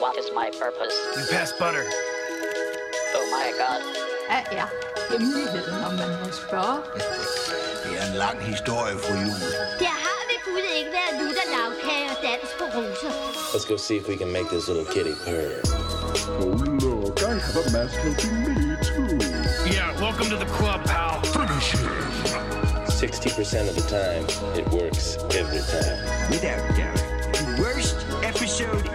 [0.00, 0.94] What is my purpose?
[1.16, 1.84] You pass butter.
[3.16, 3.80] Oh my god.
[4.28, 4.68] Hvad er
[5.10, 6.78] hemmeligheden, om man må spørge?
[7.84, 9.40] Det er en lang historie, fru Jul.
[9.84, 13.12] Der har ved Gud ikke været lutter lavkage og dans på roser.
[13.54, 15.52] Let's go see if we can make this little kitty purr.
[16.40, 16.54] Oh,
[16.84, 19.16] look, I have a mask helping me, too.
[19.74, 21.14] Yeah, welcome to the club, pal.
[21.36, 21.92] Finish him.
[23.04, 24.24] 60% of the time,
[24.60, 25.04] it works
[25.40, 25.96] every time.
[26.32, 27.00] Without doubt.
[27.34, 28.86] The worst episode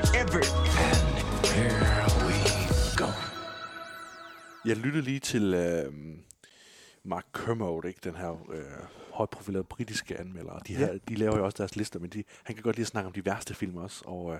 [4.69, 5.93] Jeg lyttede lige til øh,
[7.03, 7.99] Mark Kermode, ikke?
[8.03, 8.63] den her øh,
[9.11, 10.59] højprofilerede britiske anmelder.
[10.59, 12.87] De, her, de laver jo også deres lister, men de, han kan godt lide at
[12.87, 14.03] snakke om de værste film også.
[14.05, 14.39] Og, øh,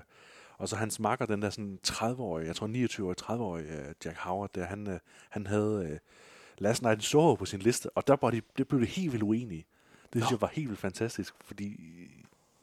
[0.58, 4.50] og så hans makker, den der sådan 30-årige, jeg tror 29-årige, 30-årige øh, Jack Howard,
[4.54, 4.98] der, han, øh,
[5.30, 5.98] han havde øh,
[6.58, 9.12] Last Night in Soho på sin liste, og der var de, det blev det helt
[9.12, 9.66] vildt uenige.
[10.12, 11.80] Det synes jeg var helt vildt fantastisk, fordi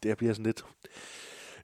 [0.04, 0.66] det bliver sådan lidt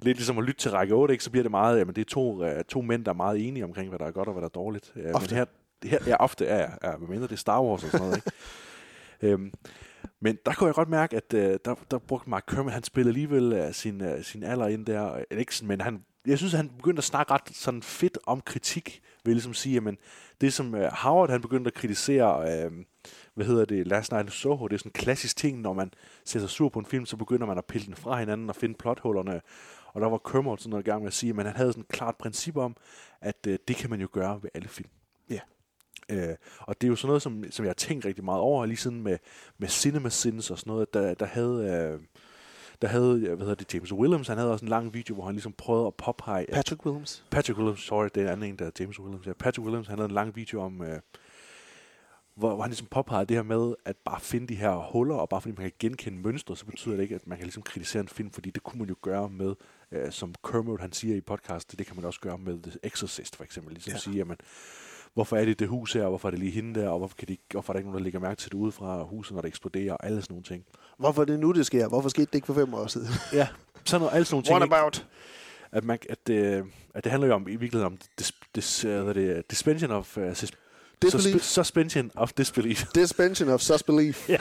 [0.02, 1.24] lidt ligesom at lytte til række 8, ikke?
[1.24, 3.64] så bliver det meget, jamen det er to, uh, to mænd, der er meget enige
[3.64, 4.92] omkring, hvad der er godt og hvad der er dårligt.
[4.96, 5.36] Uh, men Ofte.
[5.36, 5.46] her,
[5.86, 8.22] her, ja, ofte er ja, ja, mindre det er Star Wars og sådan noget.
[9.22, 9.36] Ikke?
[9.36, 9.52] um,
[10.26, 13.10] men der kunne jeg godt mærke, at uh, der, der brugte Mark Kermit, han spillede
[13.10, 16.70] alligevel uh, sin, uh, sin alder ind der, ikke sådan, men han, jeg synes, han
[16.70, 19.98] begyndte at snakke ret sådan fedt om kritik, vil jeg ligesom sige, jamen,
[20.42, 22.74] det som uh, Howard, han begyndte at kritisere, uh,
[23.34, 25.92] hvad hedder det, Last Night in Soho, det er sådan en klassisk ting, når man
[26.26, 28.56] ser sig sur på en film, så begynder man at pille den fra hinanden og
[28.56, 29.42] finde plothullerne,
[29.94, 31.82] og der var Kermit sådan noget i gang med at sige, men han havde sådan
[31.82, 32.76] et klart princip om,
[33.22, 34.90] at øh, det kan man jo gøre ved alle film.
[35.30, 35.40] Ja.
[36.10, 38.66] Øh, og det er jo sådan noget, som, som jeg har tænkt rigtig meget over,
[38.66, 39.18] lige siden med,
[39.58, 41.90] med Cinema Sins og sådan noget, der, der havde...
[41.94, 42.00] Øh,
[42.82, 45.26] der havde, øh, hvad hedder det, James Williams, han havde også en lang video, hvor
[45.26, 46.50] han ligesom prøvede at påpege...
[46.50, 47.26] at- Patrick Williams.
[47.32, 49.28] Patrick Williams, sorry, det er en anden en, der er James Williams.
[49.28, 51.00] Ja, Patrick Williams, han havde en lang video om, øh,
[52.36, 55.30] hvor, hvor han ligesom påpegede det her med, at bare finde de her huller, og
[55.30, 58.02] bare fordi man kan genkende mønstre, så betyder det ikke, at man kan ligesom kritisere
[58.02, 59.56] en film, fordi det kunne man jo gøre med,
[59.92, 63.36] øh, som Kermit han siger i podcast, det kan man også gøre med The Exorcist
[63.36, 63.98] for eksempel, ligesom Ja.
[63.98, 64.38] sige, jamen,
[65.14, 67.16] hvorfor er det det hus her, og hvorfor er det lige hende der, og hvorfor,
[67.16, 69.34] kan de, hvorfor er der ikke nogen, der lægger mærke til det ude fra huset,
[69.36, 70.66] når det eksploderer, og alle sådan nogle ting.
[70.98, 71.88] Hvorfor er det nu, det sker?
[71.88, 73.08] Hvorfor skete det ikke for fem år siden?
[73.34, 73.48] Ja,
[73.86, 74.54] sådan noget, alle sådan nogle ting.
[74.54, 74.76] What ikke?
[74.76, 75.06] about?
[75.72, 78.92] at, man, at, øh, at det handler jo om, i virkeligheden om dis, dis, uh,
[78.92, 80.52] det, suspension of uh, sus,
[81.02, 81.36] Disbelief.
[81.36, 82.86] suspe- suspension of disbelief.
[82.96, 84.30] Suspension of disbelief.
[84.30, 84.38] ja,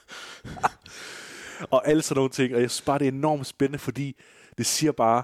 [1.70, 4.16] og alle sådan nogle ting, og jeg synes bare, det er enormt spændende, fordi
[4.58, 5.22] det siger bare,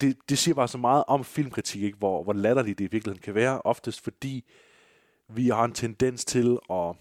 [0.00, 1.98] det, det siger bare så meget om filmkritik, ikke?
[1.98, 4.44] Hvor, hvor latterligt det i virkeligheden kan være, oftest fordi
[5.28, 6.96] vi har en tendens til at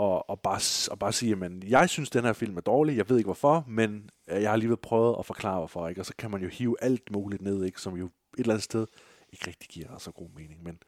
[0.00, 3.08] og, og, bare, og bare sige, at jeg synes, den her film er dårlig, jeg
[3.08, 6.00] ved ikke hvorfor, men øh, jeg har alligevel prøvet at forklare hvorfor, ikke?
[6.00, 7.80] og så kan man jo hive alt muligt ned, ikke?
[7.80, 8.86] som jo et eller andet sted
[9.32, 10.78] ikke rigtig giver så god mening, men,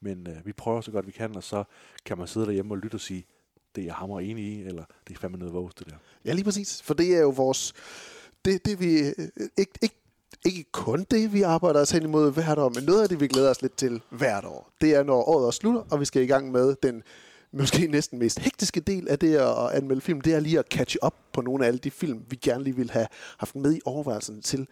[0.00, 1.64] men øh, vi prøver så godt vi kan, og så
[2.04, 3.26] kan man sidde derhjemme og lytte og sige,
[3.74, 5.96] det er jeg hammer enig i, eller det er fandme noget vås, det der.
[6.24, 6.82] Ja, lige præcis.
[6.82, 7.72] For det er jo vores...
[8.46, 8.98] Det, det vi...
[8.98, 9.12] øh,
[9.58, 9.96] Ikke, ikke,
[10.44, 13.28] ikke kun det, vi arbejder os hen imod hvert år, men noget af det, vi
[13.28, 14.72] glæder os lidt til hvert år.
[14.80, 17.02] Det er, når året er slutter, og vi skal i gang med den
[17.52, 20.96] måske næsten mest hektiske del af det at anmelde film, det er lige at catch
[21.06, 23.06] up på nogle af alle de film, vi gerne lige vil have
[23.38, 24.68] haft med i overvejelsen til,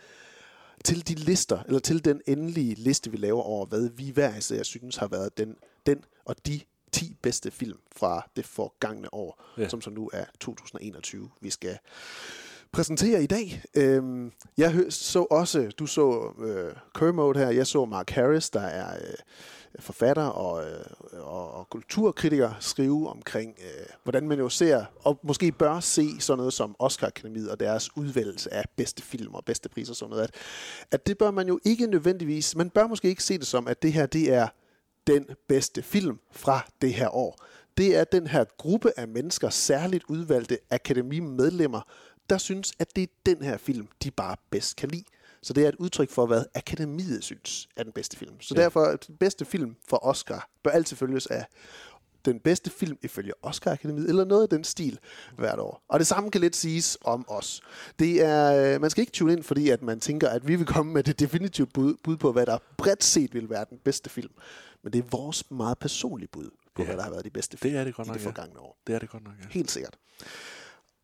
[0.85, 4.63] til de lister, eller til den endelige liste, vi laver over, hvad vi hver især
[4.63, 5.57] synes har været den,
[5.87, 6.61] den og de
[6.93, 9.45] 10 bedste film fra det forgangne år.
[9.59, 9.69] Ja.
[9.69, 11.79] som så nu er 2021, vi skal
[12.75, 13.63] præsentere i dag.
[13.75, 18.95] Øhm, jeg så også, du så øh, Kermode her, jeg så Mark Harris, der er
[18.95, 19.15] øh,
[19.79, 25.53] forfatter og, øh, og, og kulturkritiker, skrive omkring, øh, hvordan man jo ser, og måske
[25.53, 29.93] bør se sådan noget som Oscar-akademiet og deres udvælgelse af bedste film og bedste priser
[29.93, 30.35] og sådan noget, at,
[30.91, 33.83] at det bør man jo ikke nødvendigvis, man bør måske ikke se det som, at
[33.83, 34.49] det her, det er
[35.07, 37.45] den bedste film fra det her år.
[37.77, 41.81] Det er den her gruppe af mennesker, særligt udvalgte akademimedlemmer,
[42.31, 45.05] der synes, at det er den her film, de bare bedst kan lide.
[45.43, 48.41] Så det er et udtryk for, hvad akademiet synes er den bedste film.
[48.41, 48.63] Så ja.
[48.63, 51.47] derfor, den bedste film for Oscar bør altid følges af
[52.25, 54.99] den bedste film ifølge Oscar-akademiet, eller noget af den stil
[55.37, 55.85] hvert år.
[55.89, 57.61] Og det samme kan lidt siges om os.
[57.99, 60.67] Det er, øh, man skal ikke tune ind, fordi at man tænker, at vi vil
[60.67, 64.11] komme med det definitive bud, bud på, hvad der bredt set vil være den bedste
[64.11, 64.33] film.
[64.83, 66.87] Men det er vores meget personlige bud på, Ja.
[66.87, 68.29] hvad der har været de bedste film Det er det godt i nok, det ja.
[68.29, 68.79] forgangne år.
[68.87, 69.49] Det er det godt nok, ja.
[69.51, 69.97] Helt sikkert.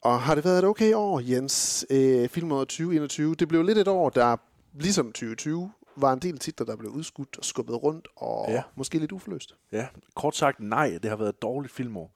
[0.03, 1.87] Og har det været et okay år, Jens?
[1.91, 3.35] Øh, filmåret 2021.
[3.35, 4.37] Det blev lidt et år, der
[4.75, 8.63] ligesom 2020 var en del titler, der blev udskudt og skubbet rundt, og ja.
[8.75, 9.55] Måske lidt uforløst.
[9.73, 12.11] Ja, kort sagt, nej, det har været et dårligt filmår.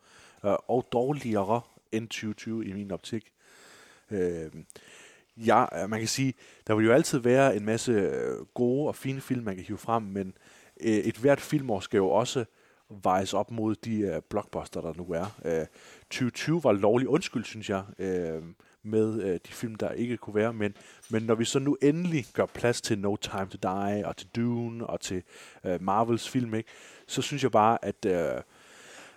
[0.45, 1.61] Øh, og dårligere
[1.93, 3.33] end 2020 i min optik.
[4.11, 4.51] Øh,
[5.37, 6.35] ja, øh, man kan sige,
[6.67, 9.79] der vil jo altid være en masse øh, gode og fine film, man kan hive
[9.79, 10.35] frem, men
[10.81, 12.45] øh, et hvert filmår skal jo også
[13.05, 15.41] vejes op mod de øh, blockbuster, der nu er.
[15.45, 15.67] Øh,
[16.11, 17.83] 2020 var lovlig undskyld, synes jeg.
[17.99, 18.43] Øh,
[18.87, 20.53] med øh, de film, der ikke kunne være.
[20.53, 20.75] Men,
[21.11, 24.29] men når vi så nu endelig gør plads til No Time to Die, og til
[24.37, 25.23] Dune, og til
[25.65, 26.69] øh, Marvels film, ikke,
[27.07, 28.43] så synes jeg bare, at, øh,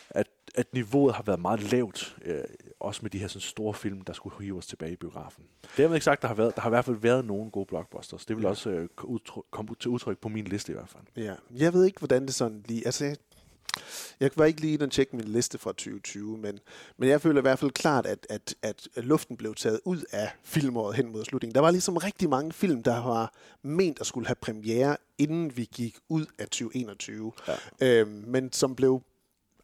[0.09, 2.43] at, at niveauet har været meget lavt, øh,
[2.79, 5.43] også med de her sådan, store film, der skulle hive os tilbage i biografen.
[5.61, 7.51] Det har jeg ikke sagt, der har, været, der har i hvert fald været nogle
[7.51, 8.25] gode blockbusters.
[8.25, 8.49] Det vil Ja.
[8.49, 11.03] også øh, udtryk, komme til udtryk på min liste i hvert fald.
[11.25, 12.85] Ja, jeg ved ikke, hvordan det sådan lige...
[12.85, 13.15] Altså, jeg,
[14.19, 16.59] jeg var ikke lige og tjekke min liste fra 2020, men,
[16.97, 20.31] men jeg føler i hvert fald klart, at, at, at luften blev taget ud af
[20.43, 21.55] filmåret hen mod slutningen.
[21.55, 25.69] Der var ligesom rigtig mange film, der var ment at skulle have premiere, inden vi
[25.73, 27.55] gik ud af 2021, ja.
[27.81, 29.01] øhm, men som blev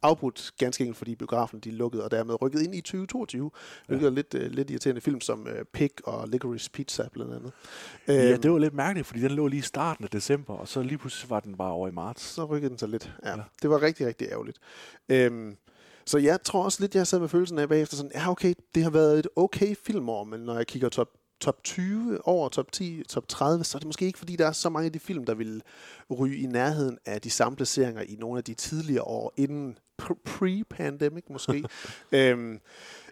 [0.04, 3.50] afbrudt ganske enkelt, fordi biografen de lukkede, og dermed rykket ind i 2022,
[3.86, 7.52] hvilket er lidt, uh, lidt irriterende film som uh, Pig og Licorice Pizza blandt andet.
[8.08, 10.68] Ja, Øhm, det var lidt mærkeligt, fordi den lå lige i starten af december, og
[10.68, 12.22] så lige pludselig var den bare over i marts.
[12.22, 13.12] så rykkede den sig lidt.
[13.22, 13.36] Ja, Ja.
[13.36, 13.42] ja.
[13.62, 14.58] Det var rigtig, rigtig ærgerligt.
[15.08, 15.56] Øhm,
[16.06, 18.82] så jeg tror også lidt, jeg sad med følelsen af bagefter sådan, ja okay, det
[18.82, 21.08] har været et okay filmår, men når jeg kigger top,
[21.40, 24.52] top 20 over top 10, top 30, så er det måske ikke, fordi der er
[24.52, 25.62] så mange af de film, der vil
[26.18, 31.24] ryge i nærheden af de samme placeringer i nogle af de tidligere år, inden pre-pandemic
[31.30, 31.64] måske.
[32.12, 32.60] øhm,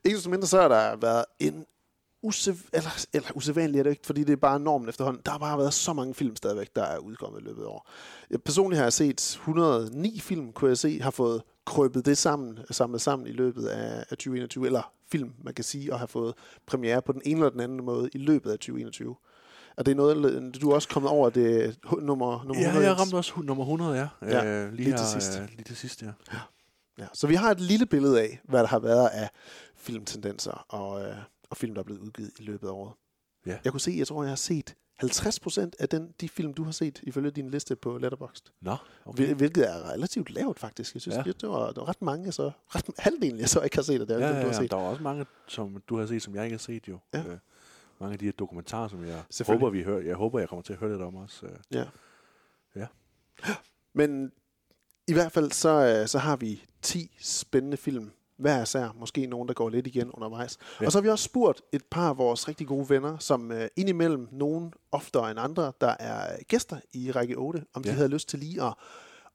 [0.05, 1.67] ikke desto mindre, så har der været en
[2.27, 5.23] usæv- eller, eller usædvanligt er det ikke, fordi det er bare normen efterhånden.
[5.27, 7.89] Der har bare været så mange film stadigvæk, der er udkommet i løbet af år.
[8.31, 12.59] Jeg personligt har jeg set 109 film, kunne jeg se, har fået krøbet det sammen,
[12.71, 16.35] samlet sammen i løbet af, af 2021, eller film, man kan sige, og har fået
[16.67, 19.17] premiere på den ene eller den anden måde i løbet af 2021.
[19.77, 22.87] Og det er noget, du er også kommet over det nummer, nummer Ja, 100.
[22.91, 24.09] jeg ramte også nummer 100, ja.
[24.23, 25.39] Ja, øh, lige til her, sidst.
[25.41, 26.11] Øh, lige til sidst, ja.
[26.33, 26.39] Ja,
[27.13, 29.31] så vi har et lille billede af, hvad der har været af
[29.77, 31.17] filmtendenser og, øh,
[31.51, 32.93] og film, der er blevet udgivet i løbet af året.
[33.47, 33.59] Ja.
[33.65, 34.75] Jeg kunne se, jeg tror, jeg har set
[35.05, 38.45] 50% af den, de film, du har set, ifølge din liste på Letterboxd.
[38.61, 38.71] Nå,
[39.05, 39.23] Okay.
[39.25, 39.35] okay.
[39.35, 40.95] Hvilket er relativt lavt, faktisk.
[40.95, 41.23] Jeg synes, Ja.
[41.27, 41.33] ja.
[41.33, 44.07] det, var, det var ret mange, så ret halvdelen, jeg så ikke har set af
[44.07, 44.71] det, Ja, dem, ja, du har ja, set.
[44.71, 46.99] der var også mange, som du har set, som jeg ikke har set jo.
[47.15, 47.19] Ja.
[47.19, 47.39] Øh,
[48.01, 50.01] mange af de her dokumentarer, som jeg håber, vi hører.
[50.03, 51.47] Jeg håber, jeg kommer til at høre lidt om også.
[51.47, 51.53] Øh.
[51.73, 51.85] Ja.
[52.77, 52.87] Ja.
[53.93, 54.33] Men
[55.13, 58.97] i hvert fald, så, øh, så har vi 10 spændende film hver især.
[58.99, 60.59] Måske nogen, der går lidt igen undervejs.
[60.81, 60.87] Ja.
[60.87, 63.69] Og så har vi også spurgt et par af vores rigtig gode venner, som øh,
[63.77, 67.83] indimellem nogen oftere end andre, der er gæster i række 8, om.
[67.85, 67.91] Ja.
[67.91, 68.75] de havde lyst til lige at,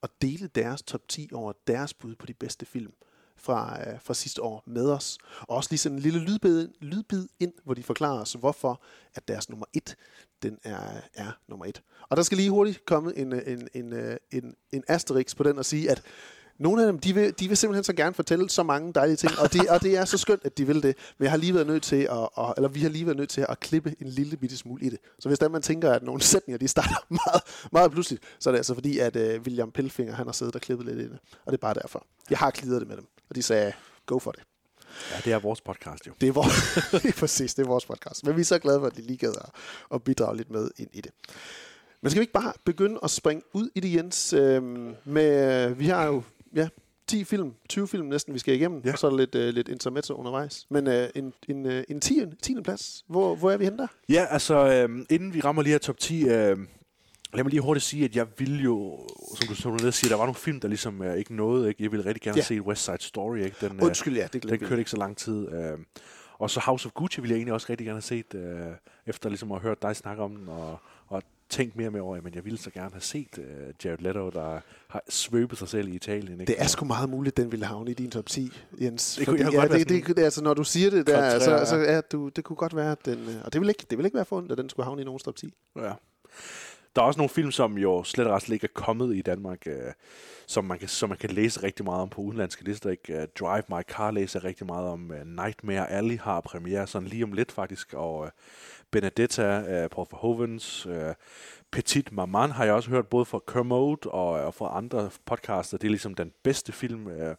[0.03, 2.93] at dele deres top 10 over deres bud på de bedste film
[3.39, 5.17] fra, øh, fra sidste år med os.
[5.41, 8.81] Og også lige sådan en lille lydbid, lydbid ind, hvor de forklarer os, hvorfor
[9.15, 9.95] at deres nummer 1,
[10.43, 11.81] den er, er nummer 1.
[12.09, 15.43] Og der skal lige hurtigt komme en, øh, en, en, øh, en, en asterisk på
[15.43, 16.03] den og sige, at
[16.59, 19.31] nogle af dem, de vil, de vil simpelthen så gerne fortælle så mange dejlige ting,
[19.39, 20.95] og det, og det er så skønt, at de vil det.
[21.17, 23.29] Men jeg har lige været nødt til at, at, eller vi har lige været nødt
[23.29, 24.99] til at klippe en lille bitte smule i det.
[25.19, 27.41] Så hvis der man tænker, at nogle sætninger, de starter meget,
[27.71, 30.61] meget pludseligt, så er det altså fordi, at uh, William Pelfinger, han har siddet og
[30.61, 31.19] klippet lidt i det.
[31.45, 32.05] Og det er bare derfor.
[32.29, 33.73] Jeg har klidret det med dem, og de sagde,
[34.05, 34.43] go for det.
[35.11, 36.13] Ja, det er vores podcast jo.
[36.21, 38.25] Det er, vores, præcis, det er vores podcast.
[38.25, 39.33] Men vi er så glade for, at de lige gad
[39.93, 41.11] at, bidrage lidt med ind i det.
[42.01, 44.33] Men skal vi ikke bare begynde at springe ud i det, Jens?
[44.33, 46.23] Øhm, med, vi har jo
[46.55, 46.67] ja,
[47.07, 48.91] 10 film, 20 film næsten, vi skal igennem, ja.
[48.91, 50.65] og så er der lidt, øh, lidt intermezzo undervejs.
[50.69, 52.21] Men øh, en, en, øh, en 10.
[52.41, 52.61] 10.
[52.63, 53.87] plads, hvor, hvor er vi henne der?
[54.09, 56.57] Ja, altså, øh, inden vi rammer lige her top 10, øh,
[57.33, 58.99] lad mig lige hurtigt sige, at jeg ville jo,
[59.35, 61.67] som du, som du siger, der var nogle film, der ligesom øh, ikke nåede.
[61.69, 61.83] Ikke?
[61.83, 62.43] Jeg ville rigtig gerne Ja.
[62.43, 63.37] se West Side Story.
[63.37, 63.55] Ikke?
[63.61, 65.47] Den, øh, Undskyld, ja, det den kørte ikke så lang tid.
[65.51, 65.77] Øh,
[66.39, 68.67] og så House of Gucci ville jeg egentlig også rigtig gerne have set, øh,
[69.07, 72.21] efter ligesom at have hørt dig snakke om den, og, og tænkt mere med over,
[72.21, 73.45] men jeg ville så gerne have set øh,
[73.85, 76.41] Jared Leto, der har svøbet sig selv i Italien.
[76.41, 76.53] Ikke?
[76.53, 78.51] Det er sgu meget muligt, den ville havne i din top 10,
[78.81, 79.15] Jens.
[79.15, 81.65] Det kunne- Fordi, ja, godt det, det, det, altså, når du siger det der, så,
[81.65, 82.01] så ja.
[82.01, 83.19] du, det kunne godt være, at den...
[83.19, 85.05] øh, Og det vil ikke, det vil ikke være ondt, at den skulle havne i
[85.05, 85.53] nogens top 10.
[85.75, 85.91] Ja.
[86.97, 89.67] Der er også nogle film, som jo slet og ret ikke er kommet i Danmark,
[89.67, 89.93] øh,
[90.47, 92.89] som, man kan, som man kan læse rigtig meget om på udenlandske lister.
[92.89, 93.17] Ikke?
[93.17, 95.09] Uh, Drive My Car læser rigtig meget om.
[95.09, 97.93] Uh, Nightmare Alley har premiere sådan lige om lidt faktisk.
[97.93, 98.27] Og uh,
[98.91, 100.93] Benedetta, uh, Paul Verhovens, uh,
[101.71, 105.77] Petit Maman har jeg også hørt både fra Kermode og, og fra andre podcaster.
[105.77, 107.05] Det er ligesom den bedste film.
[107.05, 107.35] Uh, hvad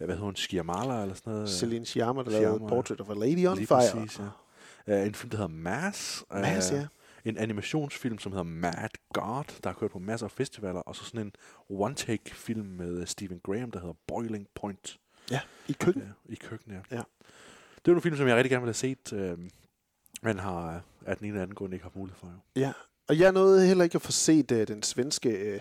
[0.00, 0.36] hedder hun?
[0.36, 1.50] Schiamala eller sådan noget?
[1.50, 2.64] Celine Sciamma, der lavede.
[2.68, 3.92] Portrait of a Lady on Lige Fire.
[3.92, 4.20] præcis,
[4.86, 5.00] ja.
[5.00, 6.24] Uh, en film, der hedder Mass.
[6.30, 6.86] Mass, Øh, ja.
[7.28, 11.04] En animationsfilm, som hedder Mad God, der har kørt på masser af festivaler, og så
[11.04, 11.32] sådan en
[11.68, 14.98] one-take-film med Stephen Graham, der hedder Boiling Point
[15.30, 16.02] Ja, i køkken.
[16.02, 16.82] ja, i køkkenet.
[16.90, 16.96] Ja.
[16.96, 17.02] Det
[17.84, 19.38] er nogle film, som jeg rigtig gerne ville have set, øh,
[20.22, 22.26] men har øh, af den ene eller anden grund ikke haft mulighed for.
[22.26, 22.60] Jo.
[22.60, 22.72] Ja,
[23.08, 25.60] og jeg nåede heller ikke at få set uh, den svenske, uh,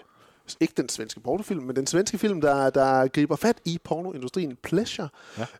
[0.59, 5.09] ikke den svenske pornofilm, men den svenske film, der, der griber fat i pornoindustrien, Pleasure,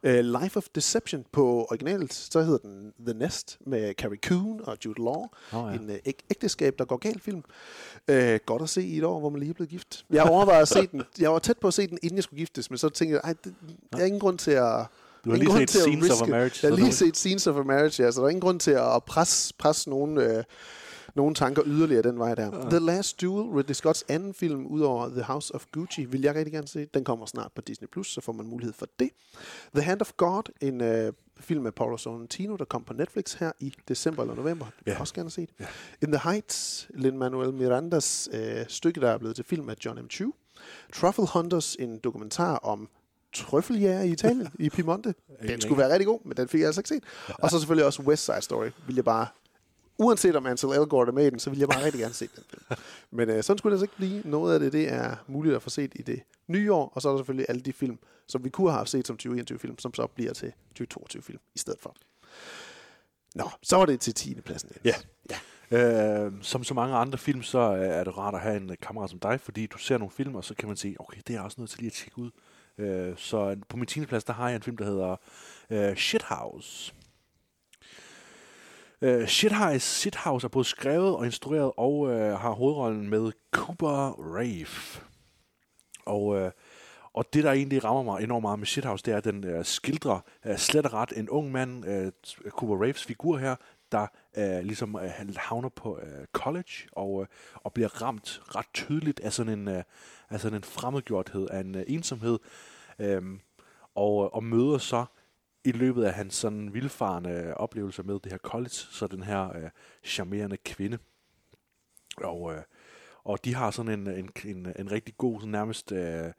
[0.04, 0.20] ja.
[0.20, 4.78] uh, Life of Deception på originalt, så hedder den The Nest med Carrie Coon og
[4.86, 5.26] Jude Law.
[5.54, 5.80] Oh, ja.
[5.80, 7.44] En uh, æg- ægteskab, der går galt film.
[8.12, 8.16] Uh,
[8.46, 10.06] godt at se i et år, hvor man lige er blevet gift.
[10.10, 11.02] Jeg overvejede at se den.
[11.20, 13.36] Jeg var tæt på at se den, inden jeg skulle giftes, men så tænkte jeg,
[13.44, 13.54] det,
[13.92, 14.86] jeg har ingen grund til at,
[15.26, 17.64] Du har lige set Scenes of a Marriage, Jeg har lige set Scenes of a
[17.64, 20.44] Marriage, ja, så der er ingen grund til at presse, presse nogen, øh,
[21.16, 22.70] nogen tanker yderligere den vej der.
[22.70, 26.54] The Last Duel, Ridley Scotts anden film, udover The House of Gucci, vil jeg rigtig
[26.54, 26.86] gerne se.
[26.94, 29.10] Den kommer snart på Disney+, Plus, så får man mulighed for det.
[29.76, 33.52] The Hand of God, en øh, film af Paolo Sorrentino, der kom på Netflix her
[33.60, 34.66] i december eller november.
[34.66, 35.02] Det vil jeg Ja.
[35.02, 35.48] også gerne se.
[36.02, 40.10] In the Heights, Lin-Manuel Mirandas øh, stykke, der er blevet til film af John M.
[40.10, 40.34] Chu.
[40.94, 42.90] Truffle Hunters, en dokumentar om
[43.34, 45.14] trøffeljæger i Italien, i Piemonte.
[45.48, 47.04] Den skulle være rigtig god, men den fik jeg altså ikke set.
[47.40, 49.28] Og så selvfølgelig også West Side Story, vil jeg bare...
[49.98, 52.30] Uanset om Ansel Elgort er med i den, så vil jeg bare rigtig gerne se
[52.36, 52.80] den film.
[53.12, 54.32] Men øh, sådan skulle det altså ikke blive.
[54.32, 57.10] Noget af det, det er muligt at få set i det nye år, og så
[57.10, 60.08] er der selvfølgelig alle de film, som vi kunne have set som 2021-film, som så
[60.08, 61.96] bliver til 2022-film i stedet for.
[63.36, 64.42] Nå, så var det til 10.
[64.42, 64.70] pladsen.
[64.86, 65.08] Jens.
[65.30, 65.38] Ja.
[65.72, 69.10] Øh, som så mange andre film, så er det rart at have en øh, kammerat
[69.10, 71.42] som dig, fordi du ser nogle film, og så kan man sige, okay, det er
[71.42, 72.32] også noget til lige at tjekke ud.
[72.78, 74.06] Øh, så på min 10.
[74.06, 75.16] plads, der har jeg en film, der hedder
[75.70, 76.94] øh, Shithouse.
[79.02, 85.02] Øh, Shithouse, Shithouse er både skrevet og instrueret, og øh, har hovedrollen med Cooper Rave.
[86.06, 86.52] Og, øh,
[87.14, 89.66] og det, der egentlig rammer mig enormt meget med Shithouse, det er, at den øh,
[89.66, 92.12] skildrer øh, slet og ret en ung mand, øh,
[92.50, 93.56] Cooper Raves figur her,
[93.92, 99.20] der øh, ligesom øh, havner på øh, college og, øh, og bliver ramt ret tydeligt
[99.20, 99.84] af sådan en, øh,
[100.30, 102.40] af sådan en fremmedgjorthed, af en øh, ensomhed,
[103.00, 103.40] øhm, øh,
[103.96, 105.06] og, og møder så
[105.66, 109.70] i løbet af hans sådan vildfarende oplevelser med det her college, så den her øh,
[110.04, 110.98] charmerende kvinde.
[112.18, 112.62] Og, øh,
[113.24, 116.32] og de har sådan en, en, en, en rigtig god, sådan nærmest øh,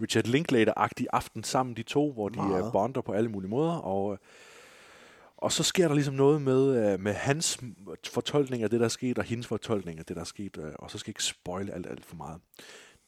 [0.00, 2.66] Richard Linklater-agtig aften sammen, de to, hvor de Meget.
[2.66, 3.72] øh, bonder på alle mulige måder.
[3.72, 4.18] Og, øh,
[5.36, 7.60] og så sker der ligesom noget med, øh, med hans
[8.06, 10.58] fortolkning af det, der er sket, og hendes fortolkning af det, der er sket.
[10.58, 12.40] Øh, og så skal jeg ikke spoile alt, alt for meget.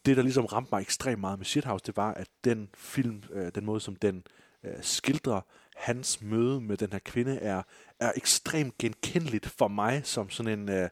[0.07, 3.51] Det, der ligesom ramte mig ekstremt meget med Shithouse, det var, at den film, øh,
[3.55, 4.23] den måde, som den
[4.65, 5.41] øh, skildrer
[5.77, 7.63] hans møde med den her kvinde, er,
[8.01, 10.69] er ekstremt genkendeligt for mig, som sådan en...
[10.69, 10.89] Øh,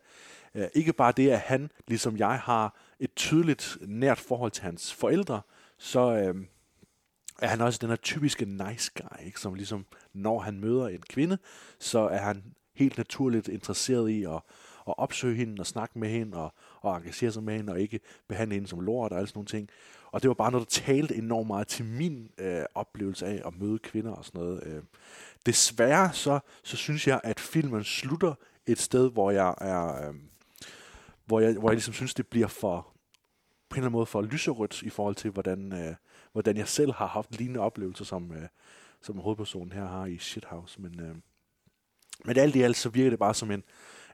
[0.55, 4.95] øh, ikke bare det, at han, ligesom jeg, har et tydeligt nært forhold til hans
[4.95, 5.41] forældre,
[5.79, 6.45] så øh,
[7.43, 9.41] er han også den her typiske nice guy, ikke?
[9.41, 11.39] som ligesom, når han møder en kvinde,
[11.79, 14.41] så er han helt naturligt interesseret i at,
[14.89, 18.01] at opsøge hende og snakke med hende og, og engagere sig med hende og ikke
[18.29, 19.69] behandle hende som lort og alle sådan nogle ting.
[20.15, 23.59] Og det var bare noget, der talte enormt meget til min øh, oplevelse af at
[23.59, 24.63] møde kvinder og sådan noget.
[24.67, 24.83] Øh.
[25.47, 28.35] Desværre så, så synes jeg, at filmen slutter
[28.67, 30.09] et sted, hvor jeg er...
[30.09, 30.15] Øh,
[31.25, 32.81] hvor jeg, hvor jeg ligesom synes, det bliver for
[33.69, 35.95] på en eller anden måde for lyserødt i forhold til, hvordan, øh,
[36.33, 38.49] hvordan jeg selv har haft lignende oplevelser, som, øh,
[39.01, 40.81] som hovedpersonen her har i Shithouse.
[40.81, 41.17] Men, øh,
[42.25, 43.63] men alt i alt, så virker det bare som en,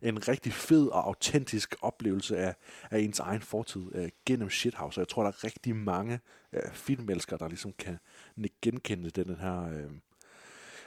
[0.03, 2.55] en rigtig fed og autentisk oplevelse af,
[2.91, 4.99] af ens egen fortid øh, gennem Shithouse.
[4.99, 6.21] Og jeg tror, der er rigtig mange
[6.53, 7.99] øh, filmelskere, der ligesom kan
[8.37, 9.91] nikke genkende den, den her øh,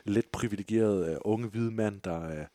[0.04, 2.46] let privilegerede øh, unge hvide mand, der, øh,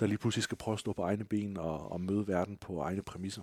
[0.00, 2.80] der lige pludselig skal prøve at stå på egne ben og, og møde verden på
[2.80, 3.42] egne præmisser.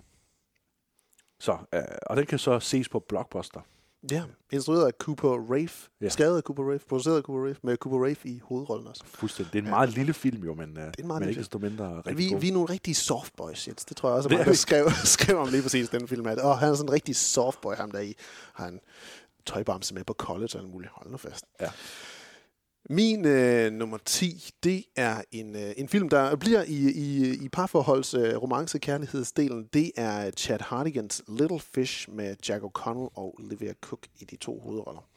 [1.38, 3.60] Så, øh, og den kan så ses på Blockbuster.
[4.10, 6.04] Ja, instrueret af Cooper Rafe, Ja.
[6.04, 6.08] ja.
[6.10, 9.02] skrevet af Cooper Rafe, produceret af Cooper Rafe, med Cooper Rafe i hovedrollen også.
[9.06, 9.52] Fuldstændig.
[9.52, 11.96] Det er en meget lille film jo, men, øh, en meget men ikke desto mindre
[11.96, 12.40] rigtig Vi, god.
[12.40, 13.84] vi er nogle rigtige softboys, Jens.
[13.84, 16.26] Det tror jeg også, Det at er man skrev, skrev om lige præcis den film.
[16.26, 18.14] At, åh, han er sådan en rigtig softboy, ham der i.
[18.54, 18.80] Har en
[19.46, 20.92] tøjbamse med på college og alt muligt.
[20.94, 21.44] Hold nu fast.
[21.60, 21.70] Ja.
[22.90, 27.48] Min øh, nummer 10, det er en, øh, en film, der bliver i, i, i
[27.48, 29.68] parforholds øh, romance-kærlighedsdelen.
[29.72, 34.60] Det er Chad Hardigans Little Fish med Jack O'Connell og Olivia Cook i de to
[34.60, 35.08] hovedroller.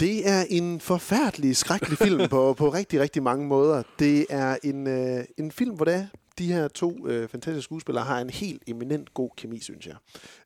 [0.00, 3.82] Det er en forfærdelig, skrækkelig film på, på rigtig, rigtig mange måder.
[3.98, 6.06] Det er en, øh, en film, hvor det er,
[6.38, 9.96] de her to øh, fantastiske skuespillere har en helt eminent god kemi, synes jeg.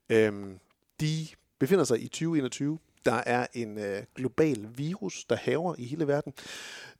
[0.08, 0.58] Øhm,
[1.00, 1.26] de
[1.60, 2.78] befinder sig i 2021.
[3.04, 6.32] Der er en øh, global virus, der haver i hele verden.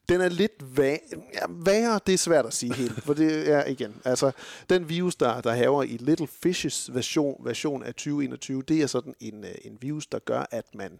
[0.08, 3.64] Den er lidt væ- ja, værre, det er svært at sige helt, for det er
[3.66, 4.32] igen, altså
[4.70, 9.14] den virus, der, der haver i Little Fishes version, version af 2021, det er sådan
[9.20, 10.98] en, øh, en virus, der gør, at man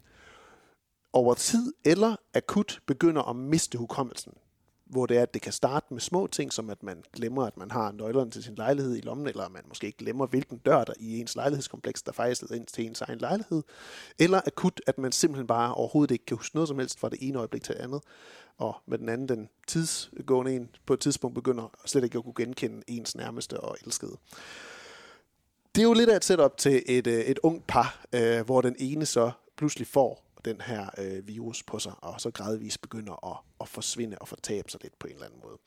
[1.13, 4.33] over tid eller akut begynder at miste hukommelsen.
[4.89, 7.57] Hvor det er, at det kan starte med små ting, som at man glemmer, at
[7.57, 10.85] man har nøglerne til sin lejlighed i lommen, eller man måske ikke glemmer, hvilken dør
[10.85, 13.63] der i ens lejlighedskompleks, der faktisk leder ind til ens egen lejlighed.
[14.19, 17.19] Eller akut, at man simpelthen bare overhovedet ikke kan huske noget som helst fra det
[17.21, 18.01] ene øjeblik til det andet.
[18.59, 22.35] Og med den anden, den tidsgående en, på et tidspunkt begynder slet ikke at kunne
[22.37, 24.17] genkende ens nærmeste og elskede.
[25.75, 28.61] Det er jo lidt af et setup til et, øh, et ungt par, øh, hvor
[28.61, 33.31] den ene så pludselig får den her øh, virus på sig, og så gradvist begynder
[33.33, 35.59] at, at forsvinde og fortabe sig lidt på en eller anden måde.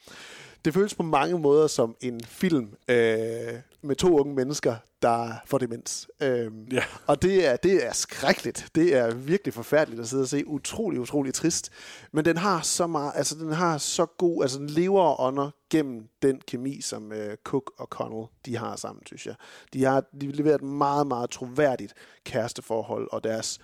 [0.66, 5.58] Det føles på mange måder som en film øh, med to unge mennesker, der får
[5.58, 6.08] demens.
[6.22, 6.84] Øhm, Ja.
[7.08, 8.70] Og det er, det er skrækkeligt.
[8.75, 10.48] Det er virkelig forfærdeligt at sidde og se.
[10.48, 11.70] Utrolig, utrolig trist.
[12.12, 15.51] Men den har så meget, altså den har så god, altså den lever og ånder
[15.70, 19.36] gennem den kemi, som øh, Cook og Connell, de har sammen, synes jeg.
[19.74, 23.60] De har de leverer et meget, meget troværdigt kæresteforhold, og deres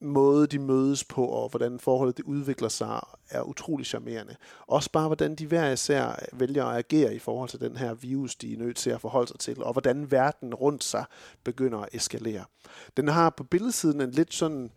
[0.00, 4.36] måde, de mødes på, og hvordan forholdet det udvikler sig, er utrolig charmerende.
[4.66, 8.36] Også bare, hvordan de hver især vælger at agere i forhold til den her virus,
[8.36, 11.04] de er nødt til at forholde sig til, og hvordan verden rundt sig
[11.44, 12.44] begynder at eskalere.
[12.96, 14.70] Den har på billedsiden en lidt sådan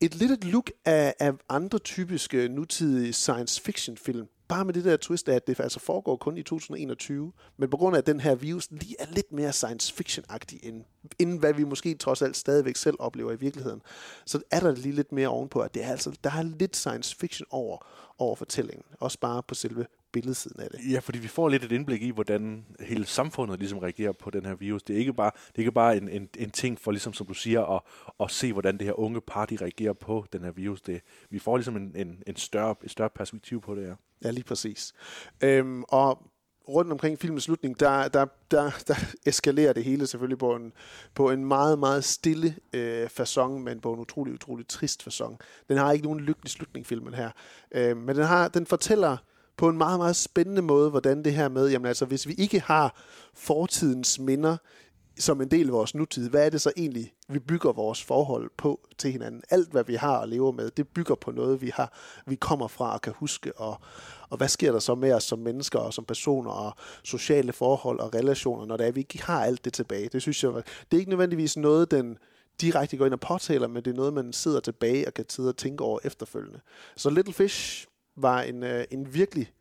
[0.00, 4.26] et lidt et look af, af andre typiske nutidige science fiction film.
[4.48, 7.32] Bare med det der twist af, at det altså foregår kun i 2021.
[7.56, 10.84] Men på grund af, at den her virus lige er lidt mere science fiction-agtig, end,
[11.18, 13.82] end hvad vi måske trods alt stadigvæk selv oplever i virkeligheden.
[14.26, 17.16] Så er der lige lidt mere ovenpå, at det er altså, der er lidt science
[17.16, 17.86] fiction over,
[18.18, 18.84] over fortællingen.
[19.00, 20.80] Også bare på selve billedsiden af det.
[20.92, 24.46] Ja, fordi vi får lidt et indblik i, hvordan hele samfundet ligesom reagerer på den
[24.46, 24.82] her virus.
[24.82, 27.26] Det er ikke bare, det er ikke bare en, en, en ting for, ligesom som
[27.26, 27.82] du siger, at,
[28.20, 30.80] at se, hvordan det her unge party reagerer på den her virus.
[30.80, 31.00] Det,
[31.30, 33.94] vi får ligesom en, en, en større, et større perspektiv på det her.
[34.24, 34.92] Ja, lige præcis.
[35.40, 36.30] Øhm, og
[36.68, 38.94] rundt omkring filmens slutning, der, der, der, der
[39.26, 40.72] eskalerer det hele selvfølgelig på en,
[41.14, 45.36] på en meget, meget stille øh, façon, men på en utrolig, utrolig trist façon.
[45.68, 47.30] Den har ikke nogen lykkelig slutning, filmen her.
[47.72, 49.16] Øh, men den, har, den fortæller
[49.58, 52.60] på en meget, meget spændende måde, hvordan det her med, jamen altså, hvis vi ikke
[52.60, 52.96] har
[53.34, 54.56] fortidens minder
[55.18, 58.50] som en del af vores nutid, hvad er det så egentlig, vi bygger vores forhold
[58.56, 59.42] på til hinanden?
[59.50, 61.92] Alt, hvad vi har at leve med, det bygger på noget, vi har,
[62.26, 63.80] vi kommer fra og kan huske, og,
[64.28, 66.72] og hvad sker der så med os som mennesker og som personer og
[67.02, 70.08] sociale forhold og relationer, når det er, vi ikke har alt det tilbage?
[70.08, 72.18] Det synes jeg, det er ikke nødvendigvis noget, den
[72.60, 75.48] direkte går ind og påtaler, men det er noget, man sidder tilbage og kan sidde
[75.48, 76.60] og tænke over efterfølgende.
[76.96, 77.87] Så Little Fish
[78.22, 79.52] var en, øh, en virkelig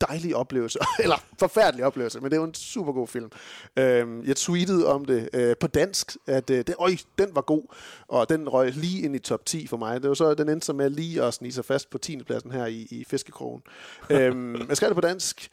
[0.00, 3.30] dejlig oplevelse, eller forfærdelig oplevelse, men det er jo en super god film.
[3.76, 7.62] Øhm, jeg tweetede om det øh, på dansk, at øh, det, øj, den var god,
[8.08, 10.02] og den røg lige ind i top 10 for mig.
[10.02, 12.22] Det var så, den endte så med lige at snige sig fast på 10.
[12.22, 13.62] pladsen her i, i Fiskekrogen.
[14.10, 15.48] øhm, jeg skrev det på dansk.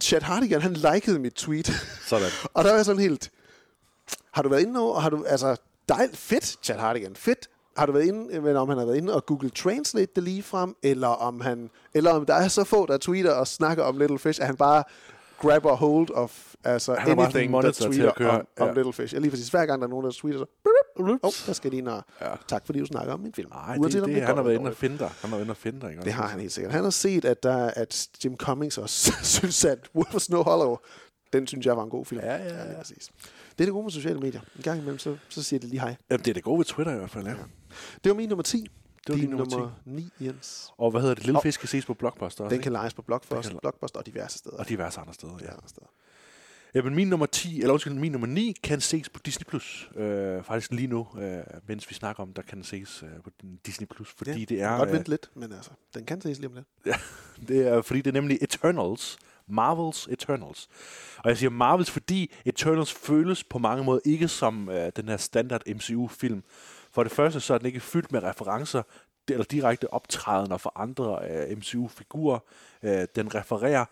[0.00, 1.70] Chad Hardigan, han likede mit tweet,
[2.06, 2.28] Sådan.
[2.54, 3.30] og der var jeg sådan helt,
[4.30, 5.56] har du været inde og har du, altså,
[5.88, 9.14] dejligt, fedt, Chad Hardigan, fedt, har du været inde, men om han har været inde
[9.14, 12.86] og Google Translate det lige frem, eller om han, eller om der er så få,
[12.86, 14.84] der tweeter og snakker om Little Fish, at han bare
[15.38, 18.74] grabber hold of altså Han anything, der tweeter om, om ja.
[18.74, 19.14] Little Fish.
[19.14, 19.48] Ja, lige præcis.
[19.48, 20.46] Hver gang der er nogen, der tweeter, så
[21.00, 22.26] åh, oh, der skal de ind og, Ja.
[22.48, 23.50] tak fordi du snakker om min film.
[23.50, 25.10] Nej, det, det, det, er han har været inde og finde dig.
[25.20, 25.98] Han har været inde og finde dig?
[26.04, 26.72] Det har han helt sikkert.
[26.72, 30.76] Han har set, at, der, at Jim Cummings også synes, at Wolf of Snow Hollow,
[31.32, 32.20] den synes jeg var en god film.
[32.20, 32.78] Ja, ja, ja.
[32.78, 33.10] præcis.
[33.58, 34.40] Det er det gode med sociale medier.
[34.56, 35.96] En gang imellem, så, så siger det lige hej.
[36.10, 37.34] Jamen, det er det gode ved Twitter i hvert fald, ja.
[38.04, 38.66] Det var min nummer 10.
[39.08, 40.72] var din din nummer nummer 9, Jens.
[40.78, 41.24] Og hvad hedder det?
[41.24, 42.62] Lille Fisk kan ses på Blockbuster også, Den ikke?
[42.62, 44.56] kan lejes på Blockbuster, kan- Blockbuster og diverse steder.
[44.56, 45.44] Og diverse andre steder, ja.
[45.46, 45.86] Ja, andre steder.
[46.74, 49.44] Jamen, min nummer 10, eller undskyld, min nummer 9 kan ses på Disney+.
[49.44, 49.90] Plus.
[49.96, 53.30] Øh, faktisk lige nu, øh, mens vi snakker om, der kan den ses øh, på
[53.66, 53.86] Disney+.
[53.86, 54.76] Plus, fordi Ja, det er...
[54.78, 56.96] godt øh, vente lidt, men altså, den kan ses lige om lidt.
[57.48, 59.18] Det er, fordi det er nemlig Eternals.
[59.50, 60.68] Marvels Eternals.
[61.18, 65.16] Og jeg siger Marvels, fordi Eternals føles på mange måder ikke som øh, den her
[65.16, 66.42] standard MCU-film.
[66.98, 68.82] For det første, så er den ikke fyldt med referencer
[69.28, 72.38] eller direkte optrædener for andre øh, MCU-figurer.
[72.82, 73.84] Øh, den refererer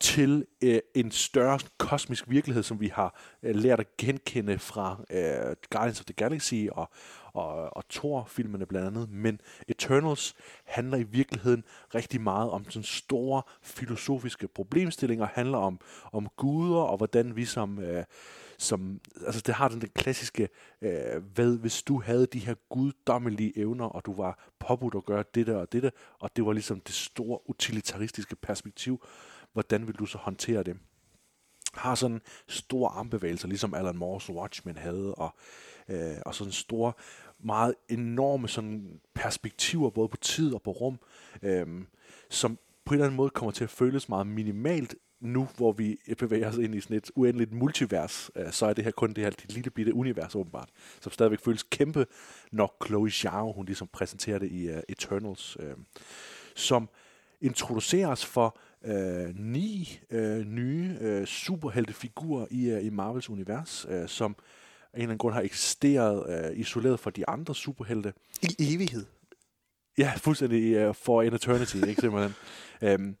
[0.00, 5.56] til øh, en større kosmisk virkelighed, som vi har øh, lært at genkende fra øh,
[5.70, 6.90] Guardians of the Galaxy og,
[7.32, 9.10] og, og Thor-filmene blandt andet.
[9.10, 15.80] Men Eternals handler i virkeligheden rigtig meget om sådan store filosofiske problemstillinger, handler om,
[16.12, 17.78] om guder og hvordan vi som...
[17.78, 18.04] Øh,
[18.58, 20.48] som, altså det har den, den klassiske,
[20.82, 25.24] øh, hvad hvis du havde de her guddommelige evner, og du var påbudt at gøre
[25.34, 29.04] dette og dette, og det var ligesom det store utilitaristiske perspektiv,
[29.52, 30.76] hvordan vil du så håndtere det?
[31.74, 35.34] Har sådan store armbevægelser, ligesom Alan Moore's Watchmen havde, og,
[35.88, 36.92] øh, og sådan store,
[37.38, 40.98] meget enorme sådan perspektiver, både på tid og på rum,
[41.42, 41.66] øh,
[42.30, 45.98] som på en eller anden måde kommer til at føles meget minimalt nu, hvor vi
[46.18, 49.24] bevæger os ind i sådan et uendeligt multivers, øh, så er det her kun det
[49.24, 50.68] her det lille bitte univers åbenbart,
[51.00, 52.06] som stadigvæk føles kæmpe,
[52.52, 55.74] når Chloe Zhao, hun ligesom præsenterer det i uh, Eternals, øh,
[56.54, 56.88] som
[57.40, 64.08] introducerer os for øh, ni øh, nye øh, superheltefigurer i, øh, i Marvels univers, øh,
[64.08, 64.36] som
[64.92, 68.12] af en eller anden grund har eksisteret øh, isoleret fra de andre superhelte.
[68.42, 69.04] I evighed.
[69.98, 72.34] Ja, fuldstændig uh, for an eternity, ikke simpelthen.
[72.88, 73.16] øhm,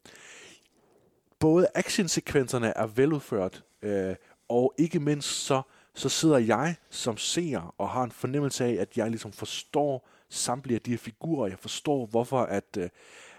[1.38, 4.14] både actionsekvenserne er veludført, øh,
[4.48, 5.62] og ikke mindst så,
[5.94, 10.74] så sidder jeg som seer og har en fornemmelse af, at jeg ligesom forstår samtlige
[10.74, 11.48] af de her figurer.
[11.48, 12.88] Jeg forstår, hvorfor at, øh,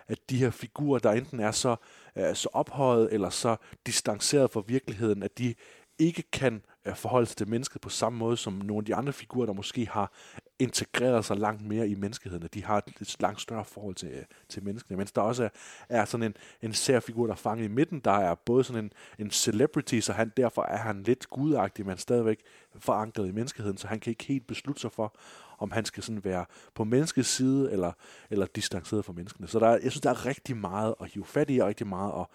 [0.07, 1.75] at de her figurer, der enten er så,
[2.15, 3.55] øh, så ophøjet eller så
[3.85, 5.55] distanceret fra virkeligheden, at de
[5.99, 9.13] ikke kan øh, forholde sig til mennesket på samme måde som nogle af de andre
[9.13, 10.11] figurer, der måske har
[10.59, 14.23] integreret sig langt mere i menneskeheden, de har et, et langt større forhold til, øh,
[14.49, 14.97] til menneskene.
[14.97, 15.49] Mens der også er,
[15.89, 18.91] er sådan en, en særfigur, der er fanget i midten, der er både sådan en,
[19.19, 22.39] en celebrity, så han, derfor er han lidt gudagtig, men stadigvæk
[22.79, 25.15] forankret i menneskeheden, så han kan ikke helt beslutte sig for,
[25.59, 27.91] om han skal sådan være på menneskets side, eller,
[28.29, 29.47] eller distanceret fra menneskene.
[29.47, 32.13] Så der, jeg synes, der er rigtig meget at hive fat i, og rigtig meget
[32.19, 32.25] at,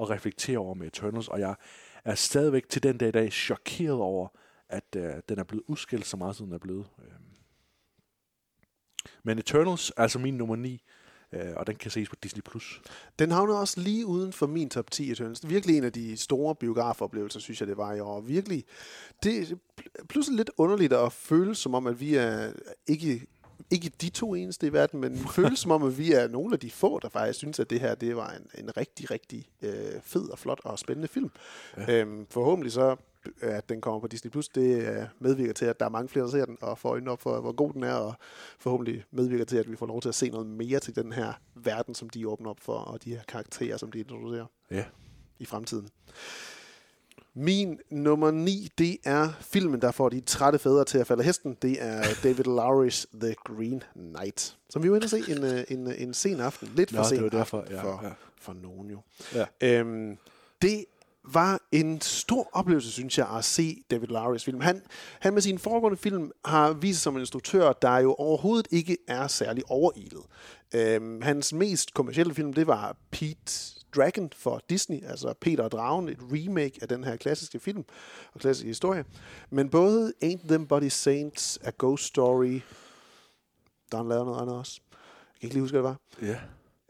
[0.00, 1.54] at reflektere over med Eternals, og jeg
[2.04, 4.28] er stadigvæk til den dag i dag chokeret over,
[4.68, 6.86] at øh, den er blevet udskilt så meget, som den er blevet.
[6.98, 7.31] Øh,
[9.24, 10.82] men Eternals er altså min nummer 9,
[11.32, 12.42] øh, og den kan ses på Disney+.
[12.42, 12.82] Plus.
[13.18, 15.48] Den havner også lige uden for min top 10 Eternals.
[15.48, 18.20] Virkelig en af de store biografoplevelser, synes jeg, det var i år.
[18.20, 18.64] Virkelig,
[19.22, 19.54] det er
[20.08, 22.52] pludselig lidt underligt at føle som om, at vi er
[22.86, 23.26] ikke
[23.70, 26.60] ikke de to eneste i verden, men føles som om, at vi er nogle af
[26.60, 30.00] de få, der faktisk synes, at det her det var en, en rigtig, rigtig øh,
[30.02, 31.30] fed og flot og spændende film.
[31.76, 32.00] Ja.
[32.00, 32.96] Øhm, forhåbentlig så,
[33.40, 36.24] at den kommer på Disney+, Plus, det øh, medvirker til, at der er mange flere,
[36.24, 38.14] der ser den, og får øjnene op for, hvor god den er, og
[38.58, 41.32] forhåbentlig medvirker til, at vi får lov til at se noget mere til den her
[41.54, 44.84] verden, som de åbner op for, og de her karakterer, som de introducerer Ja.
[45.38, 45.88] i fremtiden.
[47.34, 51.56] Min nummer 9, det er filmen, der får de trætte fædre til at falde hesten.
[51.62, 55.92] Det er David Lowry's The Green Knight, som vi jo ender se en, øh, en,
[55.92, 56.68] en sen aften.
[56.76, 58.12] Lidt for Nå, sen det var derfor, aften ja, for, ja.
[58.40, 59.00] for nogen jo.
[59.34, 59.46] Ja.
[59.62, 60.18] Øhm,
[60.62, 60.84] det
[61.24, 64.60] var en stor oplevelse, synes jeg, at se David Lowry's film.
[64.60, 64.82] Han,
[65.20, 68.96] han med sin foregående film har vist sig som en instruktør, der jo overhovedet ikke
[69.08, 70.22] er særlig overilet.
[70.74, 76.08] Øhm, hans mest kommercielle film, det var Pete Dragon for Disney, altså Peter og Dragen,
[76.08, 77.84] et remake af den her klassiske film
[78.34, 79.04] og klassiske historie.
[79.50, 82.60] Men både Ain't Them Body Saints, A Ghost Story,
[83.90, 84.80] der har han lavet noget andet også.
[84.92, 86.26] Jeg kan ikke lige huske, hvad det var.
[86.26, 86.40] Ja.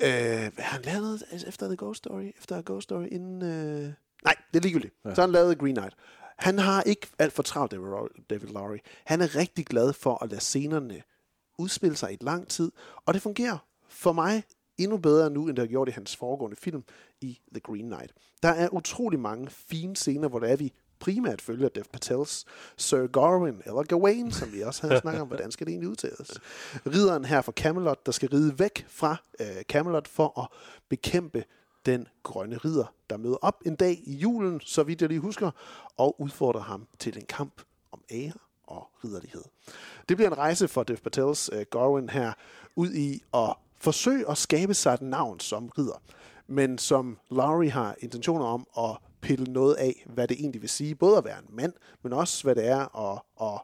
[0.03, 2.33] Øh, hvad har han lavet noget efter The Ghost Story?
[2.39, 3.43] Efter A Ghost Story inden...
[3.43, 3.93] Øh...
[4.53, 4.95] Det er ligegyldigt.
[5.05, 5.15] Ja.
[5.15, 5.95] Så han lavet Green Knight.
[6.37, 7.73] Han har ikke alt for travlt,
[8.31, 8.79] David Lowry.
[9.05, 11.03] Han er rigtig glad for at lade scenerne
[11.59, 12.73] udspille sig i et lang tid,
[13.07, 14.43] og det fungerer for mig
[14.79, 16.85] endnu bedre nu, end det har gjort i hans foregående film
[17.21, 18.13] i The Green Knight.
[18.43, 22.45] Der er utrolig mange fine scener, hvor der er vi primært følger Dev Patels
[22.77, 26.41] Sir Gawain, eller Gawain, som vi også havde snakket om, hvordan skal det egentlig udtales.
[26.87, 30.49] Ridderen her fra Camelot, der skal ride væk fra øh, Camelot for at
[30.89, 31.45] bekæmpe
[31.87, 35.51] den grønne ridder, der møder op en dag i julen, så vidt jeg lige husker,
[35.97, 39.43] og udfordrer ham til en kamp om ære og ridderlighed.
[40.09, 42.33] Det bliver en rejse for Dev Patels øh, uh, Gawain her
[42.77, 46.03] ud i at forsøge at skabe sig et navn som ridder,
[46.47, 50.95] men som Lowry har intentioner om at pille noget af, hvad det egentlig vil sige,
[50.95, 53.61] både at være en mand, men også hvad det er at, at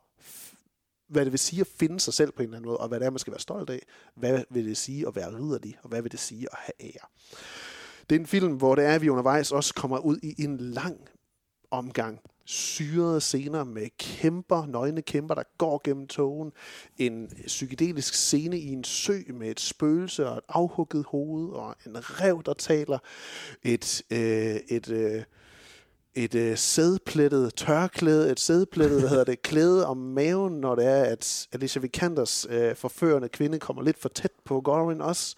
[1.08, 3.00] hvad det vil sige at finde sig selv på en eller anden måde, og hvad
[3.00, 3.82] det er, man skal være stolt af.
[4.14, 7.08] Hvad vil det sige at være ridderlig, og hvad vil det sige at have ære?
[8.10, 10.56] Det er en film, hvor det er, at vi undervejs også kommer ud i en
[10.56, 11.00] lang
[11.70, 16.52] omgang syrede scener med kæmper, nøgne kæmper, der går gennem togen.
[16.96, 21.96] En psykedelisk scene i en sø med et spøgelse og et afhugget hoved og en
[21.96, 22.98] rev, der taler.
[23.62, 25.22] Et, øh, et, øh,
[26.14, 31.02] et øh, sædplettet tørklæde, et sædplettet, hvad hedder det, klæde om maven, når det er,
[31.04, 35.36] at Alicia Vikanders øh, forførende kvinde kommer lidt for tæt på Gorin også.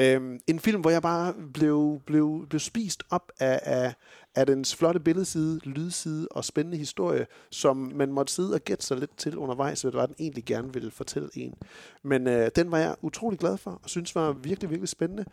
[0.00, 3.94] Øhm, en film, hvor jeg bare blev, blev, blev spist op af, af,
[4.34, 8.96] af dens flotte billedside, lydside og spændende historie, som man måtte sidde og gætte sig
[8.96, 11.54] lidt til undervejs, hvad det var, den egentlig gerne ville fortælle en.
[12.02, 15.24] Men øh, den var jeg utrolig glad for, og synes var virkelig, virkelig spændende.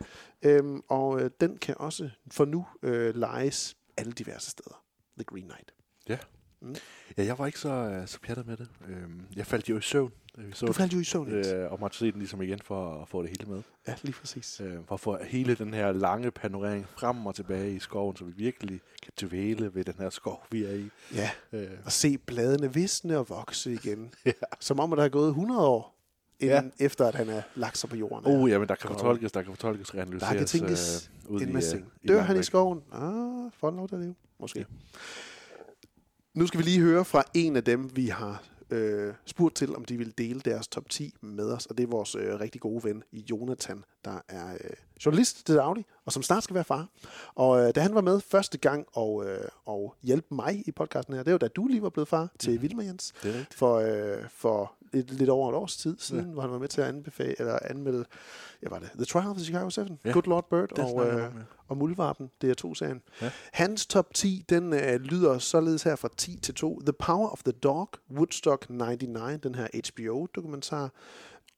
[0.41, 4.83] Øhm, og øh, den kan også for nu øh, lejes alle diverse steder.
[5.17, 5.73] The Green Knight.
[6.09, 6.17] Ja.
[6.65, 6.75] Mm.
[7.17, 8.67] Ja, jeg var ikke så, øh, så pjattet med det.
[8.89, 10.11] Øhm, jeg faldt jo i søvn.
[10.37, 13.01] vi Så Du faldt jo i søvn, øh, og måtte se den ligesom igen for
[13.01, 13.61] at få det hele med.
[13.87, 14.61] Ja, lige præcis.
[14.61, 18.25] Øh, for at få hele den her lange panorering frem og tilbage i skoven, så
[18.25, 20.89] vi virkelig kan dvæle ved den her skov, vi er i.
[21.15, 24.11] Ja, Øh, og se bladene visne og vokse igen.
[24.25, 24.31] Ja.
[24.59, 25.95] Som om, at der er gået 100 år,
[26.39, 26.85] inden, ja.
[26.85, 28.25] efter at han er lagt sig på jorden.
[28.25, 28.99] oh, ja, men der kan Godt.
[28.99, 30.37] fortolkes, der kan fortolkes, Der reanalyseres.
[30.37, 31.91] kan tænkes øh, ud en i, masse øh, ting.
[32.03, 32.81] i Dør langt han i skoven?
[32.91, 33.01] Ah,
[33.59, 34.15] får han lov til at leve?
[34.39, 34.59] Måske.
[34.59, 34.65] Ja.
[36.35, 39.85] Nu skal vi lige høre fra en af dem, vi har øh, spurgt til, om
[39.85, 41.65] de vil dele deres top 10 med os.
[41.65, 44.69] Og det er vores øh, rigtig gode ven, Jonathan, der er øh,
[45.05, 46.87] journalist til daglig, og som snart skal være far.
[47.35, 51.15] Og øh, da han var med første gang og, øh, og hjælpe mig i podcasten
[51.15, 52.61] her, det var da du lige var blevet far til mm.
[52.61, 53.13] Vilma Jens.
[53.23, 53.53] Det er rigtigt.
[53.53, 56.31] For, øh, for et, lidt over et års tid siden, ja.
[56.31, 58.05] hvor han var med til at anbefale, eller anmelde,
[58.63, 60.11] ja, var det The Trial of the Chicago 7, Ja.
[60.11, 61.27] Good Lord Bird Det og, øh, om, ja.
[61.67, 63.01] og Muldvarpen, DR2-serien.
[63.21, 63.31] Ja.
[63.53, 66.81] Hans top 10, den øh, lyder således her fra 10 til 2.
[66.81, 70.91] The Power of the Dog, Woodstock 99, den her HBO-dokumentar.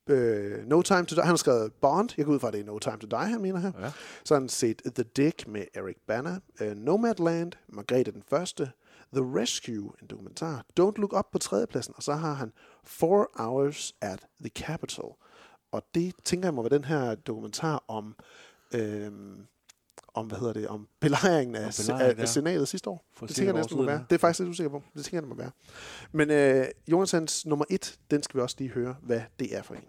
[0.07, 1.23] øh, No Time to Die.
[1.23, 2.09] Han har skrevet Bond.
[2.17, 3.71] Jeg går ud fra, at det er No Time to Die, han mener her.
[3.79, 3.91] Ja.
[4.23, 8.71] Så har han set The Dick med Eric Bana, uh, Nomadland, Margrethe den Første,
[9.13, 12.51] The Rescue, en dokumentar, Don't Look Up på tredjepladsen, og så har han
[12.83, 15.15] Four Hours at the Capitol.
[15.71, 18.15] Og det tænker jeg må være den her dokumentar om,
[18.73, 19.45] øhm,
[20.13, 23.05] om hvad hedder det, om belejringen af, belejringen, af, af senatet sidste år.
[23.13, 24.05] For det tænker jeg næsten må være.
[24.09, 24.83] Det er faktisk lidt usikker på.
[24.95, 25.51] Det tænker jeg, det må være.
[26.11, 29.73] Men øh, Jonathans nummer et, den skal vi også lige høre, hvad det er for
[29.73, 29.83] en.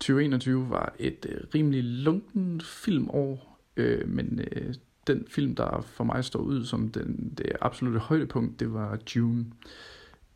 [0.00, 4.74] 2021 var et øh, rimelig lunken filmår, øh, men øh,
[5.06, 9.46] den film, der for mig står ud som den, det absolutte højdepunkt, det var June.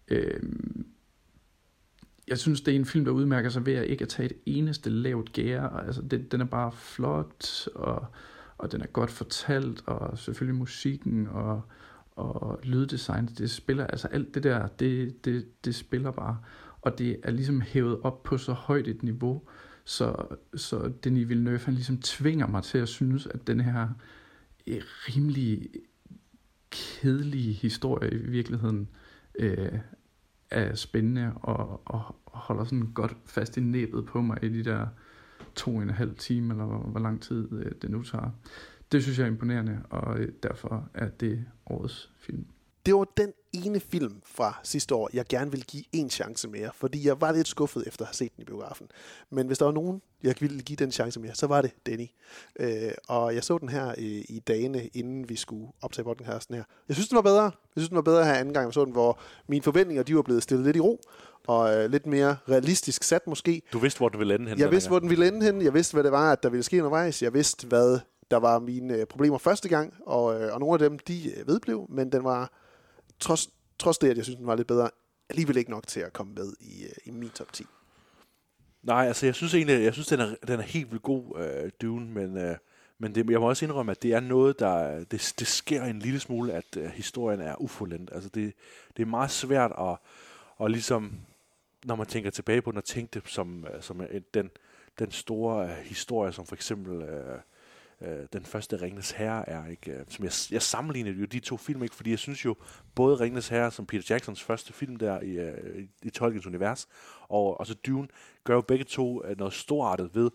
[0.08, 0.42] Øh,
[2.28, 4.36] jeg synes, det er en film, der udmærker sig ved at ikke at tage et
[4.46, 5.86] eneste lavt gære.
[5.86, 8.06] Altså, det, den er bare flot, og,
[8.58, 11.62] og den er godt fortalt, og selvfølgelig musikken og,
[12.16, 16.38] og lyddesign, det spiller, altså alt det der, det, det, det spiller bare.
[16.82, 19.42] Og det er ligesom hævet op på så højt et niveau,
[19.84, 23.88] så, så Denis Villeneuve, han ligesom tvinger mig til at synes, at den her
[24.80, 25.70] rimelig
[26.70, 28.88] kedelige historie i virkeligheden
[29.38, 29.78] øh,
[30.50, 34.86] er spændende og, og holder sådan godt fast i næbet på mig i de der
[35.54, 38.30] to og en halv time, eller hvor, hvor lang tid øh, det nu tager.
[38.92, 42.46] Det synes jeg er imponerende, og øh, derfor er det årets film.
[42.88, 46.70] Det var den ene film fra sidste år, jeg gerne ville give en chance mere,
[46.74, 48.86] fordi jeg var lidt skuffet efter at have set den i biografen.
[49.30, 52.06] Men hvis der var nogen, jeg ville give den chance mere, så var det Denny.
[52.60, 56.62] Øh, og jeg så den her øh, i dagene, inden vi skulle optage podcasten her.
[56.88, 57.42] Jeg synes, den var bedre.
[57.42, 60.16] Jeg synes, den var bedre her anden gang, jeg så den, hvor mine forventninger, de
[60.16, 61.00] var blevet stillet lidt i ro,
[61.46, 63.62] og øh, lidt mere realistisk sat måske.
[63.72, 64.58] Du vidste, hvor du ville ende hen.
[64.58, 65.62] Jeg vidste, hvor den ville ende hen.
[65.62, 67.22] Jeg vidste, hvad det var, at der ville ske undervejs.
[67.22, 67.98] Jeg vidste, hvad
[68.30, 71.46] der var mine øh, problemer første gang, og, øh, og nogle af dem, de øh,
[71.46, 72.52] vedblev, men den var,
[73.20, 74.90] trods, trods det, at jeg synes, den var lidt bedre,
[75.30, 77.64] alligevel ikke nok til at komme med i, øh, i min top 10.
[78.82, 81.70] Nej, altså jeg synes egentlig, jeg synes, den er, den er helt vildt god, øh,
[81.82, 82.56] Dune, men, øh,
[82.98, 85.98] men det, jeg må også indrømme, at det er noget, der, det, det sker en
[85.98, 88.10] lille smule, at øh, historien er ufuldendt.
[88.12, 88.54] Altså det,
[88.96, 89.96] det er meget svært at,
[90.64, 91.20] at ligesom,
[91.84, 94.50] når man tænker tilbage på den, at tænke det som, øh, som en, den,
[94.98, 97.38] den store øh, historie, som for eksempel øh,
[98.02, 99.92] øh, den første Ringnes Herre er, ikke?
[99.92, 101.94] Øh, Som jeg, jeg sammenligner jo de to film, ikke?
[101.94, 102.56] Fordi jeg synes jo,
[102.94, 106.88] både Ringnes Herre, som Peter Jacksons første film der i, øh, i, i Tolkiens univers,
[107.28, 108.08] og, og så Dune,
[108.44, 110.30] gør jo begge to øh, noget storartet ved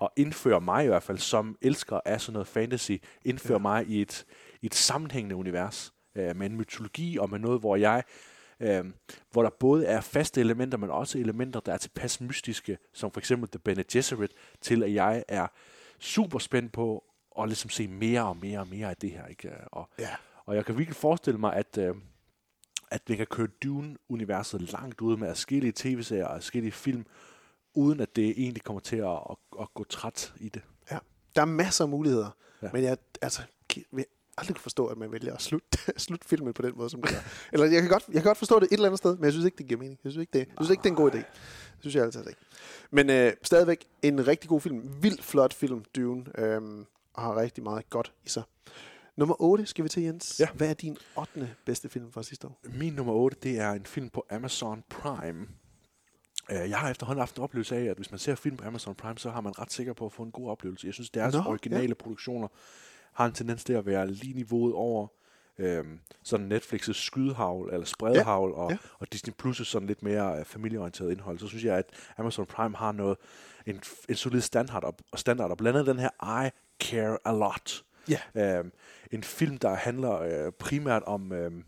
[0.00, 2.92] at indføre mig i hvert fald, som elsker af sådan noget fantasy,
[3.24, 3.62] indføre ja.
[3.62, 4.24] mig i et,
[4.62, 8.02] i et sammenhængende univers, øh, med en mytologi og med noget, hvor jeg
[8.60, 8.84] øh,
[9.32, 13.20] hvor der både er faste elementer, men også elementer, der er tilpas mystiske, som for
[13.20, 15.46] eksempel The Bene Gesserit, til at jeg er
[15.98, 17.04] super spændt på
[17.42, 19.26] at ligesom se mere og mere og mere af det her.
[19.26, 19.50] Ikke?
[19.66, 20.08] Og, Ja.
[20.46, 21.94] og jeg kan virkelig forestille mig, at, øh,
[22.90, 27.06] at vi kan køre Dune-universet langt ud med forskellige tv-serier og forskellige film,
[27.74, 30.62] uden at det egentlig kommer til at, at, at gå træt i det.
[30.90, 30.98] Ja.
[31.36, 32.30] Der er masser af muligheder,
[32.62, 32.68] Ja.
[32.72, 33.42] men jeg altså,
[33.92, 34.04] vil
[34.38, 37.10] aldrig kunne forstå, at man vælger at slutte, slutte filmen på den måde, som det
[37.10, 37.18] gør.
[37.52, 39.32] Eller jeg kan, godt, jeg kan godt forstå det et eller andet sted, men jeg
[39.32, 39.98] synes ikke, det giver mening.
[40.04, 41.16] Jeg synes ikke, det, jeg synes ikke, det er en god idé.
[41.16, 42.40] Det synes jeg altid ikke.
[42.90, 45.02] Men øh, stadigvæk en rigtig god film.
[45.02, 46.24] Vildt flot film, Dune.
[46.38, 46.86] Øhm,
[47.18, 48.42] og har rigtig meget godt i sig.
[49.16, 50.40] Nummer 8 skal vi til, Jens.
[50.40, 50.48] Ja.
[50.54, 51.54] Hvad er din 8.
[51.64, 52.60] bedste film fra sidste år?
[52.64, 55.46] Min nummer 8, det er en film på Amazon Prime.
[56.50, 58.94] Øh, Jeg har efterhånden haft en oplevelse af, at hvis man ser film på Amazon
[58.94, 60.86] Prime, så har man ret sikker på at få en god oplevelse.
[60.86, 62.48] Jeg synes, deres Nå, originale produktioner
[63.12, 65.06] har en tendens til at være lige niveauet over
[65.58, 68.76] øhm, sådan Netflix's skydehavl eller spredhavl, og, ja.
[68.98, 71.38] og Disney Plus' sådan lidt mere øh, familieorienteret indhold.
[71.38, 73.16] Så synes jeg, at Amazon Prime har noget,
[73.66, 77.84] en, en solid standard, og standard, og blandt andet den her I Care A Lot.
[78.08, 78.20] Ja.
[78.58, 78.72] Øhm,
[79.12, 81.32] en film, der handler øh, primært om...
[81.32, 81.64] øhm,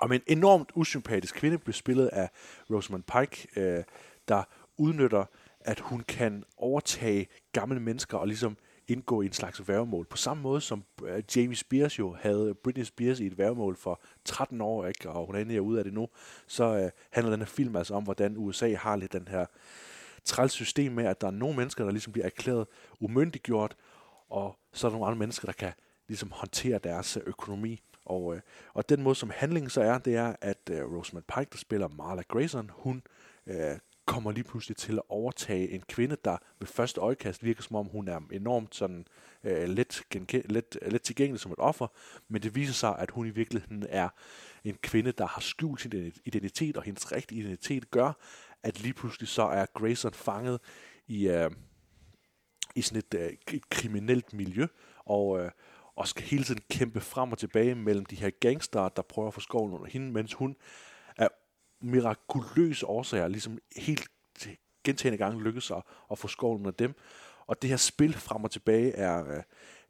[0.00, 2.30] om en enormt usympatisk kvinde, blev spillet af
[2.70, 3.84] Rosamund Pike, øh,
[4.28, 4.42] der
[4.76, 5.24] udnytter,
[5.60, 8.56] at hun kan overtage gamle mennesker og ligesom
[8.88, 10.06] indgå i en slags værgemål.
[10.06, 14.00] På samme måde som øh, Jamie Spears jo havde Britney Spears i et værgemål for
[14.24, 15.10] 13 år, ikke?
[15.10, 16.08] og hun er endelig ude af det nu,
[16.46, 19.46] så øh, handler den her film altså om, hvordan USA har lidt den her
[20.24, 22.66] træls system med, at der er nogle mennesker, der ligesom bliver erklæret
[23.00, 23.76] umyndiggjort,
[24.30, 25.72] og så er der nogle andre mennesker, der kan
[26.08, 27.80] ligesom håndtere deres øh, økonomi.
[28.04, 28.40] Og, øh,
[28.74, 31.88] og den måde, som handlingen så er, det er, at øh, Rosamund Pike, der spiller
[31.88, 33.02] Marla Grayson, hun
[33.46, 37.76] øh, kommer lige pludselig til at overtage en kvinde, der ved første øjekast virker som
[37.76, 39.06] om, hun er enormt sådan,
[39.44, 41.86] øh, let, genke- let, øh, let tilgængelig som et offer,
[42.28, 44.08] men det viser sig, at hun i virkeligheden er
[44.64, 48.12] en kvinde, der har skjult sin identitet, og hendes rigtige identitet gør,
[48.62, 50.60] at lige pludselig så er Grayson fanget
[51.06, 51.50] i, øh,
[52.74, 54.66] i sådan et, øh, et kriminelt miljø,
[54.98, 55.50] og, øh,
[55.96, 59.34] og skal hele tiden kæmpe frem og tilbage mellem de her gangster, der prøver at
[59.34, 60.56] få skoven under hende, mens hun
[61.16, 61.28] af
[61.80, 64.08] mirakuløse årsager ligesom helt
[64.84, 66.94] gentagende gange lykkes at, at få skoven under dem.
[67.46, 69.42] Og det her spil frem og tilbage er, øh,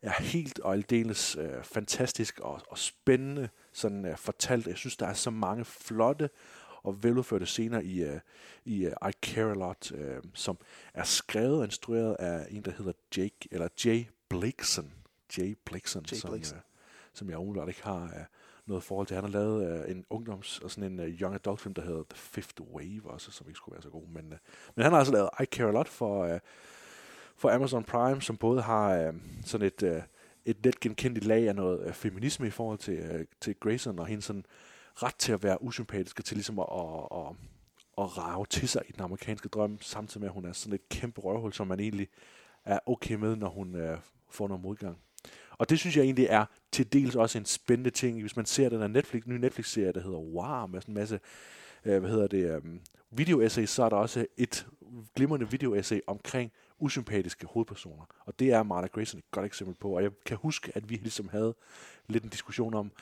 [0.03, 4.66] er helt og aldeles øh, fantastisk og, og spændende sådan øh, fortalt.
[4.66, 6.31] Jeg synes, der er så mange flotte
[6.85, 8.20] og veludførte scener i, uh,
[8.64, 9.99] i uh, I Care A Lot, uh,
[10.35, 10.59] som
[10.94, 14.92] er skrevet og instrueret af en, der hedder Jake, eller Jay Blakeson.
[15.38, 16.59] Jay Blakeson, Jay som, Blakeson.
[16.59, 16.62] uh,
[17.12, 18.25] som jeg umiddelbart ikke har uh,
[18.66, 19.14] noget forhold til.
[19.14, 22.03] Han har lavet uh, en ungdoms- og sådan en uh, young adult film, der hedder
[22.11, 24.07] The Fifth Wave også, som ikke skulle være så god.
[24.09, 24.38] Men, uh,
[24.77, 26.38] men han har altså lavet I Care A Lot for, uh,
[27.37, 30.03] for Amazon Prime, som både har uh, sådan et, uh,
[30.44, 34.07] et let genkendeligt lag af noget uh, feminisme i forhold til, uh, til Grayson, og
[34.07, 34.44] hendes sådan
[35.02, 37.37] ret til at være usympatisk og til ligesom at, at, at,
[37.98, 40.88] at rave til sig i den amerikanske drøm, samtidig med, at hun er sådan et
[40.88, 42.09] kæmpe røvhul, som man egentlig
[42.64, 43.98] er okay med, når hun uh,
[44.30, 44.98] får noget modgang.
[45.59, 48.68] Og det synes jeg egentlig er til dels også en spændende ting, hvis man ser
[48.68, 51.20] den her Netflix, nye Netflix-serie, der hedder Wow, med sådan en masse,
[51.85, 52.80] øh, hvad hedder det, øhm, um,
[53.11, 54.66] video-essay, så er der også et
[55.16, 58.04] glimrende video-essay omkring usympatiske hovedpersoner.
[58.26, 59.96] Og det er Martha Grayson et godt eksempel på.
[59.96, 61.54] Og jeg kan huske, at vi ligesom havde
[62.09, 62.92] lidt en diskussion om,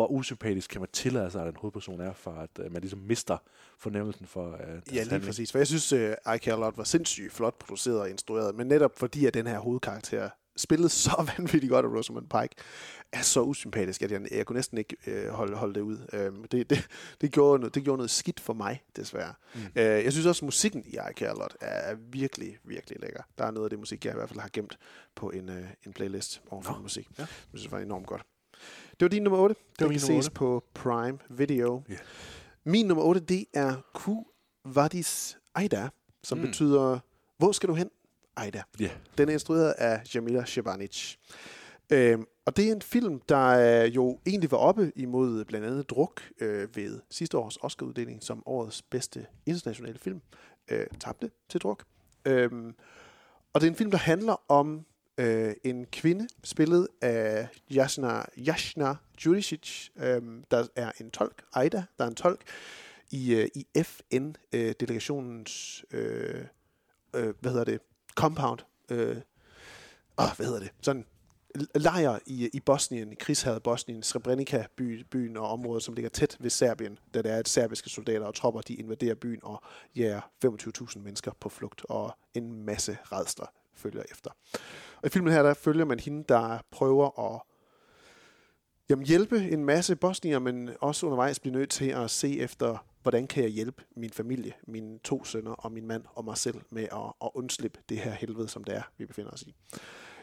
[0.00, 2.98] hvor usympatisk kan man tillade sig, at en hovedperson er, for at uh, man ligesom
[2.98, 3.36] mister
[3.78, 5.52] fornemmelsen for uh, Ja, lige præcis.
[5.52, 8.98] For jeg synes, uh, I Care Lot var sindssygt flot produceret og instrueret, men netop
[8.98, 12.54] fordi, at den her hovedkarakter spillede så vanvittigt godt af Rosamund Pike,
[13.12, 15.98] er så usympatisk, at jeg, jeg kunne næsten ikke øh, holde, holde det ud.
[16.12, 16.88] Øh, det, det,
[17.20, 19.34] det, gjorde noget, det gjorde noget skidt for mig, desværre.
[19.54, 19.60] Mm.
[19.60, 23.22] Øh, jeg synes også, at musikken i I Care Lot er virkelig, virkelig lækker.
[23.38, 24.78] Der er noget af det musik, jeg i hvert fald har gemt
[25.14, 27.08] på en, øh, en playlist over for musik.
[27.18, 27.22] Ja.
[27.22, 28.22] Jeg synes, det var enormt godt.
[29.00, 29.54] Det var din nummer 8.
[29.54, 30.30] Det, det kan ses 8.
[30.34, 31.82] på Prime Video.
[31.88, 31.96] Ja.
[32.64, 34.24] Min nummer 8, det er Ku
[34.64, 35.88] Vadis Aida,
[36.24, 36.44] som Mm.
[36.46, 36.98] betyder,
[37.38, 37.90] hvor skal du hen,
[38.36, 38.62] Aida?
[38.80, 38.90] Ja.
[39.18, 41.16] Den er instrueret af Jamila Shabanic.
[41.92, 45.90] Øhm, og det er en film, der øh, jo egentlig var oppe imod blandt andet
[45.90, 50.20] Druk øh, ved sidste års Oscar-uddeling som årets bedste internationale film.
[50.70, 51.84] Øh, tabte til Druk.
[52.24, 52.74] Øhm,
[53.52, 54.86] og det er en film, der handler om
[55.20, 58.94] øh, en kvinde, spillet af Jasna, Jasna
[59.26, 62.40] Juricic, øh, der er en tolk, Aida, der er en tolk,
[63.10, 66.44] i, øh, i FN-delegationens, øh,
[67.14, 67.80] øh, øh, hvad hedder det,
[68.14, 69.16] compound, øh,
[70.18, 71.06] åh, hvad hedder det, sådan
[71.74, 76.36] lejr i, i Bosnien, i krigshavet Bosnien, Srebrenica by, byen og området, som ligger tæt
[76.40, 79.62] ved Serbien, da det er, at serbiske soldater og tropper, de invaderer byen og
[79.96, 83.46] jager 25.000 mennesker på flugt, og en masse redsler
[83.80, 84.30] følger efter.
[84.96, 87.42] Og i filmen her, der følger man hende, der prøver at
[88.90, 93.26] jamen, hjælpe en masse bosnier, men også undervejs bliver nødt til at se efter, hvordan
[93.26, 96.82] kan jeg hjælpe min familie, mine to sønner og min mand og mig selv med
[96.82, 99.54] at, at undslippe det her helvede, som det er, vi befinder os i.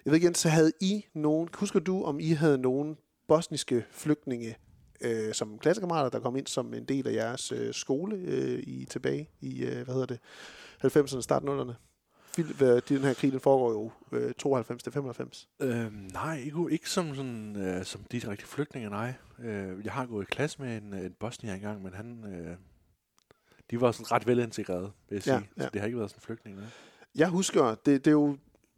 [0.06, 4.56] Jeg ved ikke, så havde I nogen, husker du, om I havde nogen bosniske flygtninge
[5.02, 8.86] øh, som klassekammerater, der kom ind som en del af jeres øh, skole øh, i
[8.86, 10.20] tilbage i, øh, hvad hedder det,
[10.86, 11.87] 90'erne, start 0'erne?
[12.38, 15.50] Fil- hvad- Den her krig, den foregår jo øh, 92 til 95.
[15.60, 19.13] Øhm, nej, ikke, ikke som, sådan, øh, som direkte flygtninge, nej.
[19.39, 22.56] Øh, jeg har gået i klasse med en, en bosnier engang, men han, øh,
[23.71, 25.34] de var sådan ret velintegrerede, vil jeg sige.
[25.58, 25.63] Ja.
[25.63, 26.60] Så det har ikke været sådan flygtninge.
[26.60, 26.69] nej.
[27.15, 28.38] Jeg husker, det, det er jo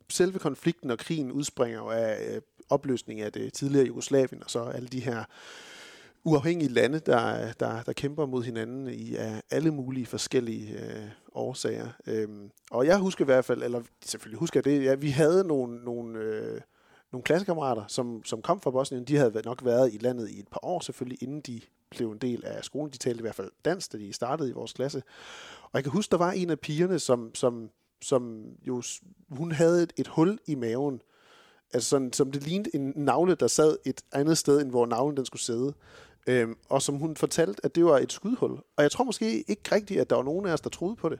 [0.09, 4.63] selve konflikten og krigen udspringer jo af øh, opløsning af det tidligere Jugoslavien, og så
[4.63, 5.23] alle de her
[6.29, 11.87] uafhængige lande, der, der, der kæmper mod hinanden i af alle mulige forskellige øh, årsager.
[12.07, 15.43] Øhm, og jeg husker i hvert fald, eller selvfølgelig husker jeg det, ja, vi havde
[15.43, 16.61] nogle, nogle, øh,
[17.11, 19.03] nogle klassekammerater, som, som kom fra Bosnien.
[19.03, 22.17] De havde nok været i landet i et par år selvfølgelig, inden de blev en
[22.17, 22.93] del af skolen.
[22.93, 25.03] De talte i hvert fald dansk, da de startede i vores klasse.
[25.63, 27.69] Og jeg kan huske, der var en af pigerne, som, som,
[28.01, 28.81] som jo,
[29.29, 31.01] hun havde et, et hul i maven,
[31.73, 35.17] altså sådan, som det lignede en navle, der sad et andet sted, end hvor navlen
[35.17, 35.73] den skulle sidde.
[36.27, 38.51] Øhm, og som hun fortalte, at det var et skudhul.
[38.51, 41.09] Og jeg tror måske ikke rigtigt, at der var nogen af os, der troede på
[41.09, 41.19] det.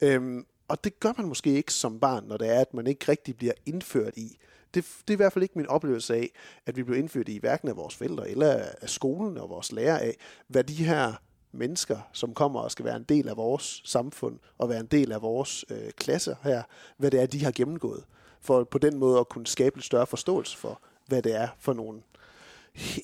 [0.00, 3.04] Øhm, og det gør man måske ikke som barn, når det er, at man ikke
[3.08, 4.38] rigtig bliver indført i.
[4.74, 6.30] Det, det er i hvert fald ikke min oplevelse af,
[6.66, 9.98] at vi blev indført i hverken af vores forældre eller af skolen og vores lærer
[9.98, 10.16] af,
[10.48, 11.12] hvad de her
[11.52, 15.12] mennesker, som kommer og skal være en del af vores samfund og være en del
[15.12, 16.62] af vores øh, klasse her,
[16.96, 18.04] hvad det er, de har gennemgået.
[18.40, 21.72] For på den måde at kunne skabe en større forståelse for, hvad det er for
[21.72, 22.02] nogle,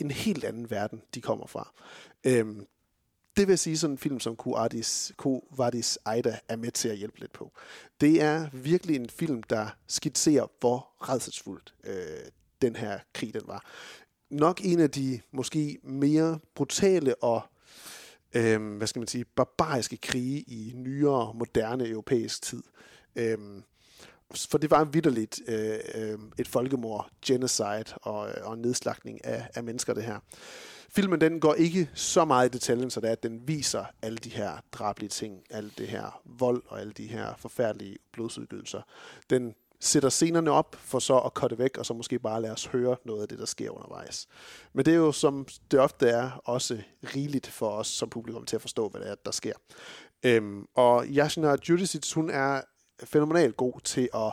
[0.01, 1.73] en helt anden verden, de kommer fra.
[2.25, 2.67] Øhm,
[3.37, 5.13] det vil sige, sådan en film som Kuadis,
[5.51, 7.53] Vadis Aida er med til at hjælpe lidt på.
[8.01, 12.31] Det er virkelig en film, der skitserer, hvor redselsfuldt øh,
[12.63, 13.67] den her krig den var.
[14.31, 17.43] Nok en af de måske mere brutale og
[18.35, 22.63] øh, hvad skal man sige, barbariske krige i nyere, moderne europæisk tid.
[23.17, 23.39] Øh,
[24.51, 29.65] for det var vidderligt øh, øh, et folkemord, genocide og, øh, og nedslagning af, af
[29.65, 30.19] mennesker, det her.
[30.91, 34.19] filmen den går ikke så meget i detaljen, så det er, at den viser alle
[34.19, 38.83] de her drablige ting, alt det her vold og alle de her forfærdelige blodsudgydelser.
[39.31, 42.67] Den sætter scenerne op for så at cutte væk, og så måske bare lade os
[42.67, 44.27] høre noget af det, der sker undervejs.
[44.73, 46.79] Men det er jo, som det ofte er, også
[47.15, 49.53] rigeligt for os som publikum til at forstå, hvad det er, der sker.
[50.23, 52.61] Øhm, og Yashina Judicic, hun er
[53.05, 54.33] fænomenalt god til at,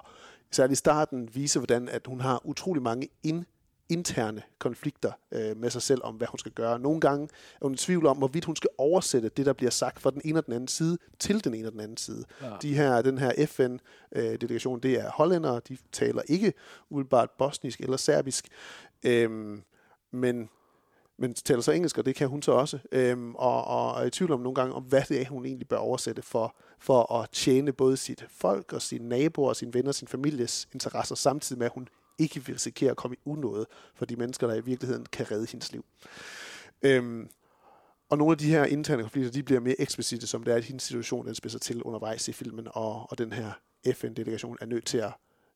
[0.51, 3.45] særligt i starten, vise, hvordan at hun har utrolig mange ind
[3.89, 6.80] interne konflikter øh, med sig selv om, hvad hun skal gøre.
[6.80, 7.28] Nogle gange
[7.61, 10.22] er hun i tvivl om, hvorvidt hun skal oversætte det, der bliver sagt fra den
[10.26, 12.24] ene og den anden side, til den ene og den anden side.
[12.41, 12.49] Ja.
[12.61, 16.53] De her, den her FN-delegation, øh, det er hollændere, de taler ikke
[16.89, 18.47] umiddelbart bosnisk eller serbisk,
[19.05, 19.63] øhm,
[20.11, 20.49] men
[21.22, 24.09] men taler så engelsk, og det kan hun så også, øhm, og, og er i
[24.09, 27.30] tvivl om nogle gange, om hvad det er, hun egentlig bør oversætte for, for at
[27.32, 31.71] tjene både sit folk og sine naboer, sine venner, sin families interesser, samtidig med, at
[31.75, 33.65] hun ikke vil risikere at komme i unåde
[33.95, 35.86] for de mennesker, der i virkeligheden kan redde hendes liv.
[36.82, 37.30] Øhm,
[38.09, 40.63] og nogle af de her interne konflikter, de bliver mere eksplicite, som det er, at
[40.63, 43.51] hendes situation den spidser til undervejs i filmen, og, og den her
[43.93, 45.11] FN-delegation er nødt til at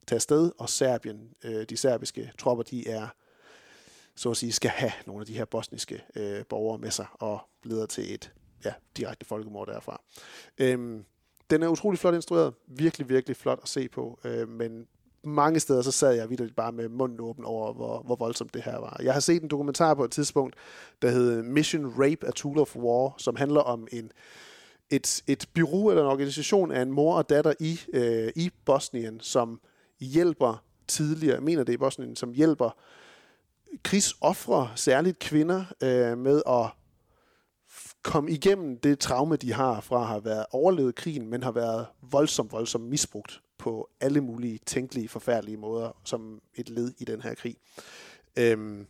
[0.07, 3.07] tage afsted, og Serbien, øh, de serbiske tropper, de er
[4.15, 7.39] så at sige, skal have nogle af de her bosniske øh, borgere med sig, og
[7.63, 8.33] leder til et
[8.65, 10.01] ja, direkte folkemord derfra.
[10.57, 11.05] Øhm,
[11.49, 14.87] den er utrolig flot instrueret, virkelig, virkelig flot at se på, øh, men
[15.23, 18.61] mange steder, så sad jeg videre bare med munden åben over, hvor, hvor voldsomt det
[18.63, 18.99] her var.
[19.03, 20.55] Jeg har set en dokumentar på et tidspunkt,
[21.01, 24.11] der hed Mission Rape, A Tool of War, som handler om en,
[24.89, 29.19] et, et bureau eller en organisation af en mor og datter i, øh, i Bosnien,
[29.19, 29.59] som
[29.99, 32.77] hjælper tidligere, jeg mener det i Bosnien, som hjælper
[33.83, 36.69] krigsoffre, særligt kvinder, øh, med at
[38.03, 41.85] komme igennem det traume, de har fra at have været overlevet krigen, men har været
[42.01, 47.33] voldsomt, voldsomt misbrugt på alle mulige tænkelige, forfærdelige måder, som et led i den her
[47.33, 47.55] krig.
[48.37, 48.87] Øhm,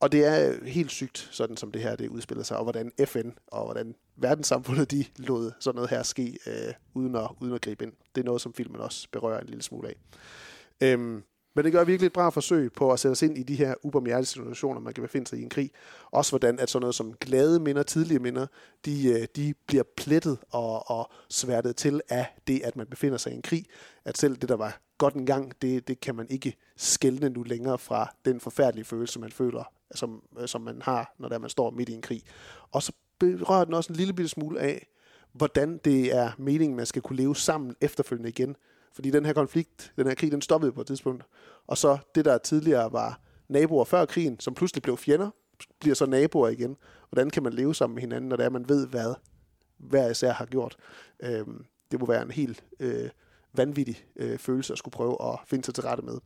[0.00, 3.30] og det er helt sygt, sådan som det her det udspiller sig, og hvordan FN
[3.46, 7.84] og hvordan verdenssamfundet de lod sådan noget her ske, øh, uden, at, uden at gribe
[7.84, 7.92] ind.
[8.14, 9.96] Det er noget, som filmen også berører en lille smule af.
[10.80, 11.22] Øhm,
[11.54, 13.74] men det gør virkelig et bra forsøg på at sætte os ind i de her
[13.82, 15.70] ubarmhjertige situationer, man kan befinde sig i en krig.
[16.10, 18.46] Også hvordan at sådan noget som glade minder, tidlige minder,
[18.84, 23.32] de, øh, de bliver plettet og, og sværtet til af det, at man befinder sig
[23.32, 23.66] i en krig.
[24.04, 27.42] At selv det, der var godt en gang, det, det kan man ikke skælne nu
[27.42, 31.50] længere fra den forfærdelige følelse, man føler, som, øh, som man har, når der man
[31.50, 32.22] står midt i en krig.
[32.70, 34.86] Og så berører den også en lille bitte smule af,
[35.32, 38.56] hvordan det er meningen, man skal kunne leve sammen efterfølgende igen.
[38.92, 41.24] Fordi den her konflikt, den her krig, den stoppede på et tidspunkt.
[41.66, 45.30] Og så det, der tidligere var naboer før krigen, som pludselig blev fjender,
[45.80, 46.76] bliver så naboer igen.
[47.10, 49.14] Hvordan kan man leve sammen med hinanden, når det er, man ved, hvad
[49.80, 50.76] hver især har gjort.
[51.22, 53.10] Øhm, det må være en helt øh,
[53.52, 56.18] vanvittig øh, følelse at skulle prøve at finde sig til rette med.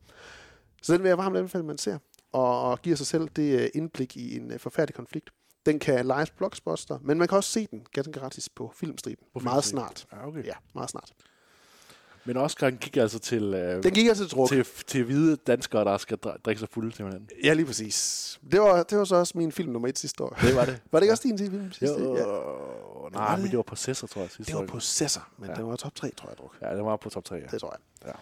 [0.81, 1.97] Så den vil jeg varmt anbefale, man ser,
[2.31, 5.29] og, og giver sig selv det øh, indblik i en øh, forfærdelig konflikt.
[5.65, 9.25] Den kan lejes på Blockbuster, men man kan også se den ganske gratis på Filmstriben.
[9.33, 10.05] På meget snart.
[10.11, 10.45] Ja, okay.
[10.45, 11.13] Ja, meget snart.
[12.25, 14.49] Men Oscar'en gik altså til, øh, Den gik altså til druk.
[14.49, 17.29] til, til hvide danskere, der skal dri- drikke sig fulde til hinanden.
[17.43, 18.39] Ja, lige præcis.
[18.51, 20.37] Det var, det var så også min film nummer et sidste år.
[20.41, 20.81] Det var det.
[20.91, 23.09] Var det ikke også din film sidste Jo, Ja.
[23.17, 23.41] nej, det?
[23.41, 24.31] men det var Possessor, tror jeg.
[24.31, 24.67] Sidste Det var år.
[24.67, 25.51] Possessor, men Ja.
[25.51, 25.57] ja.
[25.57, 26.55] det var top 3, tror jeg, druk.
[26.61, 27.41] Ja, det var på top 3, ja.
[27.51, 28.07] Det tror jeg.
[28.07, 28.13] Ja.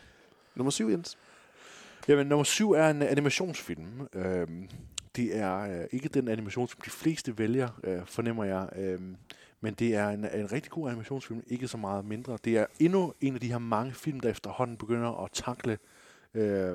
[0.55, 1.17] Nummer 7, Jens.
[2.07, 4.07] Jamen, nummer syv er en animationsfilm.
[4.13, 4.69] Øhm,
[5.15, 8.67] det er øh, ikke den animation, som de fleste vælger, øh, fornemmer jeg.
[8.75, 9.15] Øhm,
[9.63, 12.37] men det er en, en rigtig god animationsfilm, ikke så meget mindre.
[12.43, 15.77] Det er endnu en af de her mange film, der efterhånden begynder at takle,
[16.33, 16.73] øh,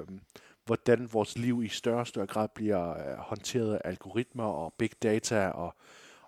[0.65, 4.91] hvordan vores liv i større og større grad bliver øh, håndteret af algoritmer og big
[5.03, 5.75] data, og,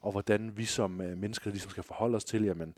[0.00, 2.76] og hvordan vi som øh, mennesker ligesom skal forholde os til, jamen,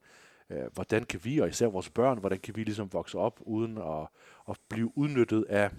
[0.51, 3.79] øh, hvordan kan vi, og især vores børn, hvordan kan vi ligesom vokse op uden
[3.79, 4.09] at,
[4.49, 5.71] at blive udnyttet af,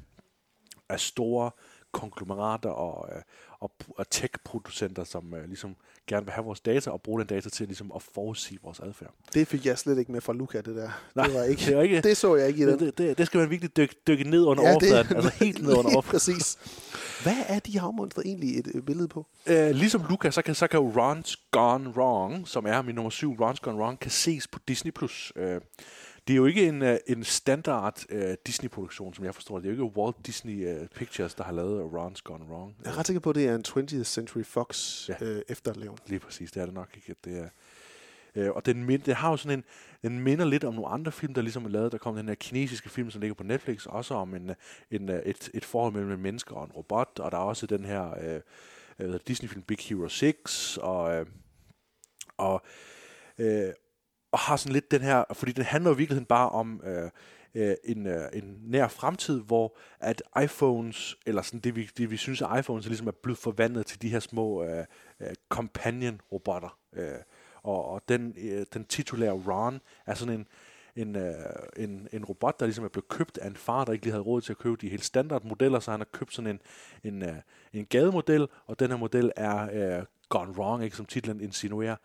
[0.90, 1.52] af store
[1.92, 3.22] konglomerater og, øh,
[3.60, 5.76] og, og tech-producenter, som øh, ligesom
[6.08, 9.14] gerne vil have vores data og bruge den data til ligesom at forudsige vores adfærd.
[9.34, 10.90] Det fik jeg slet ikke med fra Luca, det der.
[11.16, 12.72] Nej, det, var ikke, det var ikke- det så jeg ikke i den.
[12.72, 15.32] Det, det, det, det skal man virkelig dykke, dykke ned under Ja, det- overfladen, altså
[15.46, 16.12] helt ned under overfladen.
[16.20, 16.58] Præcis.
[17.24, 19.26] Hvad er de havmonstre egentlig et øh, billede på?
[19.48, 23.34] Øh, ligesom Luca, så kan, så kan Ron's Gone Wrong, som er min nummer syv,
[23.34, 24.92] Ron's Gone Wrong, kan ses på Disney+.
[24.92, 25.34] Plus.
[25.36, 25.62] Øh,
[26.28, 29.64] det er jo ikke en, øh, en standard øh, Disney-produktion, som jeg forstår det.
[29.64, 32.76] Det er jo ikke Walt Disney øh, Pictures, der har lavet Ron's Gone Wrong.
[32.84, 35.16] Jeg er ret sikker på, at det er en 20th Century Fox Ja.
[35.22, 35.98] øh, efterleven.
[36.08, 37.16] Lige præcis, det er det nok ikke.
[37.26, 37.50] Det er,
[38.36, 39.64] øh, og den, mind, det har jo sådan en,
[40.12, 41.92] den minder lidt om nogle andre film, der ligesom er lavet.
[41.92, 44.52] Der kom den her kinesiske film, som ligger på Netflix, også om en,
[44.92, 47.20] en, et, et forhold mellem en menneske og en robot.
[47.20, 48.14] Og der er også den her
[49.00, 51.26] øh, Disney-film Big Hero 6, og, øh,
[52.38, 52.62] og,
[53.38, 53.74] øh,
[54.34, 57.10] og har sådan lidt den her, fordi den handler jo i virkeligheden bare om øh,
[57.56, 62.18] øh, en, øh, en nær fremtid, hvor at iPhones, eller sådan det vi, det, vi
[62.18, 64.86] synes at iPhones, er ligesom er blevet forvandlet til de her små øh,
[65.20, 66.78] øh, companion-robotter.
[66.94, 67.20] Øh,
[67.64, 70.48] og, og den, øh, den titulære Ron er sådan en,
[70.96, 71.34] en, øh,
[71.78, 74.24] en, en robot, der ligesom er blevet købt af en far, der ikke lige havde
[74.24, 76.60] råd til at købe de helt standard modeller, så han har købt sådan en,
[77.14, 77.36] en, øh,
[77.74, 79.70] en gademodel, og den her model er
[80.00, 81.96] øh, gone wrong, ikke, som titlen insinuerer.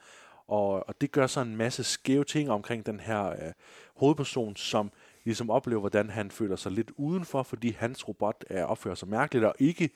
[0.49, 3.53] Og, og det gør så en masse skæve ting omkring den her øh,
[3.97, 4.91] hovedperson, som
[5.25, 9.45] ligesom oplever, hvordan han føler sig lidt udenfor, fordi hans robot er opfører sig mærkeligt,
[9.45, 9.91] og ikke,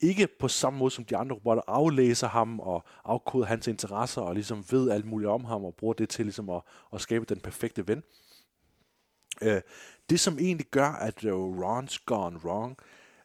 [0.00, 4.34] ikke på samme måde som de andre robotter aflæser ham og afkoder hans interesser, og
[4.34, 7.40] ligesom ved alt muligt om ham, og bruger det til ligesom at, at skabe den
[7.40, 8.02] perfekte ven.
[9.42, 9.60] Øh,
[10.10, 12.76] det, som egentlig gør, at uh, Ron's Gone Wrong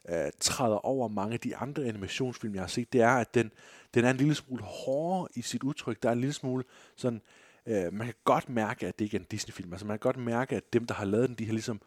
[0.08, 3.52] øh, træder over mange af de andre animationsfilm, jeg har set, det er, at den,
[3.96, 6.02] den er en lille smule hårdere i sit udtryk.
[6.02, 6.64] Der er en lille smule
[6.96, 7.22] sådan,
[7.66, 9.72] øh, man kan godt mærke, at det ikke er en Disney-film.
[9.72, 11.80] Altså man kan godt mærke, at dem, der har lavet den, de har ligesom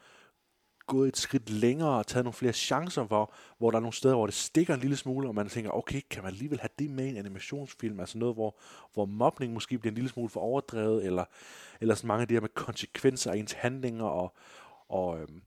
[0.87, 4.15] gået et skridt længere og taget nogle flere chancer, hvor, hvor der er nogle steder,
[4.15, 6.89] hvor det stikker en lille smule, og man tænker, okay, kan man alligevel have det
[6.89, 7.99] med i en animationsfilm?
[7.99, 8.59] Altså noget, hvor,
[8.93, 11.25] hvor mobning måske bliver en lille smule for overdrevet, eller,
[11.81, 14.35] eller sådan mange af de her med konsekvenser af ens handlinger, og,
[14.89, 15.41] og, øhm,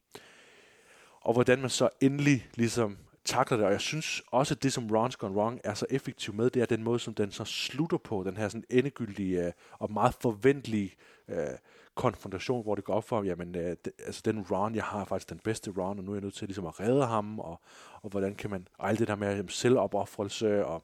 [1.20, 4.84] og hvordan man så endelig ligesom takler det, og jeg synes også, at det, som
[4.84, 7.98] Ron's Gone Wrong er så effektiv med, det er den måde, som den så slutter
[7.98, 10.94] på, den her sådan endegyldige øh, og meget forventelige
[11.28, 11.46] øh,
[11.94, 15.04] konfrontation, hvor det går op for, jamen, øh, det, altså den Ron, jeg har er
[15.04, 17.60] faktisk den bedste Ron, og nu er jeg nødt til ligesom at redde ham, og,
[18.02, 20.82] og hvordan kan man, og alt det der med jamen, selvopoffrelse, og,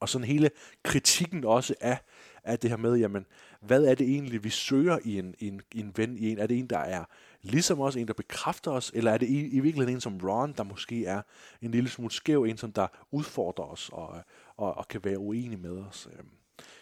[0.00, 0.50] og sådan hele
[0.82, 1.98] kritikken også af,
[2.44, 3.26] af det her med, jamen,
[3.60, 6.58] hvad er det egentlig, vi søger i en, en, en ven, i en, er det
[6.58, 7.04] en, der er
[7.42, 10.52] ligesom os, en, der bekræfter os, eller er det i, i virkeligheden en som Ron,
[10.52, 11.22] der måske er
[11.62, 14.22] en lille smule skæv, en, som der udfordrer os, og,
[14.56, 16.08] og, og kan være uenig med os.
[16.12, 16.28] Øhm,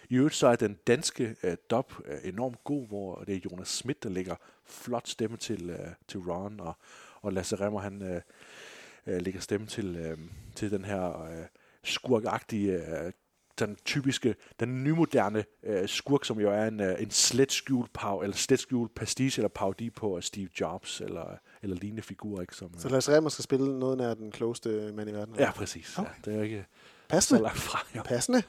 [0.09, 3.69] I øvrigt så er den danske uh, dub uh, enormt god, hvor det er Jonas
[3.69, 6.77] Schmidt, der lægger flot stemme til, uh, til Ron, og,
[7.21, 10.19] og Lasse Remmer, han uh, uh, lægger stemme til, uh,
[10.55, 11.47] til den her uh,
[11.83, 13.13] skurkagtige uh,
[13.59, 18.21] den typiske, den nymoderne uh, skurk, som jo er en, uh, en slet skjult pav,
[18.21, 22.41] eller slet skjult pastiche eller parodi på uh, Steve Jobs eller, eller lignende figurer.
[22.41, 25.35] Ikke, som, uh, Så Lasse Remmer skal spille noget af den klogeste mand i verden?
[25.39, 25.99] Ja, præcis.
[25.99, 26.11] Okay.
[26.11, 26.67] Ja, det er ikke
[27.09, 27.39] Passende.
[27.39, 27.87] så langt fra.
[27.97, 28.03] Jo.
[28.03, 28.43] Passende.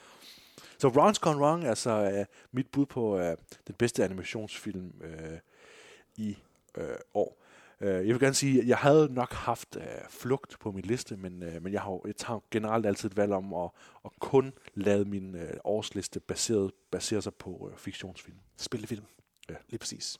[0.78, 3.22] Så Ron's Gone Wrong altså uh, mit bud på uh,
[3.68, 5.38] den bedste animationsfilm uh,
[6.16, 6.38] i
[6.78, 6.84] uh,
[7.14, 7.44] år.
[7.82, 11.18] Uh, jeg vil gerne sige, at jeg havde nok haft uh, flugt på min liste,
[11.18, 13.70] men, uh, men jeg, har, jeg tager generelt altid et valg om at,
[14.06, 18.38] at kun lade min uh, årsliste baseret, basere sig på fiktionsfilm.
[18.58, 19.04] Spillefilm.
[19.50, 19.56] Ja.
[19.70, 20.20] Lige præcis.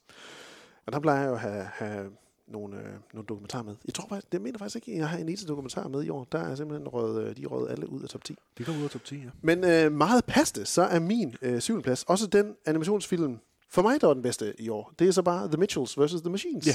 [0.86, 2.12] Og der plejer jeg jo at have, have
[2.48, 3.76] nogle, øh, nogle dokumentarer med.
[3.86, 6.10] Jeg tror faktisk, det mener faktisk ikke, at jeg har en eneste dokumentar med i
[6.10, 6.28] år.
[6.32, 8.36] Der er simpelthen røget, øh, de røget alle ud af top 10.
[8.58, 9.30] Det går ud af top 10, ja.
[9.42, 13.40] Men øh, meget passende, så er min øh, syvende plads også den animationsfilm,
[13.70, 14.94] for mig, der var den bedste i år.
[15.00, 16.22] Det er så bare The Mitchells vs.
[16.22, 16.68] The Machines.
[16.68, 16.74] Ja.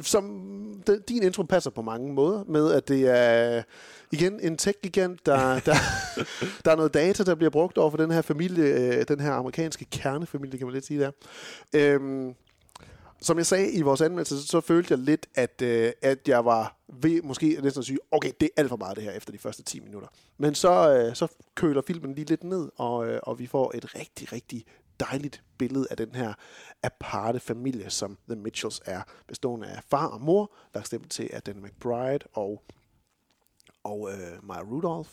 [0.00, 0.24] Som
[0.86, 3.62] de, din intro passer på mange måder, med at det er
[4.12, 5.74] igen en tech-gigant, der, der,
[6.64, 9.32] der er noget data, der bliver brugt over for den her familie, øh, den her
[9.32, 11.10] amerikanske kernefamilie, kan man lidt sige der.
[11.74, 12.34] Øhm,
[13.20, 16.76] som jeg sagde i vores anmeldelse, så følte jeg lidt, at, øh, at jeg var
[17.02, 19.38] ved måske næsten at sige, okay, det er alt for meget det her efter de
[19.38, 20.08] første 10 minutter.
[20.38, 23.94] Men så, øh, så køler filmen lige lidt ned, og, øh, og vi får et
[23.94, 24.64] rigtig, rigtig
[25.00, 26.34] dejligt billede af den her
[26.82, 31.42] aparte familie, som The Mitchells er, bestående af far og mor, der er til af
[31.42, 32.62] Dan McBride og,
[33.82, 35.10] og øh, Maya Rudolph.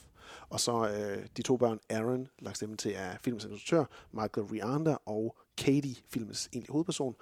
[0.50, 4.96] Og så øh, de to børn, Aaron, lagt stemme til af filmens instruktør, Michael Rianda,
[5.06, 7.16] og Katie, filmens egentlige hovedperson,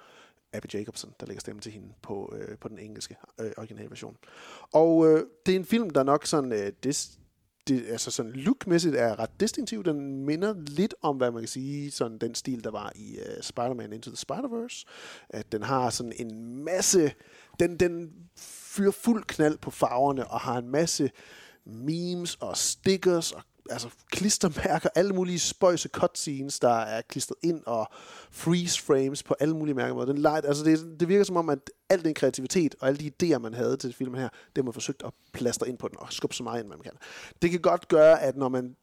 [0.52, 4.16] Abby Jacobson, der lægger stemme til hende på, øh, på den engelske øh, originalversion.
[4.72, 7.18] Og øh, det er en film, der nok sådan, øh, det,
[7.68, 9.84] det, altså sådan lookmæssigt er ret distinktiv.
[9.84, 13.42] Den minder lidt om, hvad man kan sige, sådan den stil, der var i uh,
[13.42, 14.84] Spider-Man Into the Spider-Verse.
[15.28, 17.12] At den har sådan en masse,
[17.60, 21.10] den, den fyrer fuld knald på farverne og har en masse
[21.66, 27.88] memes og stickers og altså klistermærker, alle mulige spøjse cutscenes, der er klistret ind, og
[28.30, 30.04] freeze frames på alle mulige mærker.
[30.04, 31.58] Den light, altså det, det virker som om, at
[31.90, 34.72] al den kreativitet og alle de idéer, man havde til filmen her, det har man
[34.72, 36.92] forsøgt at plaster ind på den, og skubbe så meget ind, man kan.
[37.42, 38.76] Det kan godt gøre, at når man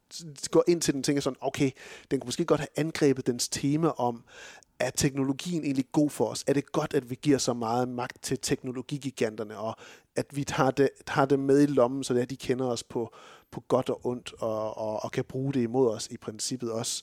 [0.50, 1.70] går ind til den, tænker sådan, okay,
[2.10, 4.24] den kunne måske godt have angrebet dens tema om,
[4.80, 6.44] er teknologien egentlig god for os?
[6.46, 9.76] Er det godt, at vi giver så meget magt til teknologigiganterne, og
[10.16, 12.66] at vi tager det, tager det med i lommen, så det er, at de kender
[12.66, 13.14] os på,
[13.52, 17.02] på godt og ondt, og, og, og kan bruge det imod os i princippet også.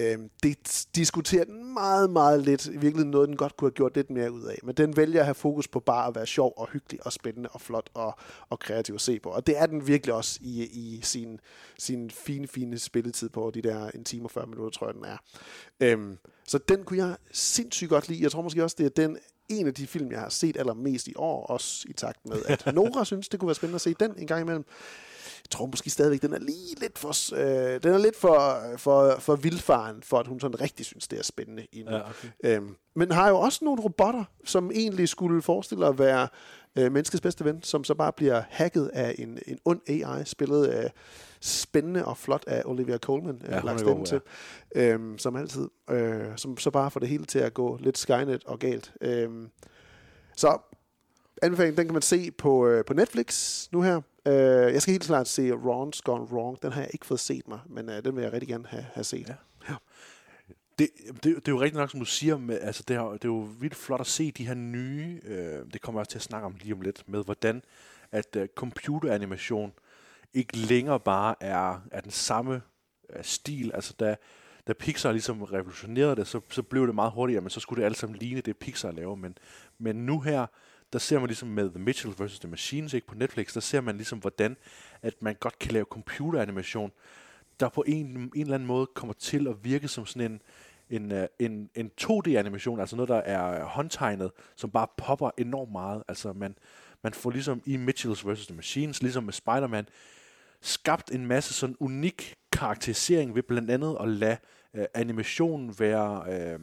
[0.00, 2.66] Øhm, det diskuterer den meget, meget lidt.
[2.66, 4.58] I virkeligheden noget, den godt kunne have gjort lidt mere ud af.
[4.62, 7.48] Men den vælger at have fokus på bare at være sjov og hyggelig og spændende
[7.48, 8.18] og flot og,
[8.48, 9.28] og kreativ at se på.
[9.28, 11.40] Og det er den virkelig også i, i sin,
[11.78, 15.04] sin fine, fine spilletid på de der en time og 40 minutter, tror jeg, den
[15.04, 15.16] er.
[15.80, 16.18] Øhm,
[16.48, 18.22] så den kunne jeg sindssygt godt lide.
[18.22, 19.18] Jeg tror måske også, det er den
[19.48, 22.66] en af de film, jeg har set allermest i år, også i takt med, at
[22.74, 24.64] Nora synes, det kunne være spændende at se den en gang imellem.
[25.44, 29.16] Jeg tror måske stadigvæk, den er lige lidt for, øh, den er lidt for, for,
[29.18, 31.94] for vildfaren, for at hun sådan rigtig synes, det er spændende endnu.
[31.94, 32.28] Ja, okay.
[32.44, 36.28] Øhm, men har jo også nogle robotter, som egentlig skulle forestille at være
[36.78, 40.66] øh, menneskets bedste ven, som så bare bliver hacket af en, en ond AI, spillet
[40.66, 40.92] af
[41.40, 44.20] spændende og flot af Olivia Colman, Ja, ja, hun lagt stemme god, til,
[44.74, 48.44] øhm, som altid, øh, som så bare får det hele til at gå lidt Skynet
[48.44, 48.92] og galt.
[49.00, 49.48] Øhm,
[50.36, 50.58] så
[51.42, 54.00] anbefalingen, den kan man se på, øh, på Netflix nu her.
[54.26, 54.34] Øh,
[54.72, 56.62] jeg skal helt klart se Ron's Gone Wrong.
[56.62, 58.86] Den har jeg ikke fået set mig, men øh, den vil jeg rigtig gerne have,
[58.92, 59.28] have set.
[59.68, 59.74] Ja.
[60.78, 63.24] Det, det, det er jo rigtigt nok, som du siger, med, altså det, er, det
[63.24, 66.18] er jo vildt flot at se de her nye, øh, det kommer jeg også til
[66.18, 67.62] at snakke om lige om lidt, med hvordan
[68.12, 69.72] at øh, computeranimation
[70.34, 72.62] ikke længere bare er, er den samme
[73.10, 73.70] øh, stil.
[73.74, 74.16] Altså da,
[74.66, 77.86] da Pixar ligesom revolutionerede det, så, så blev det meget hurtigere, men så skulle det
[77.86, 79.14] alt sammen ligne det, Pixar laver.
[79.14, 79.38] Men,
[79.78, 80.46] men nu her,
[80.96, 82.38] der ser man ligesom med The Mitchell vs.
[82.38, 84.56] The Machines ikke, på Netflix, der ser man ligesom, hvordan
[85.02, 86.92] at man godt kan lave computeranimation,
[87.60, 90.42] der på en, en eller anden måde kommer til at virke som sådan en,
[90.90, 96.02] en, øh, en, en 2D-animation, altså noget, der er håndtegnet, som bare popper enormt meget.
[96.08, 96.54] Altså man,
[97.02, 98.46] man får ligesom i Mitchells vs.
[98.46, 99.88] The Machines, ligesom med Spider-Man,
[100.60, 104.36] skabt en masse sådan unik karakterisering ved blandt andet at lade
[104.74, 106.58] øh, animationen være øh,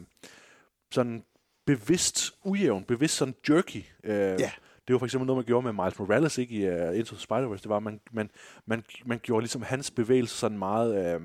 [0.90, 1.24] sådan
[1.66, 3.82] bevidst ujævn, bevidst sådan jerky.
[4.04, 4.50] Øh, Ja.
[4.88, 7.24] Det var for eksempel noget, man gjorde med Miles Morales ikke, i uh, Into the
[7.24, 7.62] Spider-Verse.
[7.62, 8.30] Det var, man, man,
[8.66, 11.20] man, man gjorde ligesom hans bevægelser sådan meget øh,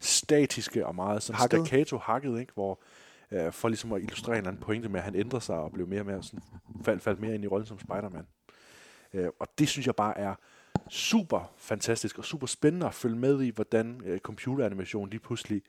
[0.00, 1.66] statiske og meget sådan Hakket.
[1.66, 2.52] staccato hakket, ikke?
[2.54, 2.82] hvor
[3.30, 5.72] øh, for ligesom at illustrere en eller anden pointe med, at han ændrede sig og
[5.72, 6.40] blev mere og mere sådan,
[6.84, 8.26] faldt, faldt mere ind i rollen som Spider-Man.
[9.14, 10.34] Øh, og det synes jeg bare er
[10.90, 15.62] super fantastisk og super spændende at følge med i, hvordan øh, computeranimation lige pludselig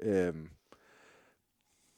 [0.00, 0.34] øh,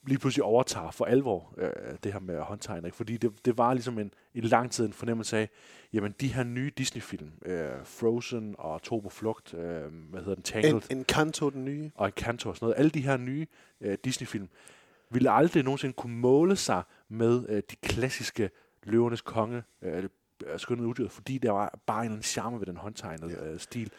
[0.06, 1.70] lige pludselig overtager for alvor øh,
[2.04, 2.86] det her med håndtegner.
[2.86, 2.96] Ikke?
[2.96, 5.48] Fordi det, det var ligesom en, i lang tid en fornemmelse af,
[5.92, 9.60] jamen de her nye Disney-film, øh, Frozen og To på flugt, øh,
[10.10, 11.90] hvad hedder den, Tangled, En, en kanto, den nye.
[11.94, 12.78] og Encanto og sådan noget.
[12.78, 13.46] Alle de her nye
[13.80, 14.48] øh, Disney-film
[15.10, 18.50] ville aldrig nogensinde kunne måle sig med øh, de klassiske
[18.82, 20.08] Løvernes Konge, øh,
[20.56, 23.90] skønnet uddyret, fordi der var bare en charme ved den håndtegnede øh, stil.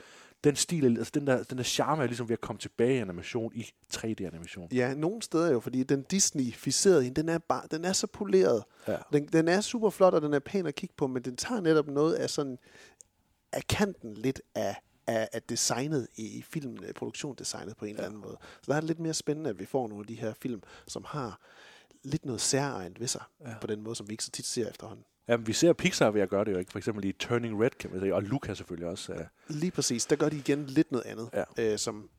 [0.43, 2.99] Den stil, altså den der, den der charme er ligesom ved at komme tilbage i
[2.99, 4.67] animation, i 3D-animation.
[4.71, 8.63] Ja, nogle steder jo, fordi den Disney-ficerede en, den er, bare, den er så poleret.
[8.87, 8.97] Ja.
[9.13, 11.61] Den, den er super flot, og den er pæn at kigge på, men den tager
[11.61, 12.57] netop noget af sådan,
[13.51, 14.75] af kanten lidt af,
[15.07, 18.37] af, af designet i, i filmen, øh, produktionsdesignet på en eller anden måde.
[18.61, 20.61] Så der er det lidt mere spændende, at vi får nogle af de her film,
[20.87, 21.39] som har
[22.03, 23.53] lidt noget særegent ved sig, ja.
[23.61, 25.05] på den måde, som vi ikke så tit ser efterhånden.
[25.27, 26.71] Jamen, vi ser Pixar ved at gøre det jo ikke.
[26.71, 29.13] For eksempel i Turning Red, kan man sige, og Luca selvfølgelig også.
[29.13, 31.43] Øh, Lige præcis, der gør de igen lidt noget andet, Ja.
[31.71, 32.09] øh, som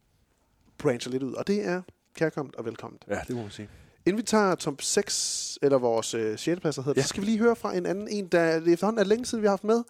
[0.78, 1.32] brancher lidt ud.
[1.32, 1.82] Og det er
[2.16, 3.04] kærkommet og velkomment.
[3.08, 3.68] ja, det må man sige.
[4.06, 6.60] Inden vi tager top 6, eller vores øh, 6.
[6.60, 7.02] plads, hedder det, Ja.
[7.02, 9.42] så skal vi lige høre fra en anden, en, der det efterhånden er længe siden,
[9.42, 9.76] vi har haft med.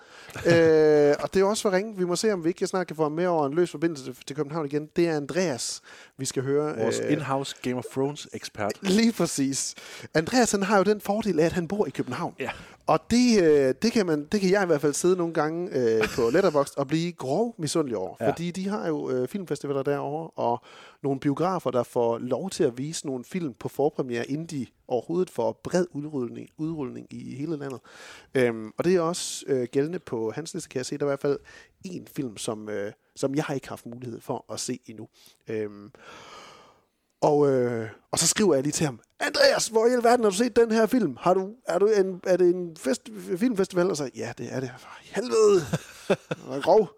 [0.53, 1.97] øh, og det er også for ringe.
[1.97, 4.05] Vi må se, om vi ikke snart kan få ham med over en løs forbindelse
[4.05, 4.89] til, til København igen.
[4.97, 5.81] Det er Andreas,
[6.17, 6.77] vi skal høre.
[6.79, 8.73] Vores øh, in-house Game of Thrones ekspert.
[8.83, 9.75] Lige præcis.
[10.15, 12.35] Andreas han har jo den fordel af, at han bor i København.
[12.39, 12.51] Ja.
[12.87, 15.79] Og det, øh, det, kan man, det kan jeg i hvert fald sidde nogle gange
[15.79, 18.17] øh, på Letterboxd og blive grov misundelig over.
[18.21, 18.31] Ja.
[18.31, 20.63] Fordi de har jo øh, filmfestivaler derovre, og
[21.03, 25.31] nogle biografer, der får lov til at vise nogle film på forpremiere, inden de overhovedet
[25.31, 27.81] får bred udrulning, udrulning i hele landet.
[28.35, 30.99] Øhm, og det er også øh, gældende på hans liste, kan jeg se.
[30.99, 31.39] Der er i hvert fald
[31.85, 35.09] en film, som, øh, som jeg har ikke haft mulighed for at se endnu.
[35.49, 35.91] Øhm,
[37.21, 40.37] og, øh, og så skriver jeg lige til ham, Andreas, hvor i alverden har du
[40.37, 41.17] set den her film?
[41.21, 43.09] Har du, er, du en, er det en fest,
[43.39, 43.91] filmfestival?
[43.91, 44.71] Og så, ja, det er det.
[44.79, 45.61] For helvede.
[46.09, 46.91] Det var grov.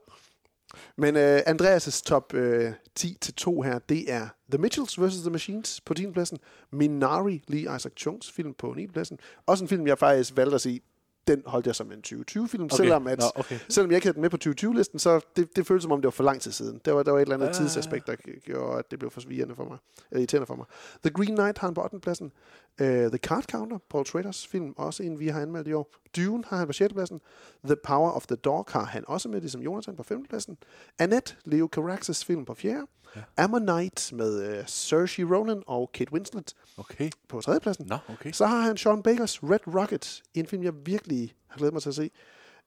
[0.99, 5.21] Men øh, Andreas' top øh, 10-2 her, det er The Mitchells vs.
[5.21, 6.11] The Machines på 10.
[6.11, 6.39] pladsen.
[6.73, 8.87] Minari, Lee Isaac Chungs film på 9.
[8.87, 9.19] pladsen.
[9.47, 10.81] Også en film, jeg faktisk valgte at sige,
[11.27, 12.77] den holdt jeg som en 2020-film, okay.
[12.77, 13.59] selvom, at, Nå, okay.
[13.69, 16.07] selvom jeg ikke havde den med på 2020-listen, så det, det føltes som om, det
[16.07, 16.81] var for lang tid siden.
[16.85, 17.55] Der var, der var et eller andet Ah.
[17.55, 19.79] tidsaspekt, der gjorde, at det blev forsvirrende for mig.
[20.11, 20.67] Eller irriterende for mig.
[21.03, 21.99] The Green Knight har han på 8.
[22.01, 22.33] pladsen.
[22.81, 25.95] Uh, The Card Counter, Paul Traders film, også en, vi har anmeldt i år.
[26.17, 26.93] Dune har han på 6.
[26.95, 27.21] pladsen.
[27.65, 30.25] The Power of the Dog har han også med, ligesom Jonathan på 5.
[30.29, 30.59] pladsen.
[30.99, 32.87] Annette, Leo Caraxes film på 4.
[33.17, 33.43] Ja.
[33.45, 37.11] Ammonite med uh, Saoirse Ronan og Kate Winslet Okay.
[37.29, 37.61] på 3.
[37.61, 37.87] pladsen.
[37.87, 38.33] Nå, okay.
[38.33, 41.89] Så har han Sean Bakers Red Rocket, en film, jeg virkelig har glædet mig til
[41.89, 42.11] at se.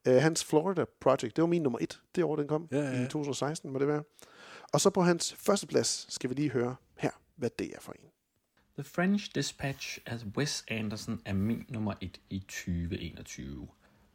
[0.09, 2.83] Uh, hans Florida Project, det var min nummer et, det år den kom, Ja, ja,
[2.91, 3.01] ja.
[3.05, 4.03] i 2016 må det være.
[4.73, 7.91] Og så på hans første plads skal vi lige høre her, hvad det er for
[7.91, 8.09] en.
[8.77, 13.67] The French Dispatch af Wes Anderson er min nummer et i 2021.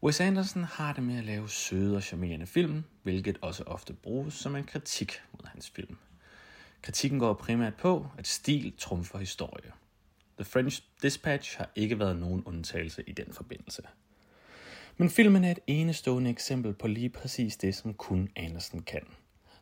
[0.02, 4.34] Wes Anderson har det med at lave søde og charmerende film, hvilket også ofte bruges
[4.34, 5.96] som en kritik mod hans film.
[6.84, 9.72] Kritikken går primært på, at stil trumfer historie.
[10.38, 13.82] The French Dispatch har ikke været nogen undtagelse i den forbindelse.
[14.96, 19.02] Men filmen er et enestående eksempel på lige præcis det, som kun Anderson kan.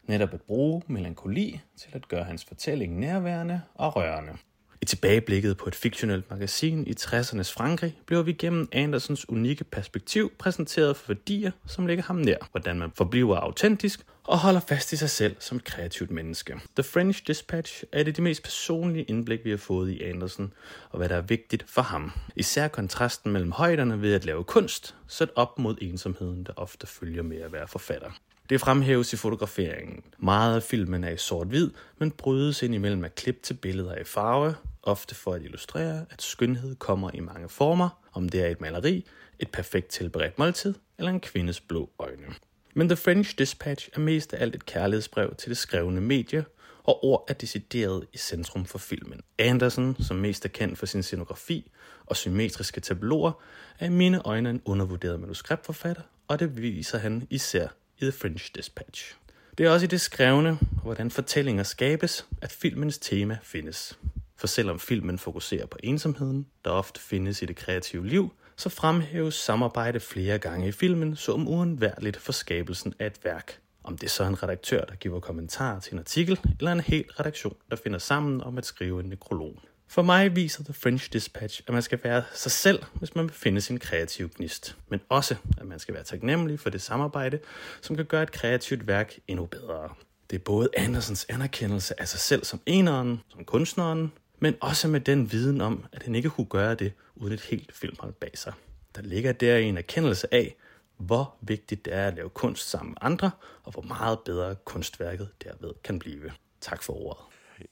[0.04, 4.32] Netop at bruge melankoli til at gøre hans fortælling nærværende og rørende.
[4.80, 10.32] I tilbageblikket på et fiktionelt magasin i 60'ernes Frankrig bliver vi gennem Andersens unikke perspektiv
[10.38, 12.48] præsenteret for værdier, som ligger ham nær.
[12.50, 16.60] Hvordan man forbliver autentisk og holder fast i sig selv som et kreativt menneske.
[16.76, 20.52] The French Dispatch er det de mest personlige indblik, vi har fået i Andersen,
[20.90, 22.12] og hvad der er vigtigt for ham.
[22.36, 27.22] Især kontrasten mellem højderne ved at lave kunst, sat op mod ensomheden, der ofte følger
[27.22, 28.10] med at være forfatter.
[28.50, 30.02] Det fremhæves i fotograferingen.
[30.18, 34.04] Meget af filmen er i sort-hvid, men brydes ind imellem af klip til billeder i
[34.04, 38.60] farve, ofte for at illustrere, at skønhed kommer i mange former, om det er et
[38.60, 39.06] maleri,
[39.38, 42.26] et perfekt tilberedt måltid eller en kvindes blå øjne.
[42.74, 46.44] Men The French Dispatch er mest af alt et kærlighedsbrev til det skrevne medie,
[46.84, 49.20] og ord er decideret i centrum for filmen.
[49.38, 51.70] Anderson, som mest er kendt for sin scenografi
[52.06, 53.32] og symmetriske tabloer,
[53.78, 57.68] er i mine øjne en undervurderet manuskriptforfatter, og det viser han især
[57.98, 59.16] i The French Dispatch.
[59.58, 63.98] Det er også i det skrevne, hvordan fortællinger skabes, at filmens tema findes.
[64.36, 69.34] For selvom filmen fokuserer på ensomheden, der ofte findes i det kreative liv, så fremhæves
[69.34, 73.58] samarbejde flere gange i filmen som uundværligt for skabelsen af et værk.
[73.84, 77.04] Om det er så en redaktør, der giver kommentar til en artikel, eller en hel
[77.20, 79.56] redaktion, der finder sammen om at skrive en nekrolog.
[79.88, 83.32] For mig viser The French Dispatch, at man skal være sig selv, hvis man vil
[83.32, 84.76] finde sin kreative gnist.
[84.88, 87.38] Men også, at man skal være taknemmelig for det samarbejde,
[87.80, 89.88] som kan gøre et kreativt værk endnu bedre.
[90.30, 94.12] Det er både Andersens anerkendelse af sig selv som eneren, som kunstneren,
[94.42, 97.74] men også med den viden om, at han ikke kunne gøre det uden et helt
[97.74, 98.52] filmhold bag sig.
[98.94, 100.56] Der ligger der en erkendelse af,
[100.96, 103.30] hvor vigtigt det er at lave kunst sammen med andre,
[103.62, 106.32] og hvor meget bedre kunstværket derved kan blive.
[106.60, 107.24] Tak for ordet.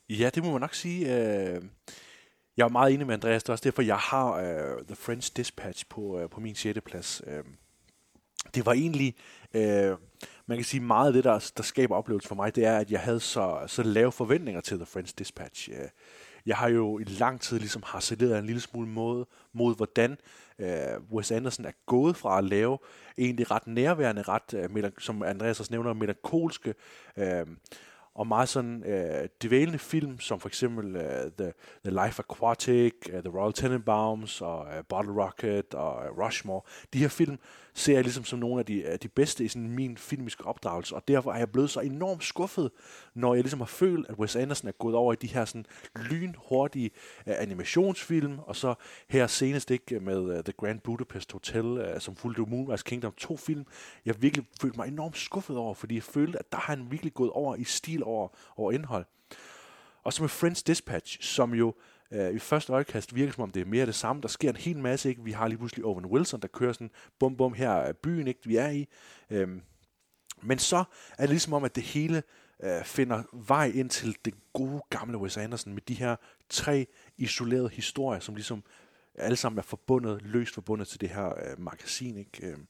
[0.09, 1.01] Ja, det må man nok sige.
[1.01, 1.63] Øh,
[2.57, 3.43] jeg er meget enig med Andreas.
[3.43, 6.79] Det er også derfor, jeg har uh, The French Dispatch på, uh, på min 6.
[6.87, 7.23] plads.
[7.27, 7.33] Uh,
[8.55, 9.17] det var egentlig,
[9.55, 9.99] uh,
[10.47, 12.91] man kan sige meget af det, der, der skaber oplevelsen for mig, det er, at
[12.91, 15.71] jeg havde så, så lave forventninger til The French Dispatch.
[15.71, 15.77] Uh,
[16.51, 20.19] jeg har jo i lang tid ligesom harceleret en lille smule mod, mod hvordan
[20.59, 22.79] øh, Wes Anderson er gået fra at lave
[23.19, 26.75] egentlig ret nærværende, ret, øh, som Andreas også nævner, melankolske
[27.17, 27.47] øh,
[28.21, 31.53] og meget sådan øh, dvælende film, som for eksempel øh, The,
[31.85, 36.63] The Life Aquatic, øh, The Royal Tenenbaums og øh, Bottle Rocket og øh, Rushmore.
[36.93, 37.39] De her film
[37.75, 40.95] ser jeg ligesom som nogle af de, øh, de bedste i sådan min filmiske opdragelse,
[40.95, 42.71] og derfor er jeg blevet så enormt skuffet,
[43.15, 45.67] når jeg ligesom har følt, at Wes Anderson er gået over i de her sådan
[45.97, 46.91] lynhurtige
[47.27, 48.75] øh, animationsfilm, og så
[49.09, 53.37] her senest ikke med øh, The Grand Budapest Hotel, øh, som fulgte Moonrise Kingdom, to
[53.37, 53.65] film,
[54.05, 57.15] jeg virkelig følte mig enormt skuffet over, fordi jeg følte, at der har han virkelig
[57.15, 59.05] gået over i stil over, over indhold.
[60.03, 61.75] Og så med Friends Dispatch, som jo
[62.11, 64.23] øh, I første øjekast virker som om det er mere det samme.
[64.23, 65.09] Der sker en hel masse.
[65.09, 65.25] Ikke?
[65.25, 68.41] Vi har lige pludselig Owen Wilson, der kører sådan bum bum her er byen, ikke?
[68.45, 68.89] vi er i.
[69.31, 69.63] Øhm,
[70.43, 70.85] men så
[71.19, 72.23] er det ligesom om, at det hele
[72.63, 76.17] øh, finder vej ind til det gode gamle Wes Anderson med de her
[76.49, 76.87] tre
[77.19, 78.63] isolerede historier, som ligesom
[79.15, 82.17] alle sammen er forbundet, løst forbundet til det her øh, magasin.
[82.17, 82.47] Ikke?
[82.47, 82.67] Øhm,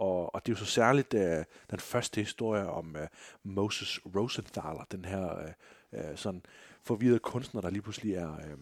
[0.00, 3.06] og, og det er jo så særligt uh, den første historie om uh,
[3.42, 5.52] Moses Rosenthaler, den her
[5.92, 6.42] uh, uh, sådan
[6.82, 8.60] forvirrede kunstner, der lige pludselig er, uh,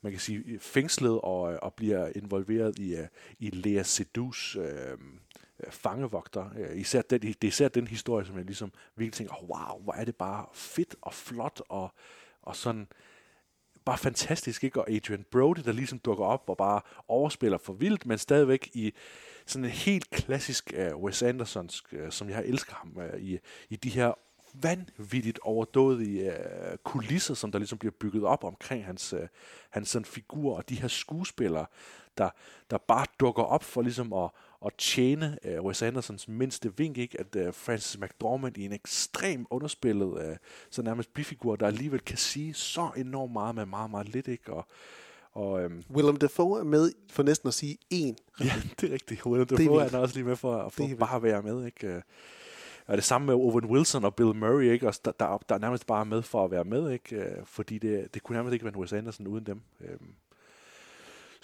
[0.00, 3.06] man kan sige, fængslet og, og bliver involveret i, uh,
[3.38, 4.64] i Lea Sedus uh,
[5.70, 6.50] fangevogter.
[6.50, 9.82] Uh, især den, det er især den historie, som jeg ligesom virkelig tænker, oh, wow,
[9.82, 11.92] hvor er det bare fedt og flot og,
[12.42, 12.88] og sådan
[13.84, 14.80] bare fantastisk, ikke?
[14.80, 18.94] Og Adrian Brody, der ligesom dukker op og bare overspiller for vildt, men stadigvæk i
[19.46, 23.38] sådan en helt klassisk uh, Wes Andersons, uh, øh, som jeg elsker ham uh, i,
[23.68, 24.12] i de her
[24.62, 29.20] vanvittigt overdådige uh, kulisser, som der ligesom bliver bygget op omkring hans, uh,
[29.70, 31.66] hans sådan figur, og de her skuespillere,
[32.18, 32.30] der,
[32.70, 34.30] der bare dukker op for ligesom at,
[34.66, 37.20] at tjene uh, Wes Andersons mindste vink, ikke?
[37.20, 40.36] at uh, Francis McDormand i en ekstrem underspillet, uh,
[40.70, 44.52] så nærmest bifigur, der alligevel kan sige så enormt meget med meget, meget lidt, ikke?
[44.52, 44.66] Og,
[45.34, 48.14] og, øhm, Willem Dafoe er med for næsten at sige én.
[48.44, 49.26] Ja, det er rigtigt.
[49.26, 51.66] Willem Dafoe er, er også lige med for, for at bare være med.
[51.66, 52.02] Ikke?
[52.86, 54.86] Og det samme med Owen Wilson og Bill Murray, ikke?
[54.86, 57.36] Også der, der, der er nærmest bare med for at være med, ikke?
[57.44, 59.60] fordi det, det kunne nærmest ikke være Wes Anderson uden dem.
[59.80, 60.14] Øhm.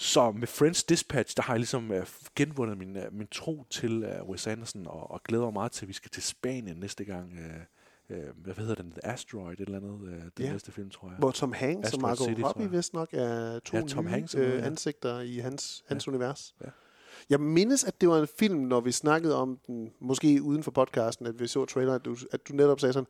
[0.00, 1.96] Så med Friends Dispatch, der har jeg ligesom uh,
[2.36, 5.88] genvundet min, min tro til uh, Wes Anderson, og, og glæder mig meget til, at
[5.88, 7.32] vi skal til Spanien næste gang.
[7.32, 7.62] Uh,
[8.10, 8.90] uh, hvad hedder den?
[8.90, 9.90] The Asteroid, et eller andet.
[9.90, 10.52] Uh, den ja.
[10.52, 11.16] næste film, tror jeg.
[11.18, 14.50] Hvor Tom Hanks og Margot Robbie vist nok er to ja, Tom nye Hanks, øh,
[14.50, 14.66] ja.
[14.66, 16.10] ansigter i hans, hans ja.
[16.10, 16.54] univers.
[16.64, 16.70] Ja.
[17.30, 20.70] Jeg mindes, at det var en film, når vi snakkede om den, måske uden for
[20.70, 23.06] podcasten, at vi så trailer, at du, at du netop sagde sådan,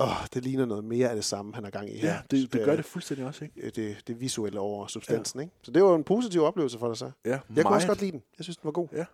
[0.00, 2.08] åh, det ligner noget mere af det samme, han har gang i her.
[2.08, 3.70] Ja, det, det gør det fuldstændig også, ikke?
[3.70, 5.40] det, det visuelle over substansen.
[5.40, 5.42] Ja.
[5.44, 5.54] Ikke?
[5.62, 7.10] Så det var en positiv oplevelse for dig så.
[7.24, 7.86] Ja, Jeg kunne også meget.
[7.86, 8.22] godt lide den.
[8.38, 8.88] Jeg synes, den var god.
[8.92, 9.04] Ja.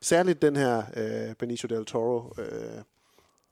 [0.00, 2.46] Særligt den her øh, Benicio del Toro, øh,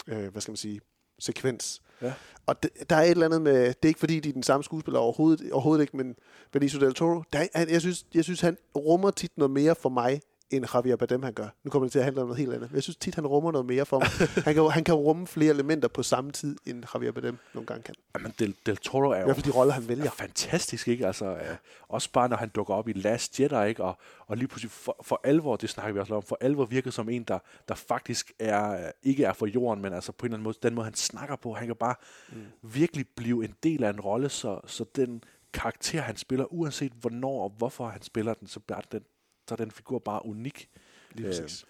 [0.06, 0.80] øh, hvad skal man sige,
[1.20, 1.82] sekvens.
[2.02, 2.12] Ja.
[2.46, 4.42] Og det, der er et eller andet med, det er ikke fordi, de er den
[4.42, 6.14] samme skuespiller overhovedet, overhovedet ikke, men
[6.52, 9.74] Benicio del Toro, der er, han, jeg, synes, jeg synes, han rummer tit noget mere
[9.74, 10.20] for mig,
[10.50, 11.48] end Javier Bardem han gør.
[11.64, 12.70] Nu kommer det til at handle om noget helt andet.
[12.70, 14.08] Men jeg synes tit, han rummer noget mere for mig.
[14.44, 17.82] han, kan, han kan rumme flere elementer på samme tid, end Javier Bardem nogle gange
[17.82, 17.94] kan.
[18.14, 20.04] Jamen, Del, Del Toro er I jo hvert fald de roller, han vælger.
[20.04, 21.06] er fantastisk, ikke?
[21.06, 21.56] Altså, øh,
[21.88, 23.84] også bare når han dukker op i Last Jedi, ikke?
[23.84, 26.90] Og, og lige pludselig for, for alvor, det snakker vi også om, for alvor virker
[26.90, 27.38] som en, der,
[27.68, 30.58] der faktisk er, øh, ikke er for jorden, men altså på en eller anden måde,
[30.62, 31.94] den måde han snakker på, han kan bare
[32.32, 32.42] mm.
[32.62, 37.42] virkelig blive en del af en rolle, så, så den karakter, han spiller, uanset hvornår
[37.42, 39.02] og hvorfor han spiller den, så er den,
[39.50, 40.68] så er den figur bare unik.
[41.12, 41.64] Lige Øhm, præcis.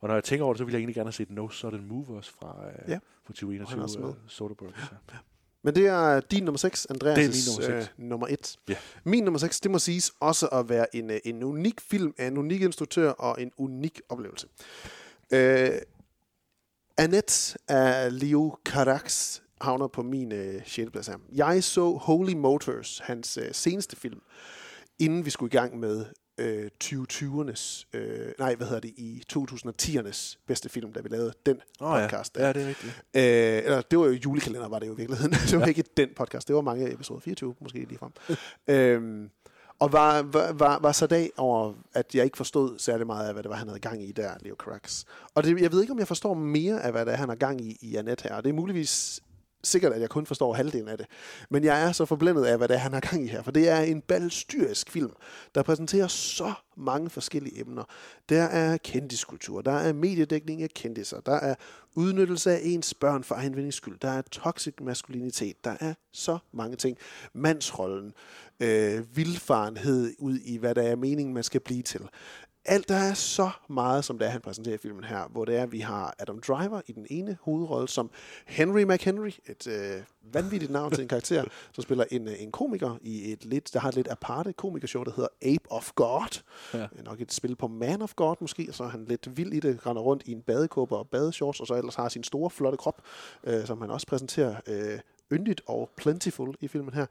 [0.00, 1.86] og når jeg tænker over det, så vil jeg egentlig gerne have set No Sudden
[1.88, 2.94] Move også fra, øh, Ja.
[2.96, 3.68] fra 2021.
[3.70, 4.08] Han er også med.
[4.08, 4.72] øh, Soderbergh.
[5.12, 5.16] Ja.
[5.62, 7.92] Men det er din nummer 6, Andreas' Det er min nummer seks.
[7.98, 8.56] Øh, nummer 1.
[8.68, 8.76] Ja.
[9.04, 12.26] Min nummer 6, det må siges også at være en, øh, en unik film af
[12.26, 14.46] en unik instruktør og en unik oplevelse.
[15.32, 15.70] Øh,
[16.98, 20.90] Annette af Leo Carax havner på min øh, 6.
[20.90, 21.16] plads her.
[21.32, 24.20] Jeg så Holy Motors, hans øh, seneste film,
[24.98, 26.04] inden vi skulle i gang med
[26.40, 31.60] øh, 2020'ernes, øh, nej, hvad hedder det, i 2010'ernes bedste film, da vi lavede den
[31.80, 32.06] Åh ja.
[32.06, 32.36] podcast.
[32.36, 32.92] Ja, det er rigtigt.
[33.14, 35.32] Øh, eller det var jo julekalender, var det jo i virkeligheden.
[35.50, 35.66] det var ja.
[35.66, 38.12] ikke den podcast, det var mange episoder, 24 måske lige frem.
[38.76, 39.30] øhm,
[39.78, 43.32] og var, var, var, var så dag over, at jeg ikke forstod særlig meget af,
[43.32, 45.04] hvad det var, han havde gang i der, Leo Carax.
[45.34, 47.36] Og det, jeg ved ikke, om jeg forstår mere af, hvad det er, han har
[47.36, 48.34] gang i i Annette her.
[48.34, 49.20] Og det er muligvis
[49.64, 51.06] sikkert, at jeg kun forstår halvdelen af det.
[51.50, 53.42] Men jeg er så forblændet af, hvad det er, han har gang i her.
[53.42, 55.12] For det er en balstyrisk film,
[55.54, 57.84] der præsenterer så mange forskellige emner.
[58.28, 61.54] Der er kendiskultur, der er mediedækning af kendiser, der er
[61.94, 66.76] udnyttelse af ens børn for egen skyld, der er toxic maskulinitet, der er så mange
[66.76, 66.98] ting.
[67.32, 68.12] Mandsrollen,
[68.60, 72.00] øh, vildfarenhed ud i, hvad der er meningen, man skal blive til.
[72.70, 75.56] Alt, der er så meget, som det er, han præsenterer i filmen her, hvor det
[75.56, 78.10] er, at vi har Adam Driver i den ene hovedrolle som
[78.46, 80.02] Henry McHenry, et øh,
[80.32, 81.44] vanvittigt navn til en karakter,
[81.74, 85.04] som spiller en, øh, en komiker i et lidt, der har et lidt aparte komikershow,
[85.04, 86.42] der hedder Ape of God.
[86.74, 86.86] Ja.
[87.04, 89.60] Nok et spil på Man of God måske, og så er han lidt vild i
[89.60, 92.78] det, render rundt i en badekåbe og badeshorts, og så ellers har sin store, flotte
[92.78, 93.02] krop,
[93.44, 94.98] øh, som han også præsenterer øh,
[95.32, 97.06] yndigt og plentiful i filmen her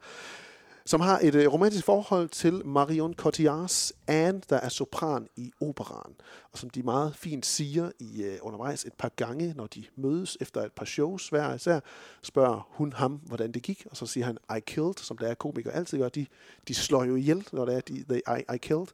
[0.90, 6.14] som har et øh, romantisk forhold til Marion Cotillards Anne, der er sopran i operan,
[6.52, 10.36] og som de meget fint siger i øh, undervejs et par gange, når de mødes
[10.40, 11.80] efter et par shows hver især,
[12.22, 15.34] spørger hun ham, hvordan det gik, og så siger han, I killed, som der er
[15.34, 16.26] komikere altid gør, de,
[16.68, 18.86] de slår jo ihjel, når det er, de, they, I, I killed,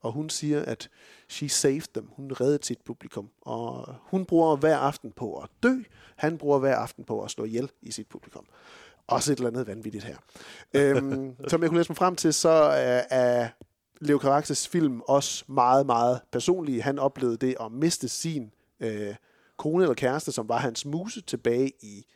[0.00, 0.88] og hun siger, at
[1.28, 5.74] she saved them, hun reddede sit publikum, og hun bruger hver aften på at dø,
[6.16, 8.46] han bruger hver aften på at slå ihjel i sit publikum
[9.12, 10.16] også et eller andet vanvittigt her.
[10.74, 13.48] øhm, som jeg kunne læse mig frem til, så er, er
[14.00, 16.84] Leo Caraxes film også meget, meget personlig.
[16.84, 19.14] Han oplevede det at miste sin øh,
[19.58, 22.06] kone eller kæreste, som var hans muse tilbage i,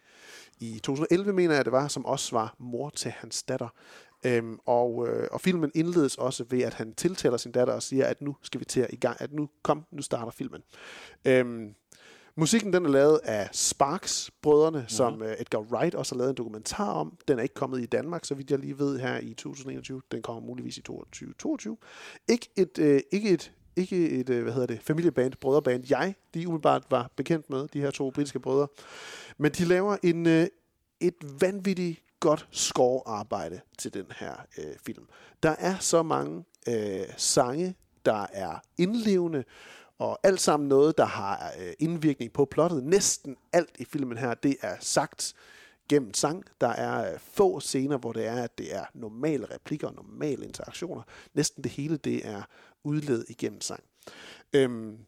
[0.61, 3.68] i 2011, mener jeg det var, som også var mor til hans datter.
[4.24, 8.07] Øhm, og, øh, og filmen indledes også ved, at han tiltaler sin datter og siger,
[8.07, 10.62] at nu skal vi til at i gang, at nu kom, nu starter filmen.
[11.24, 11.74] Øhm,
[12.39, 14.89] Musikken den er lavet af Sparks-brødrene, mm-hmm.
[14.89, 17.18] som uh, Edgar Wright også har lavet en dokumentar om.
[17.28, 20.03] Den er ikke kommet i Danmark, så vidt jeg lige ved her i 2021.
[20.11, 21.76] Den kommer muligvis i 2022.
[22.28, 26.49] Ikke et, uh, ikke et, ikke et uh, hvad hedder det, familieband, brødreband, jeg de
[26.49, 28.68] umiddelbart var bekendt med, de her to britiske brødre.
[29.39, 30.45] Men de laver en, uh,
[31.01, 35.05] et vanvittigt godt score-arbejde til den her uh, film.
[35.43, 36.74] Der er så mange uh,
[37.16, 37.74] sange,
[38.05, 39.45] der er indlevende,
[39.99, 42.84] og alt sammen noget, der har øh, indvirkning på plottet.
[42.84, 45.34] Næsten alt i filmen her, det er sagt
[45.88, 46.44] gennem sang.
[46.61, 50.44] Der er øh, få scener, hvor det er, at det er normale replikker og normale
[50.44, 51.03] interaktioner.
[51.34, 52.42] Næsten det hele, det er
[52.84, 53.84] udledet igennem sang.
[54.53, 54.99] Øhm,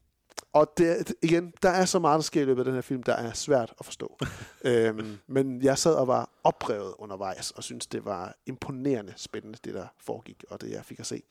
[0.59, 3.03] og det, igen, der er så meget, der sker i løbet af den her film,
[3.03, 4.19] der er svært at forstå.
[4.65, 9.75] øhm, men jeg sad og var oprevet undervejs, og synes det var imponerende spændende, det
[9.75, 11.23] der foregik, og det jeg fik at se.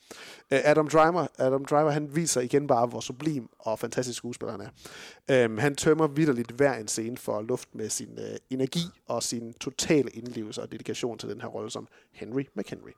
[0.52, 4.62] Øh, Adam Driver, Adam Driver, han viser igen bare, hvor sublim og fantastisk skuespiller han
[4.62, 5.44] er.
[5.44, 9.54] Øhm, han tømmer vidderligt hver en scene for luft med sin øh, energi og sin
[9.54, 12.92] totale indlevelse og dedikation til den her rolle som Henry McHenry.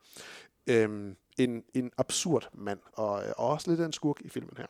[0.66, 4.66] Øhm, en, en absurd mand, og, og også lidt af en skurk i filmen her.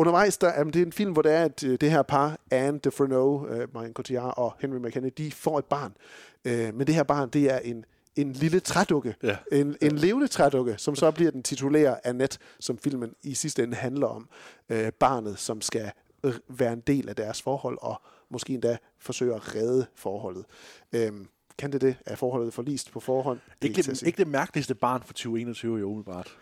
[0.00, 2.38] Undervejs, der, jamen, det er en film, hvor det er, at øh, det her par,
[2.50, 5.96] Anne Defreno, øh, Marion Cotillard og Henry McKenna, de får et barn.
[6.44, 7.84] Øh, men det her barn, det er en,
[8.16, 9.16] en lille trædukke.
[9.22, 9.36] Ja.
[9.52, 13.76] En, en levende trædukke, som så bliver den titulære Annette, som filmen i sidste ende
[13.76, 14.28] handler om.
[14.68, 15.90] Øh, barnet, som skal
[16.48, 20.44] være en del af deres forhold, og måske endda forsøge at redde forholdet.
[20.92, 21.26] Øhm,
[21.58, 21.96] kan det det?
[22.06, 23.38] Er forholdet forlist på forhånd?
[23.62, 26.36] Det er Ikke, det, ikke det mærkeligste barn for 2021, jo umiddelbart.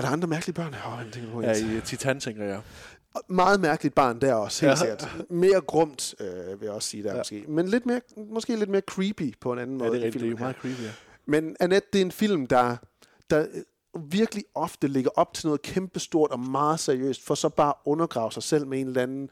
[0.00, 0.74] Er der andre mærkelige børn?
[0.86, 2.60] Oh, jeg tænker på Ja, i Titan, tænker jeg.
[3.28, 4.86] Meget mærkeligt barn der også, helt Ja.
[4.86, 4.96] ja.
[4.98, 5.30] sikkert.
[5.30, 7.14] Mere grumt, øh, vil jeg også sige der Ja.
[7.14, 7.20] ja.
[7.20, 7.44] måske.
[7.48, 9.96] Men lidt mere, måske lidt mere creepy på en anden Ja, måde.
[9.96, 10.24] det er rigtigt.
[10.24, 10.90] Det er meget creepy, ja.
[11.26, 12.76] Men Annette, det er en film, der,
[13.30, 17.72] der øh, virkelig ofte ligger op til noget kæmpestort og meget seriøst, for så bare
[17.84, 19.30] undergrave sig selv med en eller anden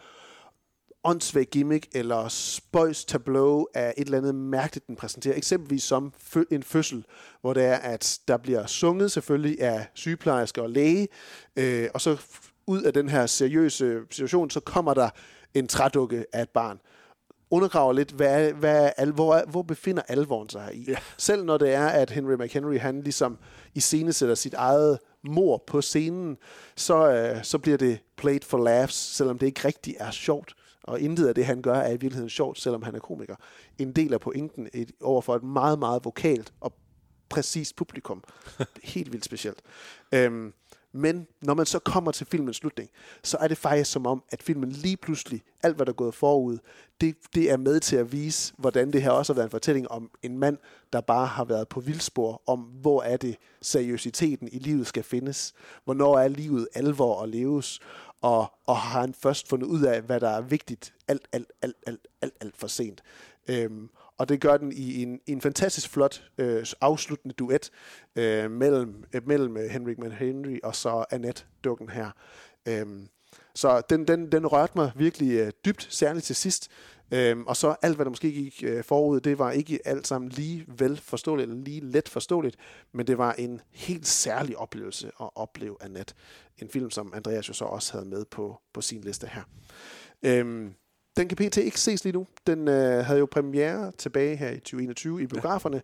[1.05, 5.37] åndssvag gimmick eller spøjs tableau af et eller andet mærkeligt, den præsenterer.
[5.37, 6.13] Eksempelvis som
[6.51, 7.05] en fødsel,
[7.41, 11.09] hvor det er, at der bliver sunget selvfølgelig af sygeplejersker og læge,
[11.57, 12.17] øh, og så
[12.67, 15.11] ud af den her seriøse situation, så kommer der
[15.55, 16.79] en trædukke af et barn
[17.51, 20.85] undergraver lidt, hvad, hvad er al, hvor, er- hvor befinder alvoren sig her i.
[20.89, 20.97] Ja.
[21.19, 23.39] Selv når det er, at Henry McHenry, han ligesom
[23.75, 26.37] i scene sætter sit eget mor på scenen,
[26.77, 30.55] så, øh, så bliver det played for laughs, selvom det ikke rigtig er sjovt.
[30.89, 33.37] Og intet af det, han gør, er i virkeligheden sjovt, selvom han er komiker.
[33.79, 36.73] En del af pointen et, over for et meget, meget vokalt og
[37.29, 38.25] præcist publikum.
[38.95, 39.63] Helt vildt specielt.
[40.13, 40.53] Øhm,
[40.93, 42.91] men når man så kommer til filmens slutning,
[43.23, 46.15] så er det faktisk som om, at filmen lige pludselig, alt hvad der er gået
[46.15, 46.59] forud,
[47.01, 49.91] det, det er med til at vise, hvordan det her også har været en fortælling
[49.91, 50.59] om en mand,
[50.93, 55.55] der bare har været på vildspor, om hvor er det seriøsiteten i livet skal findes,
[55.85, 57.81] hvornår er livet alvor at leves,
[58.21, 61.77] og, og har han først fundet ud af, hvad der er vigtigt, alt, alt, alt,
[61.87, 63.03] alt, alt, alt for sent.
[63.49, 67.71] Øhm, og det gør den i en, i en fantastisk flot øh, afsluttende duet
[68.17, 72.11] øh, mellem, øh, mellem øh, Man Henry McHenry og så Annette-dukken her.
[72.69, 73.09] Øhm,
[73.55, 76.69] så den, den, den rørte mig virkelig øh, dybt, særligt til sidst.
[77.11, 80.31] Øhm, og så alt, hvad der måske gik øh, forud, det var ikke alt sammen
[80.31, 82.57] lige vel forståeligt, eller lige let forståeligt,
[82.93, 86.15] men det var en helt særlig oplevelse at opleve Annette.
[86.59, 89.43] En film, som Andreas jo så også havde med på, på sin liste her.
[90.23, 90.75] Øhm,
[91.17, 91.57] den kan pt.
[91.57, 92.27] ikke ses lige nu.
[92.47, 95.83] Den øh, havde jo premiere tilbage her i 2021 i biograferne.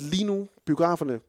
[0.00, 1.20] Lige nu, biograferne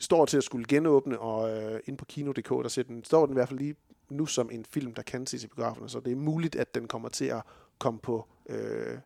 [0.00, 3.32] står til at skulle genåbne, og øh, inde på Kino.dk, der ser den, står den
[3.32, 3.74] i hvert fald lige
[4.10, 6.88] nu som en film, der kan ses i biograferne, så det er muligt, at den
[6.88, 7.42] kommer til at
[7.78, 8.98] komme på øh,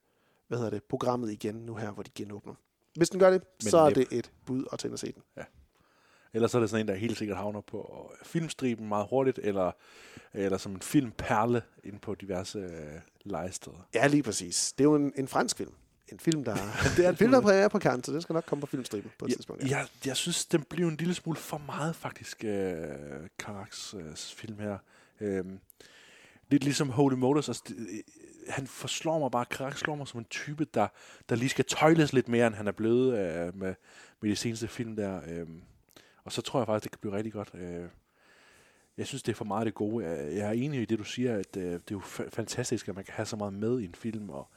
[0.49, 2.55] hvad hedder det, programmet igen nu her, hvor de genåbner.
[2.97, 5.45] Hvis den gør det, Men så er det et bud at tænde at se den.
[6.33, 9.73] Ellers er det sådan en, der helt sikkert havner på filmstriben meget hurtigt, eller,
[10.33, 13.89] eller som en filmperle inde på diverse øh, legesteder.
[13.95, 14.73] Ja, lige præcis.
[14.73, 15.73] Det er jo en, en fransk film.
[16.13, 16.55] En film, der,
[16.97, 18.67] Det er en film, der er premiere på Cannes, så den skal nok komme på
[18.67, 19.63] filmstriben på et Ja, tidspunkt.
[19.63, 19.77] Ja.
[19.77, 22.83] jeg, jeg synes, den blev en lille smule for meget, faktisk, øh,
[23.39, 24.79] Karaks øh, film her.
[25.21, 25.59] Øhm,
[26.49, 27.49] lidt ligesom Holy Motors.
[27.49, 27.99] Altså, det, øh,
[28.49, 30.89] han forslår mig bare, Karak slår mig som en type, der,
[31.29, 33.75] der lige skal tøjles lidt mere, end han er blevet øh, med,
[34.21, 35.21] med de seneste film der.
[35.29, 35.63] Øhm,
[36.25, 37.51] og så tror jeg faktisk, det kan blive rigtig godt.
[37.55, 37.89] Øh,
[38.97, 40.07] jeg synes, det er for meget det gode.
[40.09, 42.95] Jeg er enig i det, du siger, at øh, det er jo fa- fantastisk, at
[42.95, 44.49] man kan have så meget med i en film, og,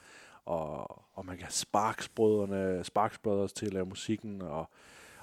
[0.46, 4.70] og, og man kan have Sparks-brødrene, Sparks Brothers til at lave musikken, og,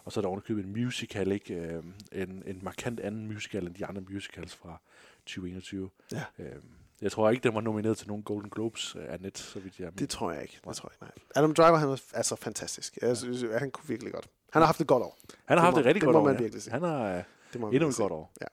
[0.05, 1.55] og så er der ovenikøbet en musical, ikke?
[1.55, 4.81] Øh, en, en markant anden musical end de andre musicals fra
[5.27, 5.91] 2021.
[6.13, 6.25] Ja.
[6.39, 6.63] Øh,
[7.03, 9.79] jeg tror ikke, den var nomineret til nogen Golden Globes øh, af net, så vidt
[9.81, 10.59] jeg Det tror jeg ikke.
[10.69, 11.43] Det tror jeg ikke, nej.
[11.43, 12.99] Adam Driver, han var altså fantastisk.
[13.03, 14.29] Jeg synes, at han kunne virkelig godt.
[14.53, 15.19] Han har haft et godt år.
[15.47, 16.41] Han har Det haft må- det rigtig det godt må år, man ja.
[16.43, 16.73] virkelig sige.
[16.73, 17.23] Han har øh,
[17.53, 18.33] Det må endnu et godt år.
[18.41, 18.47] Ja.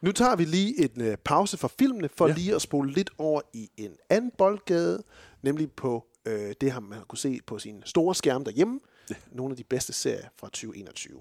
[0.00, 2.32] Nu tager vi lige en øh, pause fra filmene, for Ja.
[2.32, 2.36] ja.
[2.38, 5.02] lige at spole lidt over i en anden boldgade,
[5.42, 8.80] nemlig på øh, det, har man har kunne se på sin store skærm derhjemme.
[9.10, 9.14] Ja.
[9.32, 11.20] Nogle af de bedste serier fra 2021.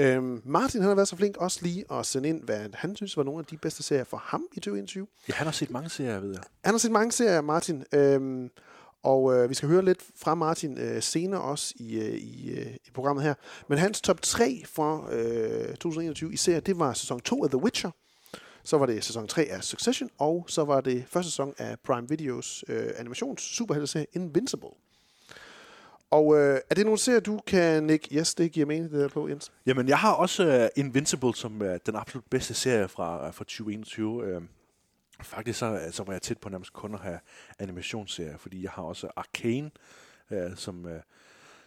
[0.00, 3.16] Øhm, Martin han har været så flink også lige at sende ind, hvad han synes
[3.16, 5.06] var nogle af de bedste serier for ham i 2021.
[5.28, 6.42] Ja, han har set mange serier, ved jeg.
[6.64, 7.84] Han har set mange serier, Martin.
[7.92, 8.50] Øhm,
[9.02, 12.74] og øh, vi skal høre lidt fra Martin øh, senere også i, øh, i, øh,
[12.86, 13.34] i programmet her.
[13.68, 17.62] Men hans top 3 for øh, 2021 i serier, det var sæson 2 af The
[17.62, 17.90] Witcher.
[18.64, 22.08] Så var det sæson 3 af Succession, og så var det første sæson af Prime
[22.08, 24.68] Videos øh, animations superhelteserie Invincible.
[26.12, 29.08] Og øh, er det nogle serier, du kan nikke Yes, det giver mening, det der
[29.08, 29.52] på, Jens.
[29.66, 33.44] Jamen, jeg har også uh, Invincible som uh, den absolut bedste serie fra, uh, fra
[33.44, 34.08] 2021.
[34.08, 34.48] Uh, øhm,
[35.22, 37.18] faktisk så, uh, så var jeg tæt på nærmest kun at have
[37.58, 39.70] animationsserier, fordi jeg har også Arcane
[40.30, 40.90] uh, som, uh,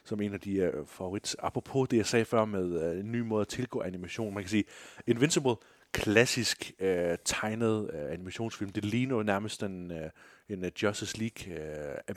[0.04, 1.36] som en af de uh, favorit.
[1.40, 4.34] Apropos det, jeg sagde før med uh, en ny måde at tilgå animation.
[4.34, 4.64] Man kan sige,
[5.08, 5.56] Invincible,
[5.96, 6.88] klassisk uh,
[7.26, 8.72] tegnet uh, animationsfilm.
[8.72, 9.98] Det ligner jo nærmest en, uh,
[10.50, 11.58] en uh, Justice League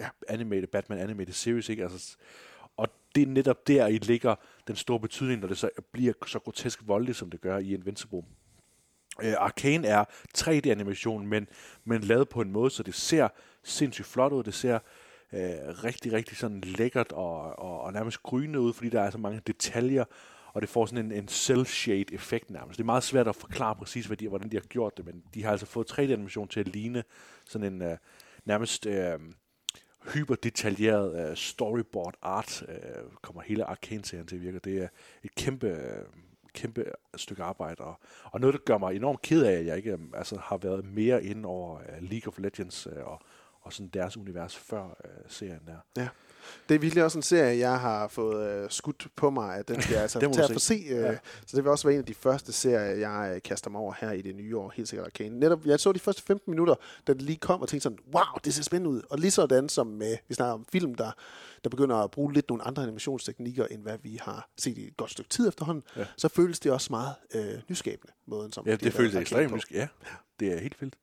[0.01, 0.09] ja.
[0.29, 1.83] animated, Batman animated series, ikke?
[1.83, 2.17] Altså,
[2.77, 4.35] og det er netop der, i ligger
[4.67, 8.23] den store betydning, når det så bliver så grotesk voldeligt, som det gør i Invincible.
[9.23, 10.05] Uh, Arcane er
[10.39, 11.49] 3D-animation, men,
[11.85, 13.29] men lavet på en måde, så det ser
[13.63, 14.43] sindssygt flot ud.
[14.43, 14.79] Det ser
[15.33, 19.19] øh, rigtig, rigtig sådan lækkert og, og, og nærmest grynende ud, fordi der er så
[19.19, 20.05] mange detaljer,
[20.59, 22.77] og det får sådan en, en cel-shade-effekt nærmest.
[22.77, 25.23] Det er meget svært at forklare præcis, hvad de, hvordan de har gjort det, men
[25.35, 27.05] de har altså fået 3D-animation til at ligne
[27.45, 27.97] sådan en øh,
[28.45, 29.19] nærmest øh,
[30.15, 32.77] hyperdetaljeret øh, storyboard art, øh,
[33.23, 34.59] kommer hele Arcane-serien til at virke.
[34.59, 34.89] Det er
[35.23, 36.05] et kæmpe, øh,
[36.53, 36.85] kæmpe
[37.17, 39.99] stykke arbejde, og, og noget, der gør mig enormt ked af, at jeg ikke øh,
[40.15, 43.21] altså, har været mere inde over øh, League of Legends øh, og,
[43.61, 46.03] og sådan deres univers før øh, serien der.
[46.03, 46.09] Ja.
[46.69, 49.83] Det er virkelig også en serie, jeg har fået øh, skudt på mig, at den
[49.83, 50.75] skal jeg altså Det tage at få se.
[50.91, 51.17] Øh, Ja.
[51.47, 52.81] Så det vil også være en af de første serier,
[53.11, 55.39] jeg øh, kaster mig over her i det nye år, helt sikkert Arcane.
[55.41, 56.75] Netop, jeg så de første 15 minutter,
[57.07, 59.03] da det lige kom, og tænkte sådan, wow, det ser spændende ud.
[59.11, 61.11] Og lige sådan som med, vi snakker om film, der,
[61.65, 64.97] der begynder at bruge lidt nogle andre animationsteknikker, end hvad vi har set i et
[64.97, 66.05] godt stykke tid efterhånden, Ja.
[66.17, 69.53] så føles det også meget øh, nyskabende, måden som Ja, de det har føles ekstremt
[69.55, 69.73] mysk.
[69.73, 69.89] Ja,
[70.41, 70.95] det er helt vildt.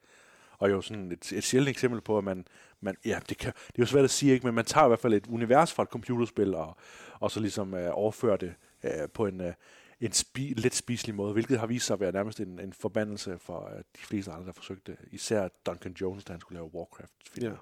[0.58, 2.46] Og jo sådan et, et sjældent eksempel på, at man,
[2.82, 4.46] man ja, det, kan, det er jo svært at sige, ikke?
[4.46, 6.78] men man tager i hvert fald et univers fra et computerspil, og,
[7.20, 8.54] og så ligesom øh, overfører det
[8.84, 9.54] øh, på en, øh,
[10.02, 13.38] en spi, let spiselig måde, hvilket har vist sig at være nærmest en, en forbandelse
[13.40, 14.98] for øh, de fleste andre, der forsøgte.
[15.12, 17.46] Især Duncan Jones, da han skulle lave Warcraft-film.
[17.46, 17.58] Ja.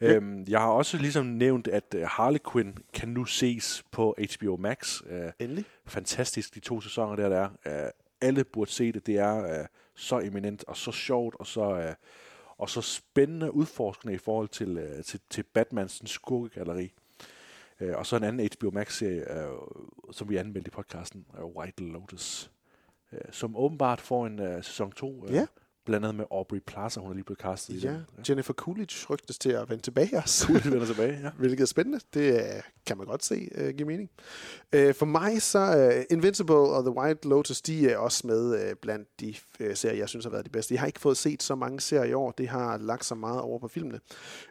[0.00, 4.56] Øhm, jeg har også ligesom nævnt, at uh, Harley Quinn kan nu ses på HBO
[4.56, 5.00] Max.
[5.00, 5.64] Uh, Endelig.
[5.86, 7.84] Fantastisk, de to sæsoner der, der er.
[7.84, 7.90] Uh,
[8.20, 9.06] alle burde se det.
[9.06, 9.66] Det er uh,
[9.96, 11.94] så eminent og så sjovt og så, øh,
[12.58, 16.92] og så spændende udforskende i forhold til, øh, til, til Batmans skurkegalleri.
[17.80, 19.48] Øh, og så en anden HBO Max-serie, øh,
[20.12, 22.50] som vi anmeldte i podcasten, øh, White Lotus,
[23.12, 25.24] øh, som åbenbart får en øh, sæson 2.
[25.26, 25.46] øh, Ja.
[25.84, 28.04] Blandt andet med Aubrey Plaza, hun er lige blevet castet i Ja, den.
[28.28, 30.46] Jennifer Coolidge rygtes til at vende tilbage også.
[30.46, 31.30] Coolidge vender tilbage, ja.
[31.38, 32.00] Hvilket er spændende.
[32.14, 34.10] Det øh, kan man godt se uh, give mening.
[34.76, 38.76] Uh, for mig så uh, Invincible og The White Lotus, de er også med uh,
[38.82, 40.74] blandt de uh, serier, jeg synes har været de bedste.
[40.74, 42.30] Jeg har ikke fået set så mange serier i år.
[42.30, 44.00] Det har lagt sig meget over på filmene.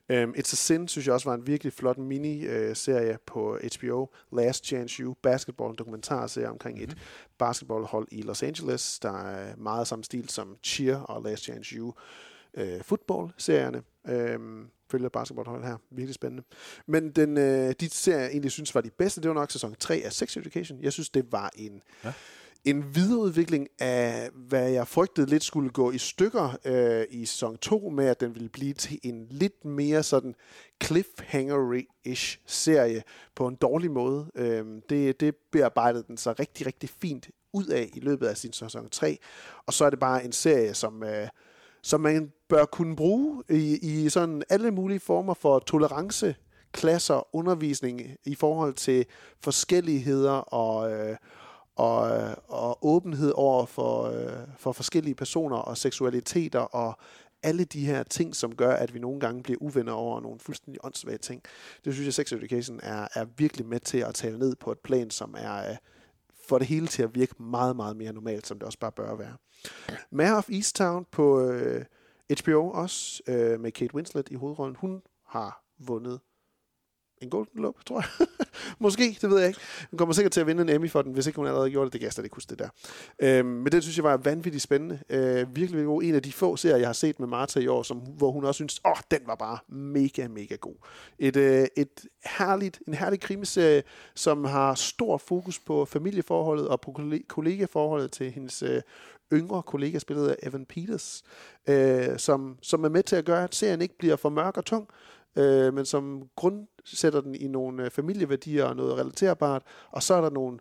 [0.09, 4.09] Um, It's a Sin, synes jeg også var en virkelig flot mini-serie på HBO.
[4.31, 6.91] Last Chance You, basketball, en dokumentarserie omkring mm-hmm.
[6.91, 6.97] et
[7.37, 11.93] basketballhold i Los Angeles, der er meget samme stil som Cheer og Last Chance You
[12.53, 13.81] øh, football-serierne.
[14.07, 15.77] Øhm, følger basketballhold her.
[15.91, 16.43] Virkelig spændende.
[16.87, 19.75] Men den, øh, de serier, jeg egentlig synes var de bedste, det var nok sæson
[19.79, 20.81] 3 af Sex Education.
[20.81, 22.13] Jeg synes, det var en, Ja.
[22.65, 27.89] en videreudvikling af, hvad jeg frygtede lidt skulle gå i stykker øh, i sæson 2,
[27.89, 30.35] med at den ville blive til en lidt mere sådan
[30.83, 33.03] cliffhanger-ish serie
[33.35, 34.31] på en dårlig måde.
[34.35, 38.53] Øhm, det, det bearbejdede den så rigtig, rigtig fint ud af i løbet af sin
[38.53, 39.17] sæson 3.
[39.65, 41.27] Og så er det bare en serie, som, øh,
[41.83, 46.35] som man bør kunne bruge i, i sådan alle mulige former for tolerance,
[46.71, 49.05] klasser, undervisning i forhold til
[49.41, 51.17] forskelligheder og, øh,
[51.75, 56.97] og, øh, og åbenhed over for, øh, for forskellige personer og seksualiteter og
[57.43, 60.85] alle de her ting, som gør, at vi nogle gange bliver uvenner over nogle fuldstændig
[60.85, 61.41] åndssvage ting.
[61.85, 64.79] Det synes jeg, Sex Education er, er virkelig med til at tale ned på et
[64.79, 65.75] plan, som er øh,
[66.53, 69.15] får det hele til at virke meget, meget mere normalt, som det også bare bør
[69.15, 69.37] være.
[70.11, 71.85] Mare of Easttown på øh,
[72.39, 74.75] HBO også, øh, med Kate Winslet i hovedrollen.
[74.75, 76.19] Hun har vundet
[77.23, 78.27] en Golden Globe, tror jeg.
[78.79, 79.59] Måske, det ved jeg ikke.
[79.91, 81.85] Hun kommer sikkert til at vinde en Emmy for den, hvis ikke hun allerede gjorde
[81.85, 81.93] det.
[81.93, 82.69] Det kan jeg slet ikke huske det der.
[83.21, 84.99] Øhm, men det synes jeg var vanvittigt spændende.
[85.09, 86.03] Øh, virkelig, virkelig god.
[86.03, 88.45] En af de få serier, jeg har set med Martha i år, som, hvor hun
[88.45, 90.75] også synes, åh, oh, den var bare mega, mega god.
[91.19, 93.83] Et, øh, et herligt, en herlig krimiserie,
[94.15, 96.95] som har stor fokus på familieforholdet og på
[97.27, 98.81] kollegaforholdet til hendes øh,
[99.33, 101.23] yngre kollega, spillet af Evan Peters,
[101.69, 104.65] øh, som, som er med til at gøre, at serien ikke bliver for mørk og
[104.65, 104.87] tung,
[105.35, 110.21] øh, men som grundsætter den i nogle øh, familieværdier og noget relaterbart, og så er
[110.21, 110.59] der nogle,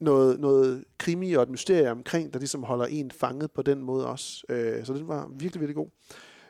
[0.00, 4.06] noget, noget krimi og et mysterie omkring, der ligesom holder en fanget på den måde
[4.06, 4.42] også.
[4.48, 5.88] Øh, så den var virkelig, virkelig god.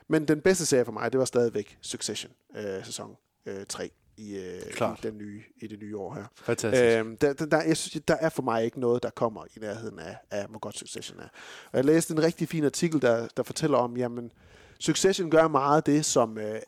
[0.07, 4.37] Men den bedste serie for mig, det var stadigvæk Succession, øh, sæson øh, 3 i,
[4.37, 4.61] øh,
[4.97, 6.25] i, den nye, i det nye år her.
[6.35, 6.83] Fantastisk.
[6.83, 9.59] Øhm, der, der, der, jeg synes, der er for mig ikke noget, der kommer i
[9.59, 11.27] nærheden af, af hvor godt Succession er.
[11.71, 14.31] Og jeg læste en rigtig fin artikel, der, der fortæller om, jamen,
[14.79, 16.59] Succession gør meget det, som øh,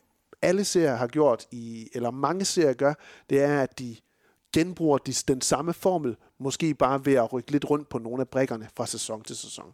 [0.42, 2.94] alle serier har gjort, i, eller mange serier gør,
[3.30, 3.96] det er, at de
[4.52, 8.28] genbruger de, den samme formel, måske bare ved at rykke lidt rundt på nogle af
[8.28, 9.72] brækkerne fra sæson til sæson.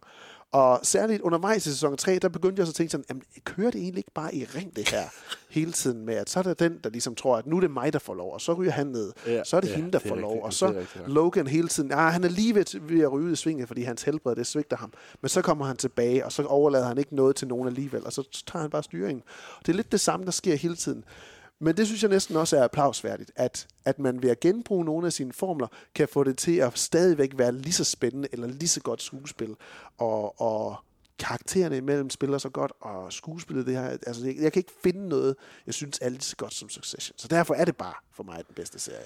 [0.51, 3.71] Og særligt undervejs i sæson 3, der begyndte jeg så at tænke sådan, jamen, kører
[3.71, 5.03] det egentlig ikke bare i ring det her
[5.49, 7.71] hele tiden med, at så er der den, der ligesom tror, at nu er det
[7.71, 9.11] mig, der får lov, og så ryger han ned.
[9.27, 11.07] Ja, så er det ja, hende, der det får rigtigt, lov, og det så rigtigt.
[11.07, 13.83] Logan hele tiden, ah, han er lige ved, ved at ryge ud i svinget, fordi
[13.83, 14.93] hans helbred, det svigter ham.
[15.21, 18.13] Men så kommer han tilbage, og så overlader han ikke noget til nogen alligevel, og
[18.13, 19.23] så tager han bare styringen.
[19.65, 21.03] Det er lidt det samme, der sker hele tiden.
[21.59, 25.07] Men det synes jeg næsten også er applausværdigt, at, at man ved at genbruge nogle
[25.07, 28.67] af sine formler, kan få det til at stadigvæk være lige så spændende, eller lige
[28.67, 29.55] så godt skuespil,
[29.97, 30.75] og, og
[31.19, 35.09] karaktererne imellem spiller så godt, og skuespillet det her, altså jeg, jeg kan ikke finde
[35.09, 37.17] noget, jeg synes er lige så godt som Succession.
[37.17, 39.05] Så derfor er det bare for mig den bedste serie.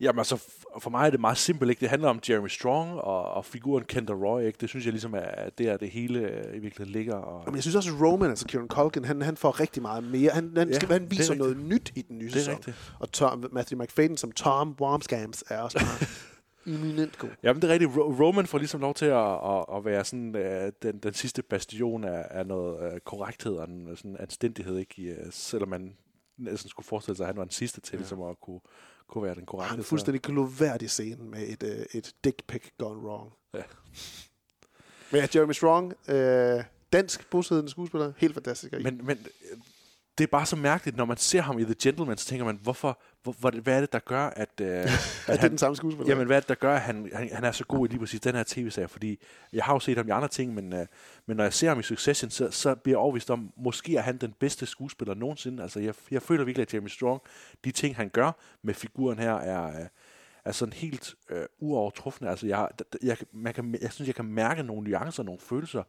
[0.00, 0.36] Jamen altså,
[0.80, 1.80] for mig er det meget simpelt, ikke?
[1.80, 4.58] Det handler om Jeremy Strong og, og figuren Kendall Roy, ikke?
[4.60, 7.14] Det synes jeg ligesom er, at det er det hele øh, i virkeligheden ligger.
[7.14, 10.04] Og, Men jeg synes også, at Roman, altså Kieran Culkin, han, han får rigtig meget
[10.04, 10.30] mere.
[10.30, 12.54] Han, han, Ja, skal, han er viser noget nyt i den nye Det sæson.
[12.54, 12.92] rigtigt.
[13.00, 16.08] Og Tom, Matthew McFadden som Tom Wormscams er også bare
[16.74, 17.28] eminent god.
[17.42, 17.90] Jamen, det er rigtigt.
[17.96, 21.42] Ro- Roman får ligesom lov til at, at, at være sådan, uh, den, den sidste
[21.42, 24.94] bastion af, af noget uh, korrekthed og en, sådan anstændighed, ikke?
[25.02, 25.96] I, uh, selvom man
[26.38, 27.98] næsten skulle forestille sig, at han var den sidste til ja.
[27.98, 28.60] ligesom at kunne,
[29.10, 29.76] kunne være den korrekte.
[29.76, 33.32] En så- fuldstændig gloværdig scene med et, øh, et dick pic gone wrong.
[33.54, 33.62] Ja.
[35.12, 38.72] Men ja, Jeremy Strong, øh, dansk bosiddende skuespiller, helt fantastisk.
[38.72, 39.58] Men, men øh,
[40.18, 42.58] det er bare så mærkeligt, når man ser ham i The Gentleman, så tænker man,
[42.62, 44.88] hvorfor, hvor, hvad er det, der gør, at, øh, at
[45.26, 46.12] det er den samme skuespiller?
[46.12, 47.98] Jamen, hvad er det, der gør, at han, han, han er så god i lige
[47.98, 48.88] præcis den her tv-serie?
[48.88, 49.18] Fordi
[49.52, 50.86] jeg har jo set ham i andre ting, men, øh,
[51.26, 54.02] men når jeg ser ham i Succession, så, så bliver jeg overvist om, måske er
[54.02, 55.62] han den bedste skuespiller nogensinde.
[55.62, 57.20] Altså, jeg, jeg føler virkelig, at Jeremy Strong,
[57.64, 58.32] de ting, han gør
[58.62, 59.86] med figuren her, er, øh,
[60.44, 62.30] er sådan helt øh, uovertruffende.
[62.30, 62.68] Altså, jeg,
[63.02, 65.82] jeg, man kan, jeg synes, jeg kan mærke nogle nuancer, nogle følelser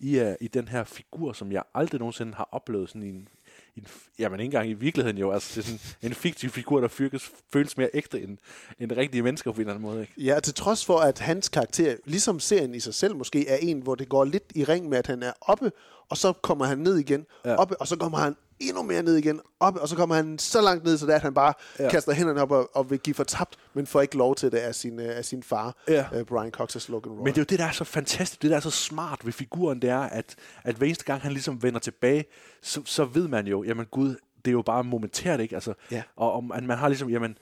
[0.00, 3.28] i, uh, i den her figur, som jeg aldrig nogensinde har oplevet sådan i en,
[3.76, 3.86] en
[4.18, 7.30] jamen ikke engang i virkeligheden jo, altså det er sådan en fiktiv figur, der føles,
[7.52, 8.38] føles mere ægte end,
[8.78, 10.00] end rigtige mennesker på en eller anden måde.
[10.00, 10.12] Ikke?
[10.16, 13.80] Ja, til trods for, at hans karakter, ligesom serien i sig selv måske, er en,
[13.80, 15.72] hvor det går lidt i ring med, at han er oppe,
[16.08, 17.54] og så kommer han ned igen, ja.
[17.54, 18.36] oppe, og så kommer han
[18.68, 21.16] endnu mere ned igen, oppe, og så kommer han så langt ned, så det er,
[21.16, 21.88] at han bare Ja.
[21.90, 24.58] kaster hænderne op og, og vil give for tabt, men får ikke lov til det
[24.58, 26.06] af sin, øh, af sin far, Ja.
[26.14, 27.18] øh, Brian Cox's Logan Roy.
[27.18, 29.32] Men det er jo det, der er så fantastisk, det der er så smart ved
[29.32, 30.34] figuren, det er, at,
[30.64, 32.24] at hver eneste gang han ligesom vender tilbage,
[32.62, 34.08] så, så ved man jo, jamen gud,
[34.44, 35.54] det er jo bare momentært, ikke?
[35.54, 36.02] Altså, Ja.
[36.16, 37.38] Og at man har ligesom, jamen,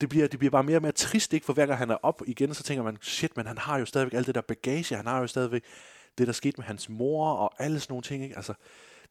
[0.00, 1.46] det bliver, det bliver bare mere og mere trist, ikke?
[1.46, 3.84] For hver gang han er op igen, så tænker man, shit, men han har jo
[3.84, 5.62] stadigvæk alt det der bagage, han har jo stadigvæk
[6.18, 8.36] det, der skete med hans mor og alle sådan nogle ting, ikke?
[8.36, 8.54] Altså,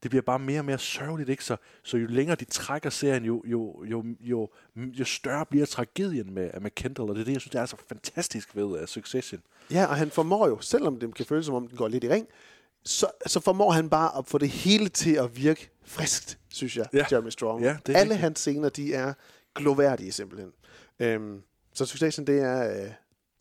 [0.03, 1.43] det bliver bare mere og mere sørgeligt, ikke?
[1.43, 6.34] Så, så jo længere de trækker serien, jo, jo, jo, jo, jo større bliver tragedien
[6.34, 8.85] med, med Kendall, og det er det, jeg synes, der er så fantastisk ved uh,
[8.85, 9.41] Succession.
[9.71, 12.09] Ja, og han formår jo, selvom det kan føles som om, den går lidt i
[12.09, 12.27] ring,
[12.84, 16.85] så, så formår han bare at få det hele til at virke friskt, synes jeg,
[16.93, 17.05] Ja.
[17.11, 17.63] Jeremy Strong.
[17.63, 18.19] Ja, det er Alle rigtigt.
[18.21, 19.13] hans scener, de er
[19.55, 20.51] gloværdige simpelthen.
[20.99, 21.41] Øhm,
[21.73, 22.91] så Succession, det er, øh,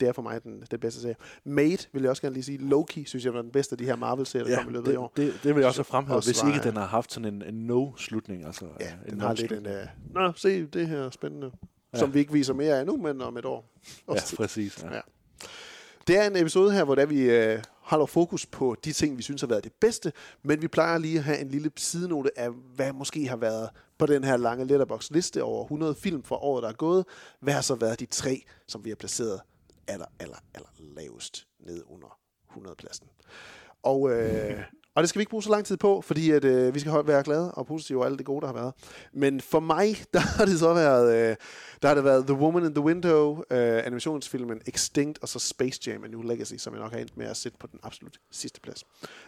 [0.00, 1.16] det er for mig den, den bedste serie.
[1.44, 2.58] Made, vil jeg også gerne lige sige.
[2.58, 4.88] Loki, synes jeg, var den bedste af de her Marvel-serier, der Ja, kom i løbet
[4.88, 5.12] af i år.
[5.16, 7.34] det, det, vil jeg også have fremhævet, Også hvis var- ikke den har haft sådan
[7.34, 8.46] en, en no-slutning.
[8.46, 9.66] Altså, Ja, en den har lidt en...
[9.66, 11.50] Uh, Nå, se, det her er spændende.
[11.94, 11.98] Ja.
[11.98, 13.70] Som vi ikke viser mere af nu, men om et år.
[14.14, 14.36] Ja, tid.
[14.36, 14.82] præcis.
[14.82, 14.94] Ja.
[14.94, 15.00] Ja.
[16.06, 19.22] Det er en episode her, hvor der vi øh, holder fokus på de ting, vi
[19.22, 20.12] synes har været det bedste,
[20.42, 23.68] men vi plejer lige at have en lille sidenote af, hvad måske har været
[23.98, 27.04] på den her lange letterbox-liste over 100 film for året, der er gået.
[27.40, 29.40] Hvad har så været de tre, som vi har placeret
[29.88, 32.18] aller, aller, aller lavest ned under
[32.50, 33.08] 100-pladsen?
[33.82, 34.64] Og, øh,
[34.98, 36.92] og det skal vi ikke bruge så lang tid på, fordi at, øh, vi skal
[37.04, 38.72] være glade og positive over alt det gode, der har været.
[39.12, 41.36] Men for mig, der har det så været, øh,
[41.82, 45.80] der har det været The Woman in the Window, øh, animationsfilmen Extinct, og så Space
[45.86, 48.20] Jam A New Legacy, som jeg nok har endt med at sætte på den absolut
[48.30, 48.84] sidste plads.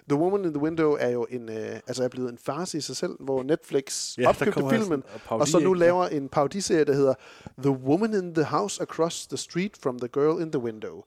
[0.09, 2.81] The Woman in the Window er jo en, øh, altså er blevet en farce i
[2.81, 6.85] sig selv, hvor Netflix Ja, opkøbte filmen, altså parodi, og så nu laver en parodiserie,
[6.85, 7.15] der hedder
[7.59, 11.05] The Woman in the House Across the Street from the Girl in the Window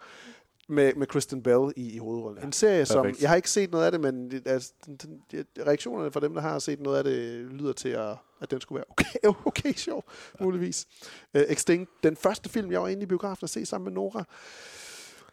[0.70, 2.40] med, med Kristen Bell i, i hovedrollen.
[2.40, 3.04] Ja, en serie, som...
[3.04, 3.22] perfekt.
[3.22, 4.98] Jeg har ikke set noget af det, men det- altså, den,
[5.32, 8.62] de- reaktionerne fra dem, der har set noget af det, lyder til, at, at den
[8.62, 10.04] skulle være okay, okay sjov,
[10.42, 10.88] muligvis.
[11.34, 14.24] Uh, Extinct, den første film, jeg var inde i biografen at se sammen med Nora,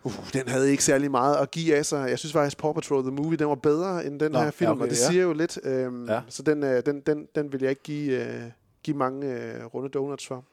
[0.05, 2.11] Uh, den havde ikke særlig meget at give af sig.
[2.11, 4.51] Jeg synes faktisk, Paw Patrol The Movie, den var bedre end den Nå, her ja,
[4.51, 5.11] film, okay, og det ja.
[5.11, 5.59] siger jo lidt.
[5.65, 6.20] Øhm, Ja.
[6.28, 8.43] Så den, øh, den, den, den vil jeg ikke give, øh,
[8.82, 10.44] give mange øh, runde donuts for.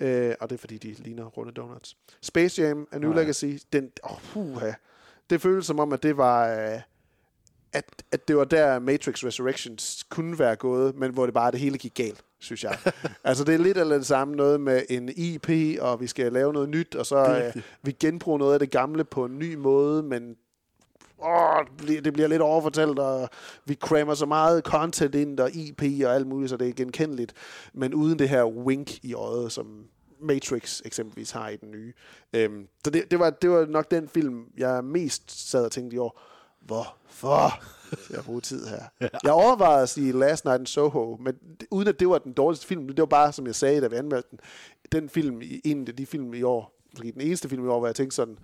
[0.00, 1.96] Øh, og det er fordi, de ligner runde donuts.
[2.22, 3.20] Space Jam, A New Nå, ja.
[3.20, 4.72] Legacy, den, oh, puha.
[5.30, 6.48] det føles som om, at det var...
[6.48, 6.80] Øh,
[7.72, 11.60] at, at det var der Matrix Resurrections kunne være gået, men hvor det bare det
[11.60, 12.78] hele gik galt, synes jeg.
[13.24, 15.50] altså det er lidt eller det samme noget med en IP,
[15.80, 18.70] og vi skal lave noget nyt, og så er øh, vi genbruger noget af det
[18.70, 20.36] gamle på en ny måde, men
[21.22, 21.64] åh,
[22.04, 23.28] det bliver- lidt overfortalt, og
[23.64, 27.32] vi crammer så meget content ind, og IP og alt muligt, så det er genkendeligt,
[27.74, 29.84] men uden det her wink i øjet, som
[30.20, 31.92] Matrix eksempelvis har i den nye.
[32.32, 35.94] Øhm, så det, det, var, det var nok den film, jeg mest sad og tænkte
[35.94, 36.20] i år,
[36.60, 37.62] hvorfor
[38.04, 38.82] skal jeg bruge tid her?
[39.24, 42.32] Jeg overvejede at sige Last Night in Soho, men det- uden at det var den
[42.32, 44.38] dårligste film, det var bare, som jeg sagde, da vi anmeldte den,
[44.92, 47.88] den film, en af de film i år, fordi den eneste film i år, hvor
[47.88, 48.38] jeg tænkte sådan,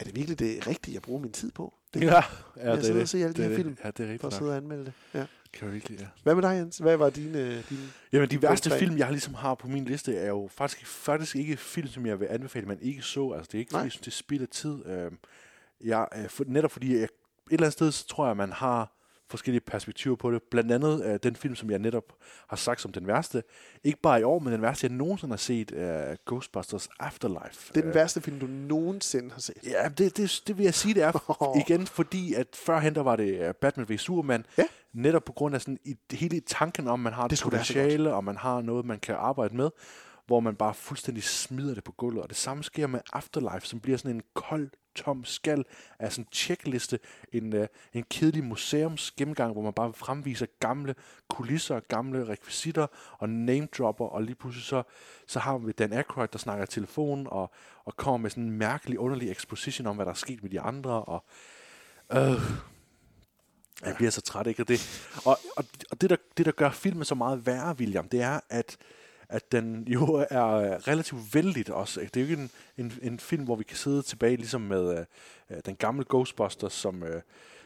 [0.00, 1.74] er det virkelig det rigtige at bruge min tid på?
[1.94, 2.22] Det Ja, ja,
[2.70, 3.08] jeg det sidder er og det.
[3.08, 3.64] se alle de Det er her det.
[3.64, 4.92] film, Ja, det er rigtigt for at sidde og anmelde det.
[5.14, 5.26] Ja.
[5.52, 6.06] Kan du virkelig, ja.
[6.22, 6.78] Hvad med dig, Jens?
[6.78, 7.62] Hvad var dine...
[7.70, 7.80] dine
[8.12, 11.56] Jamen, de værste film, jeg ligesom har på min liste, er jo faktisk, faktisk ikke
[11.56, 13.30] film, som jeg vil anbefale, man ikke så.
[13.30, 13.84] Altså, det er ikke, fordi Nej.
[13.84, 14.86] jeg synes, det er spild af tid.
[14.86, 15.10] Øh,
[15.84, 17.08] jeg, øh, for, netop fordi jeg
[17.50, 18.92] eller andet sted, så tror jeg, man har
[19.30, 20.42] forskellige perspektiver på det.
[20.50, 22.04] Blandt andet øh, den film, som jeg netop
[22.48, 23.42] har sagt som den værste.
[23.84, 27.72] Ikke bare i år, men den værste, jeg nogensinde har set, er Ghostbusters Afterlife.
[27.74, 29.56] Det er den værste film, du nogensinde har set.
[29.64, 33.16] Ja, det, det, det vil jeg sige, det er igen, fordi at førhen der var
[33.16, 34.64] det øh, Batman v Superman, ja.
[34.92, 38.36] netop på grund af sådan i, hele tanken om, man har det, potentiale, og man
[38.36, 39.70] har noget, man kan arbejde med,
[40.26, 42.22] hvor man bare fuldstændig smider det på gulvet.
[42.22, 45.64] Og det samme sker med Afterlife, som bliver sådan en kold, tom skal
[45.98, 46.98] af sådan en checkliste,
[47.32, 50.94] en, uh, en kedelig museums gennemgang, hvor man bare fremviser gamle
[51.28, 54.82] kulisser, gamle rekvisitter og name dropper, og lige pludselig så,
[55.26, 57.50] så har vi Dan Aykroyd, der snakker i telefon, og,
[57.84, 60.60] og kommer med sådan en mærkelig, underlig exposition om, hvad der er sket med de
[60.60, 61.24] andre, og
[62.12, 62.40] øh,
[63.84, 64.62] jeg bliver så træt, ikke?
[64.62, 68.08] Og det, og, og, og det, der, det, der gør filmen så meget værre, William,
[68.08, 68.76] det er, at
[69.30, 72.00] at den jo er øh, relativt vældigt også.
[72.00, 75.04] Det er jo ikke en, en, en film, hvor vi kan sidde tilbage ligesom med
[75.50, 77.08] uh, den gamle Ghostbusters, som, uh,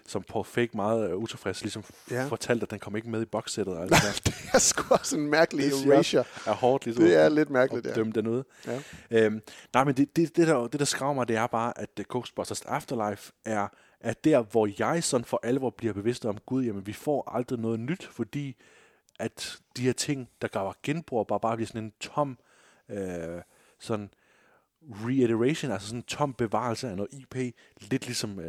[0.07, 2.27] som Paul Fake meget uh, utilfreds ligesom Ja.
[2.27, 3.77] fortalte, at den kom ikke med i boxsættet.
[3.77, 3.93] og alt
[4.27, 6.25] det er sgu også en mærkelig Det erasure.
[6.47, 7.97] er hårdt ligesom Det er at- lidt mærkeligt, at ja.
[7.97, 8.43] dømme den ud.
[8.67, 8.81] Ja.
[9.11, 9.41] Øhm,
[9.75, 12.05] nej, men det, det, det, der, det, der skraver mig, det er bare, at uh,
[12.09, 13.69] Ghostbusters Afterlife er,
[14.01, 17.59] er der, hvor jeg sådan for alvor bliver bevidst om, gud, jamen vi får aldrig
[17.59, 18.57] noget nyt, fordi
[19.19, 22.39] at de her ting, der gør genbrug, bare, bare bliver sådan en tom
[22.89, 23.43] øh,
[23.79, 24.11] sådan
[24.91, 28.45] reiteration, altså sådan en tom bevarelse af noget IP, lidt ligesom uh,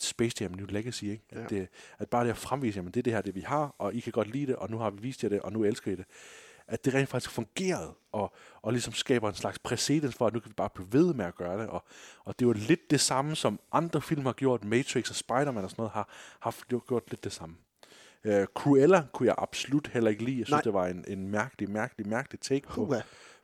[0.00, 1.24] Space Jam New Legacy, ikke?
[1.30, 1.46] At, Ja.
[1.46, 1.68] det,
[1.98, 4.00] at bare det at fremvise, jamen det er det her, det vi har, og I
[4.00, 5.94] kan godt lide det, og nu har vi vist jer det, og nu elsker I
[5.94, 6.04] det.
[6.66, 8.32] At det rent faktisk fungerede, og,
[8.62, 11.24] og ligesom skaber en slags præcedens for, at nu kan vi bare blive ved med
[11.24, 11.68] at gøre det.
[11.68, 11.84] Og,
[12.24, 15.64] og det er jo lidt det samme, som andre film har gjort, Matrix og Spider-Man
[15.64, 16.08] og sådan noget, har,
[16.40, 17.56] har gjort lidt det samme.
[18.24, 20.38] Uh, Cruella kunne jeg absolut heller ikke lide.
[20.38, 20.62] Jeg synes, Nej.
[20.62, 23.00] Det var en, en mærkelig, mærkelig, mærkelig take på, Uha.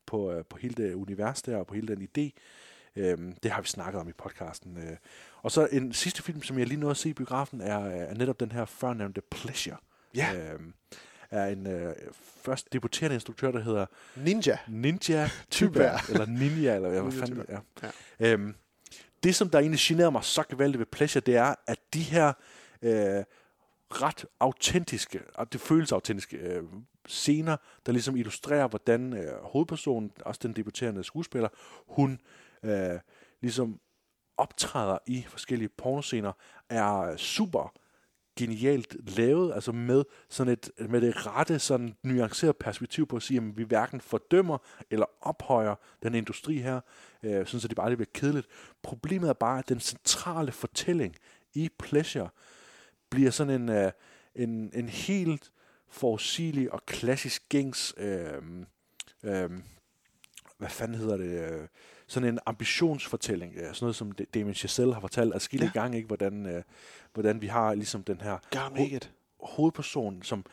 [0.07, 2.31] på, uh, på hele det univers der, og på hele den idé.
[2.97, 4.77] Um, det har vi snakket om i podcasten.
[4.77, 4.97] Uh,
[5.43, 8.15] og så en sidste film, som jeg lige nåede at se i biografen, er, er
[8.15, 9.77] netop den her førnævnte Pleasure.
[10.15, 10.55] Ja.
[10.55, 10.74] Um,
[11.31, 11.93] er en uh,
[12.43, 13.86] først debuterende instruktør, der hedder
[14.16, 14.59] Ninja.
[14.69, 15.31] Ninja.
[15.51, 17.90] Thyberg, eller Ninja, eller hvad Ninja fanden det er.
[18.20, 18.32] Ja.
[18.32, 18.55] Øhm,
[19.23, 22.32] det, som der egentlig generer mig så gevaldigt ved Pleasure, det er, at de her
[22.82, 23.24] øh,
[23.91, 26.62] ret autentiske, og det føles autentiske øh,
[27.09, 27.57] scener,
[27.87, 31.49] der ligesom illustrerer, hvordan øh, hovedpersonen, også den debuterende skuespiller,
[31.89, 32.21] hun
[32.62, 32.99] øh,
[33.41, 33.81] ligesom
[34.37, 36.33] optræder i forskellige pornoscener,
[36.69, 37.73] er super
[38.37, 43.37] genialt lavet, altså med sådan et, med det rette, sådan nuanceret perspektiv på at sige,
[43.37, 44.59] at vi hverken fordømmer
[44.91, 46.81] eller ophøjer den industri her,
[47.23, 48.47] øh, sådan så det bare lidt bliver kedeligt.
[48.83, 51.17] Problemet er bare, at den centrale fortælling
[51.55, 52.29] i Pleasure
[53.11, 53.93] bliver sådan en, øh,
[54.35, 55.53] en, en helt
[55.89, 58.43] forudsigelig og klassisk gængs, øh,
[59.23, 59.51] øh,
[60.59, 61.69] hvad fanden hedder det, øh,
[62.07, 65.81] sådan en ambitionsfortælling, øh, sådan noget som Da- Damien Chazelle har fortalt adskillige ja.
[65.81, 66.62] gange, ikke, hvordan, øh,
[67.15, 68.39] hvordan vi har ligesom den her
[68.78, 69.12] it.
[69.41, 70.45] hovedperson, som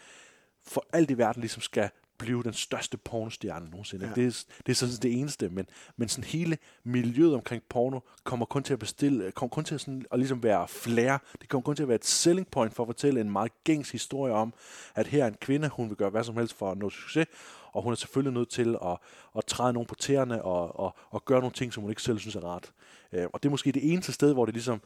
[0.64, 4.06] for alt i verden ligesom skal blive den største pornostjerne nogensinde.
[4.06, 4.14] Ja.
[4.14, 5.68] Det, er, det er sådan det eneste, men,
[5.98, 9.82] men sådan hele miljøet omkring porno kommer kun til at bestille, kommer kun til at,
[9.82, 11.18] sådan, at ligesom være flair.
[11.42, 13.92] Det kommer kun til at være et selling point for at fortælle en meget gængs
[13.92, 14.54] historie om,
[14.96, 17.28] at her er en kvinde, hun vil gøre hvad som helst for at nå succes,
[17.72, 18.98] og hun er selvfølgelig nødt til at,
[19.38, 22.20] at træde nogen på tæerne og, og, og gøre nogle ting, som hun ikke selv
[22.20, 22.72] synes er rart.
[23.14, 24.82] Øh, og det er måske det eneste sted, hvor det ligesom,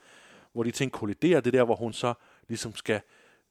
[0.54, 2.14] hvor de ting kolliderer, det er der, hvor hun så
[2.48, 3.02] ligesom skal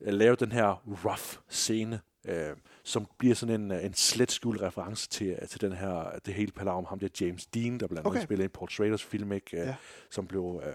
[0.01, 4.62] øh, lave den her rough scene, øh, som bliver sådan en, øh, en slet skjult
[4.62, 7.86] reference til, øh, til den her, det hele palaver om ham der James Dean, der
[7.86, 8.23] blandt andet Okay.
[8.23, 9.57] spiller i Paul Schraders film, ikke?
[9.61, 9.74] Øh, Ja.
[10.11, 10.73] som blev øh,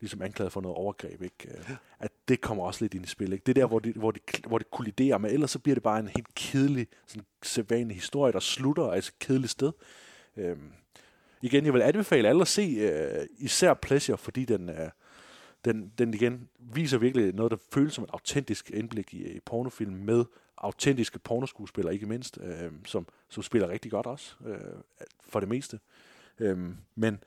[0.00, 1.22] ligesom anklaget for noget overgreb.
[1.22, 1.48] Ikke?
[1.98, 3.32] At det kommer også lidt ind i spil.
[3.32, 3.42] Ikke?
[3.46, 5.82] Det er der, hvor det, hvor, det, hvor det kolliderer, men ellers så bliver det
[5.82, 9.72] bare en helt kedelig, sådan sædvanlig historie, der slutter altså et kedeligt sted.
[10.36, 10.72] Øhm,
[11.42, 14.90] igen, jeg vil anbefale alle at se øh, især Pleasure, fordi den, øh,
[15.64, 19.92] den, den igen viser virkelig noget, der føles som et autentisk indblik i, i pornofilm
[19.92, 20.24] med
[20.62, 24.58] autentiske pornoskuespillere, ikke mindst, øh, som, som spiller rigtig godt også, øh,
[25.20, 25.80] for det meste.
[26.38, 26.58] Øh,
[26.94, 27.24] men,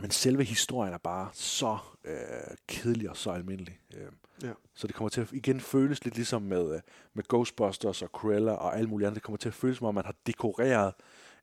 [0.00, 3.80] men selve historien er bare så øh, kedelig og så almindelig.
[3.94, 4.12] Øh,
[4.42, 4.52] Ja.
[4.74, 6.80] Så det kommer til at igen føles lidt ligesom med, øh,
[7.14, 9.14] med Ghostbusters og Cruella og alt muligt andet.
[9.14, 10.94] Det kommer til at føles som om, man har dekoreret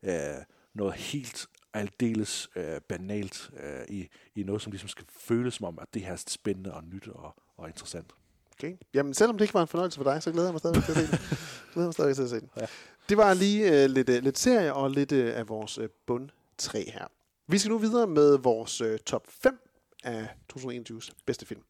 [0.03, 0.43] øh,
[0.73, 5.79] noget helt aldeles øh, banalt øh, i, i noget, som ligesom skal føles som om,
[5.81, 8.11] at det her er spændende og nyt og, og interessant.
[8.59, 8.73] Okay.
[8.93, 10.91] Jamen, selvom det ikke var en fornøjelse for dig, så glæder jeg mig stadig til
[10.91, 11.19] at se den.
[11.73, 12.49] glæder mig stadig til at se den.
[12.57, 12.65] Ja.
[13.09, 16.29] Det var lige øh, lidt, øh, lidt serie og lidt øh, af vores øh, bund
[16.57, 17.07] 3 her.
[17.47, 19.59] Vi skal nu videre med vores øh, top 5
[20.03, 21.61] af 2021's bedste film.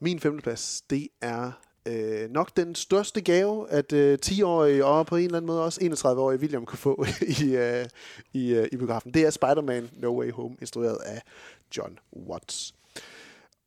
[0.00, 1.52] Min femteplads, det er
[1.86, 5.80] øh, nok den største gave, at øh, 10-årige og på en eller anden måde også
[5.80, 7.04] 31-årige William kunne få
[7.42, 7.86] i, øh,
[8.32, 9.14] i, øh, i biografen.
[9.14, 11.22] Det er Spider-Man No Way Home, instrueret af
[11.76, 12.74] John Watts.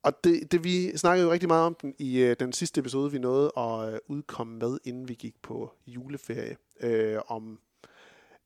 [0.03, 3.11] Og det, det, vi snakkede jo rigtig meget om den i øh, den sidste episode,
[3.11, 6.55] vi nåede at øh, udkomme med, inden vi gik på juleferie.
[6.81, 7.59] Øh, om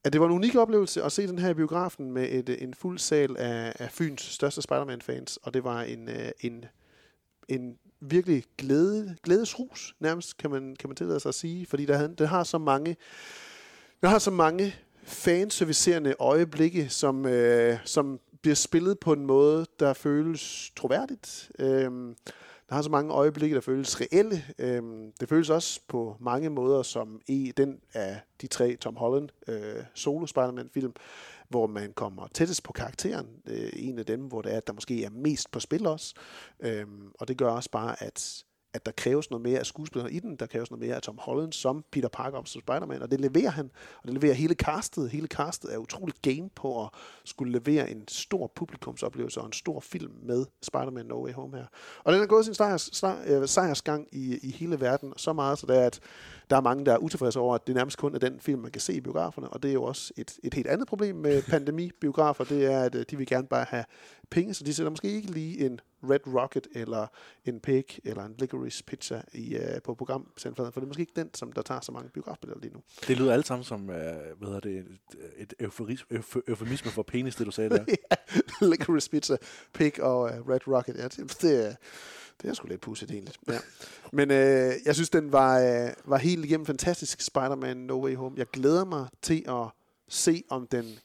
[0.04, 2.56] at det var en unik oplevelse at se den her i biografen med et, øh,
[2.60, 6.64] en fuld sal af, af Fyns største Spider-Man-fans, og det var en, øh, en,
[7.48, 11.96] en virkelig glæde, glædesrus, nærmest kan man, kan man tillade sig at sige, fordi der,
[11.96, 12.96] havde- det har så mange,
[14.02, 19.92] der har så mange fanservicerende øjeblikke, som, øh, som bliver spillet på en måde, der
[19.92, 21.50] føles troværdigt.
[21.58, 22.16] Øhm,
[22.68, 24.44] der har så mange øjeblikke, der føles reelle.
[24.58, 29.28] Øhm, det føles også på mange måder som i den af de tre Tom Holland
[29.48, 30.92] øh, solo Spider-Man-film,
[31.48, 33.26] hvor man kommer tættest på karakteren.
[33.46, 36.14] Øh, en af dem, hvor det er, at der måske er mest på spil også.
[36.60, 38.44] Øhm, og det gør også bare, at
[38.74, 41.18] at der kræves noget mere af skuespillerne i den, der kræves noget mere af Tom
[41.18, 43.70] Holland som Peter Parker som Spider-Man, og det leverer han,
[44.02, 45.10] og det leverer hele castet.
[45.10, 46.90] Hele castet er utrolig game på at
[47.24, 51.66] skulle levere en stor publikumsoplevelse og en stor film med Spider-Man No Way Home her.
[52.04, 55.58] Og den har gået sin sejrs, sejr, øh, sejrsgang i, i hele verden så meget,
[55.58, 56.00] så det er, at
[56.50, 58.70] der er mange, der er utilfredse over, at det nærmest kun er den film, man
[58.70, 61.42] kan se i biograferne, og det er jo også et, et helt andet problem med
[61.52, 63.84] pandemi-biografer, det er, at øh, de vil gerne bare have
[64.30, 67.06] penge, så de sætter måske ikke lige en Red Rocket eller
[67.44, 71.12] en Pig eller en Licorice Pizza i, uh, på programcentralet, for det er måske ikke
[71.16, 72.82] den, som der tager så mange biografbilletter lige nu.
[73.08, 73.96] Det lyder alt sammen som, øh,
[74.38, 74.98] hvad hedder det, et,
[75.36, 77.84] et euforis, euf, eufemisme for penis, det du sagde der.
[78.10, 79.36] ja, Licorice Pizza,
[79.74, 81.76] Pig og uh, Red Rocket, ja, det, det,
[82.42, 83.34] det er sgu lidt pudset egentlig.
[83.48, 83.58] Ja.
[84.18, 88.34] Men øh, jeg synes, den var, øh, var helt igennem fantastisk, Spider-Man No Way Home.
[88.38, 89.66] Jeg glæder mig til at
[90.08, 90.98] se, om den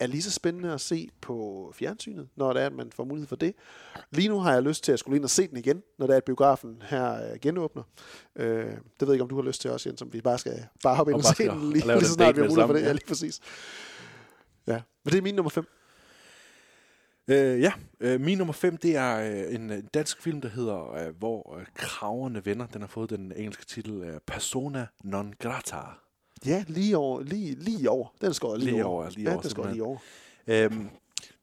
[0.00, 3.28] er lige så spændende at se på fjernsynet, når det er, at man får mulighed
[3.28, 3.54] for det.
[4.10, 6.12] Lige nu har jeg lyst til at skulle ind og se den igen, når det
[6.12, 7.82] er, at biografen her øh, genåbner.
[8.36, 10.38] Øh, det ved jeg ikke, om du har lyst til også, Jens, om vi bare
[10.38, 12.66] skal bare hoppe ind Og og, se den lige, lige så snart vi har mulighed
[12.66, 12.92] for det ja.
[12.92, 13.40] lige præcis.
[14.66, 15.66] Ja, men det er min nummer 5.
[17.30, 20.94] Øh, ja, øh, min nummer 5, det er øh, en øh, dansk film, der hedder
[20.94, 22.66] øh, Hvor øh, kraverne vender.
[22.66, 25.76] Den har fået den engelske titel øh, Persona non grata.
[26.46, 27.22] Ja, lige over.
[27.22, 28.08] Lige, lige over.
[28.20, 28.94] Den skal lige, Lige over.
[28.94, 29.98] over, lige ja, over, den skal lige over.
[30.46, 30.88] Øhm,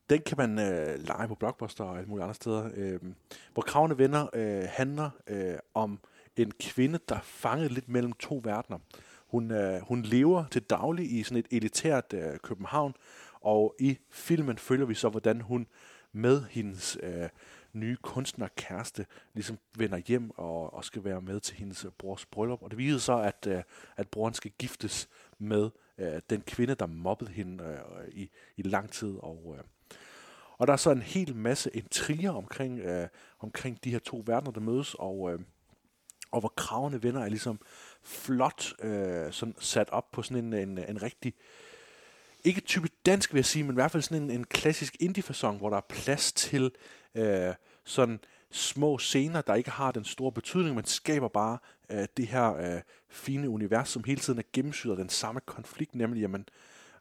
[0.10, 2.70] den kan man øh, lege på Blockbuster og alle mulige andre steder.
[2.76, 3.16] Øhm,
[3.54, 6.00] hvor kravene venner øh, handler øh, om
[6.36, 8.80] en kvinde, der er fanget lidt mellem to verdener.
[9.28, 12.94] Hun, øh, hun lever til daglig i sådan et elitært øh, København,
[13.42, 15.68] og i filmen følger vi så, hvordan hun
[16.12, 17.30] med hendes øh,
[17.74, 22.64] nye kunstnerkæreste ligesom vender hjem og, og skal være med til hendes øh, brors bryllup.
[22.64, 23.64] Og det viser så, at, øh,
[23.98, 25.10] at broren skal giftes
[25.40, 29.16] med øh, den kvinde, der mobbede hende øh, i, i lang tid.
[29.20, 29.64] Og, øh,
[30.58, 33.08] og der er så en hel masse intriger omkring, øh,
[33.40, 35.40] omkring de her to verdener, der mødes, og, øh,
[36.32, 37.60] og hvor kravene venner er ligesom
[38.04, 41.34] flot øh, sådan sat op på sådan en, en, en rigtig,
[42.48, 45.58] ikke typisk dansk vil jeg sige, men i hvert fald sådan en, en klassisk indie-fasong,
[45.58, 46.72] hvor der er plads til
[47.16, 47.54] øh,
[47.86, 48.20] sådan
[48.52, 51.58] små scener, der ikke har den store betydning, men skaber bare
[51.92, 56.22] øh, det her øh, fine univers, som hele tiden er gennemsyret den samme konflikt, nemlig,
[56.22, 56.46] jamen,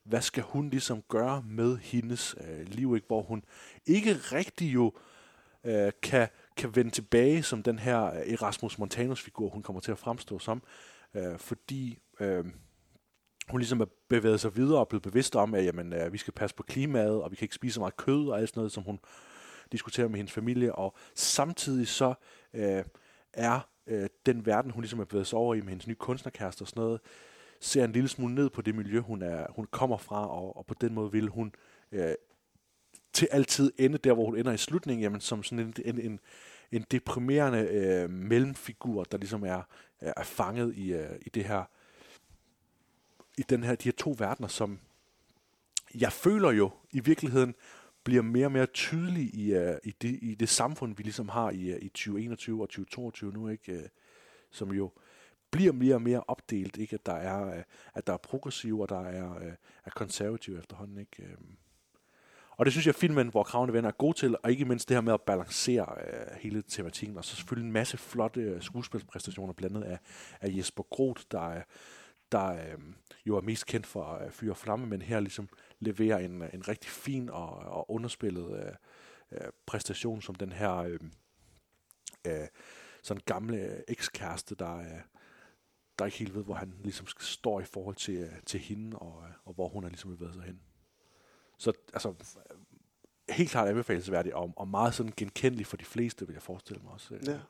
[0.04, 3.06] hvad skal hun ligesom gøre med hendes øh, liv, ikke?
[3.06, 3.44] hvor hun
[3.86, 4.92] ikke rigtig jo
[5.64, 9.98] øh, kan, kan vende tilbage som den her øh, Erasmus Montanus-figur, hun kommer til at
[9.98, 10.62] fremstå som,
[11.14, 12.44] øh, fordi øh,
[13.50, 16.32] hun ligesom er bevæget sig videre og blevet bevidst om, at jamen, øh, vi skal
[16.32, 18.72] passe på klimaet, og vi kan ikke spise så meget kød og alt sådan noget,
[18.72, 18.98] som hun
[19.72, 22.14] diskuterer med hendes familie, og samtidig så
[22.54, 22.84] øh,
[23.32, 26.62] er øh, den verden, hun ligesom er bevæget sig over i med hendes nye kunstnerkæreste
[26.62, 27.00] og sådan noget,
[27.60, 30.66] ser en lille smule ned på det miljø, hun, er, hun kommer fra, og, og
[30.66, 31.52] på den måde vil hun
[31.92, 32.14] øh,
[33.12, 36.20] til altid ende der, hvor hun ender i slutningen, jamen, som sådan en, en, en,
[36.72, 39.62] en deprimerende øh, mellemfigur, der ligesom er,
[40.00, 41.64] er fanget i, øh, i det her
[43.36, 44.78] i den her, de her to verdener, som
[45.94, 47.54] jeg føler jo i virkeligheden
[48.04, 51.50] bliver mere og mere tydelig i, uh, i, det, i det samfund, vi ligesom har
[51.50, 53.74] i, uh, i 2021 og 2022 nu, ikke?
[53.74, 53.80] Uh,
[54.50, 54.90] som jo
[55.50, 56.94] bliver mere og mere opdelt, ikke?
[56.94, 57.62] At der er, uh,
[57.94, 59.52] at der er progressive, og der er, uh,
[59.84, 61.22] er konservative efterhånden, ikke?
[61.22, 61.46] Uh,
[62.50, 64.96] og det synes jeg, filmen, hvor kravene venner, er god til, og ikke mindst det
[64.96, 69.76] her med at balancere uh, hele tematikken, og så selvfølgelig en masse flotte skuespilspræstationer, blandt
[69.76, 69.98] andet af,
[70.40, 71.62] af Jesper Groth, der er,
[72.32, 72.78] der øh,
[73.26, 75.48] jo er mest kendt for øh, Fyre og Flamme, men her ligesom
[75.78, 78.72] leverer en, øh, en rigtig fin og, og underspillet øh,
[79.32, 81.00] øh, præstation som den her øh,
[82.26, 82.48] øh,
[83.02, 85.00] sådan gamle øh, ekskæreste, der, øh,
[85.98, 89.24] der ikke helt ved, hvor han ligesom står i forhold til, øh, til hende, og,
[89.28, 90.60] øh, og hvor hun er ligesom bevæget sig hen.
[91.58, 92.14] Så altså,
[93.28, 96.92] helt klart anbefalesværdig, og, og meget sådan genkendelig for de fleste, vil jeg forestille mig
[96.92, 97.14] også.
[97.14, 97.20] øh.
[97.26, 97.40] Ja.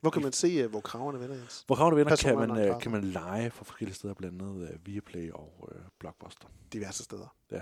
[0.00, 1.64] Hvor kan man se, uh, hvor kraverne vender, Jens?
[1.66, 2.78] Hvor kravene venner kan man, grata.
[2.78, 6.48] kan man lege fra forskellige steder, blandt andet øh, Viaplay og øh, Blockbuster.
[6.72, 7.36] Diverse steder.
[7.52, 7.60] Ja.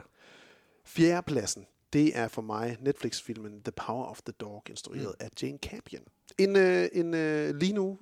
[0.85, 1.67] Fjerdepladsen.
[1.93, 5.27] det er for mig Netflix-filmen The Power of the Dog, instrueret mm.
[5.27, 6.03] af Jane Campion.
[6.39, 7.99] En, øh, en øh, lige nu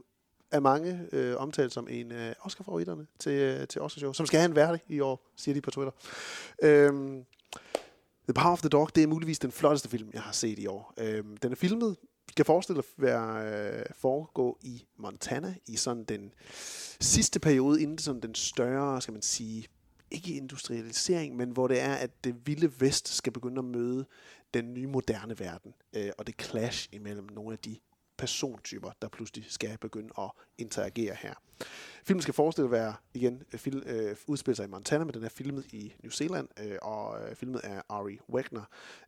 [0.50, 4.48] er mange øh, omtalt som en øh, Oscar-favoritterne til, øh, til Oscar-show, som skal have
[4.48, 5.92] en værdig i år, siger de på Twitter.
[6.62, 7.24] Øhm,
[8.24, 10.66] The Power of the Dog, det er muligvis den flotteste film, jeg har set i
[10.66, 10.94] år.
[10.98, 11.96] Øhm, den er filmet,
[12.34, 16.34] skal forestille at være, øh, foregå i Montana, i sådan den
[17.00, 19.66] sidste periode, inden sådan den større, skal man sige,
[20.10, 24.06] ikke industrialisering, men hvor det er, at det vilde vest skal begynde at møde
[24.54, 27.76] den nye moderne verden, øh, og det clash imellem nogle af de
[28.18, 31.34] persontyper, der pludselig skal begynde at interagere her.
[32.04, 35.24] Filmen skal forestille at være, igen, øh, fil, øh, udspiller sig i Montana, men den
[35.24, 38.64] er filmet i New Zealand, øh, og øh, filmet af Ari Wegner.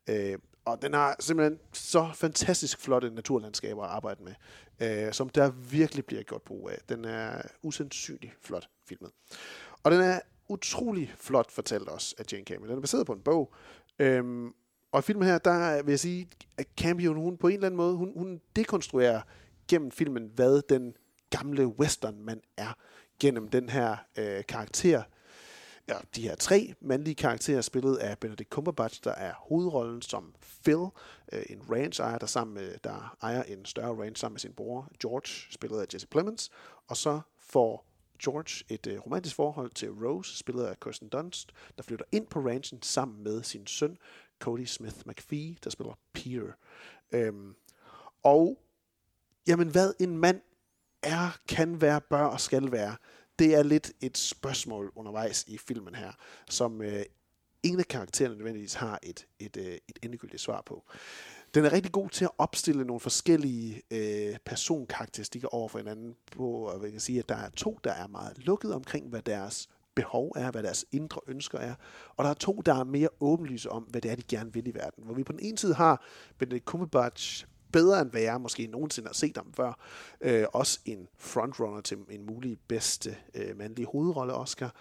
[0.09, 4.35] Øh, og den har simpelthen så fantastisk flotte naturlandskaber at arbejde med,
[4.81, 6.79] øh, som der virkelig bliver gjort brug af.
[6.89, 9.11] Den er usandsynligt flot filmet.
[9.83, 12.69] Og den er utrolig flot fortalt også af Jane Campion.
[12.69, 13.55] Den er baseret på en bog,
[13.99, 14.55] øhm,
[14.97, 16.29] og i filmen her, der vil jeg sige,
[16.59, 19.21] at Campion, hun på en eller anden måde, hun, hun dekonstruerer
[19.69, 20.97] gennem filmen, hvad den
[21.31, 22.73] gamle western man er,
[23.21, 25.03] gennem den her øh, karakter,
[25.89, 30.87] ja, de her tre mandlige karakterer, spillet af Benedict Cumberbatch, der er hovedrollen som Phil,
[31.33, 34.53] øh, en ranch ejer, der, sammen med, der ejer en større ranch sammen med sin
[34.53, 36.51] bror, George, spillet af Jesse Plemons,
[36.89, 37.87] og så får
[38.25, 42.41] George et øh, romantisk forhold til Rose, spillet af Kirsten Dunst, der flytter ind på
[42.41, 43.99] ranchen sammen med sin søn,
[44.39, 46.53] Cody Smith McPhee, der spiller Peter.
[47.13, 47.55] Øhm,
[48.23, 48.59] og
[49.47, 50.41] jamen, hvad en mand
[51.03, 52.97] er, kan være, bør og skal være,
[53.39, 56.13] det er lidt et spørgsmål undervejs i filmen her,
[56.51, 57.05] som øh,
[57.63, 60.85] ingen af karaktererne nødvendigvis har et, et, øh, et endegyldigt svar på.
[61.55, 66.49] Den er rigtig god til at opstille nogle forskellige øh, personkarakteristikker over for hinanden på,
[66.49, 69.69] og jeg kan sige, at der er to, der er meget lukket omkring, hvad deres
[69.97, 71.75] behov er, hvad deres indre ønsker er,
[72.17, 74.67] og der er to, der er mere åbenlyse om, hvad det er, de gerne vil
[74.67, 75.05] i verden.
[75.05, 76.05] Hvor vi på den ene side har
[76.39, 79.81] Benedict Cumberbatch, bedre end hvad jeg måske nogensinde har set ham før.
[80.21, 84.75] Øh, også en frontrunner til en mulig bedste øh, mandlige hovedrolle, Oscar.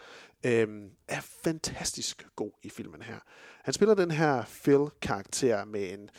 [0.45, 0.67] Øh,
[1.07, 3.19] er fantastisk god i filmen her.
[3.63, 6.09] Han spiller den her Phil-karakter med en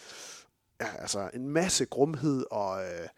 [0.81, 3.09] ja, altså en masse grumhed og, øh,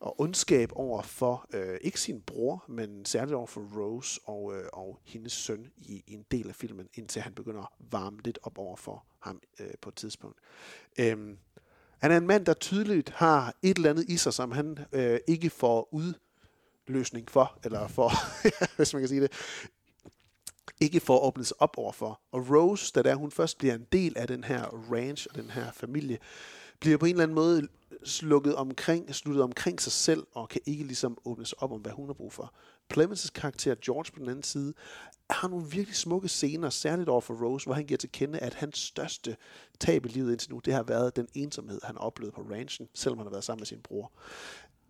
[0.00, 4.64] og ondskab over for øh, ikke sin bror, men særligt over for Rose og, øh,
[4.72, 8.38] og hendes søn i, i en del af filmen, indtil han begynder at varme lidt
[8.42, 10.38] op over for ham øh, på et tidspunkt.
[10.98, 11.38] Øhm,
[11.98, 15.18] han er en mand, der tydeligt har et eller andet i sig, som han øh,
[15.28, 18.10] ikke får udløsning for, eller for,
[18.76, 19.32] hvis man kan sige det,
[20.80, 22.20] ikke får åbnet sig op overfor.
[22.32, 24.62] Og Rose, da der hun først bliver en del af den her
[24.92, 26.18] ranch og den her familie,
[26.80, 27.68] bliver på en eller anden måde
[28.04, 31.92] slukket omkring, sluttet omkring sig selv, og kan ikke ligesom åbne sig op om, hvad
[31.92, 32.54] hun har brug for.
[32.94, 34.74] Clemens' karakter George på den anden side,
[35.30, 38.54] har nogle virkelig smukke scener, særligt over for Rose, hvor han giver til kende, at
[38.54, 39.36] hans største
[39.80, 43.18] tab i livet indtil nu, det har været den ensomhed, han oplevede på ranchen, selvom
[43.18, 44.12] han har været sammen med sin bror.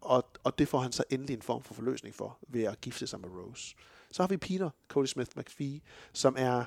[0.01, 3.07] Og, og det får han så endelig en form for forløsning for, ved at gifte
[3.07, 3.75] sig med Rose.
[4.13, 5.81] Så har vi Peter, Cody Smith McPhee,
[6.13, 6.65] som er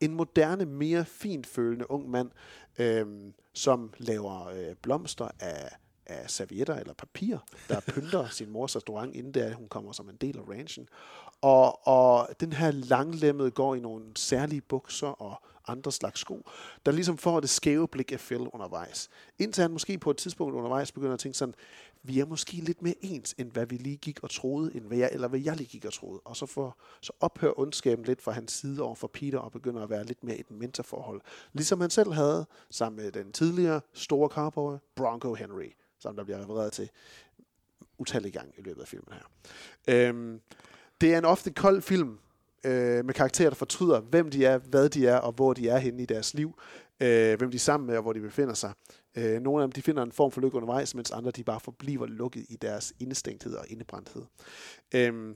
[0.00, 2.30] en moderne, mere fint følende ung mand,
[2.78, 5.76] øhm, som laver øh, blomster af,
[6.06, 7.38] af servietter eller papir,
[7.68, 10.88] der pynter sin mors restaurant, inden der hun kommer som en del af ranchen.
[11.40, 16.46] Og, og den her langlemmede går i nogle særlige bukser og andre slags sko,
[16.86, 19.08] der ligesom får det skæve blik af Phil undervejs.
[19.38, 21.54] Indtil han måske på et tidspunkt undervejs begynder at tænke sådan,
[22.06, 24.98] vi er måske lidt mere ens, end hvad vi lige gik og troede, end hvad
[24.98, 26.20] jeg, eller hvad jeg lige gik og troede.
[26.24, 29.82] Og så, for, så ophører ondskaben lidt fra hans side over for Peter, og begynder
[29.82, 31.20] at være lidt mere et mentorforhold.
[31.52, 36.42] Ligesom han selv havde, sammen med den tidligere store cowboy, Bronco Henry, som der bliver
[36.42, 36.90] refereret til
[37.98, 39.24] utallige gange i løbet af filmen her.
[39.88, 40.40] Øhm,
[41.00, 42.18] det er en ofte kold film,
[42.64, 45.78] øh, med karakterer, der fortryder, hvem de er, hvad de er, og hvor de er
[45.78, 46.58] henne i deres liv,
[47.00, 48.72] øh, hvem de er sammen med, og hvor de befinder sig.
[49.16, 51.60] Øh, nogle af dem de finder en form for lykke undervejs, mens andre de bare
[51.60, 54.22] forbliver lukket i deres indestængthed og indebrændthed.
[54.94, 55.34] Øh,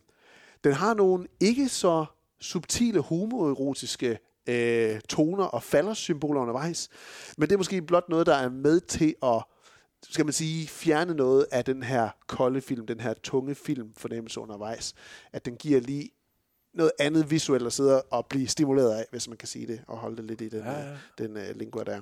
[0.65, 2.05] den har nogle ikke så
[2.41, 4.19] subtile homoerotiske
[4.49, 6.89] øh, toner og faldersymboler undervejs,
[7.39, 9.43] men det er måske blot noget, der er med til at
[10.03, 14.41] skal man sige, fjerne noget af den her kolde film, den her tunge film fornemmelse
[14.41, 14.95] undervejs.
[15.33, 16.11] At den giver lige
[16.79, 19.99] noget andet visuelt at sidde og blive stimuleret af, hvis man kan sige det, og
[19.99, 20.97] holde det lidt i den, ja, ja.
[21.19, 22.01] den uh, lingua der.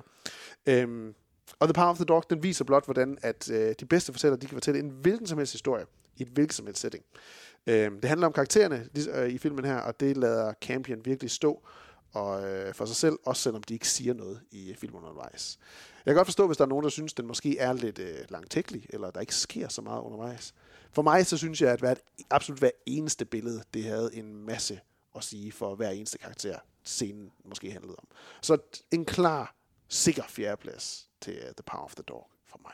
[0.65, 1.13] Øhm,
[1.59, 4.37] og The Power of the Dog, den viser blot, hvordan at uh, de bedste fortæller,
[4.37, 5.85] de kan fortælle en hvilken som helst historie,
[6.17, 7.03] i et hvilken som helst setting.
[7.67, 8.89] Øhm, det handler om karaktererne
[9.19, 11.67] uh, i filmen her, og det lader Campion virkelig stå
[12.13, 15.59] og, uh, for sig selv, også selvom de ikke siger noget i filmen undervejs.
[16.05, 18.05] Jeg kan godt forstå, hvis der er nogen, der synes, den måske er lidt uh,
[18.29, 20.53] langtækkelig, eller der ikke sker så meget undervejs.
[20.91, 21.99] For mig så synes jeg, at hvert,
[22.29, 24.79] absolut hver eneste billede, det havde en masse
[25.15, 28.07] at sige for hver eneste karakter, scenen måske handlede om.
[28.41, 28.57] Så
[28.91, 29.55] en klar
[29.87, 32.73] sikker fjerdeplads til uh, The Power of the Dog for mig.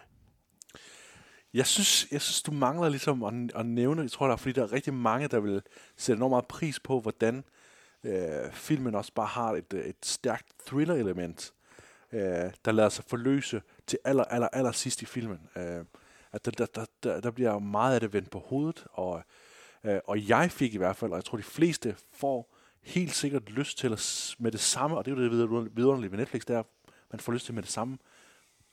[1.53, 4.53] Jeg synes, jeg synes, du mangler ligesom at, at nævne, jeg tror, der er, fordi
[4.53, 5.61] der er rigtig mange, der vil
[5.97, 7.43] sætte enormt meget pris på, hvordan
[8.03, 11.53] øh, filmen også bare har et, øh, et stærkt thriller-element,
[12.11, 15.49] øh, der lader sig forløse til aller, aller, aller sidst i filmen.
[15.55, 15.85] Øh,
[16.33, 19.23] at der, der, der, der, bliver meget af det vendt på hovedet, og,
[19.83, 23.49] øh, og jeg fik i hvert fald, og jeg tror de fleste får helt sikkert
[23.49, 26.41] lyst til at med det samme, og det er jo det videre- vidunderlige ved Netflix,
[26.41, 26.65] det er, at
[27.11, 27.97] man får lyst til med det samme,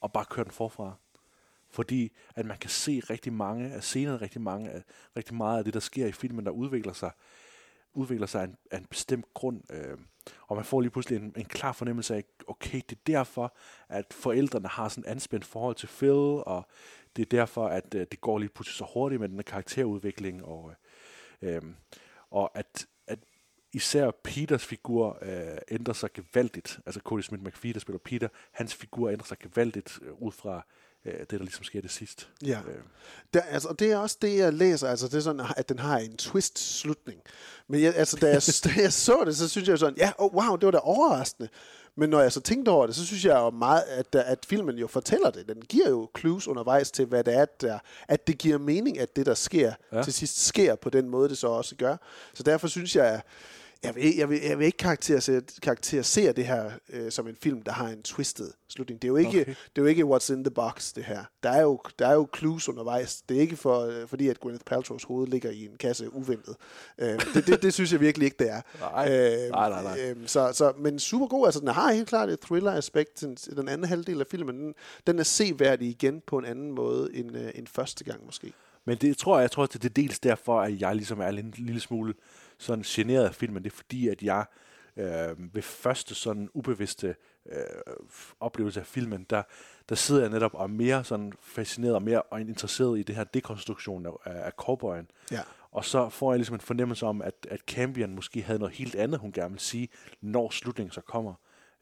[0.00, 0.92] og bare køre den forfra.
[1.70, 4.82] Fordi at man kan se rigtig mange af scenerne, rigtig, mange af,
[5.16, 7.10] rigtig meget af det, der sker i filmen, der udvikler sig,
[7.92, 9.62] udvikler sig af en, af en bestemt grund.
[9.70, 9.98] Øh,
[10.46, 13.56] og man får lige pludselig en, en klar fornemmelse af, okay, det er derfor,
[13.88, 16.10] at forældrene har sådan et anspændt forhold til Phil,
[16.46, 16.68] og
[17.16, 20.44] det er derfor, at øh, det går lige pludselig så hurtigt med den her karakterudvikling,
[20.44, 20.72] og,
[21.42, 21.62] øh, øh,
[22.30, 23.18] og at, at
[23.72, 26.80] især Peters figur øh, ændrer sig gevaldigt.
[26.86, 30.66] Altså Cody Smith McPhee, der spiller Peter, hans figur ændrer sig gevaldigt øh, ud fra
[31.04, 32.30] øh, det, der ligesom sker det sidst.
[32.44, 32.60] Ja.
[32.68, 32.82] Øh,
[33.34, 34.88] Der, altså, og det er også det, jeg læser.
[34.88, 37.20] Altså, det er sådan, at den har en twist-slutning.
[37.68, 38.42] Men jeg, altså, da, jeg,
[38.74, 41.48] da jeg så det, så synes jeg sådan, ja, oh, wow, det var da overraskende.
[42.00, 44.78] Men når jeg så tænkte over det, så synes jeg jo meget, at, at filmen
[44.78, 45.48] jo fortæller det.
[45.48, 47.78] Den giver jo clues undervejs til, hvad det er, der,
[48.08, 50.02] at det giver mening, at det, der sker ja.
[50.02, 51.96] til sidst, sker på den måde, det så også gør.
[52.34, 53.22] Så derfor synes jeg,
[53.82, 57.62] jeg vil, jeg vil, jeg vil ikke karakterisere, karakterisere det her øh, som en film,
[57.62, 59.02] der har en twisted slutning.
[59.02, 59.44] Det er, jo ikke, Okay.
[59.46, 61.24] det er jo ikke what's in the box, det her.
[61.42, 63.22] Der er jo, der er jo clues undervejs.
[63.28, 66.56] Det er ikke for, øh, fordi, at Gwyneth Paltrow's hoved ligger i en kasse uventet.
[66.98, 68.60] Øh, det, det, det synes jeg virkelig ikke, det er.
[68.80, 69.08] Nej.
[69.08, 69.98] Øh, Nej, nej, nej.
[70.00, 71.46] Øh, så, så, men super god.
[71.46, 73.20] Altså, den har helt klart et thriller-aspekt.
[73.20, 74.74] Den, den anden halvdel af filmen, den,
[75.06, 78.52] den er seværdig igen på en anden måde end, øh, end første gang måske.
[78.84, 81.28] Men det tror jeg, jeg tror, at det er dels derfor, at jeg ligesom er
[81.28, 82.14] en lille smule
[82.60, 83.64] sådan generet af filmen.
[83.64, 84.44] Det er fordi, at jeg
[84.96, 87.14] øh, ved første sådan ubevidste
[87.52, 87.56] øh,
[88.40, 89.42] oplevelse af filmen, der,
[89.88, 93.14] der sidder jeg netop og er mere sådan fascineret og mere og interesseret i det
[93.16, 95.10] her dekonstruktion af, af cowboyen.
[95.32, 95.40] Ja.
[95.72, 98.94] Og så får jeg ligesom en fornemmelse om, at, at Cambion måske havde noget helt
[98.94, 99.88] andet, hun gerne vil sige,
[100.20, 101.34] når slutningen så kommer.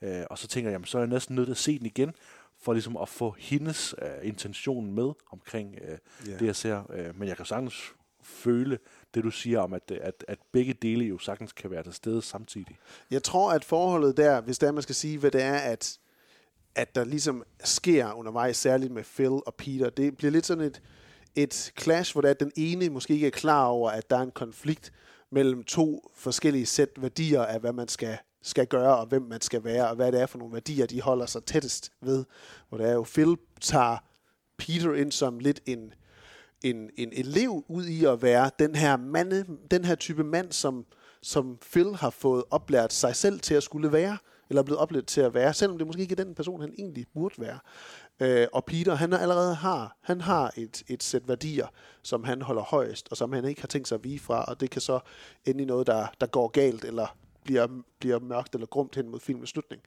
[0.02, 1.86] Øh, og så tænker jeg, jamen, så er jeg næsten nødt til at se den
[1.86, 2.12] igen,
[2.62, 6.32] for ligesom at få hendes øh, intention med omkring øh, Ja.
[6.38, 6.90] det, jeg ser.
[6.92, 7.92] Øh, men jeg kan sagtens
[8.22, 8.78] føle
[9.14, 12.22] det, du siger om, at, at, at begge dele jo sagtens kan være til stede
[12.22, 12.78] samtidig.
[13.10, 15.98] Jeg tror, at forholdet der, hvis det man skal sige, hvad det er, at,
[16.74, 20.82] at der ligesom sker undervejs, særligt med Phil og Peter, det bliver lidt sådan et,
[21.34, 24.16] et clash, hvor det er, at den ene måske ikke er klar over, at der
[24.16, 24.92] er en konflikt
[25.30, 29.64] mellem to forskellige sæt værdier af, hvad man skal, skal gøre, og hvem man skal
[29.64, 32.24] være, og hvad det er for nogle værdier, de holder sig tættest ved.
[32.68, 33.96] Hvor det er jo, Phil tager
[34.58, 35.94] Peter ind som lidt en,
[36.62, 40.86] en, en elev ud i at være den her, mande, den her type mand, som,
[41.22, 44.18] som Phil har fået oplært sig selv til at skulle være,
[44.50, 46.74] eller er blevet oplært til at være, selvom det måske ikke er den person, han
[46.78, 47.58] egentlig burde være.
[48.20, 51.66] Øh, og Peter, han allerede har, han har et, et sæt værdier,
[52.02, 54.60] som han holder højest, og som han ikke har tænkt sig at vige fra, og
[54.60, 55.00] det kan så
[55.44, 57.68] ende i noget, der, der går galt, eller bliver,
[57.98, 59.82] bliver mørkt eller grumt hen mod filmens slutning.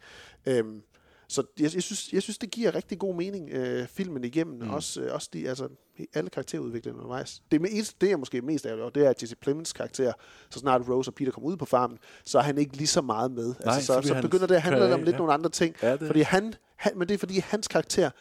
[0.45, 0.83] Øhm,
[1.31, 4.59] så jeg, jeg, synes, jeg synes, det giver rigtig god mening, øh, filmen igennem.
[4.61, 4.69] Mm.
[4.69, 5.67] Også, øh, også de, altså,
[6.13, 7.41] alle karakterudviklingen undervejs.
[7.51, 10.13] Det, mest, det er måske mest ærgerligt over, det er, at Jesse Plemons karakter,
[10.49, 13.01] så snart Rose og Peter kommer ud på farmen, så er han ikke lige så
[13.01, 13.45] meget med.
[13.65, 15.17] Nej, altså, så så, så begynder det at handle om lidt ja.
[15.17, 15.75] nogle andre ting.
[15.81, 18.11] Ja, det- fordi han, han, men det er fordi, hans karakter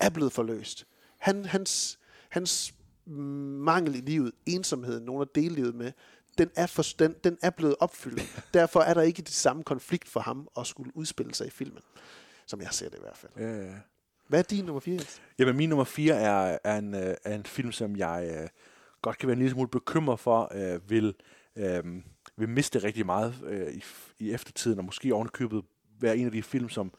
[0.00, 0.86] er blevet forløst.
[1.18, 1.98] Han, hans,
[2.28, 2.74] hans
[3.06, 5.92] mangel i livet, ensomheden, nogen at dele livet med,
[6.38, 8.42] den er, for, den, den er blevet opfyldt.
[8.54, 11.82] Derfor er der ikke det samme konflikt for ham at skulle udspille sig i filmen.
[12.46, 13.32] Som jeg ser det i hvert fald.
[13.38, 13.74] Ja, ja.
[14.28, 15.00] Hvad er din nummer 4?
[15.38, 18.48] Jamen, min nummer 4 er, er, en, øh, er en film, som jeg øh,
[19.02, 21.14] godt kan være en lille smule bekymret for, øh, vil,
[21.56, 21.84] øh,
[22.36, 23.82] vil miste rigtig meget øh, i,
[24.18, 25.64] i eftertiden, og måske ovenikøbet
[26.00, 26.92] være en af de film, som,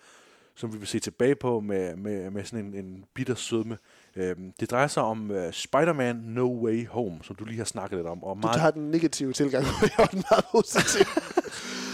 [0.56, 3.78] som vi vil se tilbage på med, med, med sådan en, en bitter sødme.
[4.16, 7.98] Øh, det drejer sig om øh, Spider-Man No Way Home, som du lige har snakket
[7.98, 8.24] lidt om.
[8.24, 11.06] Og Du tager den negative tilgang, og jeg har den meget positiv.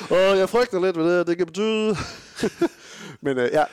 [0.09, 1.95] og jeg frygter lidt, hvad det, det kan betyde.
[3.22, 3.64] Men øh, ja,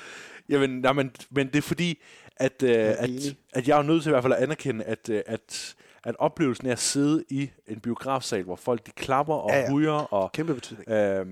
[0.49, 2.03] Jamen, nej, men, men det er fordi,
[2.37, 3.11] at, øh, at,
[3.53, 6.67] at jeg er nødt til i hvert fald at anerkende, at, øh, at, at oplevelsen
[6.67, 10.33] af at sidde i en biografsal, hvor folk de klapper og Ja, ja, hujer, og
[10.33, 10.91] kæmpe betydning.
[10.91, 11.27] øh,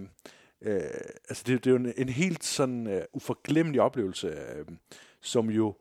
[0.63, 0.81] øh,
[1.29, 4.65] altså det, det er jo en, en helt sådan øh, uforglemmelig oplevelse, øh,
[5.21, 5.75] som jo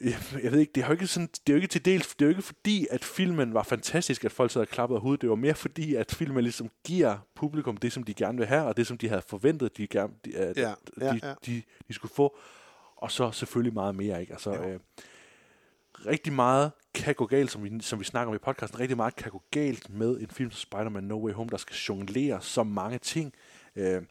[0.00, 2.14] jeg, jeg ved ikke, det er jo ikke sådan, det er jo ikke til dels,
[2.14, 5.02] det er jo ikke fordi, at filmen var fantastisk, at folk sad og klappede af
[5.02, 5.20] hovedet.
[5.22, 8.64] Det var mere fordi, at filmen ligesom giver publikum det, som de gerne vil have,
[8.64, 11.34] og det, som de havde forventet, de, gerne, de, Ja, ja, de, ja.
[11.46, 12.36] De, de skulle få.
[12.96, 14.32] Og så selvfølgelig meget mere, ikke?
[14.32, 14.68] Altså, Jo.
[14.68, 14.80] øh,
[16.06, 19.16] rigtig meget kan gå galt, som vi, som vi snakker om i podcasten, rigtig meget
[19.16, 22.62] kan gå galt med en film som Spider-Man No Way Home, der skal jonglere så
[22.62, 23.32] mange ting.
[23.76, 24.02] Øh,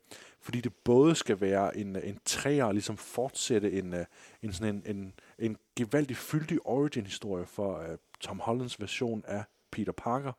[0.47, 4.05] fordi det både skal være en, øh, en træer og ligesom fortsætte en, øh,
[4.41, 9.91] en, sådan en, en, en gevaldig fyldig origin-historie for uh, Tom Hollands version af Peter
[9.91, 10.33] Parker.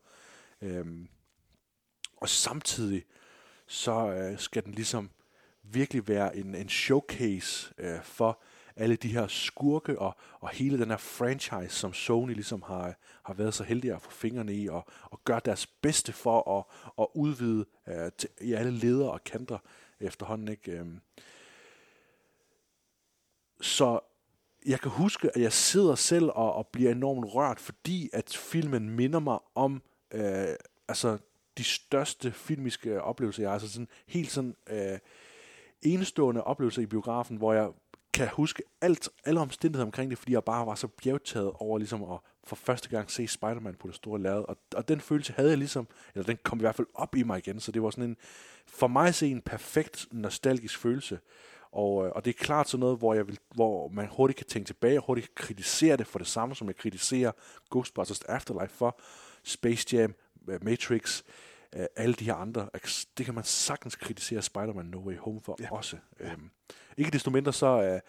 [0.63, 1.09] Øhm,
[2.17, 3.05] og samtidig
[3.67, 5.11] så uh, skal den ligesom
[5.63, 8.43] virkelig være en, en showcase uh, for
[8.77, 13.35] alle de her skurke og, og hele den her franchise, som Sony ligesom har, har
[13.35, 16.65] været så heldige at få fingrene i og, og gøre deres bedste for at,
[16.99, 19.59] at udvide uh, til, i alle ledere og kanter
[20.01, 20.49] efterhånden.
[20.49, 20.73] Ikke?
[20.73, 21.01] Øhm.
[23.61, 24.01] Så
[24.67, 28.91] jeg kan huske, at jeg sidder selv og, og bliver enormt rørt, fordi at filmen
[28.91, 29.83] minder mig om
[30.15, 30.55] øh,
[30.89, 31.19] altså
[31.59, 33.55] de største filmiske oplevelser, jeg har.
[33.55, 34.99] Altså sådan helt sådan øh,
[35.83, 37.71] enestående oplevelser i biografen, hvor jeg
[38.19, 42.03] kan huske alt, alle omstændigheder omkring det, fordi jeg bare var så bjergtaget over ligesom
[42.03, 44.45] at for første gang se Spider-Man på det store lærred.
[44.49, 47.23] Og, og den følelse havde jeg ligesom, eller den kom i hvert fald op i
[47.23, 48.17] mig igen, så det var sådan en,
[48.67, 51.19] for mig se en perfekt nostalgisk følelse.
[51.73, 54.47] Og, øh, og det er klart sådan noget, hvor, jeg vil, hvor man hurtigt kan
[54.47, 57.33] tænke tilbage, og hurtigt kan kritisere det for det samme, som jeg kritiserer
[57.71, 59.01] Ghostbusters Afterlife for,
[59.45, 60.15] Space Jam,
[60.49, 61.23] øh, Matrix,
[61.77, 62.69] øh, alle de her andre.
[63.19, 65.73] Det kan man sagtens kritisere Spider-Man No Way Home for ja.
[65.73, 65.97] også.
[66.21, 66.33] Ja.
[66.33, 66.51] Øhm,
[66.97, 68.01] ikke desto mindre så øh,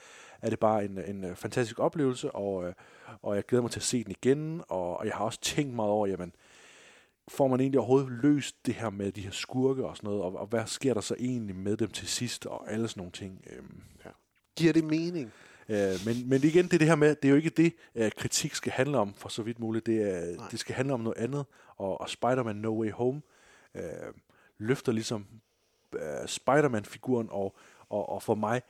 [0.41, 2.73] er det bare en, en fantastisk oplevelse, og, øh,
[3.21, 5.73] og jeg glæder mig til at se den igen, og, og jeg har også tænkt
[5.73, 6.35] meget over, jamen,
[7.27, 10.37] får man egentlig overhovedet løst det her med de her skurke og sådan noget, og,
[10.37, 13.45] og hvad sker der så egentlig med dem til sidst, og alle sådan nogle ting.
[13.49, 14.09] Øhm, ja.
[14.55, 15.31] Giver det mening?
[15.69, 18.09] Øh, men, men igen, det er det her med, det er jo ikke det, uh,
[18.17, 19.85] kritik skal handle om, for så vidt muligt.
[19.85, 21.45] Det, er, det skal handle om noget andet,
[21.77, 23.21] og, og Spider-Man No Way Home
[23.75, 24.13] øh,
[24.57, 25.27] løfter ligesom
[25.95, 27.55] øh, Spider-Man-figuren, og,
[27.89, 28.61] og, og for mig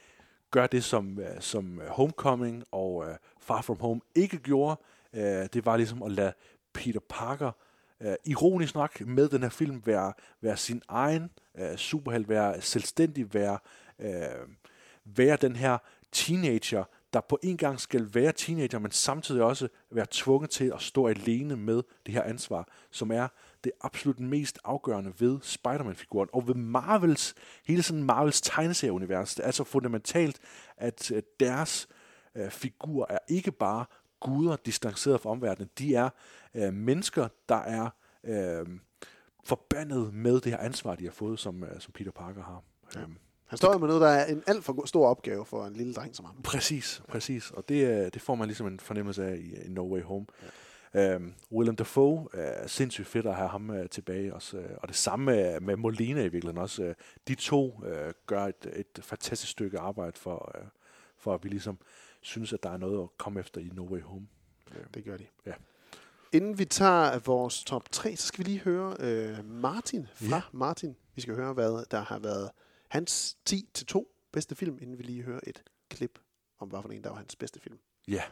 [0.52, 4.82] gør det, som, øh, som øh, Homecoming og øh, Far From Home ikke gjorde.
[5.14, 6.34] Øh, det var ligesom at lade
[6.74, 7.52] Peter Parker
[8.02, 13.34] øh, ironisk nok med den her film være, være sin egen øh, superhelt, være selvstændig,
[13.34, 13.60] være,
[14.00, 14.48] øh,
[15.06, 15.78] være den her
[16.12, 20.82] teenager, der på en gang skal være teenager, men samtidig også være tvunget til at
[20.82, 23.28] stå alene med det her ansvar, som er
[23.64, 29.36] det absolut mest afgørende ved Spider-Man-figuren, og ved Marvels, hele sådan Marvels tegneserieunivers.
[29.36, 30.40] Det er så fundamentalt,
[30.78, 31.88] at deres
[32.36, 33.86] øh, figur er ikke bare
[34.20, 35.70] guder distanceret fra omverdenen.
[35.80, 36.10] De er
[36.56, 37.90] øh, mennesker, der er
[38.24, 38.68] øh,
[39.44, 42.64] forbandet med det her ansvar, de har fået, som, øh, som Peter Parker har.
[42.96, 43.02] Ja.
[43.02, 43.18] Øhm,
[43.48, 46.16] han står med noget, der er en alt for stor opgave for en lille dreng
[46.16, 46.42] som ham.
[46.44, 47.52] Præcis, præcis.
[47.52, 50.26] Og det, øh, det får man ligesom en fornemmelse af i, i No Way Home.
[50.42, 50.48] Ja.
[50.94, 54.58] Um, Willem Dafoe er sindssygt fedt at have ham uh, tilbage også.
[54.58, 56.84] Uh, og det samme med, med Molina i virkeligheden også.
[56.84, 56.94] Uh,
[57.28, 60.68] de to uh, gør et, et fantastisk stykke arbejde for, uh,
[61.18, 61.78] for at vi ligesom
[62.22, 64.28] synes, at der er noget at komme efter i No Way Home.
[64.94, 65.26] Det gør de.
[65.46, 65.54] Ja.
[66.32, 68.96] Inden vi tager vores top 3, så skal vi lige høre
[69.40, 70.42] uh, Martin fra ja.
[70.52, 70.96] Martin.
[71.16, 72.52] Vi skal høre, hvad der har været
[72.88, 76.20] hans 10-2 bedste film, inden vi lige hører et klip
[76.60, 77.80] om, hvad for en, der var hans bedste film.
[78.08, 78.24] Ja.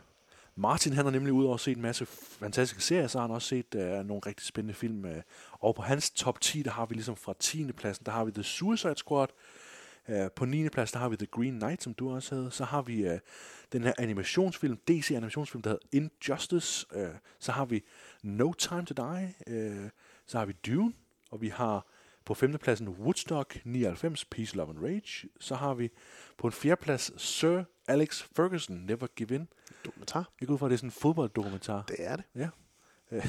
[0.60, 3.48] Martin han har nemlig ud over set en masse fantastiske serier, så har han også
[3.48, 5.06] set uh, nogle rigtig spændende film.
[5.06, 5.12] Uh,
[5.52, 7.72] og på hans top 10, der har vi ligesom fra 10.
[7.72, 9.28] pladsen, der har vi The Suicide Squad.
[10.10, 10.70] Uh, på 9.
[10.70, 12.52] plads, der har vi The Green Knight, som du også havde.
[12.52, 13.18] Så har vi uh,
[13.72, 16.86] den her animationsfilm, DC animationsfilm, der hedder Injustice.
[16.96, 17.84] Uh, så har vi
[18.24, 19.34] No Time to Die.
[19.48, 19.90] Uh,
[20.28, 20.94] så har vi Dune.
[21.32, 21.88] Og vi har
[22.26, 22.58] på 5.
[22.58, 25.30] pladsen Woodstock 99, Peace, Love and Rage.
[25.40, 25.90] Så har vi
[26.38, 29.48] på en fjerdeplads Sir Alex Ferguson, Never Give In.
[29.86, 30.32] Dokumentar.
[30.40, 31.84] Jeg går ud fra, at det er sådan en fodbolddokumentar.
[31.88, 32.26] Det er det.
[32.36, 32.50] Ja.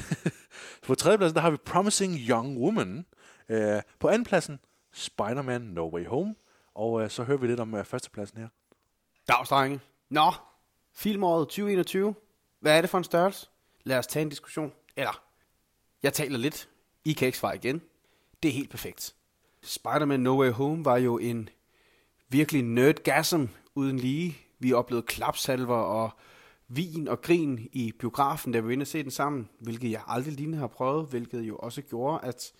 [0.87, 3.05] på tredjepladsen, der har vi Promising Young Woman.
[3.49, 4.59] Øh, på andenpladsen,
[4.93, 6.35] Spider-Man No Way Home.
[6.75, 8.47] Og øh, så hører vi lidt om øh, førstepladsen her.
[9.27, 9.79] Dags, drenge.
[10.09, 10.33] Nå,
[10.93, 12.15] filmåret 2021.
[12.59, 13.47] Hvad er det for en størrelse?
[13.83, 14.71] Lad os tage en diskussion.
[14.95, 15.23] Eller,
[16.03, 16.69] jeg taler lidt.
[17.05, 17.81] I kan ikke svare igen.
[18.43, 19.15] Det er helt perfekt.
[19.63, 21.49] Spider-Man No Way Home var jo en
[22.29, 23.45] virkelig nerdgasm
[23.75, 24.37] uden lige.
[24.59, 26.11] Vi oplevede klapsalver og
[26.69, 30.01] vin og grin i biografen, da vi var inde og se den sammen, hvilket jeg
[30.07, 32.53] aldrig lignende har prøvet, hvilket jo også gjorde, at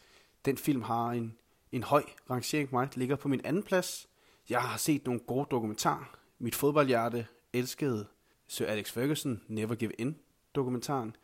[0.45, 1.35] den film har en,
[1.71, 2.87] en høj rangering på mig.
[2.87, 4.07] Det ligger på min anden plads.
[4.49, 6.15] Jeg har set nogle gode dokumentarer.
[6.39, 8.07] Mit fodboldhjerte elskede
[8.47, 10.17] Sir Alex Ferguson, Never Give In
[10.55, 11.15] dokumentaren.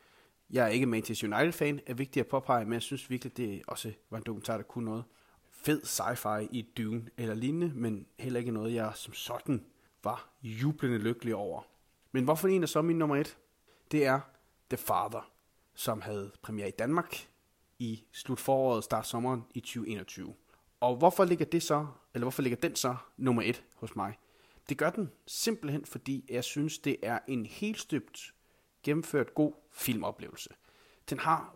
[0.49, 3.93] Jeg er ikke Manchester United-fan, er vigtigt at påpege, men jeg synes virkelig, det også
[4.09, 5.03] var en dokumentar, der kunne noget.
[5.51, 9.65] Fed sci-fi i Dune eller lignende, men heller ikke noget, jeg som sådan
[10.03, 11.74] var jublende lykkelig over.
[12.15, 13.37] Men hvorfor en er så min nummer et?
[13.91, 14.19] Det er
[14.69, 15.31] The Father,
[15.73, 17.27] som havde premiere i Danmark
[17.79, 20.33] i slut foråret, start sommeren i 2021.
[20.79, 24.17] Og hvorfor ligger det så, eller hvorfor ligger den så nummer et hos mig?
[24.69, 28.33] Det gør den simpelthen, fordi jeg synes, det er en helt støbt
[28.83, 30.49] gennemført god filmoplevelse.
[31.09, 31.55] Den har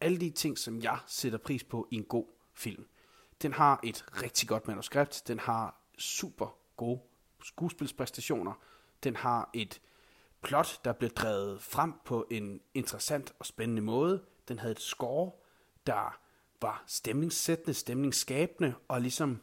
[0.00, 2.86] alle de ting, som jeg sætter pris på i en god film.
[3.42, 5.22] Den har et rigtig godt manuskript.
[5.28, 7.00] Den har super gode
[7.42, 8.52] skuespilspræstationer.
[9.04, 9.80] Den har et
[10.44, 14.22] plot, der blev drevet frem på en interessant og spændende måde.
[14.48, 15.30] Den havde et score,
[15.86, 16.18] der
[16.62, 19.40] var stemningssættende, stemningsskabende, og ligesom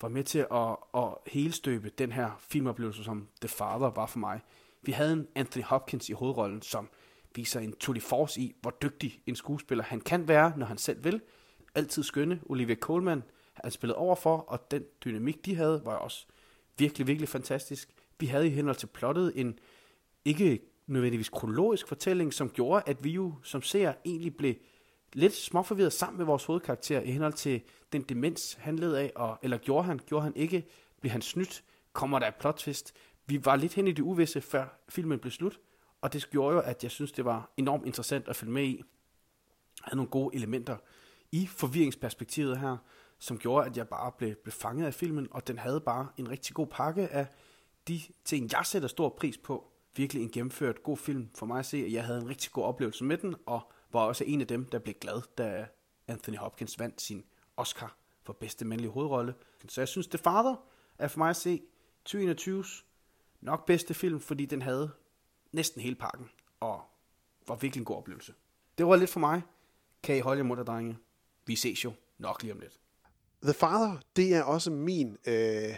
[0.00, 4.40] var med til at, at helstøbe den her filmoplevelse, som The Father var for mig.
[4.82, 6.88] Vi havde en Anthony Hopkins i hovedrollen, som
[7.34, 11.04] viser en Tully Force i, hvor dygtig en skuespiller han kan være, når han selv
[11.04, 11.20] vil.
[11.74, 12.40] Altid skønne.
[12.46, 13.22] Olivia Colman
[13.54, 16.26] han spillet overfor, og den dynamik, de havde, var også
[16.78, 17.90] virkelig, virkelig fantastisk.
[18.18, 19.58] Vi havde i henhold til plottet en
[20.26, 24.54] ikke nødvendigvis kronologisk fortælling, som gjorde, at vi jo som ser egentlig blev
[25.12, 27.62] lidt småforvirret sammen med vores hovedkarakter i henhold til
[27.92, 30.66] den demens, han led af, og, eller gjorde han, gjorde han ikke,
[31.00, 32.94] blev han snydt, kommer der et plot twist.
[33.26, 35.60] Vi var lidt hen i det uvisse, før filmen blev slut,
[36.00, 38.76] og det gjorde jo, at jeg synes, det var enormt interessant at følge med i.
[38.76, 38.84] Jeg
[39.84, 40.76] havde nogle gode elementer
[41.32, 42.76] i forvirringsperspektivet her,
[43.18, 46.30] som gjorde, at jeg bare blev, blev fanget af filmen, og den havde bare en
[46.30, 47.26] rigtig god pakke af
[47.88, 49.72] de ting, jeg sætter stor pris på.
[49.96, 52.64] Virkelig en gennemført god film for mig at se, og jeg havde en rigtig god
[52.64, 55.66] oplevelse med den, og var også en af dem, der blev glad, da
[56.08, 57.24] Anthony Hopkins vandt sin
[57.56, 59.34] Oscar for bedste mandlige hovedrolle.
[59.68, 60.54] Så jeg synes, The Father
[60.98, 61.62] er for mig at se
[62.08, 62.84] 2021's
[63.40, 64.90] nok bedste film, fordi den havde
[65.52, 66.82] næsten hele pakken, og
[67.48, 68.34] var virkelig en god oplevelse.
[68.78, 69.42] Det var lidt for mig.
[70.02, 70.98] Kan I holde jer mutter, drenge?
[71.46, 72.80] Vi ses jo nok lige om lidt.
[73.42, 75.74] The Father, det er også min øh,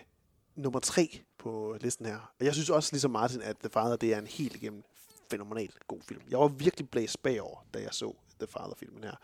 [0.54, 2.32] nummer tre på listen her.
[2.40, 4.82] Og jeg synes også, ligesom Martin, at The Father, det er en helt igennem
[5.30, 6.20] fænomenal god film.
[6.30, 9.16] Jeg var virkelig blæst bagover, da jeg så The Father-filmen her.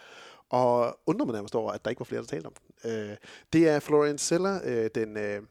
[0.51, 2.91] Og undrer mig nærmest over, at der ikke var flere, der talte om den.
[2.91, 3.17] Øh,
[3.53, 5.43] det er Florian Zeller, øh, den øh,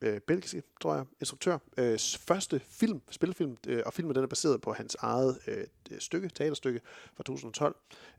[0.00, 4.60] øh, belgiske, tror jeg, instruktør, øh, første film, spilfilm, øh, og filmen den er baseret
[4.60, 5.64] på hans eget øh,
[5.98, 6.80] stykke, teaterstykke
[7.16, 7.76] fra 2012,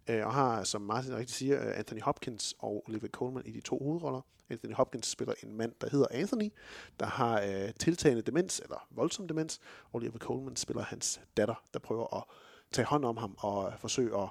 [0.09, 3.61] øh, og har, som Martin rigtig siger, øh, Anthony Hopkins og Olivia Colman i de
[3.61, 4.21] to hovedroller.
[4.49, 6.53] Anthony Hopkins spiller en mand, der hedder Anthony,
[6.99, 11.79] der har øh, tiltagende demens, eller voldsom demens, og Olivia Colman spiller hans datter, der
[11.79, 12.23] prøver at
[12.71, 14.29] tage hånd om ham og øh, forsøge at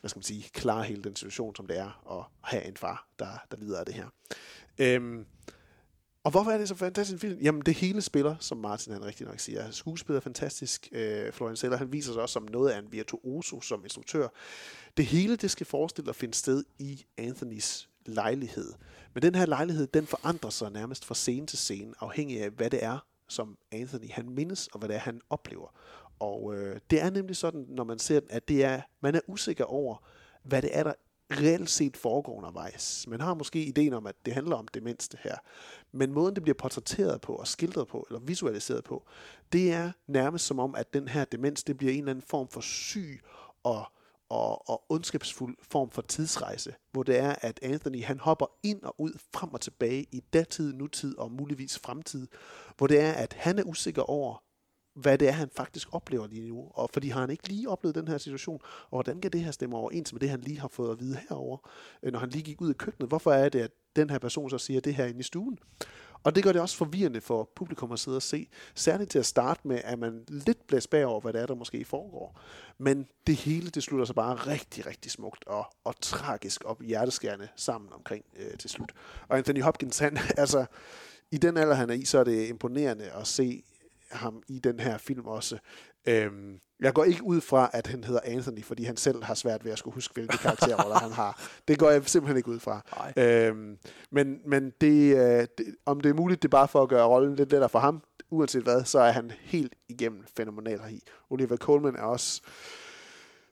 [0.00, 3.08] hvad skal man sige, klare hele den situation, som det er at have en far,
[3.18, 4.06] der, der lider af det her.
[4.78, 5.26] Øhm,
[6.24, 7.40] og hvorfor er det så fantastisk en film?
[7.40, 9.70] Jamen, det hele spiller, som Martin han rigtig nok siger.
[9.70, 10.88] Skuespiller er fantastisk.
[10.92, 14.28] Øh, Florian Seller, han viser sig også som noget af en virtuoso som instruktør.
[14.96, 18.72] Det hele, det skal forestille at finde sted i Anthonys lejlighed.
[19.14, 22.70] Men den her lejlighed, den forandrer sig nærmest fra scene til scene, afhængig af, hvad
[22.70, 22.98] det er,
[23.28, 25.68] som Anthony han mindes, og hvad det er, han oplever.
[26.18, 29.20] Og øh, det er nemlig sådan, når man ser den, at det er, man er
[29.26, 29.96] usikker over,
[30.42, 30.92] hvad det er, der
[31.30, 33.06] reelt set foregår undervejs.
[33.08, 35.36] Man har måske ideen om, at det handler om det mindste her.
[35.92, 39.06] Men måden, det bliver portrætteret på, og skildret på, eller visualiseret på,
[39.52, 42.48] det er nærmest som om, at den her demens, det bliver en eller anden form
[42.48, 43.20] for syg
[43.62, 43.84] og,
[44.28, 48.94] og, og ondskabsfuld form for tidsrejse, hvor det er, at Anthony han hopper ind og
[48.98, 52.28] ud, frem og tilbage i datid, nutid og muligvis fremtid,
[52.76, 54.42] hvor det er, at han er usikker over,
[54.94, 56.68] hvad det er, han faktisk oplever lige nu.
[56.74, 59.50] Og fordi har han ikke lige oplevet den her situation, og hvordan kan det her
[59.50, 61.70] stemme overens med det, han lige har fået at vide herover,
[62.02, 63.08] øh, når han lige gik ud i køkkenet?
[63.08, 65.58] Hvorfor er det, at den her person så siger det her inde i stuen?
[66.24, 68.48] Og det gør det også forvirrende for publikum at sidde og se.
[68.74, 71.84] Særligt til at starte med, at man lidt blæst bagover, hvad det er, der måske
[71.84, 72.40] foregår.
[72.78, 77.48] Men det hele, det slutter sig bare rigtig, rigtig smukt og, og tragisk og hjerteskærende
[77.56, 78.92] sammen omkring øh, til slut.
[79.28, 80.66] Og Anthony Hopkins, han, altså,
[81.30, 83.64] i den alder, han er i, så er det imponerende at se
[84.14, 85.58] ham i den her film også.
[86.08, 89.64] Øhm, jeg går ikke ud fra, at han hedder Anthony, fordi han selv har svært
[89.64, 91.42] ved at skulle huske, hvilke karakterroller han har.
[91.68, 92.82] Det går jeg simpelthen ikke ud fra.
[93.16, 93.78] Øhm,
[94.10, 97.06] men men det, øh, det, om det er muligt, det er bare for at gøre
[97.06, 101.00] rollen lidt lettere for ham, uanset hvad, så er han helt igennem fænomenal her i.
[101.30, 102.42] Oliver Coleman er også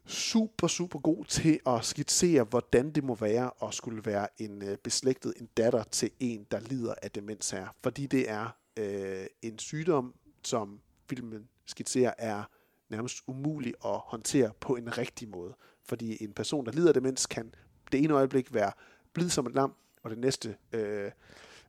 [0.06, 4.76] super, super god til at skitsere, hvordan det må være at skulle være en øh,
[4.84, 7.66] beslægtet, en datter til en, der lider af demens her.
[7.82, 12.44] Fordi det er øh, en sygdom, som filmen skitserer, er
[12.88, 15.54] nærmest umulig at håndtere på en rigtig måde.
[15.84, 17.54] Fordi en person, der lider af demens, kan
[17.92, 18.72] det ene øjeblik være
[19.12, 21.10] blid som et lam, og det næste øh,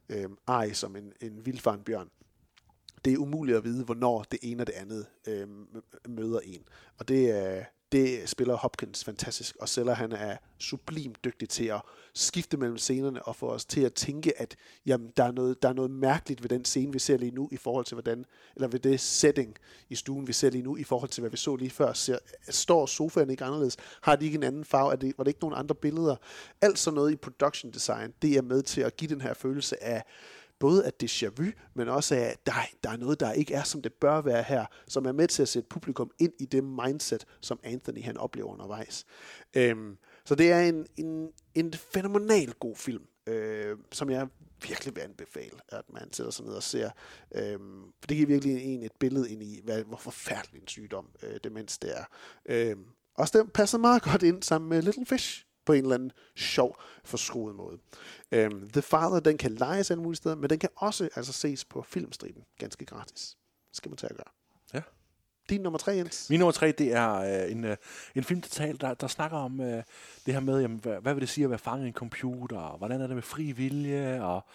[0.09, 2.09] øh, ej som en, en vildfaren bjørn.
[3.05, 5.47] Det er umuligt at vide, hvornår det ene og det andet øh,
[6.07, 6.63] møder en.
[6.97, 11.81] Og det er, det spiller Hopkins fantastisk, og Seller han er sublimt dygtig til at
[12.13, 14.55] skifte mellem scenerne og få os til at tænke, at
[14.85, 17.49] jamen, der, er noget, der er noget mærkeligt ved den scene, vi ser lige nu,
[17.51, 18.25] i forhold til hvordan,
[18.55, 19.57] eller ved det setting
[19.89, 21.93] i stuen, vi ser lige nu, i forhold til hvad vi så lige før.
[21.93, 22.17] Ser,
[22.49, 23.77] står sofaen ikke anderledes?
[24.01, 24.91] Har de ikke en anden farve?
[24.91, 26.15] Er det, var det ikke nogen andre billeder?
[26.61, 29.83] Alt sådan noget i production design, det er med til at give den her følelse
[29.83, 30.03] af,
[30.63, 32.53] både af déjà vu, men også af, at der,
[32.83, 35.41] der er noget, der ikke er, som det bør være her, som er med til
[35.41, 39.05] at sætte publikum ind i det mindset, som Anthony han oplever undervejs.
[39.53, 43.03] Øhm, så det er en, en, en fænomenal god film.
[43.27, 44.27] øh, som jeg
[44.67, 46.89] virkelig vil anbefale, at man sætter sig ned og ser.
[47.35, 51.07] Øhm, for det giver virkelig en et billede ind i, hvad, hvor forfærdelig en sygdom
[51.23, 52.05] øh, demens det er.
[52.45, 52.85] Øhm,
[53.15, 56.81] også den passer meget godt ind sammen med Little Fish på en eller anden sjov,
[57.03, 57.77] forskruet måde.
[58.45, 61.65] Um, The Father, den kan lejes alle mulige steder, men den kan også altså ses
[61.65, 63.37] på filmstriben, ganske gratis.
[63.69, 64.31] Det skal man tage at gøre.
[64.73, 64.81] Ja.
[65.49, 66.29] Din nummer tre, Jens?
[66.29, 67.77] Min nummer tre, det er øh, en, øh,
[68.15, 68.41] en film,
[68.77, 69.83] der, der snakker om øh,
[70.25, 72.57] det her med, jamen, hvad, hvad vil det sige at være fanget i en computer,
[72.57, 74.45] og hvordan er det med fri vilje, og,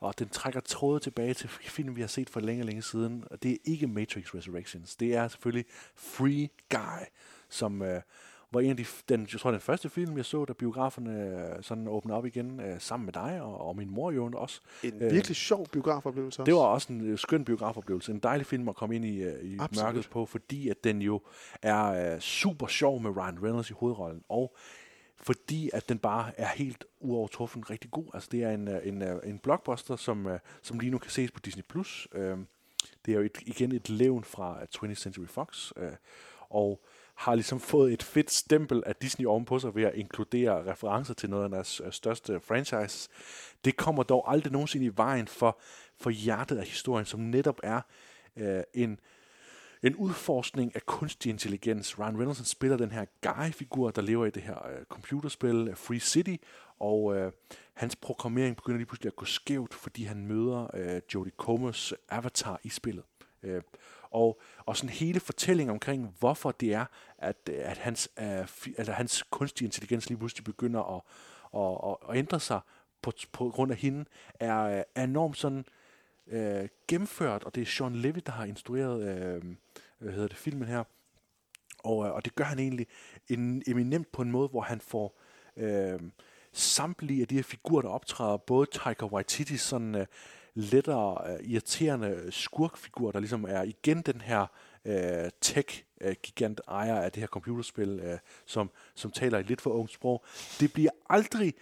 [0.00, 3.24] og den trækker tråde tilbage til film, vi har set for længe, længe siden.
[3.30, 4.96] Og det er ikke Matrix Resurrections.
[4.96, 5.66] Det er selvfølgelig
[5.96, 7.06] Free Guy,
[7.48, 7.82] som...
[7.82, 8.02] Øh,
[8.52, 11.20] var en af de, den, jeg tror, den første film, jeg så, da biograferne
[11.56, 14.60] øh, sådan åbnede op igen øh, sammen med dig og, og min mor jo også.
[14.82, 16.46] En øh, virkelig sjov biografoplevelse også.
[16.46, 18.12] Det var også en øh, skøn biografoplevelse.
[18.12, 21.20] En dejlig film at komme ind i, øh, i mørket på, fordi at den jo
[21.62, 24.22] er øh, super sjov med Ryan Reynolds i hovedrollen.
[24.28, 24.56] Og
[25.16, 28.06] fordi at den bare er helt uovertruffen rigtig god.
[28.14, 30.28] Altså det er en, øh, en, øh, en blockbuster, som,
[30.62, 31.62] som lige nu kan ses på Disney+.
[31.68, 32.08] Plus.
[32.14, 32.38] Øh,
[33.06, 35.72] det er jo et, igen et levn fra 20th Century Fox.
[35.76, 35.92] Øh,
[36.50, 36.80] og
[37.14, 41.30] har ligesom fået et fedt stempel af Disney ovenpå sig ved at inkludere referencer til
[41.30, 43.08] noget af deres øh, største franchise.
[43.64, 45.60] Det kommer dog aldrig nogensinde i vejen for,
[46.00, 47.80] for hjertet af historien, som netop er
[48.36, 49.00] øh, en,
[49.82, 51.98] en udforskning af kunstig intelligens.
[51.98, 56.00] Ryan Reynolds spiller den her Guy-figur, der lever i det her øh, computerspil øh, Free
[56.00, 56.36] City,
[56.80, 57.32] og øh,
[57.74, 62.60] hans programmering begynder lige pludselig at gå skævt, fordi han møder øh, Jodie Comers avatar
[62.62, 63.04] i spillet.
[63.42, 63.62] Øh,
[64.12, 66.84] og, og sådan hele fortællingen omkring, hvorfor det er,
[67.18, 68.24] at, at hans, uh,
[68.78, 71.02] altså hans kunstige intelligens lige pludselig begynder at,
[71.54, 72.60] at, at, at ændre sig
[73.02, 74.04] på, på grund af hende,
[74.40, 75.64] er, er enormt sådan
[76.26, 79.54] uh, gennemført, og det er Sean Levy, der har instrueret uh,
[79.98, 80.84] hvad hedder det, filmen her,
[81.78, 82.86] og, og det gør han egentlig
[83.28, 85.20] en, eminent på en måde, hvor han får
[85.56, 86.00] uh,
[86.52, 90.04] samtlige af de her figurer, der optræder, både Taika Waititi, sådan uh,
[90.54, 94.46] lettere uh, irriterende skurkfigur, der ligesom er igen den her
[94.84, 99.70] uh, tech-gigant øh, ejer af det her computerspil, uh, som, som taler et lidt for
[99.70, 100.24] ungt sprog.
[100.60, 101.54] Det bliver aldrig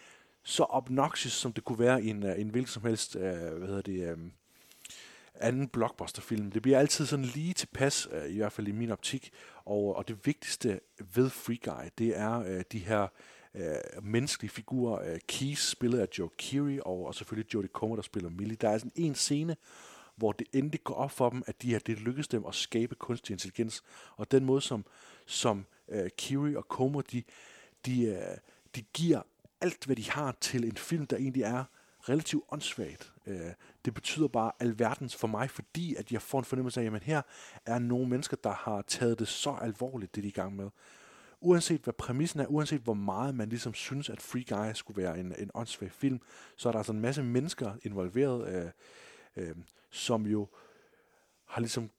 [0.43, 3.69] så obnoxious, som det kunne være i en, uh, en hvilken som helst, uh, hvad
[3.69, 4.33] hedder det, um,
[5.35, 6.51] anden blockbusterfilm.
[6.51, 9.31] Det bliver altid sådan lige tilpas, uh, i hvert fald i min optik.
[9.65, 10.81] Og, og det vigtigste
[11.15, 13.09] ved Free Guy, det er uh, de her
[13.55, 15.13] øh, menneskelige figurer.
[15.13, 18.57] Øh, Keys, spillet af Joe Keery, og, og selvfølgelig Jodie Comer, der spiller Millie.
[18.57, 19.57] Der er sådan en scene,
[20.17, 22.95] hvor det endelig går op for dem, at de her, det lykkes dem at skabe
[22.95, 23.83] kunstig intelligens.
[24.17, 24.85] Og den måde, som,
[25.27, 27.23] som øh, Keery og Comer, de,
[27.87, 28.37] de, øh,
[28.75, 29.23] de giver
[29.61, 31.65] alt, hvad de har til en film, der egentlig er
[32.09, 33.13] relativt åndssvagt.
[33.27, 33.53] Øh,
[33.85, 37.23] det betyder bare alverdens for mig, fordi at jeg får en fornemmelse af, at her
[37.67, 40.71] er nogle mennesker, der har taget det så alvorligt, det de er i gang med
[41.41, 45.21] uanset hvad præmissen er, uanset hvor meget man ligesom synes, at Free Guy skulle være
[45.21, 46.21] en, en åndssvag film,
[46.57, 48.71] så er der altså en masse mennesker involveret, øh,
[49.37, 49.57] øh,
[49.91, 50.49] som jo
[51.45, 51.91] har ligesom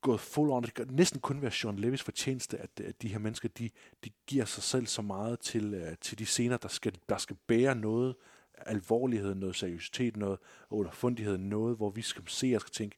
[0.00, 0.62] gået full on.
[0.62, 3.70] Det kan næsten kun være Sean Levis fortjeneste, at, at de her mennesker, de,
[4.04, 7.36] de giver sig selv så meget til, øh, til de scener, der skal, der skal
[7.46, 8.14] bære noget
[8.58, 10.38] alvorlighed, noget seriøsitet, noget
[10.70, 12.96] underfundighed, noget, hvor vi skal se og skal tænke,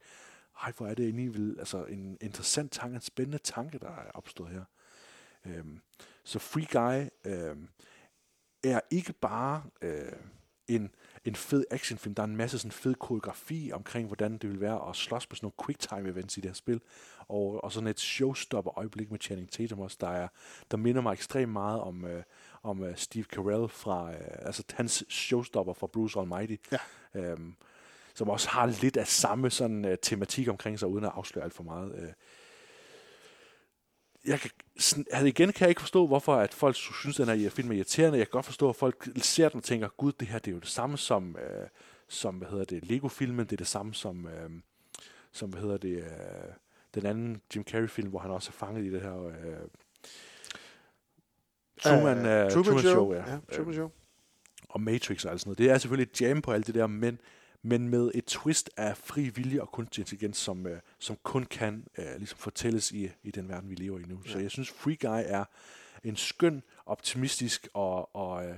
[0.62, 4.50] ej, hvor er det egentlig altså en interessant tanke, en spændende tanke, der er opstået
[4.50, 4.64] her.
[5.46, 5.80] Øhm,
[6.24, 7.68] så Free Guy øhm,
[8.64, 10.12] er ikke bare øh,
[10.68, 10.90] en,
[11.24, 12.14] en fed actionfilm.
[12.14, 15.36] Der er en masse sådan fed koreografi omkring, hvordan det vil være at slås på
[15.36, 16.80] sådan nogle quicktime events i det her spil.
[17.28, 20.28] Og, og sådan et showstopper øjeblik med Channing Tatum også, der, er,
[20.70, 22.22] der minder mig ekstremt meget om, øh,
[22.62, 26.56] om uh, Steve Carell fra, øh, altså hans showstopper fra Bruce Almighty.
[26.72, 26.78] Ja.
[27.14, 27.56] Øhm,
[28.14, 31.54] som også har lidt af samme sådan uh, tematik omkring sig, uden at afsløre alt
[31.54, 31.92] for meget.
[31.92, 32.12] Uh,
[34.26, 34.50] jeg kan,
[35.10, 37.74] altså igen kan jeg ikke forstå, hvorfor at folk synes, at den her film er
[37.74, 38.18] irriterende.
[38.18, 40.54] Jeg kan godt forstå, at folk ser den og tænker, gud, det her det er
[40.54, 41.68] jo det samme som, øh,
[42.08, 43.46] som hvad hedder det, Lego-filmen.
[43.46, 44.50] Det er det samme som, øh,
[45.32, 46.04] som hvad hedder det, øh,
[46.94, 49.26] den anden Jim Carrey-film, hvor han også er fanget i det her...
[49.26, 49.34] Øh,
[51.80, 53.30] Truman, uh, Truman, Truman Show, Show ja.
[53.30, 53.90] ja, Truman Show.
[54.68, 55.58] Og Matrix og alt sådan noget.
[55.58, 57.20] Det er selvfølgelig et jam på alt det der, men
[57.66, 61.86] men med et twist af fri vilje og kunstig intelligens, som, øh, som kun kan
[61.98, 64.20] øh, ligesom fortælles i, i den verden, vi lever i nu.
[64.26, 64.30] Ja.
[64.30, 65.44] Så jeg synes, Free Guy er
[66.04, 68.56] en skøn, optimistisk og, og, øh,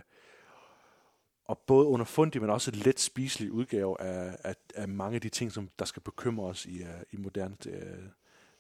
[1.44, 5.28] og både underfundig, men også et let spiselig udgave af, af, af mange af de
[5.28, 7.72] ting, som der skal bekymre os i, uh, i moderne uh,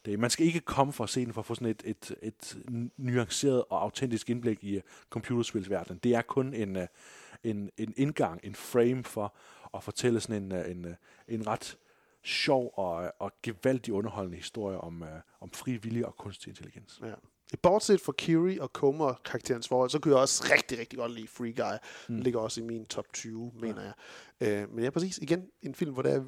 [0.06, 0.16] dage.
[0.16, 2.58] Man skal ikke komme for at se den for at få sådan et, et, et
[2.96, 6.00] nuanceret og autentisk indblik i uh, computerspilsverdenen.
[6.02, 6.82] Det er kun en, uh,
[7.44, 9.34] en, en indgang, en frame for
[9.74, 10.96] at fortælle sådan en, en,
[11.28, 11.78] en ret
[12.24, 15.08] sjov og, og gevaldig underholdende historie om, uh,
[15.40, 17.00] om fri vilje og kunstig intelligens.
[17.02, 17.14] Ja.
[17.62, 21.28] Bortset fra Curie og Comer karakterens forhold, så kunne jeg også rigtig, rigtig godt lide
[21.28, 21.76] Free Guy.
[22.08, 22.14] Mm.
[22.14, 23.92] Den ligger også i min top 20, mener jeg.
[24.40, 25.18] Øh, men ja, præcis.
[25.18, 26.24] Igen, en film, hvor det, er,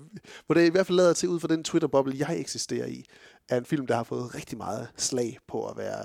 [0.47, 3.05] hvor det i hvert fald lader til, ud fra den Twitter-boble, jeg eksisterer i,
[3.49, 6.05] er en film, der har fået rigtig meget slag på at være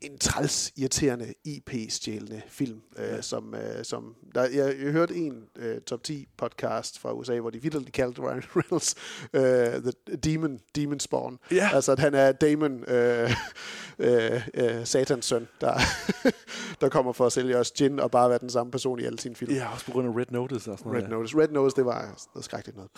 [0.00, 3.16] en træls, irriterende, IP-stjælende film, ja.
[3.16, 7.40] øh, som, øh, som der, jeg, jeg hørte en øh, top 10 podcast fra USA,
[7.40, 8.94] hvor de vildt kaldte Ryan Reynolds
[9.32, 11.38] øh, The Demon, Demon Spawn.
[11.50, 11.70] Ja.
[11.72, 13.30] Altså, at han er Damon, øh,
[13.98, 15.78] øh, øh, satans søn, der,
[16.80, 19.18] der kommer for at sælge os gin og bare være den samme person i alle
[19.18, 19.52] sine film.
[19.52, 21.04] Ja, også på grund af Red Notice og sådan noget.
[21.04, 21.16] Red ja.
[21.16, 21.38] Notice.
[21.38, 22.90] Red Notice, det var noget skrækkeligt noget.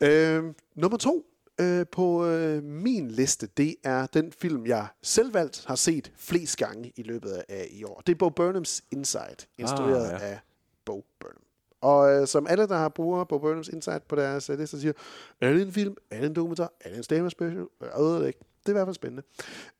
[0.00, 1.29] øh, nummer to
[1.60, 6.56] øh, på øh, min liste, det er den film, jeg selv valgt har set flest
[6.56, 8.02] gange i løbet af i år.
[8.06, 10.26] Det er Bo Burnhams Inside, instrueret Ah, ja.
[10.26, 10.40] af
[10.84, 11.42] Bo Burnham.
[11.80, 14.92] Og øh, som alle, der har bruger Bo Burnhams Inside på deres øh, liste, siger,
[15.40, 17.66] er det en film, er det en dokumentar, er det en stemme special?
[17.80, 18.38] Jeg ved det ikke.
[18.60, 19.22] Det er i hvert fald spændende.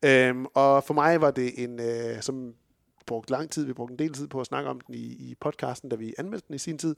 [0.05, 2.55] Øhm, og for mig var det en, øh, som
[3.07, 4.99] brugte lang tid, vi brugte en del tid på at snakke om den i,
[5.31, 6.95] i podcasten, da vi anmeldte den i sin tid.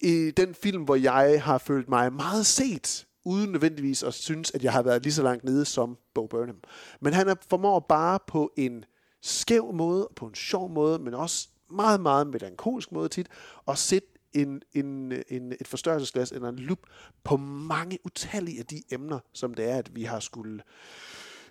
[0.00, 4.64] I den film, hvor jeg har følt mig meget set, uden nødvendigvis at synes, at
[4.64, 6.60] jeg har været lige så langt nede som Bo Burnham.
[7.00, 8.84] Men han er formår bare på en
[9.22, 13.28] skæv måde, på en sjov måde, men også meget, meget melankolsk måde tit,
[13.68, 16.78] at sætte en, en, en, et forstørrelsesglas eller en lup
[17.24, 20.62] på mange utallige af de emner, som det er, at vi har skulle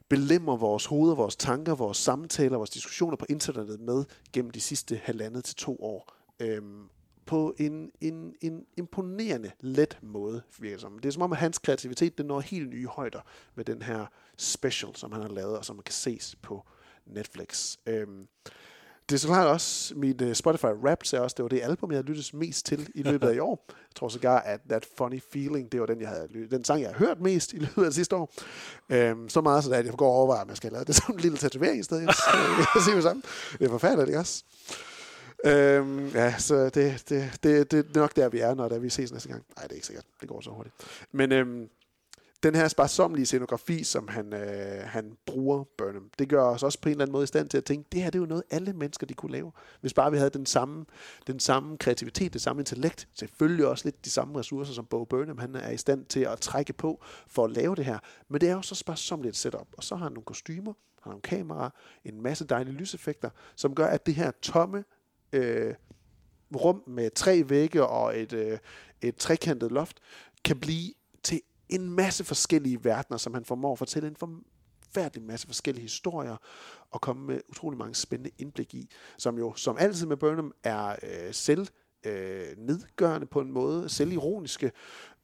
[0.10, 5.02] belemmer vores hoveder, vores tanker, vores samtaler, vores diskussioner på internettet med gennem de sidste
[5.04, 6.14] halvandet til to år.
[6.40, 6.90] Øhm,
[7.26, 11.00] på en, en, en imponerende let måde, virker som.
[11.00, 13.20] Det er som om, at hans kreativitet den når helt nye højder
[13.56, 14.06] med den her
[14.38, 16.66] special, som han har lavet, og som man kan ses på
[17.06, 17.78] Netflix.
[17.86, 18.28] Øhm,
[19.10, 21.92] det er så klart også, min øh, Spotify Wrapped er også, det var det album,
[21.92, 23.66] jeg havde lyttet mest til i løbet af i år.
[23.70, 26.82] Jeg tror sågar, at That Funny Feeling, det var den, jeg havde, lyttet- den sang,
[26.82, 28.34] jeg har hørt mest i løbet af det sidste år.
[28.90, 31.16] Øhm, så meget, så at jeg går og overvejer, om jeg skal lave det som
[31.16, 32.02] en lille tatovering i stedet.
[32.02, 32.08] Øh,
[32.76, 33.22] jeg siger det samme.
[33.60, 34.44] Det er forfærdeligt, ikke også?
[35.46, 38.90] Øhm, ja, så det, det, det, det er nok der, vi er, når der vi
[38.90, 39.46] ses næste gang.
[39.56, 40.06] Nej, det er ikke sikkert.
[40.22, 40.76] Det går så hurtigt.
[41.12, 41.70] Men øhm,
[42.46, 46.90] den her sparsomlige scenografi, som han, øh, han bruger, Burnham, det gør os også på
[46.90, 48.44] en eller anden måde i stand til at tænke, det her det er jo noget,
[48.50, 49.52] alle mennesker de kunne lave.
[49.82, 50.86] Hvis bare vi havde den samme,
[51.28, 55.38] den samme kreativitet, det samme intellekt, selvfølgelig også lidt de samme ressourcer, som Bo Burnham
[55.38, 58.00] han er i stand til at trække på for at lave det her.
[58.30, 59.68] Men det er jo så sparsomligt et setup.
[59.78, 61.70] Og så har han nogle kostymer, han har nogle kameraer,
[62.06, 64.84] en masse dejlige lyseffekter, som gør, at det her tomme
[65.34, 65.74] øh,
[66.56, 68.58] rum med tre vægge og et, øh,
[69.02, 70.00] et trekantet loft,
[70.44, 70.94] kan blive
[71.24, 76.38] til en masse forskellige verdener, som han formår at fortælle en forfærdelig masse forskellige historier,
[76.92, 80.96] og komme med utrolig mange spændende indblik i, som jo som altid med Burnham er
[81.04, 81.68] øh, selv
[82.06, 84.72] øh, nedgørende på en måde, selvironiske,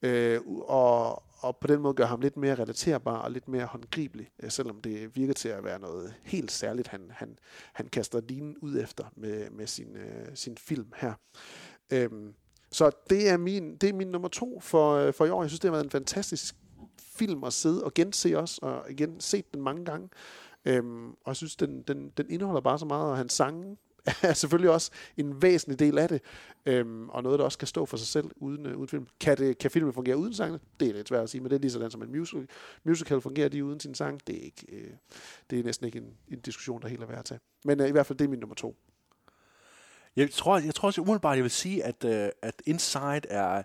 [0.01, 4.29] øh, og, og på den måde gør ham lidt mere relaterbar og lidt mere håndgribelig,
[4.43, 7.37] øh, selvom det virker til at være noget helt særligt, han, han,
[7.73, 11.13] han kaster linen ud efter med, med sin, øh, sin film her.
[11.93, 12.33] Øhm,
[12.71, 15.43] så det er min, det er min nummer to for, øh, for i år.
[15.43, 16.55] Jeg synes, det har været en fantastisk
[16.99, 20.09] film at sidde og gense også, og igen set den mange gange.
[20.65, 23.77] Øhm, og jeg synes, den, den, den indeholder bare så meget, og hans sange
[24.21, 26.21] er selvfølgelig også en væsentlig del af det,
[26.65, 29.07] øhm, og noget, der også kan stå for sig selv uden, øh, uden film.
[29.19, 30.59] Kan, det, kan filmen fungere uden sangene?
[30.79, 32.47] Det er lidt svært at sige, men det er lige sådan som en musical.
[32.83, 34.27] Musical fungerer de uden sin sang?
[34.27, 34.91] Det er, ikke, øh,
[35.49, 37.39] det er næsten ikke en, en diskussion, der helt er værd at tage.
[37.65, 38.75] Men øh, i hvert fald, det er min nummer to.
[40.15, 43.63] Jeg tror, jeg tror også umiddelbart, jeg vil sige, at, øh, at Inside er,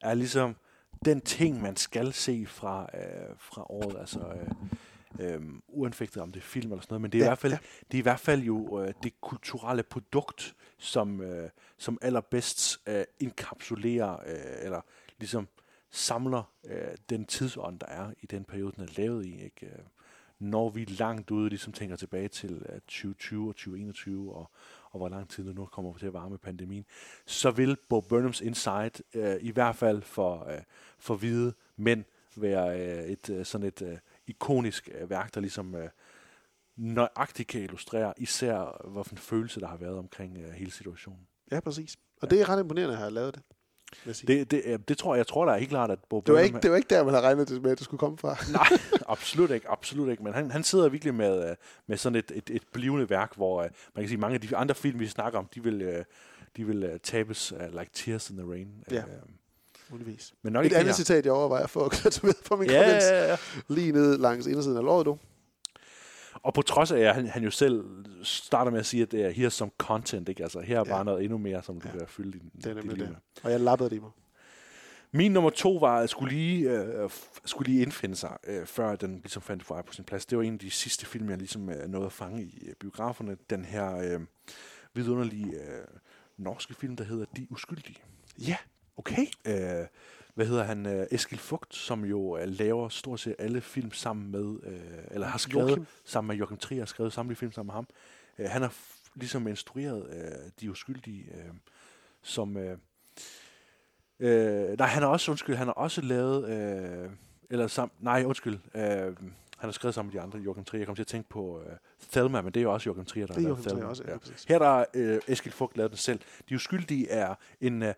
[0.00, 0.56] er ligesom
[1.04, 3.96] den ting, man skal se fra, øh, fra året.
[4.00, 4.50] Altså, øh,
[5.20, 7.38] øh, uanfægtet om det er film eller sådan noget, men det er, Ja, i, hvert
[7.38, 7.58] fald, ja.
[7.90, 13.04] det er i hvert fald jo øh, det kulturelle produkt, som, øh, som allerbedst øh,
[13.20, 14.80] inkapsulerer, øh, eller
[15.18, 15.48] ligesom
[15.90, 19.44] samler øh, den tidsånd, der er i den periode, den er lavet i.
[19.44, 19.66] Ikke?
[19.66, 19.72] Øh,
[20.38, 24.50] Når vi langt ude ligesom tænker tilbage til øh, 2020 og 2021, og,
[24.90, 26.84] og hvor lang tid det nu kommer til at vare med pandemien,
[27.26, 30.60] så vil Bo Burnhams Inside øh, i hvert fald for, øh,
[30.98, 32.04] for hvide mænd
[32.36, 35.88] være øh, et øh, sådan et øh, ikonisk øh, værk, der ligesom øh,
[36.76, 41.26] nøjagtigt kan illustrere især, hvilken følelse der har været omkring øh, hele situationen.
[41.52, 41.96] Ja, præcis.
[42.22, 43.42] Og det er ret imponerende at have lavet det.
[44.04, 46.34] Det, det, øh, det tror jeg, jeg tror, der er helt klart, at Bo Det
[46.34, 48.18] var, ikke, det var ikke der, man havde regnet det med, at det skulle komme
[48.18, 48.36] fra.
[48.52, 48.78] Nej,
[49.08, 50.22] absolut ikke, absolut ikke.
[50.22, 53.62] Men han, han sidder virkelig med, øh, med sådan et, et, et blivende værk, hvor
[53.62, 56.04] øh, man kan sige, mange af de andre film, vi snakker om, de vil, øh,
[56.56, 58.84] de vil uh, tabes uh, like tears in the rain.
[58.90, 58.96] Ja.
[58.96, 59.04] Øh,
[59.90, 60.34] Muligvis.
[60.42, 60.94] men nok Et ikke andet her.
[60.96, 63.04] citat, jeg overvejer at få tatoveret på min Ja, kondens.
[63.04, 63.36] ja, ja.
[63.68, 65.18] Lige nede langs indersiden af låret, du.
[66.32, 67.84] Og på trods af, at han, han jo selv
[68.22, 70.42] starter med at sige, at det er here's some content, ikke?
[70.42, 71.02] Altså, her er bare Ja.
[71.02, 73.08] noget endnu mere, som du kan fylde din, Det er nemlig liv det.
[73.08, 73.16] med.
[73.42, 74.10] Og jeg lappede det i mig.
[75.12, 77.10] Min nummer to var, skulle lige, øh,
[77.44, 80.26] skulle lige indfinde sig, øh, før den ligesom fandt vej på sin plads.
[80.26, 82.74] Det var en af de sidste film, jeg ligesom øh, nåede at fange i øh,
[82.80, 83.36] biograferne.
[83.50, 84.20] Den her øh,
[84.94, 85.84] vidunderlige øh,
[86.38, 87.96] norske film, der hedder De Uskyldige.
[88.38, 88.56] Ja,
[88.96, 89.26] okay.
[89.46, 89.86] Øh,
[90.34, 90.86] hvad hedder han?
[90.86, 95.26] Øh, Eskil Fugt, som jo øh, laver stort set alle film sammen med, øh, eller
[95.26, 95.86] har skrevet Joachim.
[96.04, 97.86] sammen med Joachim Trier, har skrevet samtlige film sammen med ham.
[98.38, 101.52] Øh, han har f- ligesom instrueret øh, De Uskyldige, øh,
[102.22, 102.56] som...
[102.56, 102.78] Øh,
[104.20, 107.10] øh, nej, han har også, undskyld, han har også lavet, øh,
[107.50, 110.80] eller sam, nej, undskyld, øh, han har skrevet sammen med de andre, Joachim Trier.
[110.80, 111.76] Jeg kom til at tænke på øh,
[112.12, 113.84] Thelma, men det er jo også Joachim Trier, der Det er har lavet Thelma.
[113.84, 114.44] også, ja, præcis.
[114.44, 116.20] Her der øh, Eskil Fugt lavet den selv.
[116.48, 117.82] De Uskyldige er en...
[117.82, 117.94] Øh,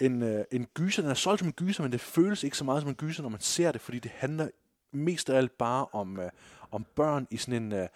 [0.00, 1.02] en, øh, en gyser.
[1.02, 3.22] Den er solgt som en gyser, men det føles ikke så meget som en gyser,
[3.22, 4.48] når man ser det, fordi det handler
[4.92, 6.30] mest af alt bare om, øh,
[6.70, 7.72] om børn i sådan en...
[7.72, 7.88] Øh,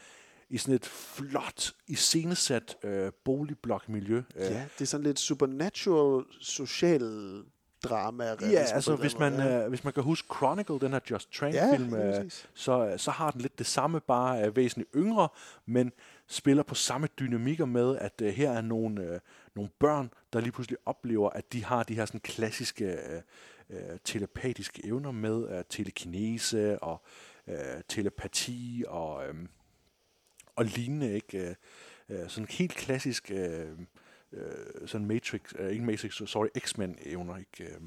[0.51, 4.17] i sådan et flot, iscenesat øh, boligblokmiljø.
[4.17, 7.43] Øh, Ja, det er sådan lidt supernatural social
[7.85, 8.25] drama.
[8.25, 9.63] Ja, altså hvis man, ja.
[9.63, 13.11] øh, hvis man kan huske Chronicle, den her Just Ja, Train-film, lige øh, så, så
[13.11, 15.29] har den lidt det samme, bare er væsentligt yngre,
[15.67, 15.93] men
[16.27, 19.21] spiller på samme dynamikker med, at øh, her er nogle, øh,
[19.55, 23.23] nogle børn, der lige pludselig oplever, at de har de her sådan klassiske øh,
[23.71, 27.03] øh, telepatiske evner med øh, telekinese og
[27.47, 29.35] øh, telepati og, øh,
[30.57, 31.39] og lignende, ikke?
[31.39, 31.55] Øh,
[32.09, 33.79] øh sådan helt klassisk øh,
[34.33, 37.65] øh, sådan Matrix, øh, ikke Matrix, sorry, X-Men evner, ikke?
[37.65, 37.81] Øh,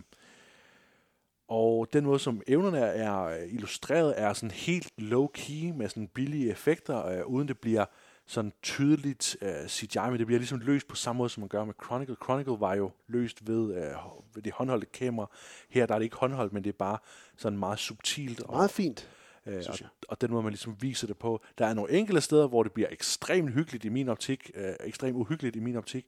[1.48, 7.06] og den måde, som evnerne er illustreret, er sådan helt low-key med sådan billige effekter,
[7.06, 7.86] øh, uden det bliver
[8.28, 11.66] sådan tydeligt øh, CGI, men det bliver ligesom løst på samme måde, som man gør
[11.66, 12.16] med Chronicle.
[12.24, 13.92] Chronicle var jo løst ved, øh,
[14.36, 15.32] ved det håndholdte kamera.
[15.70, 16.98] Her der er det ikke håndholdt, men det er bare
[17.38, 18.42] sådan meget subtilt.
[18.42, 19.10] Og, Meget fint,
[19.46, 19.78] øh, og,
[20.10, 21.42] og den måde, man ligesom viser det på.
[21.58, 25.16] Der er nogle enkelte steder, hvor det bliver ekstremt hyggeligt i min optik, øh, ekstremt
[25.16, 26.06] uhyggeligt i min optik.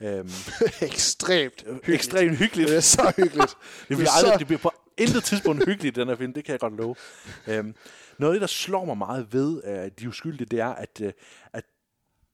[0.00, 0.28] Øhm,
[0.82, 1.88] Ekstremt hyggeligt.
[1.88, 2.68] ekstremt hyggeligt.
[2.68, 3.56] Det er så hyggeligt.
[3.88, 6.32] det, bliver aldrig, det bliver på intet tidspunkt hyggeligt, den her film.
[6.32, 6.94] Det kan jeg godt love.
[7.46, 7.74] Øhm,
[8.18, 11.12] noget af det, der slår mig meget ved øh, De Uskyldige, det er, at, øh,
[11.52, 11.64] at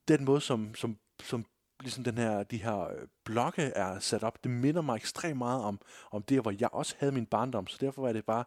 [0.09, 1.45] den måde, som, som, som
[1.81, 5.63] ligesom den her, de her øh, blokke er sat op, det minder mig ekstremt meget
[5.63, 5.81] om,
[6.11, 7.67] om det, hvor jeg også havde min barndom.
[7.67, 8.45] Så derfor var det bare,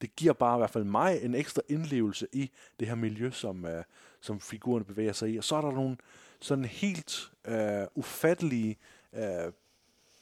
[0.00, 2.50] det giver bare i hvert fald mig en ekstra indlevelse i
[2.80, 3.84] det her miljø, som, øh,
[4.20, 5.36] som figurerne bevæger sig i.
[5.36, 5.96] Og så er der nogle
[6.40, 8.76] sådan helt øh, ufattelige
[9.12, 9.52] øh,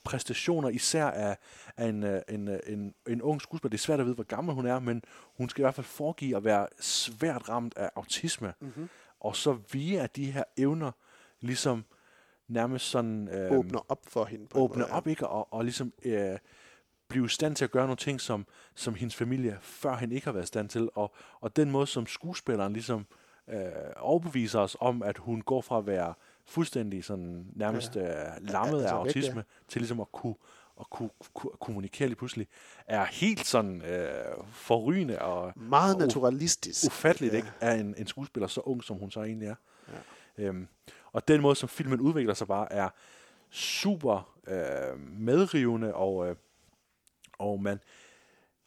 [0.05, 1.39] præstationer, især af,
[1.77, 3.71] af en, øh, en, øh, en, en ung skuespiller.
[3.71, 5.03] Det er svært at vide, hvor gammel hun er, men
[5.37, 8.55] hun skal i hvert fald foregive at være svært ramt af autisme.
[8.61, 8.89] Mhm.
[9.21, 10.93] Og så via de her evner,
[11.41, 11.85] ligesom
[12.49, 13.29] nærmest sådan...
[13.29, 14.97] Øh, Åbner op for hende på Åbner måde, ja.
[14.97, 15.27] op, ikke?
[15.27, 16.39] Og, og ligesom øh,
[17.09, 20.33] blive i stand til at gøre nogle ting, som, som hendes familie førhen ikke har
[20.33, 20.89] været i stand til.
[20.95, 23.07] Og, og den måde, som skuespilleren ligesom
[23.49, 23.63] øh,
[23.97, 26.15] overbeviser os om, at hun går fra at være
[26.47, 28.01] fuldstændig sådan nærmest Ja.
[28.37, 29.21] øh, lammet altså af væk, ja.
[29.21, 30.35] autisme, til ligesom at kunne,
[30.81, 32.49] at kunne, kunne kommunikere lige pludselig,
[32.87, 34.09] er helt sådan øh,
[34.53, 36.87] forrygende og Meget og naturalistisk.
[36.87, 37.37] ufatteligt Ja.
[37.37, 39.55] ikke, af en, en skuespiller så ung, som hun så egentlig er.
[40.39, 40.45] Ja.
[40.45, 40.69] Øhm,
[41.13, 42.89] og den måde, som filmen udvikler sig bare, er
[43.51, 46.37] super øh, medrivende, og, øh,
[47.39, 47.81] og man,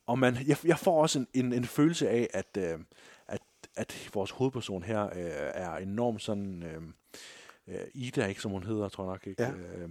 [0.06, 2.80] og man, jeg, jeg får også en, en, en følelse af, at, øh,
[3.28, 3.41] at,
[3.76, 5.12] at vores hovedperson her øh,
[5.54, 6.82] er enormt sådan, øh,
[7.68, 9.44] øh, Ida, ikke som hun hedder, tror jeg nok, ikke?
[9.44, 9.52] Ja.
[9.52, 9.90] Øh,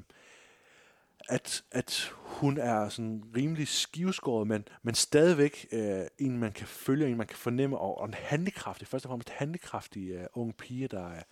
[1.28, 7.08] at, at hun er sådan rimelig skiveskåret, men, men stadigvæk øh, en, man kan følge,
[7.08, 10.88] en, man kan fornemme, og, og en handlekraftig, først og fremmest handlekraftig øh, ung pige,
[10.88, 11.22] der, er,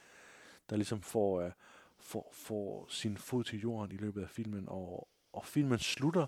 [0.71, 1.51] der ligesom får, øh,
[1.99, 6.27] får, får sin fod til jorden i løbet af filmen, og, og filmen slutter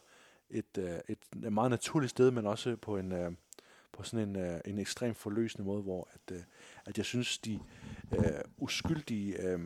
[0.51, 3.33] et, øh, et meget naturligt sted, men også på en, øh,
[3.93, 6.43] på sådan en, øh, en ekstremt forløsende måde, hvor at, øh,
[6.87, 7.61] at jeg synes, de
[8.13, 9.61] øh, uskyldige øh,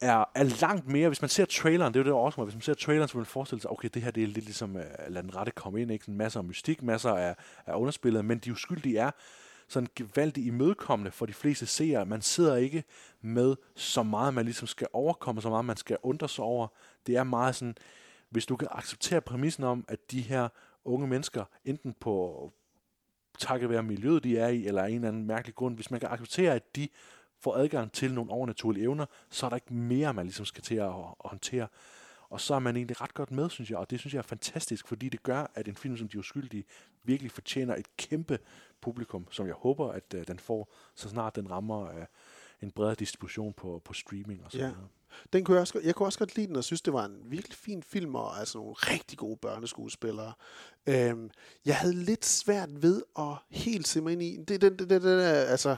[0.00, 2.44] er, er langt mere, hvis man ser traileren, det er jo det, der også mig,
[2.44, 4.44] hvis man ser traileren, så vil man forestille sig, okay, det her det er lidt
[4.44, 6.04] ligesom, øh, uh, lad den rette komme ind, ikke?
[6.04, 9.10] Sådan masser af mystik, masser af, af underspillet, men de uskyldige er
[9.68, 12.06] sådan gevaldigt imødekommende for de fleste seere.
[12.06, 12.84] Man sidder ikke
[13.20, 16.68] med så meget, man ligesom skal overkomme, så meget man skal undre sig over.
[17.06, 17.74] Det er meget sådan,
[18.30, 20.48] hvis du kan acceptere præmissen om, at de her
[20.84, 22.52] unge mennesker, enten på
[23.38, 26.08] takket være miljøet, de er i, eller en eller anden mærkelig grund, hvis man kan
[26.08, 26.88] acceptere, at de
[27.40, 30.74] får adgang til nogle overnaturlige evner, så er der ikke mere, man ligesom skal til
[30.74, 31.68] at, håndtere.
[32.30, 34.22] Og så er man egentlig ret godt med, synes jeg, og det synes jeg er
[34.22, 36.64] fantastisk, fordi det gør, at en film som De Uskyldige
[37.04, 38.38] virkelig fortjener et kæmpe
[38.80, 42.04] publikum, som jeg håber, at uh, den får, så snart den rammer uh,
[42.62, 44.64] en bredere distribution på, på streaming og så Ja.
[44.66, 44.88] videre.
[45.32, 47.18] Den kunne jeg, også, jeg kunne også godt lide den, og synes, det var en
[47.24, 50.32] virkelig fin film, og altså nogle rigtig gode børneskuespillere.
[50.86, 51.30] Øhm,
[51.64, 55.02] jeg havde lidt svært ved at helt se mig ind i, det, det, det, det,
[55.02, 55.76] det, altså,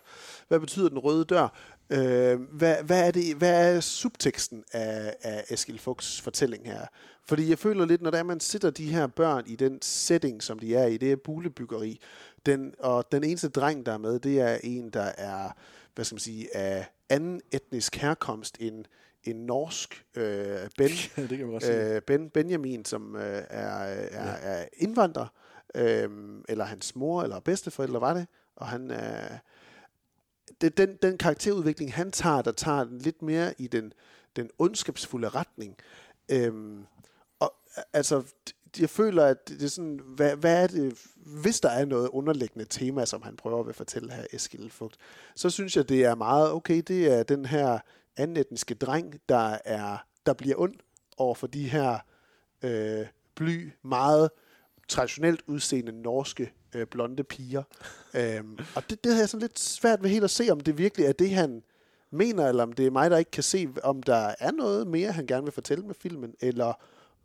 [0.49, 1.49] hvad betyder den røde dør?
[1.91, 6.87] Øh, hvad, hvad, er det, hvad er subteksten af, af Eskil Fuchs fortælling her?
[7.25, 10.59] Fordi jeg føler lidt, når der man sætter de her børn i den setting, som
[10.59, 12.01] de er i, det er bulebyggeri,
[12.47, 15.51] den, og den eneste dreng, der er med, det er en, der er,
[15.95, 18.85] hvad skal man sige, af anden etnisk herkomst end
[19.25, 20.91] en norsk øh, ben,
[21.31, 24.37] det kan man øh, ben Benjamin, som øh, er, er, ja.
[24.41, 25.27] er indvandrer,
[25.75, 26.09] øh,
[26.49, 28.27] eller hans mor eller bedsteforældre var det,
[28.57, 29.39] og han er
[30.61, 33.93] det, den, den karakterudvikling, han tager, der tager den lidt mere i den,
[34.37, 35.77] den ondskabsfulde retning.
[36.31, 36.87] Øhm,
[37.41, 37.55] og
[37.93, 38.23] altså,
[38.81, 42.65] jeg føler, at det er sådan, hvad, hvad er det, hvis der er noget underliggende
[42.65, 44.97] tema, som han prøver at fortælle her, Eskild Fugt,
[45.35, 47.79] så synes jeg, det er meget, okay, det er den her
[48.17, 49.97] anetniske dreng, der, er,
[50.27, 50.75] der bliver ond
[51.17, 51.99] over for de her
[52.63, 54.31] øh, bly, meget
[54.89, 57.63] traditionelt udseende norske øh, blonde piger.
[58.15, 60.79] øhm, og det, det har jeg sådan lidt svært ved helt at se, om det
[60.79, 61.63] virkelig er det, han
[62.11, 65.13] mener, eller om det er mig, der ikke kan se, om der er noget mere,
[65.13, 66.73] han gerne vil fortælle med filmen, eller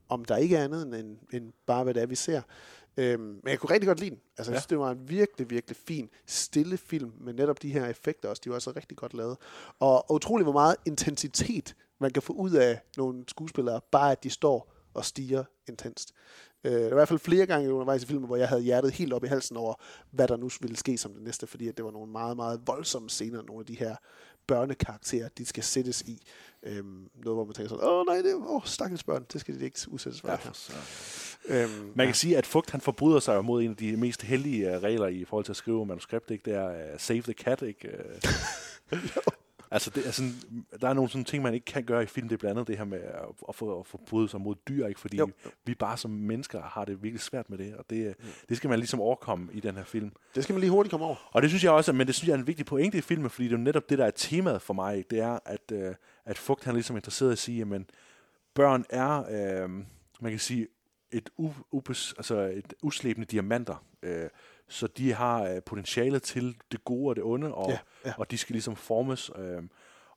[0.09, 2.41] om der ikke er andet end, end bare, hvad det er, vi ser.
[2.97, 4.19] Øhm, men jeg kunne rigtig godt lide den.
[4.37, 4.59] Altså, jeg Ja.
[4.59, 8.41] synes, det var en virkelig, virkelig fin, stille film, med netop de her effekter også.
[8.45, 9.37] De var også rigtig godt lavet.
[9.79, 14.23] Og, og utrolig, hvor meget intensitet man kan få ud af nogle skuespillere, bare at
[14.23, 16.11] de står og stiger intenst.
[16.63, 18.91] Øh, der var i hvert fald flere gange undervejs i filmen, hvor jeg havde hjertet
[18.91, 19.73] helt op i halsen over,
[20.11, 22.61] hvad der nu ville ske som det næste, fordi at det var nogle meget, meget
[22.65, 23.95] voldsomme scener, nogle af de her
[24.47, 26.21] børnekarakterer, de skal sættes i.
[26.63, 29.59] Øhm, noget, hvor man tænker sådan, åh nej, det er åh, stakkels børn, det skal
[29.59, 30.27] de ikke udsættes for.
[30.27, 30.53] Ja, for
[31.47, 34.77] Øhm, Man kan sige, at Fugt han forbryder sig mod en af de mest heldige
[34.77, 36.31] uh, regler i forhold til at skrive manuskript.
[36.31, 36.51] Ikke?
[36.51, 37.61] Det er uh, save the cat.
[37.61, 37.89] Ikke?
[38.91, 38.99] Uh,
[39.71, 40.33] altså, det er sådan,
[40.81, 42.27] der er nogle sådan ting, man ikke kan gøre i film.
[42.27, 43.13] Det er blandt andet det her med at,
[43.49, 44.87] at, at forbryde sig mod dyr.
[44.87, 44.99] Ikke?
[44.99, 45.29] Fordi Jo,
[45.65, 47.75] vi bare som mennesker har det virkelig svært med det.
[47.75, 48.15] Og det,
[48.49, 50.11] det skal man ligesom overkomme i den her film.
[50.35, 51.29] Det skal man lige hurtigt komme over.
[51.31, 53.29] Og det synes jeg også, men det synes jeg er en vigtig pointe i filmen,
[53.29, 54.97] fordi det er jo netop det, der er temaet for mig.
[54.97, 55.07] ikke?
[55.09, 55.95] Det er, at, øh,
[56.25, 57.81] at Fugt han er ligesom interesseret i at sige, at
[58.53, 59.23] børn er,
[59.63, 59.69] øh,
[60.21, 60.67] man kan sige,
[61.11, 63.85] et, u, ubes, altså et uslæbende diamanter.
[64.03, 64.29] Øh,
[64.67, 68.13] så de har øh, potentialet til det gode og det onde, og, Ja, ja.
[68.17, 69.31] og de skal ligesom formes.
[69.37, 69.63] Øh,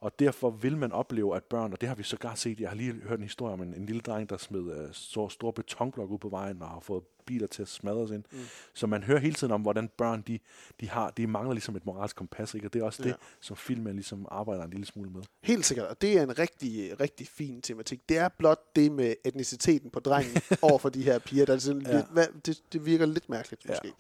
[0.00, 2.76] og derfor vil man opleve, at børn, og det har vi sågar set, jeg har
[2.76, 6.10] lige hørt en historie om en, en lille dreng, der smed øh, så store betonblok
[6.10, 8.24] ud på vejen, og har fået biler til at smadres ind.
[8.32, 8.38] Mm.
[8.74, 10.38] Så man hører hele tiden om, hvordan børn, de,
[10.80, 12.66] de, har, de mangler ligesom et moralsk kompas, ikke?
[12.66, 13.08] og det er også Ja.
[13.08, 15.22] det, som filmen ligesom arbejder en lille smule med.
[15.42, 18.08] Helt sikkert, og det er en rigtig, rigtig fin tematik.
[18.08, 21.58] Det er blot det med etniciteten på drengen over for de her piger, der er
[21.58, 21.90] sådan Ja.
[21.90, 21.96] ja.
[21.96, 23.70] lidt, hvad, det, det virker lidt mærkeligt Ja.
[23.70, 23.92] måske.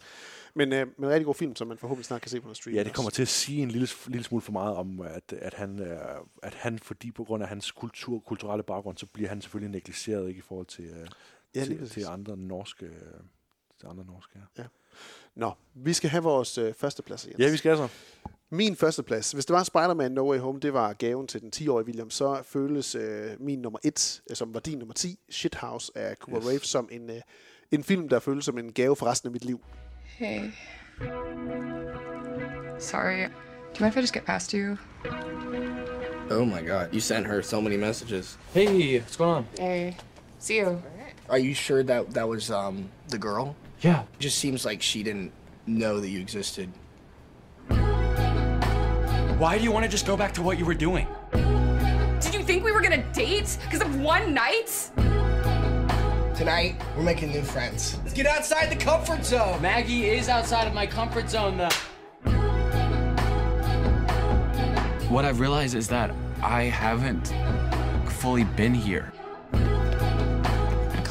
[0.54, 2.56] Men, øh, men en rigtig god film, som man forhåbentlig snart kan se på noget
[2.56, 2.74] stream.
[2.76, 5.54] Ja, det kommer til at sige en lille, lille smule for meget om, at, at,
[5.54, 5.98] han, øh,
[6.42, 10.28] at han, fordi på grund af hans kultur, kulturelle baggrund, så bliver han selvfølgelig negligeret
[10.28, 11.06] ikke, i forhold til, øh,
[11.54, 12.92] Ja, lige til, til andre norske, øh,
[13.80, 14.64] til andre norske ja.
[15.34, 17.38] Nå, vi skal have vores øh, førsteplads, Jens.
[17.38, 17.88] ja, vi skal altså.
[18.50, 21.86] Min førsteplads, hvis det var Spider-Man No Way Home, det var gaven til den 10-årige
[21.86, 26.16] William, så føles øh, min nummer 1, øh, som var din nummer 10, Shithouse af
[26.16, 26.48] Cooper yes.
[26.48, 27.20] Rave, som en, øh,
[27.70, 29.60] en film, der føles som en gave for resten af mit liv.
[30.04, 30.50] Hey.
[32.78, 33.18] Sorry.
[33.18, 34.76] Do you mind if I just get past you?
[36.30, 38.38] Oh my god, you sent her so many messages.
[38.54, 39.46] Hey, what's going on?
[39.58, 39.96] Hey.
[40.38, 40.82] See you.
[41.28, 43.54] Are you sure that that was um the girl?
[43.82, 44.02] Yeah.
[44.02, 45.30] It just seems like she didn't
[45.66, 46.70] know that you existed.
[49.38, 51.06] Why do you want to just go back to what you were doing?
[51.32, 54.90] Did you think we were gonna date because of one night?
[56.34, 57.98] Tonight, we're making new friends.
[58.04, 59.60] Let's get outside the comfort zone.
[59.60, 61.68] Maggie is outside of my comfort zone, though.
[65.08, 67.34] What I've realized is that I haven't
[68.12, 69.12] fully been here.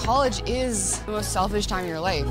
[0.08, 2.26] College is the most selfish time of your life.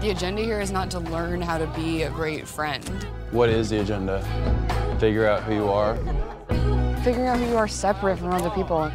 [0.00, 2.84] The agenda here is not to learn how to be a great friend.
[3.32, 4.22] What is the agenda?
[5.00, 5.96] Figure out who you are.
[7.02, 8.92] Figuring out who you are separate from other people.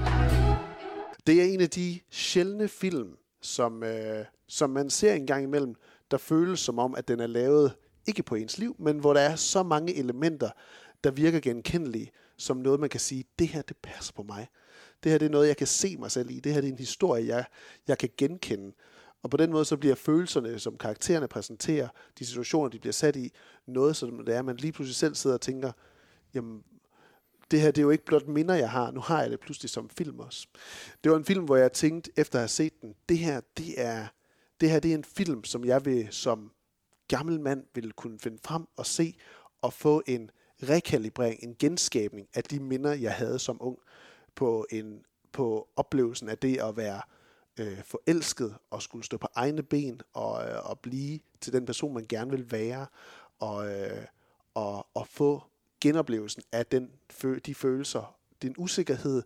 [1.27, 5.75] Det er en af de sjældne film, som, øh, som man ser en gang imellem,
[6.11, 7.73] der føles som om, at den er lavet
[8.07, 10.49] ikke på ens liv, men hvor der er så mange elementer,
[11.03, 14.47] der virker genkendelige, som noget, man kan sige, det her, det passer på mig.
[15.03, 16.39] Det her, det er noget, jeg kan se mig selv i.
[16.39, 17.45] Det her, det er en historie, jeg,
[17.87, 18.73] jeg kan genkende.
[19.23, 21.87] Og på den måde, så bliver følelserne, som karaktererne præsenterer,
[22.19, 23.31] de situationer, de bliver sat i,
[23.65, 25.71] noget, som det er, man lige pludselig selv sidder og tænker,
[26.33, 26.63] jamen,
[27.51, 28.91] det her det er jo ikke blot minder, jeg har.
[28.91, 30.47] Nu har jeg det pludselig som film også.
[31.03, 33.81] Det var en film, hvor jeg tænkte, efter at have set den, det her, det
[33.81, 34.07] er,
[34.61, 36.51] det her, det er en film, som jeg vil som
[37.07, 39.15] gammel mand vil kunne finde frem og se,
[39.61, 40.29] og få en
[40.63, 43.77] rekalibrering, en genskabning af de minder, jeg havde som ung,
[44.35, 47.01] på, en, på oplevelsen af det at være
[47.59, 51.93] øh, forelsket, og skulle stå på egne ben, og, øh, og blive til den person,
[51.93, 52.87] man gerne vil være,
[53.39, 54.05] og, øh,
[54.53, 55.43] og, og få
[55.81, 59.23] genoplevelsen af den, fø- de følelser, den usikkerhed,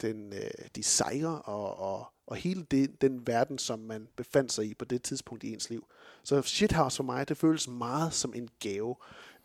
[0.00, 4.66] den, øh, de sejre og, og, og hele det, den verden, som man befandt sig
[4.66, 5.86] i på det tidspunkt i ens liv.
[6.22, 8.96] Så Shithouse for mig, det føles meget som en gave.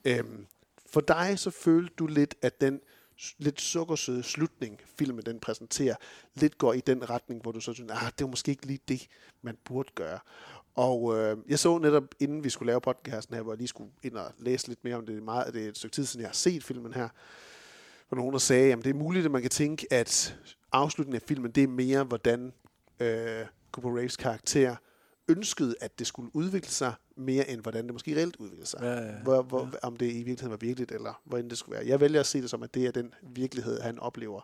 [0.05, 0.47] Øhm,
[0.85, 2.81] for dig så følte du lidt, at den
[3.37, 5.95] lidt sukkersøde slutning, filmen den præsenterer,
[6.35, 8.79] lidt går i den retning, hvor du så synes, ah, det var måske ikke lige
[8.87, 9.07] det,
[9.41, 10.19] man burde gøre.
[10.75, 13.91] Og øh, jeg så netop, inden vi skulle lave podcasten her, hvor jeg lige skulle
[14.03, 16.05] ind og læse lidt mere om det, det er meget, det er et stykke tid
[16.05, 17.09] siden, jeg har set filmen her,
[18.09, 20.37] hvor nogen der sagde, at det er muligt, at man kan tænke, at
[20.71, 22.53] afslutningen af filmen, det er mere, hvordan
[22.99, 24.75] øh, Cooper Raves karakter
[25.29, 28.79] ønskede, at det skulle udvikle sig, mere end hvordan det måske reelt udvikler sig.
[28.81, 29.11] Ja, ja, ja.
[29.23, 31.87] Hvor, hvor, Om det i virkeligheden var virkeligt, eller hvordan det skulle være.
[31.87, 34.41] Jeg vælger at se det som, at det er den virkelighed, han oplever.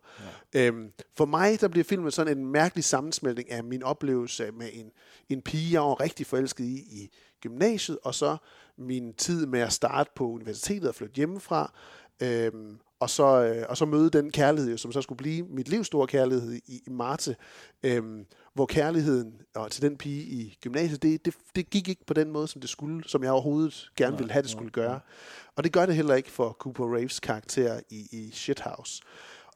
[0.54, 0.68] Ja.
[0.68, 4.92] Øhm, for mig, der bliver filmen sådan en mærkelig sammensmeltning af min oplevelse med en,
[5.30, 8.38] en pige, jeg var rigtig forelsket i i gymnasiet, og så
[8.78, 11.74] min tid med at starte på universitetet og flytte hjemmefra,
[12.22, 15.88] øhm, og, så, øh, og så møde den kærlighed, som så skulle blive mit livs
[15.88, 17.36] store kærlighed i, i Marte,
[17.84, 18.26] øhm,
[18.56, 22.32] hvor kærligheden og til den pige i gymnasiet, det, det, det gik ikke på den
[22.32, 25.00] måde, som det skulle, som jeg overhovedet gerne ville have, det skulle gøre.
[25.56, 29.02] Og det gør det heller ikke for Cooper Raves karakter i, i Shithouse.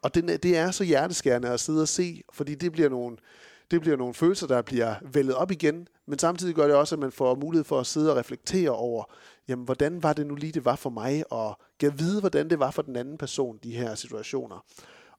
[0.01, 3.17] Og er- det er så hjerteskærende at sidde og se, fordi det bliver nogle,
[3.71, 6.99] det bliver nogle følelser, der bliver vældet op igen, men samtidig gør det også, at
[6.99, 9.03] man får mulighed for at sidde og reflektere over,
[9.47, 12.59] jamen, hvordan var det nu lige, det var for mig, og kan vide, hvordan det
[12.59, 14.65] var for den anden person, de her situationer.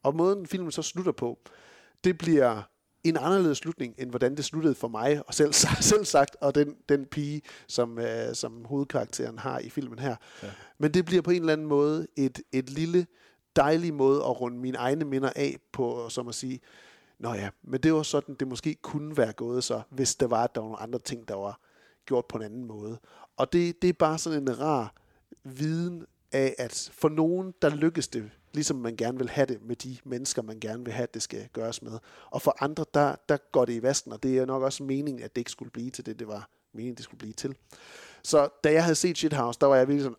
[0.03, 1.39] Og måden filmen så slutter på,
[2.05, 2.63] det bliver
[3.05, 5.53] en anderledes slutning, end hvordan det sluttede for mig, og selv,
[5.91, 10.17] selv sagt, og den, den pige, som, øh, som hovedkarakteren har i filmen her.
[10.43, 10.49] Ja.
[10.79, 13.07] Men det bliver på en eller anden måde et, et lille,
[13.57, 16.61] dejlig måde at runde mine egne minder af på, som at sige,
[17.21, 20.45] Nå ja, men det var sådan, det måske kunne være gået så, hvis der var,
[20.45, 21.61] at der var nogle andre ting, der var
[22.07, 22.99] gjort på en anden måde.
[23.37, 24.95] Og det, det er bare sådan en rar
[25.45, 29.77] viden af, at for nogen, der lykkes det, ligesom man gerne vil have det med
[29.77, 31.99] de mennesker, man gerne vil have, at det skal gøres med.
[32.31, 35.23] Og for andre, der, der går det i vasken, og det er nok også meningen,
[35.23, 37.57] at det ikke skulle blive til det, det var meningen, det skulle blive til.
[38.23, 40.17] Så da jeg havde set Shithouse, der var jeg virkelig sådan,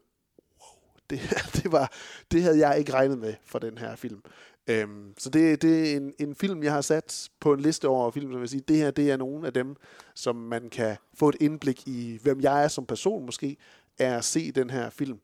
[0.59, 0.79] wow,
[1.09, 1.19] det,
[1.63, 1.91] det, var,
[2.31, 4.21] det havde jeg ikke regnet med for den her film.
[4.67, 8.11] Øhm, så det, det er en, en film, jeg har sat på en liste over
[8.11, 9.75] film, som vil sige, det her det er nogle af dem,
[10.15, 13.57] som man kan få et indblik i, hvem jeg er som person måske,
[13.99, 15.19] er at se den her film.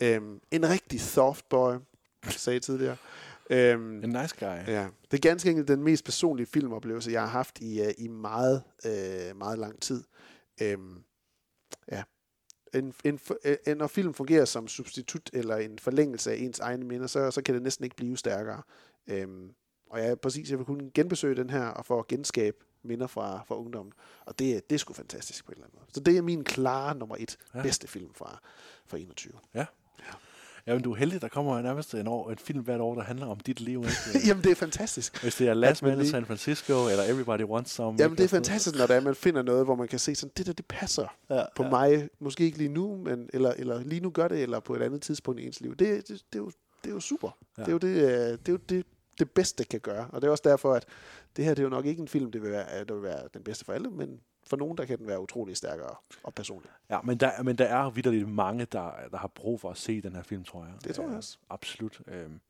[0.00, 1.74] Øhm, en rigtig soft boy,
[2.28, 2.96] sagde tidligere.
[3.50, 4.46] Øhm, en nice guy.
[4.46, 8.08] Ja, det er ganske enkelt den mest personlige filmoplevelse, jeg har haft i, uh, i
[8.08, 10.04] meget, uh, meget lang tid.
[10.62, 11.02] Øhm,
[11.92, 12.02] ja,
[12.74, 13.20] en, en,
[13.66, 17.42] en, når film fungerer som substitut eller en forlængelse af ens egne minder, så, så
[17.42, 18.62] kan det næsten ikke blive stærkere.
[19.06, 19.50] Øhm,
[19.90, 23.56] og jeg præcis, jeg vil kunne genbesøge den her og få genskabe minder fra, fra
[23.58, 23.92] ungdommen.
[24.26, 25.90] Og det, det er sgu fantastisk på en eller anden måde.
[25.94, 27.62] Så det er min klare nummer et Ja.
[27.62, 28.40] bedste film fra,
[28.86, 29.32] fra 21.
[29.54, 29.66] Ja.
[29.98, 30.12] Ja,
[30.66, 33.26] men du er heldig, der kommer nærmest en, år, en film hvert år, der handler
[33.26, 33.78] om dit liv.
[33.78, 34.26] Ikke?
[34.28, 35.22] Jamen, det er fantastisk.
[35.22, 37.96] Hvis det er Last man in San Francisco, eller Everybody Wants Some.
[37.98, 40.14] Jamen, det er sådan fantastisk, når det er, man finder noget, hvor man kan se
[40.14, 41.70] sådan, det der, det passer Ja, på ja.
[41.70, 42.08] mig.
[42.20, 45.02] Måske ikke lige nu, men, eller, eller lige nu gør det, eller på et andet
[45.02, 45.76] tidspunkt i ens liv.
[45.76, 46.50] Det, det, det, er, jo,
[46.84, 47.36] det er jo super.
[47.58, 47.62] Ja.
[47.62, 48.86] Det er jo det, øh, det, er jo det,
[49.18, 50.06] det bedste kan gøre.
[50.12, 50.86] Og det er også derfor, at
[51.36, 53.20] det her det er jo nok ikke en film, det vil være, der vil være
[53.34, 56.70] den bedste for alle, men for nogen, der kan den være utrolig stærkere og personlig.
[56.90, 60.00] Ja, men der, men der er vidderligt mange, der, der har brug for at se
[60.00, 60.74] den her film, tror jeg.
[60.84, 61.38] Det tror jeg Øh, også.
[61.50, 62.00] Absolut.
[62.06, 62.40] Øhm,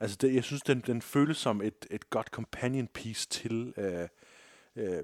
[0.00, 3.74] altså, det, jeg synes, den, den føles som et, et godt companion piece til...
[3.76, 4.08] Øh,
[4.76, 5.02] øh, jeg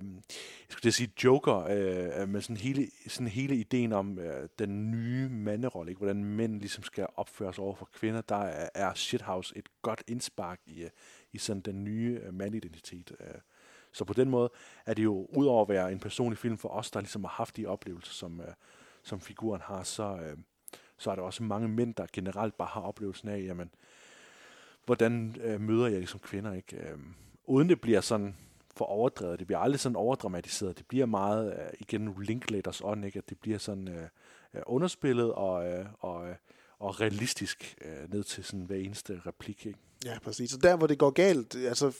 [0.68, 5.90] skulle sige Joker, øh, med sådan hele, sådan hele ideen om øh, den nye manderolle,
[5.90, 5.98] ikke?
[5.98, 10.02] hvordan mænd ligesom skal opføre sig over for kvinder, der er, er Shithouse et godt
[10.06, 10.90] indspark i, øh,
[11.32, 13.16] i sådan den nye øh, mandidentitet.
[13.20, 13.40] Øh.
[13.94, 14.50] Så på den måde
[14.86, 17.56] er det jo, udover at være en personlig film for os, der ligesom har haft
[17.56, 18.46] de oplevelser, som, øh,
[19.02, 20.38] som figuren har, så, øh,
[20.98, 23.70] så er der også mange mænd, der generelt bare har oplevelsen af, jamen,
[24.84, 26.76] hvordan øh, møder jeg ligesom kvinder, ikke?
[26.76, 26.98] Øh,
[27.44, 28.36] uden det bliver sådan
[28.76, 29.38] for overdrevet.
[29.38, 30.78] Det bliver aldrig sådan overdramatiseret.
[30.78, 33.18] Det bliver meget, øh, igen, Linklaters ånd, ikke?
[33.18, 34.08] At det bliver sådan øh,
[34.54, 36.34] øh underspillet og, øh, og, øh,
[36.78, 39.78] og realistisk øh, ned til sådan hver eneste replik, ikke?
[40.04, 40.50] Ja, præcis.
[40.50, 41.92] Så der, hvor det går galt, altså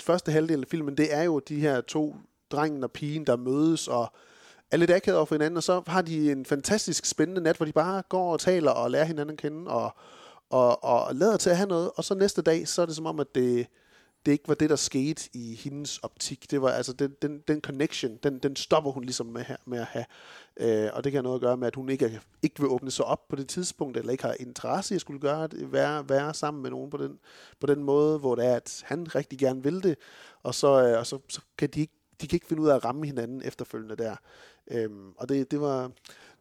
[0.00, 2.16] første halvdel af filmen, det er jo de her to,
[2.50, 4.12] drengen og pigen, der mødes og
[4.70, 7.66] er lidt akavet over for hinanden, og så har de en fantastisk spændende nat, hvor
[7.66, 9.96] de bare går og taler og lærer hinanden at kende, og,
[10.50, 13.06] og, og lader til at have noget, og så næste dag, så er det som
[13.06, 13.66] om, at det,
[14.26, 16.50] det ikke var det, der skete i hendes optik.
[16.50, 19.78] Det var altså den, den, den connection, den, den stopper hun ligesom med, her, med
[19.78, 20.04] at have.
[20.56, 22.68] Øh, og det kan have noget at gøre med, at hun ikke, er, ikke vil
[22.68, 25.72] åbne sig op på det tidspunkt, eller ikke har interesse i at skulle gøre det,
[25.72, 27.18] være, være sammen med nogen på den,
[27.60, 29.96] på den måde, hvor det er, at han rigtig gerne vil det,
[30.42, 32.74] og så, øh, og så, så kan de ikke de kan ikke finde ud af
[32.74, 34.16] at ramme hinanden efterfølgende der.
[34.70, 35.90] Øhm, og det, det, var,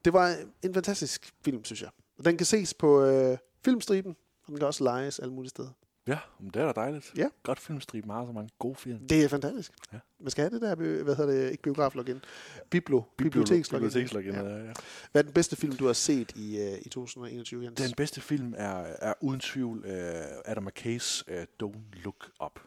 [0.05, 1.89] det var en fantastisk film, synes jeg.
[2.17, 5.69] Og Den kan ses på øh, filmstriben, og den kan også lejes alle mulige steder.
[6.07, 7.11] Ja, men det er da dejligt.
[7.17, 7.27] Ja.
[7.43, 9.07] Godt filmstriben har så mange gode film.
[9.07, 9.71] Det er fantastisk.
[9.93, 9.97] Ja.
[10.19, 12.21] Man skal have det der, bi- hvad hedder det, ikke biograflogin,
[12.69, 13.87] Biblo, bibliotekslogin.
[13.87, 14.39] Bibliotekslogin, ja.
[14.39, 14.71] ja.
[15.11, 17.81] Hvad er den bedste film, du har set i, uh, i 2021, Jens?
[17.81, 19.91] Den bedste film er, er uden tvivl uh,
[20.45, 22.59] Adam McKay's uh, Don't Look Up.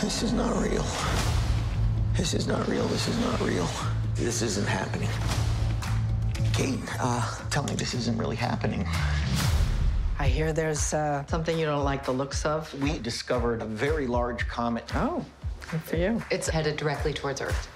[0.00, 0.84] This is not real.
[2.14, 2.84] This is not real.
[2.88, 3.66] This is not real.
[4.16, 5.10] This isn't happening.
[6.54, 8.86] Kate, uh, tell me this isn't really happening.
[10.20, 12.70] I hear there's uh, something you don't like the looks of.
[12.82, 14.84] We discovered a very large comet.
[14.94, 15.24] Oh,
[15.70, 16.22] good for you.
[16.30, 17.70] It's headed directly towards Earth.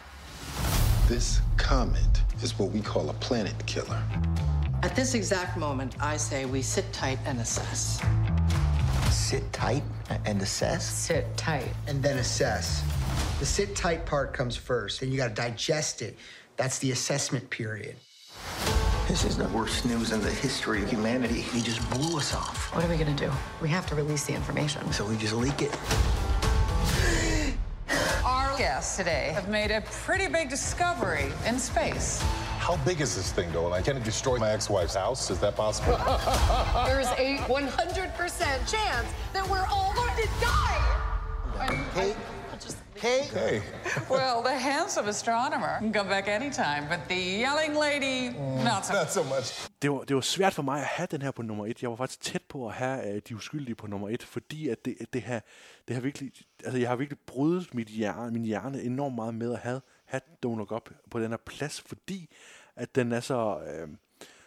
[1.09, 4.03] This comet is what we call a planet killer.
[4.83, 8.05] At this exact moment, I say we sit tight and assess.
[9.11, 9.83] Sit tight
[10.27, 10.87] and assess?
[10.87, 11.73] Sit tight.
[11.87, 12.85] and then assess.
[13.39, 16.19] The sit tight part comes first, then you got to digest it.
[16.59, 17.97] That's the assessment period.
[19.09, 21.43] This is the worst news in the history of humanity.
[21.43, 22.75] He just blew us off.
[22.75, 23.31] What are we gonna do?
[23.61, 24.91] We have to release the information.
[24.93, 25.77] So we just leak it.
[28.25, 32.23] Our guests today have made a pretty big discovery in space.
[32.59, 33.69] How big is this thing, though?
[33.69, 35.31] Like, can it destroy my ex-wife's house?
[35.31, 35.99] Is that possible?
[36.87, 41.85] There's a 100% chance that we're all going to die.
[41.95, 42.17] Kate,
[42.97, 43.25] Kate.
[43.25, 43.61] Hey.
[44.11, 48.19] Well, the handsome astronomer can come back anytime, but the yelling lady,
[48.65, 48.93] not so.
[48.95, 49.69] Not so much.
[49.83, 51.83] Det var, det var svært for mig at have den her på nummer et.
[51.83, 54.85] Jeg var faktisk tæt på at have uh, De Uskyldige på nummer et, fordi at
[54.85, 55.43] det, det, har,
[55.89, 56.33] det har virkelig,
[56.65, 60.21] altså jeg har virkelig brydet mit hjerne, min hjerne enormt meget med at have, have
[60.47, 62.31] Don't Look Up på den her plads, fordi
[62.77, 63.89] at den er så, øh,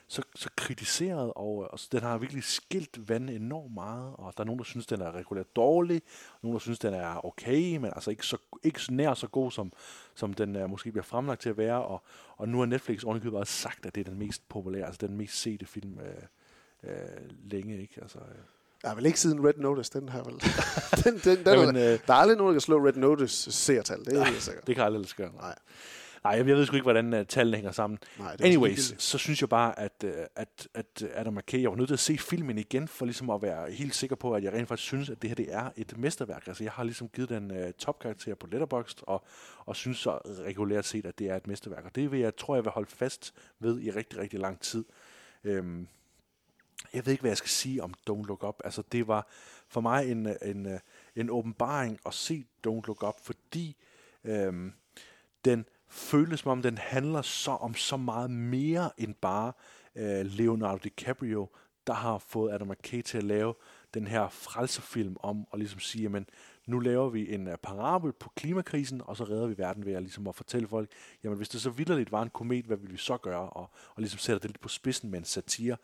[0.07, 4.45] så, så kritiseret, og, og den har virkelig skilt vandet enormt meget, og der er
[4.45, 6.01] nogen, der synes, den er regulært dårlig,
[6.33, 9.27] og nogen, der synes, den er okay, men altså ikke, så, ikke så nær så
[9.27, 9.73] god, som,
[10.15, 12.03] som den uh, måske bliver fremlagt til at være, og,
[12.37, 15.17] og nu har Netflix ovenikøbet også sagt, at det er den mest populære, altså den
[15.17, 18.01] mest sete film øh, øh, længe, ikke?
[18.01, 18.43] Altså, øh.
[18.83, 20.33] Ja, vel ikke siden Red Notice, den har vel...
[21.03, 23.51] den, den, den, Jamen, Jamen, øh, der er aldrig nogen, der kan slå Red Notice
[23.51, 24.67] seertal, det er helt sikkert.
[24.67, 25.31] Det kan aldrig lade sig gøre.
[25.33, 25.55] Nej.
[26.27, 27.99] Nej, jeg ved sgu ikke, hvordan uh, tallene hænger sammen.
[28.19, 31.75] Nej, det Anyways, så synes jeg bare, at, uh, at, at Adam McKay, jeg var
[31.75, 34.53] nødt til at se filmen igen, for ligesom at være helt sikker på, at jeg
[34.53, 36.47] rent faktisk synes, at det her det er et mesterværk.
[36.47, 39.25] Altså, jeg har ligesom givet den uh, topkarakter på Letterboxd, og,
[39.65, 41.85] og synes så regulært set, at det er et mesterværk.
[41.85, 44.85] Og det vil jeg, tror jeg, vil holde fast ved i rigtig, rigtig lang tid.
[45.43, 45.87] Øhm,
[46.93, 48.59] jeg ved ikke, hvad jeg skal sige om Don't Look Up.
[48.63, 49.27] Altså, det var
[49.67, 50.79] for mig en, en,
[51.15, 53.75] en åbenbaring at se Don't Look Up, fordi
[54.23, 54.73] øhm,
[55.45, 59.53] den føles som om, den handler så om så meget mere end bare
[59.95, 61.47] øh, Leonardo DiCaprio,
[61.87, 63.53] der har fået Adam McKay til at lave
[63.93, 66.29] den her frelserfilm om at ligesom sige, jamen,
[66.65, 70.01] nu laver vi en uh, parabel på klimakrisen, og så redder vi verden ved at,
[70.01, 70.91] ligesom at fortælle folk,
[71.23, 73.49] jamen hvis det så vildt var en komet, hvad vil vi så gøre?
[73.49, 75.77] Og, og ligesom sætter det lidt på spidsen med en satire.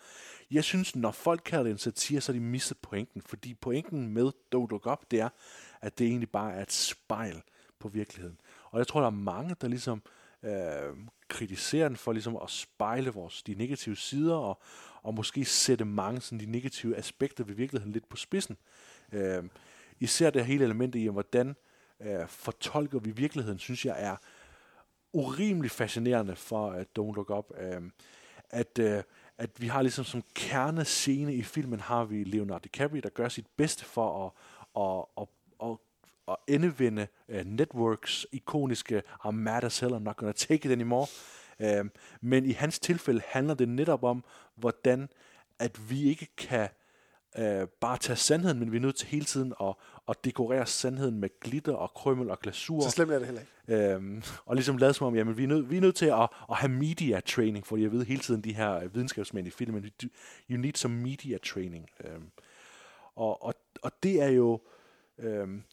[0.51, 4.07] Jeg synes, når folk kalder det en satire, så er de misset pointen, fordi pointen
[4.07, 5.30] med Don't Look Up, det er,
[5.81, 7.41] at det egentlig bare er et spejl
[7.80, 8.38] på virkeligheden.
[8.73, 10.01] Og jeg tror, der er mange, der ligesom
[10.43, 10.97] øh,
[11.27, 14.61] kritiserer den for ligesom at spejle vores, de negative sider, og,
[15.03, 18.57] og måske sætte mange sådan, de negative aspekter ved virkeligheden lidt på spidsen.
[19.11, 19.43] Øh,
[19.99, 21.55] især det hele element i, hvordan
[21.99, 24.15] øh, fortolker vi virkeligheden, synes jeg er
[25.13, 27.51] urimelig fascinerende for uh, Don't Look Up.
[27.57, 27.81] Øh,
[28.49, 29.03] at, øh,
[29.37, 33.47] at vi har ligesom som kernescene i filmen, har vi Leonardo DiCaprio, der gør sit
[33.57, 34.31] bedste for at,
[34.83, 35.27] at, at,
[36.27, 41.07] at endevende uh, Networks ikoniske I'm mad as hell, I'm not gonna take it anymore.
[41.59, 41.89] Uh,
[42.21, 44.23] men i hans tilfælde handler det netop om,
[44.55, 45.09] hvordan
[45.59, 46.69] at vi ikke kan
[47.37, 49.75] uh, bare tage sandheden, men vi er nødt til hele tiden at,
[50.09, 52.81] at dekorere sandheden med glitter og krømmel og glasur.
[52.81, 53.53] Så slemt er det heller ikke.
[53.67, 56.29] Øhm, og ligesom lade som om, jamen, vi er nødt, vi er nødt til at,
[56.49, 59.91] at have media training, fordi jeg ved hele tiden, de her videnskabsmænd i filmen,
[60.49, 61.89] you need some media training.
[62.03, 62.31] Øhm,
[63.15, 64.61] og, og, og det er jo,
[65.19, 65.63] øhm,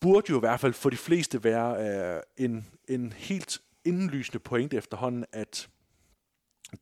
[0.00, 4.76] burde jo i hvert fald for de fleste være øh, en, en helt indlysende pointe
[4.76, 5.68] efterhånden, at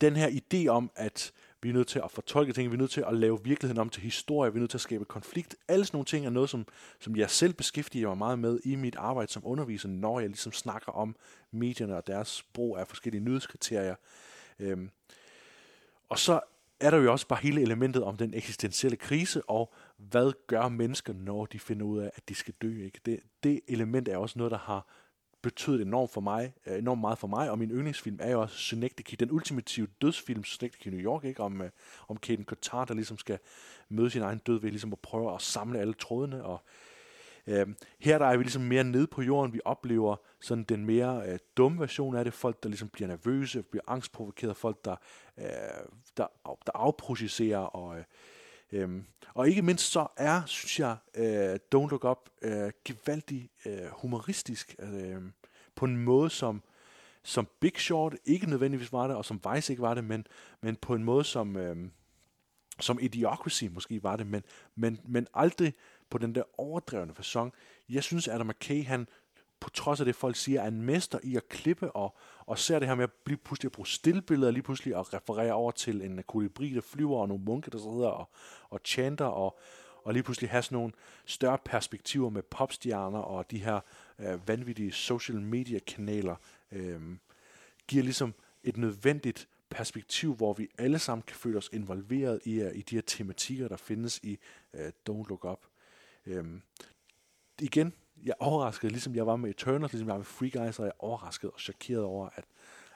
[0.00, 1.32] den her idé om, at
[1.62, 3.88] vi er nødt til at fortolke ting, vi er nødt til at lave virkeligheden om
[3.88, 5.56] til historie, vi er nødt til at skabe konflikt.
[5.68, 6.66] Alle sådan nogle ting er noget, som,
[7.00, 10.52] som jeg selv beskæftiger mig meget med i mit arbejde som underviser, når jeg ligesom
[10.52, 11.16] snakker om
[11.50, 13.94] medierne og deres brug af forskellige nyhedskriterier.
[14.58, 14.90] Øhm,
[16.08, 16.40] og så
[16.80, 21.12] er der jo også bare hele elementet om den eksistentielle krise, og hvad gør mennesker,
[21.12, 22.84] når de finder ud af, at de skal dø.
[22.84, 23.00] Ikke?
[23.06, 24.86] Det, det element er også noget, der har
[25.42, 28.56] betydet enormt, for mig, øh, enormt meget for mig, og min yndlingsfilm er jo også
[28.56, 31.40] Synecdoche, den ultimative dødsfilm, Synecdoche i New York, ikke?
[31.40, 31.70] om, øh,
[32.08, 33.38] om Caden Cotard, der ligesom skal
[33.88, 36.62] møde sin egen død ved ligesom at prøve at samle alle trådene, og
[37.46, 37.66] øh,
[37.98, 39.52] her der er vi ligesom mere nede på jorden.
[39.52, 42.34] Vi oplever sådan den mere øh, dumme version af det.
[42.34, 44.56] Folk, der ligesom bliver nervøse, bliver angstprovokeret.
[44.56, 44.96] Folk, der,
[45.38, 45.44] øh,
[46.16, 48.04] der, der afprocesserer Og, øh,
[48.72, 53.86] øhm, og ikke mindst så er, synes jeg, øh, Don't Look Up øh, gevaldigt øh,
[53.92, 54.76] humoristisk.
[54.78, 55.22] Altså, øh,
[55.74, 56.62] på en måde, som
[57.26, 60.26] som Big Short ikke nødvendigvis var det, og som Vice ikke var det, men,
[60.60, 61.76] men på en måde, som, øh,
[62.80, 64.42] som Idiocracy måske var det, men,
[64.74, 65.74] men, men aldrig
[66.10, 67.50] på den der overdrevne façon.
[67.88, 69.08] Jeg synes, Adam McKay, han
[69.60, 72.16] på trods af det, folk siger, er en mester i at klippe og,
[72.46, 75.52] og ser det her med at blive pludselig at bruge stillbilleder, lige pludselig at referere
[75.52, 78.30] over til en kolibri, der flyver, og nogle munke, der sidder og,
[78.70, 79.58] og chanter, og,
[80.04, 80.92] og lige pludselig have sådan nogle
[81.24, 83.80] større perspektiver med popstjerner og de her
[84.18, 86.36] øh, vanvittige social media kanaler,
[86.72, 87.00] øh,
[87.88, 92.76] giver ligesom et nødvendigt perspektiv, hvor vi alle sammen kan føle os involveret i, øh,
[92.76, 94.38] i de her tematikker, der findes i
[94.74, 95.66] øh, Don't Look Up.
[96.26, 96.44] Øh,
[97.60, 97.92] igen,
[98.24, 100.82] jeg er overrasket, ligesom jeg var med Eternals, ligesom jeg var med Free Guy, så
[100.82, 102.44] er jeg overrasket og chokeret over, at,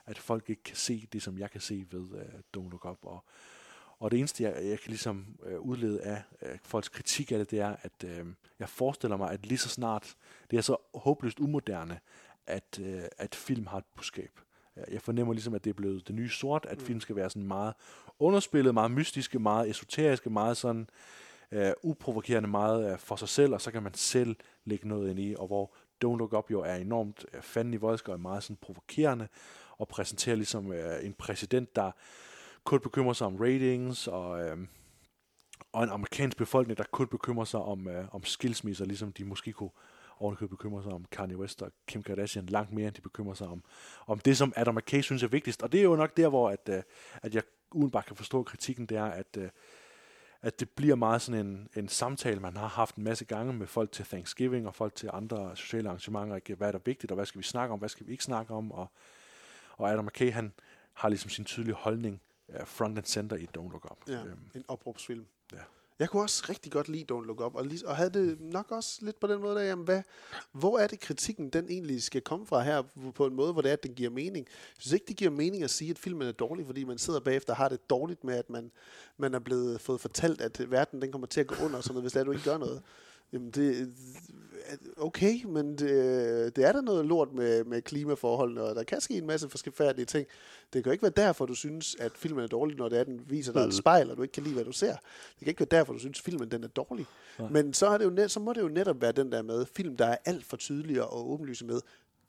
[0.07, 2.21] at folk ikke kan se det, som jeg kan se ved uh,
[2.57, 2.99] Don't Look Up.
[3.03, 3.25] Og,
[3.99, 7.51] og det eneste, jeg, jeg kan ligesom uh, udlede af uh, folks kritik af det,
[7.51, 8.27] det er, at uh,
[8.59, 10.15] jeg forestiller mig, at lige så snart,
[10.51, 12.01] det er så håbløst umoderne,
[12.47, 14.31] at, uh, at film har et budskab.
[14.91, 16.85] Jeg fornemmer ligesom, at det er blevet det nye sort, at mm.
[16.85, 17.75] film skal være sådan meget
[18.19, 20.89] underspillet, meget mystiske, meget esoteriske, meget sådan
[21.53, 25.21] uh, uprovokerende, meget uh, for sig selv, og så kan man selv lægge noget ind
[25.21, 25.75] i, og hvor
[26.05, 29.29] Don't Look Up jo er enormt fanden i voldsk og er meget sådan provokerende,
[29.79, 31.91] og præsenterer ligesom øh, en præsident, der
[32.65, 34.59] kun bekymrer sig om ratings, og, øh,
[35.73, 39.53] og en amerikansk befolkning, der kun bekymrer sig om, øh, om skilsmisser, ligesom de måske
[39.53, 39.71] kunne
[40.19, 43.47] ovenikøbet bekymrer sig om Kanye West og Kim Kardashian langt mere, end de bekymrer sig
[43.47, 43.65] om,
[44.07, 45.63] om det, som Adam McKay synes er vigtigst.
[45.63, 46.83] Og det er jo nok der, hvor at, øh,
[47.23, 47.43] at jeg
[47.73, 49.49] udenbart kan forstå kritikken, det er, at, øh,
[50.43, 53.67] at det bliver meget sådan en, en samtale, man har haft en masse gange med
[53.67, 56.55] folk til Thanksgiving og folk til andre sociale arrangementer.
[56.55, 58.55] Hvad er der vigtigt, og hvad skal vi snakke om, hvad skal vi ikke snakke
[58.55, 58.73] om?
[58.73, 58.87] Og,
[59.77, 60.53] og Adam McKay, han
[60.93, 64.09] har ligesom sin tydelige holdning uh, front and center i Don't Look Up.
[64.09, 65.27] Ja, Øhm, en opråbsfilm.
[65.53, 65.59] Ja.
[66.01, 68.71] Jeg kunne også rigtig godt lide Don't Look Up, og, lige, og havde det nok
[68.71, 70.03] også lidt på den måde, der, jamen, hvad,
[70.53, 72.83] hvor er det kritikken, den egentlig skal komme fra her,
[73.15, 74.47] på en måde, hvor det er, at den giver mening.
[74.47, 77.21] Jeg synes ikke, det giver mening at sige, at filmen er dårlig, fordi man sidder
[77.21, 78.71] bagefter og har det dårligt med, at man,
[79.17, 81.95] man er blevet fået fortalt, at verden den kommer til at gå under, og sådan
[81.95, 82.83] noget, hvis det er, du ikke gør noget.
[83.33, 83.93] Jamen det,
[84.97, 89.15] okay, men det, det er der noget lort med, med klimaforholdene, og der kan ske
[89.15, 90.27] en masse forskellige ting.
[90.73, 93.05] Det kan jo ikke være derfor, du synes, at filmen er dårlig, når det er,
[93.05, 94.93] den viser dig et spejl, og du ikke kan lide, hvad du ser.
[94.93, 97.07] Det kan ikke være derfor, du synes, at filmen den er dårlig.
[97.39, 97.49] Nej.
[97.51, 99.67] Men så, er det jo net, så må det jo netop være den der med
[99.67, 101.81] film, der er alt for tydeligere og åbenlyse med,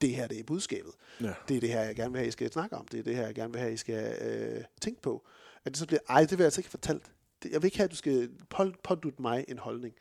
[0.01, 0.91] det her det er budskabet.
[1.21, 1.33] Ja.
[1.47, 2.85] Det er det her, jeg gerne vil have, I skal snakke om.
[2.87, 5.23] Det er det her, jeg gerne vil have, I skal øh, tænke på.
[5.65, 7.03] At det så bliver, ej, det vil jeg altså ikke fortalt.
[7.43, 9.93] Det, jeg vil ikke have, at du skal påd- pådutte mig en holdning.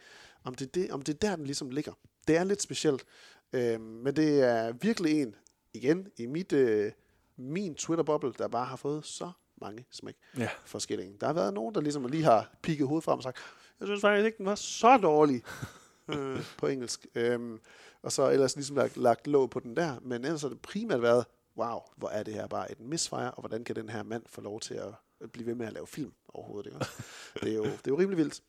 [0.45, 1.93] Om det, er det, om det er der, den ligesom ligger.
[2.29, 3.05] Det er lidt specielt.
[3.53, 5.35] Øh, men det er virkelig en,
[5.75, 6.93] igen, i mit, øh,
[7.37, 9.31] min Twitter-boble, der bare har fået så
[9.61, 10.49] mange smæk Ja.
[10.65, 11.17] for skillingen.
[11.21, 13.37] Der har været nogen, der ligesom lige har pigget hovedet frem og sagt,
[13.81, 15.43] jeg synes faktisk ikke, den var så dårlig
[16.12, 17.07] øh, på engelsk.
[17.15, 17.61] Øhm,
[18.03, 19.97] og så ellers ligesom lagt, lagt låg på den der.
[20.03, 21.25] Men ellers har det primært været,
[21.57, 24.41] wow, hvor er det her bare et misfire, og hvordan kan den her mand få
[24.41, 24.93] lov til at
[25.32, 26.66] blive ved med at lave film overhovedet.
[26.73, 26.87] Ikke?
[27.43, 28.43] det, er jo, det er jo rimelig vildt.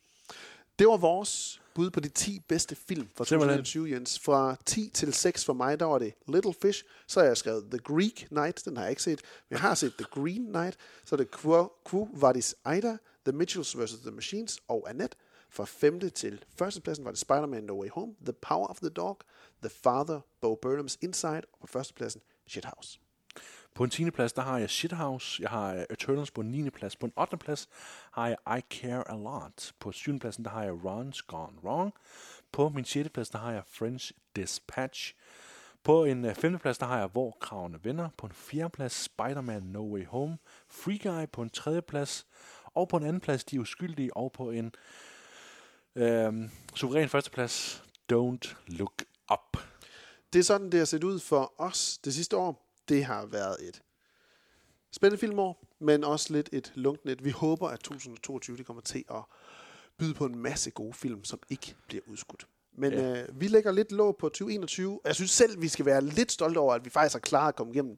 [0.80, 3.58] Det var vores bud på de 10 bedste film fra Simpelthen.
[3.58, 4.20] 2020, Jens.
[4.20, 6.84] Fra 10 til 6 for mig, der var det Little Fish.
[7.08, 9.22] Så har jeg skrevet The Greek Knight, den har jeg ikke set.
[9.50, 10.78] Men jeg har set The Green Knight.
[11.06, 13.92] Så er det Quo, Quo Vadis Aida, The Mitchells vs.
[13.92, 15.18] The Machines og Annette.
[15.50, 16.00] Fra 5.
[16.00, 16.82] til 1.
[16.84, 19.18] pladsen var det Spider-Man No Way Home, The Power of the Dog,
[19.62, 21.92] The Father, Bo Burnhams Inside, og på 1.
[21.96, 23.01] pladsen Shithouse.
[23.76, 24.12] På en 10.
[24.12, 25.42] plads, der har jeg Shithouse.
[25.42, 26.70] Jeg har øh, Eternals på en 9.
[26.70, 26.96] plads.
[26.96, 27.38] På en 8.
[27.38, 27.70] plads
[28.12, 29.74] har jeg I Care A Lot.
[29.80, 30.20] På 7.
[30.20, 31.94] pladsen, der har jeg Ron's Gone Wrong.
[32.52, 33.10] På min 6.
[33.10, 35.16] plads, der har jeg French Dispatch.
[35.84, 36.60] På en øh, 5.
[36.60, 38.10] plads, der har jeg Hvor kravene vender.
[38.18, 38.70] På en 4.
[38.70, 40.38] plads, Spider-Man No Way Home.
[40.70, 41.82] Free Guy på en 3.
[41.82, 42.28] plads.
[42.66, 44.18] Og på en anden plads, De Uskyldige.
[44.18, 44.76] Og på en
[45.96, 47.84] øhm, suveræn første plads,
[48.14, 49.58] Don't Look Up.
[50.34, 52.71] Det er sådan, det har set ud for os det sidste år.
[52.96, 53.82] Det har været et
[54.92, 57.12] spændende filmår, men også lidt et lunknet.
[57.12, 57.24] et.
[57.26, 59.22] Vi håber, at 2022 det kommer til at
[59.98, 62.48] byde på en masse gode film, som ikke bliver udskudt.
[62.78, 63.22] Men Ja.
[63.22, 65.00] øh, vi lægger lidt låg på 2021.
[65.06, 67.56] Jeg synes selv, vi skal være lidt stolte over, at vi faktisk har klaret at
[67.56, 67.98] komme igennem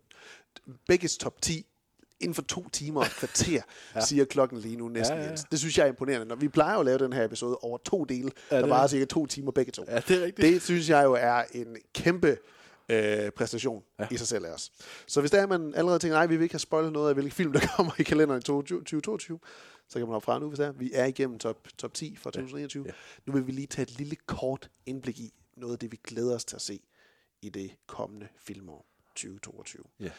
[0.88, 1.66] begges top 10
[2.20, 3.62] inden for to timer og et kvarter,
[3.96, 4.02] Ja.
[4.02, 5.18] siger klokken lige nu næsten.
[5.18, 5.36] Ja, Ja, ja.
[5.52, 6.26] Det synes jeg er imponerende.
[6.26, 8.68] Når vi plejer jo at lave den her episode over to dele, Ja, der er
[8.68, 9.86] varer cirka to timer begge to.
[9.88, 10.54] Ja, det er rigtigt.
[10.54, 12.38] Det synes jeg jo er en kæmpe
[12.90, 14.08] øh, præstation ja.
[14.12, 14.72] i sig selv af os.
[15.08, 17.16] Så hvis der er, man allerede tænker, nej, vi vil ikke have spoilet noget af,
[17.16, 19.40] hvilke film, der kommer i kalenderen i 2022,
[19.88, 20.72] så kan man hoppe fra nu, hvis det er.
[20.72, 22.84] Vi er igennem top, top 10 fra 2021.
[22.86, 22.90] Ja.
[22.90, 22.94] Ja.
[23.26, 26.36] Nu vil vi lige tage et lille kort indblik i, noget af det, vi glæder
[26.36, 26.80] os til at se
[27.42, 29.84] i det kommende filmår 2022.
[30.00, 30.10] Ja.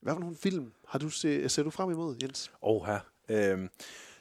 [0.00, 2.52] Hvad for nogle film har du se, ser du frem imod, Jens?
[2.62, 3.00] Åh, her.
[3.28, 3.68] Øhm,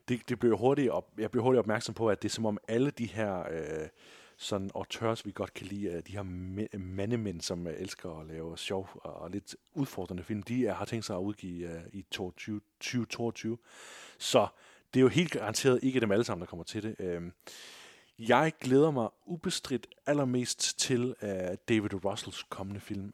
[0.07, 2.57] det, det blev hurtigt op, jeg blev hurtigt opmærksom på, at det er som om
[2.67, 3.87] alle de her øh,
[4.41, 6.23] sådan auteurs, vi godt kan lide, øh, de her
[6.77, 11.05] mandemænd, som øh, elsker at lave sjov og, lidt udfordrende film, de er, har tænkt
[11.05, 13.57] sig at udgive i 2022.
[14.17, 14.47] Så
[14.93, 16.95] det er jo helt garanteret ikke dem alle sammen, der kommer til det.
[16.99, 17.33] Øhm,
[18.19, 21.15] jeg glæder mig ubestridt allermest til
[21.69, 23.13] David Russells kommende film.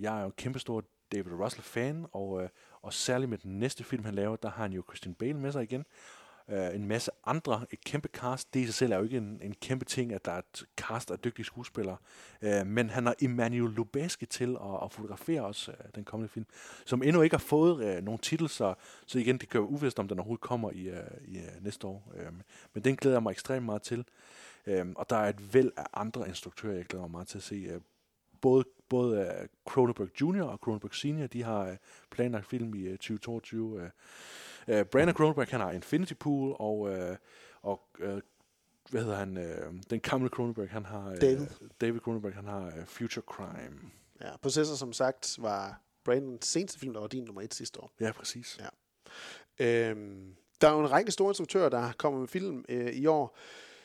[0.00, 2.50] Jeg er jo en kæmpestor David Russell-fan, og,
[2.82, 5.52] og særligt med den næste film, han laver, der har han jo Christian Bale med
[5.52, 5.84] sig igen
[6.48, 8.54] øh, en masse andre, et kæmpe cast.
[8.54, 10.64] Det i sig selv er jo ikke en, en kæmpe ting, at der er et
[10.76, 11.96] cast af dygtige skuespillere.
[12.42, 16.46] øh, men han har Emmanuel Lubezki til at, at fotografere os øh, den kommende film,
[16.84, 18.74] som endnu ikke har fået øh, nogen titel, så,
[19.06, 21.86] så igen, det gør jo uvist, om den overhovedet kommer i, øh, i øh, næste
[21.86, 22.12] år.
[22.16, 22.32] Øh,
[22.74, 24.04] men den glæder jeg mig ekstremt meget til.
[24.66, 27.44] Øh, og der er et væld af andre instruktører, jeg glæder mig meget til at
[27.44, 27.54] se.
[27.54, 27.80] Øh,
[28.40, 30.42] både både øh, Cronenberg Jr.
[30.42, 31.76] og Cronenberg Senior, de har øh,
[32.10, 33.90] planlagt film i øh, 2022.
[34.68, 37.16] Uh, Brandon Cronenberg, han har Infinity Pool, og, uh,
[37.62, 38.18] og uh,
[38.90, 41.10] hvad hedder han, uh, den gamle Cronenberg, han har...
[41.10, 41.46] Uh, David.
[41.80, 43.80] David Cronenberg, han har uh, Future Crime.
[44.20, 47.90] Ja, Possessor, som sagt, var Brandons seneste film, der var din nummer et sidste år.
[48.00, 48.58] Ja, præcis.
[48.60, 48.68] Ja.
[49.58, 53.36] Øhm, der er jo en række store instruktører, der kommer med film øh, i år.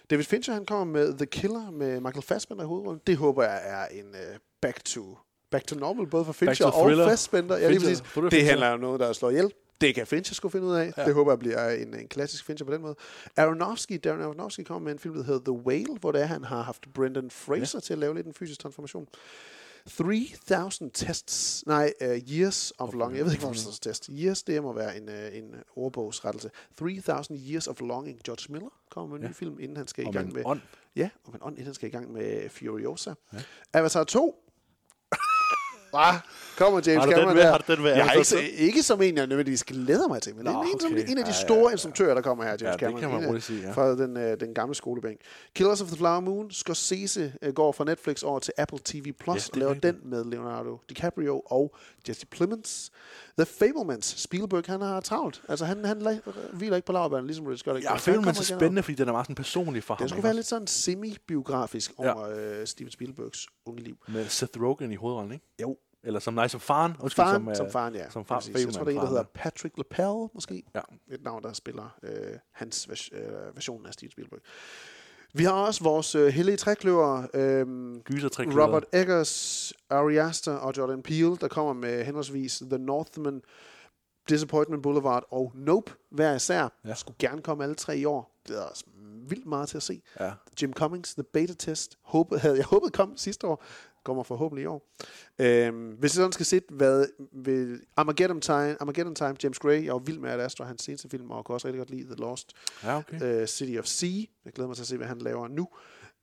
[0.10, 3.02] David Fincher, han kommer med The Killer med Michael Fassbender i hovedrollen.
[3.08, 5.18] Det håber jeg er en uh, back to
[5.50, 7.58] back to normal, både for Fincher og thriller.
[7.58, 8.04] ja, lige præcis.
[8.32, 9.54] Det handler om noget, der slår ihjel.
[9.82, 10.94] Det kan Fincher skulle finde ud af.
[10.98, 11.06] Ja.
[11.06, 12.96] Det håber jeg bliver en, en klassisk Fincher på den måde.
[13.38, 16.44] Aronofsky, Darren Aronofsky kommer med en film, der hedder The Whale, hvor det er, han
[16.44, 17.82] har haft Brendan Fraser ja.
[17.82, 19.08] til at lave lidt en fysisk transformation.
[19.98, 23.18] 3000 tests, nej, uh, years of longing.
[23.18, 24.10] Jeg ved ikke, hvorfor der står test.
[24.12, 26.52] Years, det må være en, uh, en ordbogsrettelse.
[26.80, 28.20] 3000 years of longing.
[28.24, 29.30] George Miller kommer med en Ja.
[29.30, 30.44] ny film, inden han skal i Om gang en med...
[30.46, 30.60] ånd.
[30.96, 33.14] Ja, om en ånd, inden han skal i gang med Furiosa.
[33.34, 33.38] Ja.
[33.74, 34.44] Avatar 2.
[35.90, 36.20] Hvad?
[36.60, 37.44] Kommer James du den Cameron med?
[37.44, 37.52] der.
[37.52, 40.36] Har du den med Jeg har ikke, ikke som en, jeg nødvendigvis glæder mig til,
[40.36, 40.86] men Nå, en, okay.
[40.90, 41.72] en af de Ja, ja, store ja, ja.
[41.72, 43.00] instruktører, der kommer her, James Ja, det Cameron.
[43.00, 43.72] kan man En roligt sige, ja.
[43.72, 45.20] Fra den, øh, den gamle skolebænk.
[45.56, 49.36] Killers of the Flower Moon, Scorsese øh, går fra Netflix over til Apple TV Plus
[49.36, 51.76] Ja, det og laver den med Leonardo DiCaprio og
[52.08, 52.92] Jesse Plemons.
[53.38, 55.42] The Fablemans, Spielberg, han har travlt.
[55.50, 57.84] Altså, han, han la- hviler ikke på lavbærne, ligesom Ridley Scott.
[57.84, 60.00] Ja, Han er spændende, fordi den er meget sådan personlig for ham.
[60.02, 62.14] Den skulle være lidt sådan semi-biografisk Ja.
[62.14, 62.30] over
[62.60, 63.96] øh, Steven Spielbergs unge liv.
[64.08, 65.46] Med Seth Rogen i hovedrollen, ikke?
[65.62, 65.78] Jo.
[66.04, 66.96] Eller som, nej, som faren.
[67.00, 68.10] Undskyld, Faren, som, som, øh, faren, ja.
[68.10, 68.44] Som far.
[68.54, 70.64] Jeg tror, det er en, der hedder Patrick LaPelle, måske.
[70.76, 70.82] Ja.
[71.12, 72.12] Et navn, der spiller øh,
[72.52, 74.40] hans vers- øh, version af Steven Spielberg.
[75.34, 77.24] Vi har også vores øh, hellige trækløver.
[77.34, 77.68] Øh,
[78.04, 78.68] Gyser-trekløveret.
[78.68, 83.42] Robert Eggers, Ari Aster og Jordan Peele, der kommer med henholdsvis The Northman,
[84.30, 86.68] Disappointment Boulevard og Nope hver især.
[86.86, 86.94] Ja.
[86.96, 88.40] Skulle gerne komme alle tre i år.
[88.48, 88.84] Det er også
[89.30, 90.02] vildt meget til at se.
[90.20, 90.32] Ja.
[90.62, 93.64] Jim Cummings, The Beta Test, håbede, havde jeg håbet kom sidste år,
[94.04, 94.90] kommer forhåbentlig i år.
[95.40, 99.82] Øhm, hvis jeg sådan skal sætte, hvad ved Armageddon Time, Armageddon Time, James Gray, jeg
[99.82, 102.06] er jo vild med Ad Astra, hans seneste film, og kan også rigtig godt lide
[102.06, 102.54] The Lost
[102.84, 103.42] Ja, okay.
[103.42, 104.26] uh, City of Sea.
[104.46, 105.68] Jeg glæder mig til at se, hvad han laver nu.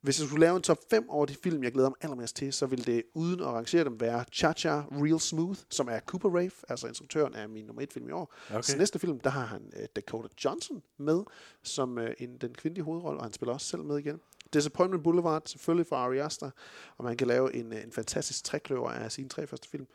[0.01, 2.53] Hvis jeg skulle lave en top 5 over de film, jeg glæder mig allermest til,
[2.53, 6.51] så ville det, uden at rangere dem, være Cha-Cha Real Smooth, som er Cooper Rave,
[6.69, 8.33] altså instruktøren af min nummer 1 film i år.
[8.49, 8.61] Okay.
[8.61, 11.23] Så næste film, der har han uh, Dakota Johnson med,
[11.63, 14.19] som uh, en, den kvindelige hovedrolle, og han spiller også selv med igen.
[14.53, 16.49] Disappointment Boulevard, selvfølgelig fra Ari Aster,
[16.97, 19.87] og man kan lave en, øh, en fantastisk trækløver af sine tre første film.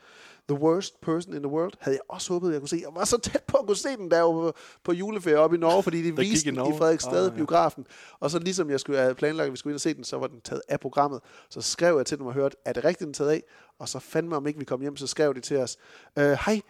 [0.49, 2.77] The Worst Person in the World havde jeg også håbet, jeg kunne se.
[2.81, 5.59] Jeg var så tæt på at kunne se den der på, på juleferie oppe i
[5.59, 6.77] Norge, fordi de viste den i.
[6.77, 7.35] Frederiksstad Ah, ja.
[7.35, 7.85] biografen.
[8.19, 10.17] Og så ligesom jeg skulle have planlagt, at vi skulle ind og se den, så
[10.17, 11.19] var den taget af programmet.
[11.49, 13.43] Så skrev jeg til dem og hørte, er det rigtigt, den taget af?
[13.79, 15.77] Og så fandme om ikke vi kom hjem, så skrev de til os,
[16.19, 16.61] øh, hej, øh,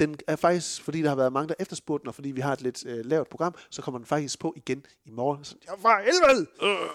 [0.00, 2.52] den er faktisk, fordi der har været mange, der efterspurgte den, og fordi vi har
[2.52, 5.44] et lidt øh, lavt program, så kommer den faktisk på igen i morgen.
[5.44, 6.46] Så, jeg for helvede!
[6.62, 6.88] Øh,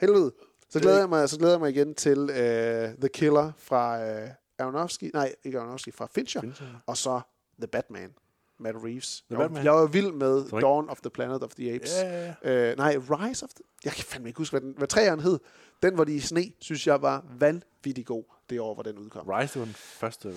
[0.00, 0.32] helvede!
[0.70, 4.28] Så glæder, jeg mig, så glæder jeg mig igen til øh, The Killer fra øh,
[4.58, 6.66] Aronofsky, nej, ikke Aronofsky, fra Fincher, Fincher.
[6.86, 7.20] og så
[7.58, 8.14] The Batman.
[8.58, 9.16] Matt Reeves.
[9.20, 9.64] The Jeg var, Batman.
[9.64, 10.60] jeg var vild med Sorry.
[10.60, 11.92] Dawn of the Planet of the Apes.
[12.02, 13.64] Ja, ja, Øh, nej, Rise of the...
[13.84, 15.38] Jeg kan fandme ikke huske, hvad, den, hvad træeren hed.
[15.82, 19.26] Den, hvor de i sne, synes jeg var vanvittig god det år, hvor den udkom.
[19.28, 20.36] Rise, det var den første, vel?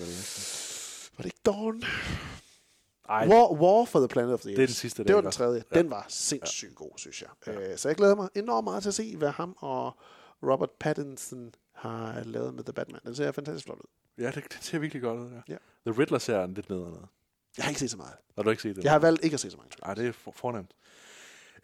[1.16, 1.82] Var det ikke Dawn?
[3.08, 3.28] Ej.
[3.28, 4.56] War, War for the Planet of the Apes.
[4.56, 5.64] Det er den sidste, Det, var den tredje.
[5.74, 5.78] Ja.
[5.78, 7.54] Den var sindssygt god, synes jeg.
[7.54, 9.96] Øh, så jeg glæder mig enormt meget til at se, hvad ham og
[10.42, 13.00] Robert Pattinson har lavet med The Batman.
[13.04, 13.90] Den ser fantastisk flot ud.
[14.18, 15.40] Ja, det, det ser virkelig godt ud, ja.
[15.48, 15.56] Ja.
[15.92, 16.92] The Riddler ser lidt nedad.
[17.56, 18.14] Jeg har ikke set så meget.
[18.36, 18.84] Har du ikke set det?
[18.84, 19.70] Jeg har valgt ikke at se så mange.
[19.84, 20.70] Nej, det er for, fornemt.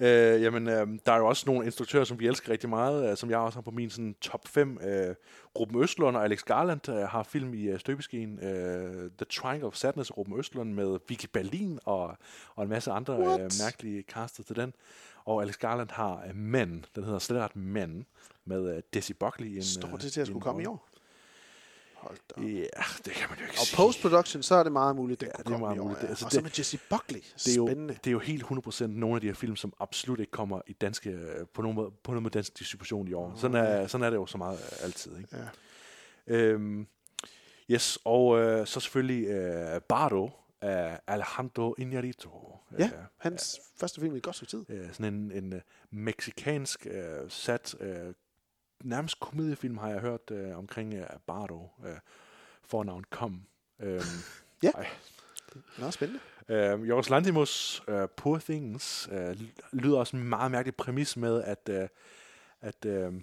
[0.00, 3.16] Øh, jamen, øh, der er jo også nogle instruktører, som vi elsker rigtig meget, øh,
[3.16, 4.78] som jeg også har på min sådan, top 5.
[4.82, 5.14] Øh,
[5.58, 8.44] Ruben Østlund og Alex Garland øh, har film i øh, støbeskeen.
[8.44, 12.16] Øh, The Triangle of Sadness, Ruben Østlund med Vicky Berlin og,
[12.54, 14.72] og en masse andre øh, mærkelige castet til den.
[15.24, 18.06] Og Alex Garland har øh, Men, den hedder slet ret Men,
[18.44, 19.46] med øh, Desi Buckley.
[19.46, 20.89] En, Står øh, det til at skulle komme i år?
[22.00, 22.40] Hold da.
[22.42, 23.76] Ja, det kan man jo ikke Og sige.
[23.76, 25.84] post-production, så er det meget muligt, det Ja, kunne det er komme meget i år.
[25.84, 26.02] muligt.
[26.02, 26.08] Ja.
[26.08, 27.20] Altså, og så det- med Jesse Buckley.
[27.44, 27.94] det er, jo, Spændende.
[27.94, 30.72] det er jo helt 100% nogle af de her film, som absolut ikke kommer i
[30.72, 33.32] danske, øh, på nogen måde, på nogen måde dansk distribution i år.
[33.36, 35.16] Sådan er, sådan er det jo så meget øh, altid.
[35.18, 35.36] Ikke?
[35.36, 35.46] Ja.
[36.36, 36.86] Øhm,
[37.70, 40.30] yes, og øh, så selvfølgelig øh, Bardo
[40.60, 42.56] af Alejandro Iñárritu.
[42.78, 44.64] Ja, Øh, hans første film i et godt stykke tid.
[44.68, 48.14] øh, sådan en, en øh, meksikansk øh, sat, øh,
[48.80, 51.68] nærmest komediefilm har jeg hørt øh, omkring øh, Bardo.
[51.86, 51.96] Øh,
[52.64, 53.42] fornavn kom.
[53.80, 54.00] Øhm,
[54.62, 54.70] Ja.
[54.70, 54.86] ej.
[55.52, 56.20] Det er spændende.
[56.48, 59.36] Øh, Jorgos Lanthimos uh, Poor Things uh,
[59.72, 61.88] lyder også en meget mærkelig præmis med, at, uh,
[62.60, 63.14] at, uh,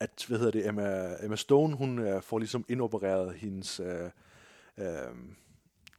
[0.00, 3.86] at hvad hedder det, Emma, Emma Stone, hun uh, får ligesom indopereret hendes, uh,
[4.76, 5.16] uh,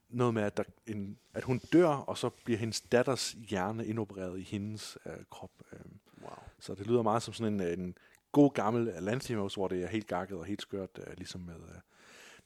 [0.09, 4.39] noget med, at, der en, at hun dør, og så bliver hendes datters hjerne indopereret
[4.39, 5.51] i hendes uh, krop.
[5.71, 5.79] Uh,
[6.21, 6.31] wow.
[6.59, 7.97] Så det lyder meget som sådan en, en
[8.31, 11.75] god gammel Lanthimos, hvor det er helt gakket og helt skørt, uh, ligesom med, uh,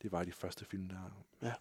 [0.01, 1.25] det var de første film der.
[1.41, 1.53] Ja.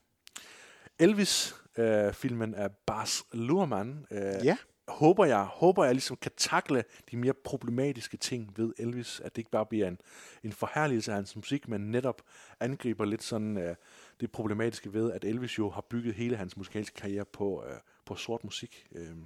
[0.99, 4.07] Elvis-filmen af Bas Luhrmann.
[4.11, 4.57] Øh, Ja.
[4.89, 9.41] Håber jeg, håber jeg ligesom kan takle de mere problematiske ting ved Elvis, at det
[9.41, 10.01] ikke bare bliver en,
[10.43, 12.23] en forherligelse af hans musik, men netop
[12.61, 13.77] angriber lidt sådan øh,
[14.21, 18.15] det problematiske ved, at Elvis jo har bygget hele hans musikalske karriere på, øh, på
[18.15, 18.87] sort musik.
[18.93, 19.17] Øh.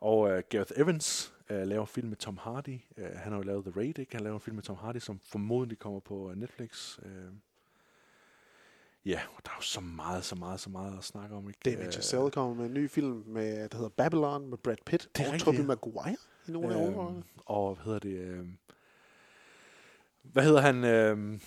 [0.00, 2.80] Og øh, Gareth Evans øh, laver film med Tom Hardy.
[2.96, 4.14] Øh, han har jo lavet The Raid, ikke?
[4.14, 6.98] Han laver en film med Tom Hardy, som formodentlig kommer på øh, Netflix.
[7.02, 7.32] Øh.
[9.06, 11.48] Ja, og der er jo så meget, så meget, så meget at snakke om.
[11.48, 11.60] Ikke?
[11.64, 15.08] Damien Øh, Chazelle kommer med en ny film, med, der hedder Babylon, med Brad Pitt
[15.16, 15.64] Det er og rigtigt, Tobey ja.
[15.64, 16.16] Maguire
[16.48, 17.22] i nogle af årene.
[17.46, 18.18] Og hvad hedder det?
[18.18, 18.46] Øh,
[20.22, 20.84] hvad hedder han?
[20.84, 21.40] Øh,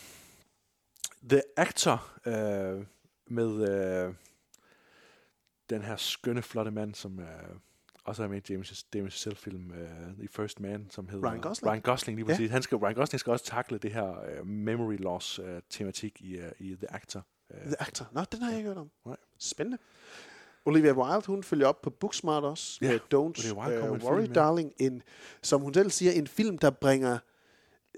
[1.30, 2.85] The Actor øh,
[3.27, 4.14] med øh,
[5.69, 7.27] den her skønne, flotte mand, som øh,
[8.08, 9.88] også er med i James, Damien Chazelle-film øh,
[10.19, 11.30] The First Man, som hedder...
[11.32, 11.72] Ryan Gosling.
[11.72, 12.52] Ryan Gosling, lige præcis.
[12.52, 16.76] Han skal, Ryan Gosling skal også takle det her øh, memory loss-tematik i, øh, i
[16.76, 17.26] The Actor.
[17.52, 18.08] Øh, The Actor.
[18.11, 18.92] Nå, den har jeg ikke hørt om.
[19.06, 19.18] Nej.
[19.40, 19.77] Spændende.
[20.66, 22.80] Olivia Wilde, hun følger op på Booksmart også.
[22.82, 24.42] Ja, med Don't Olivia Wilde kommer uh, Worry film, ja.
[24.42, 24.74] Darling.
[24.77, 25.03] En,
[25.42, 27.18] som hun selv siger, en film, der bringer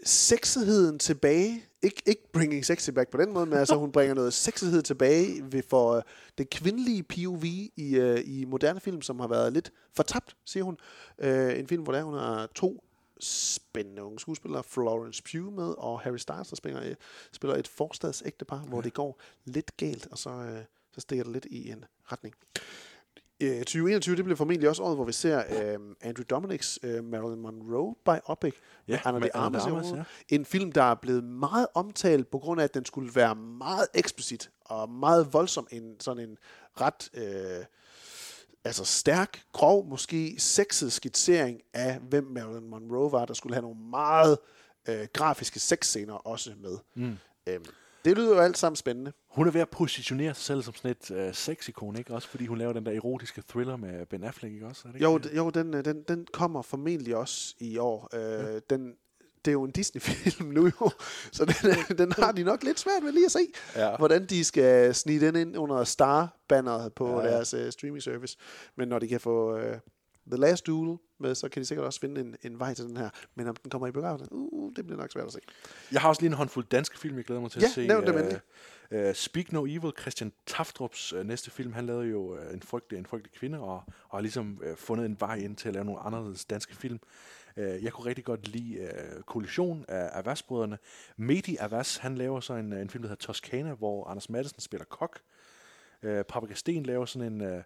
[0.06, 1.66] sexigheden tilbage.
[1.86, 5.52] Ik- ikke bringing sexy back på den måde, men altså hun bringer noget sexighed tilbage
[5.52, 6.02] ved for uh,
[6.38, 10.78] det kvindelige POV i, uh, i moderne film, som har været lidt fortabt, siger hun.
[11.24, 12.84] Uh, en film, hvor der hun har to
[13.20, 16.96] spændende unge skuespillere, Florence Pugh med, og Harry Styles, der spiller,
[17.32, 18.68] spiller et forstadsægtepar, ja.
[18.70, 22.36] hvor det går lidt galt, og så, øh, så stikker det lidt i en retning.
[23.42, 27.40] Øh, 2021, det bliver formentlig også året, hvor vi ser øh, Andrew Dominics øh, Marilyn
[27.40, 28.54] Monroe biopic
[28.88, 29.66] Ja, med Anna de Armas.
[29.66, 30.04] Armas, ja.
[30.36, 33.88] En film, der er blevet meget omtalt på grund af, at den skulle være meget
[33.94, 35.68] eksplicit og meget voldsom.
[35.72, 36.38] En, sådan en
[36.82, 37.66] ret øh,
[38.64, 43.80] altså stærk, grov, måske sexet skitsering af, hvem Marilyn Monroe var, der skulle have nogle
[43.90, 44.38] meget
[44.90, 46.78] øh, grafiske sexscener også med.
[46.96, 47.18] Mm.
[47.48, 47.66] Øhm,
[48.06, 49.12] det lyder jo alt sammen spændende.
[49.30, 52.14] Hun er ved at positionere sig selv som sådan et øh, sexikon, ikke?
[52.14, 54.82] Også fordi hun laver den der erotiske thriller med Ben Affleck, ikke også?
[54.88, 58.10] Er det ikke Jo, d- jo den, øh, den, den kommer formentlig også i år.
[58.14, 58.60] Øh, ja.
[58.70, 58.94] den,
[59.46, 60.90] det er jo en Disney-film nu jo,
[61.32, 63.40] så den, øh, den har de nok lidt svært ved lige at se,
[63.76, 63.98] Ja.
[63.98, 68.38] hvordan de skal snige den ind under Star-banneret på Ja, deres uh, streaming service.
[68.78, 69.62] Men når de kan få uh,
[70.32, 72.98] The Last Duel med, så kan de sikkert også finde en, en vej til den
[72.98, 73.10] her.
[73.36, 75.40] Men om den kommer i biografen, uh, det bliver nok svært at se.
[75.92, 77.88] Jeg har også lige en håndfuld danske film, jeg glæder mig til Ja, at se.
[77.88, 78.40] nævn dem endelig.
[78.92, 83.00] øh, Speak No Evil, Christian Taftrups øh, næste film, han lavede jo øh, en, frygtelig,
[83.00, 85.86] en frygtelig kvinde, og, og har ligesom øh, fundet en vej ind til at lave
[85.86, 87.00] nogle anderledes danske film.
[87.58, 90.78] Øh, jeg kunne rigtig godt lide øh, Kollision af Avas-brødrene.
[91.18, 94.60] Mehdi Avas, han laver så en, øh, en film, der hedder Toscana, hvor Anders Madsen
[94.60, 95.20] spiller kok.
[96.04, 97.42] Øh, Paprika Sten laver sådan en...
[97.42, 97.64] Øh,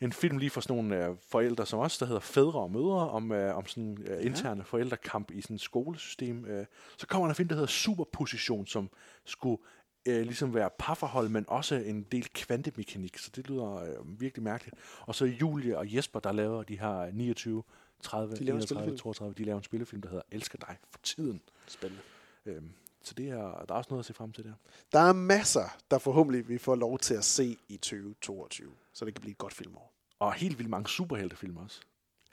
[0.00, 3.10] en film lige for sådan nogle øh, forældre som os, der hedder Fædre og Mødre,
[3.10, 6.44] om, øh, om sådan øh, interne forældrekamp i sådan et skolesystem.
[6.44, 6.66] Øh.
[6.96, 8.90] Så kommer der en film, der hedder Superposition, som
[9.24, 9.58] skulle
[10.06, 14.76] øh, ligesom være parforhold, men også en del kvantemekanik, så det lyder øh, virkelig mærkeligt.
[15.00, 17.62] Og så Julie og Jesper, der laver de her 29,
[18.02, 18.96] 30, De laver en 31, spillefilm.
[18.98, 21.40] 32, de laver en spillefilm, der hedder Elsker dig for tiden.
[21.66, 22.02] Spændende.
[22.46, 22.72] Øhm,
[23.02, 24.52] så det er, der er også noget at se frem til der.
[24.92, 29.14] Der er masser, der forhåbentlig vi får lov til at se i 2022, så det
[29.14, 29.92] kan blive et godt filmår.
[30.18, 31.80] Og helt vildt mange superheltefilm også.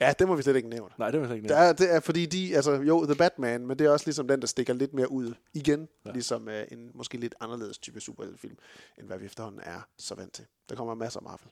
[0.00, 0.90] Ja, det må vi slet ikke nævne.
[0.98, 1.62] Nej, det må vi slet ikke nævne.
[1.62, 4.40] er, det er fordi de, altså jo, The Batman, men det er også ligesom den,
[4.40, 6.10] der stikker lidt mere ud igen, Ja.
[6.12, 8.56] ligesom uh, en måske lidt anderledes type superheltefilm,
[8.98, 10.44] end hvad vi efterhånden er så vant til.
[10.68, 11.48] Der kommer masser af Marvel.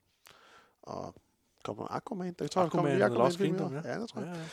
[0.82, 1.14] Og
[1.64, 2.32] kommer Aquaman.
[2.38, 3.36] Der tror jeg, der kommer Aquaman.
[3.36, 4.30] Kingdom, Ja, ja, det tror jeg.
[4.34, 4.44] Ja, ja.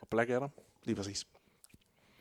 [0.00, 0.50] Og Black Adam.
[0.84, 1.26] Lige præcis.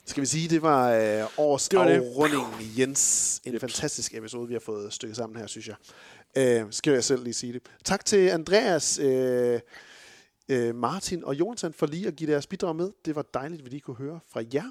[0.05, 2.79] Skal vi sige, det var øh, års Det var det.
[2.79, 3.41] Jens.
[3.45, 5.75] En fantastisk episode, vi har fået stykket sammen her, synes jeg.
[6.37, 7.61] Øh, skal jeg selv lige sige det.
[7.83, 9.59] Tak til Andreas, øh,
[10.49, 12.91] øh, Martin og Jonathan for lige at give deres bidrag med.
[13.05, 14.69] Det var dejligt, at vi lige kunne høre fra jer.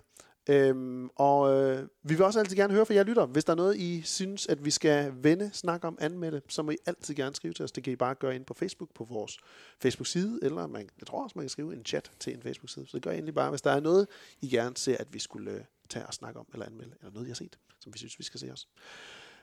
[0.51, 3.27] Øhm, og øh, vi vil også altid gerne høre fra jer lytter.
[3.27, 6.71] Hvis der er noget, I synes, at vi skal vende, snakke om, anmelde, så må
[6.71, 7.73] I altid gerne skrive til os.
[7.73, 9.39] Det kan I bare gøre ind på Facebook, på vores
[9.81, 12.87] Facebook-side, eller man, jeg tror også, man kan skrive en chat til en Facebook-side.
[12.87, 14.07] Så det gør I endelig bare, hvis der er noget,
[14.41, 17.27] I gerne ser, at vi skulle øh, tage og snakke om, eller anmelde, eller noget,
[17.27, 18.69] I har set, som vi synes, vi skal se os.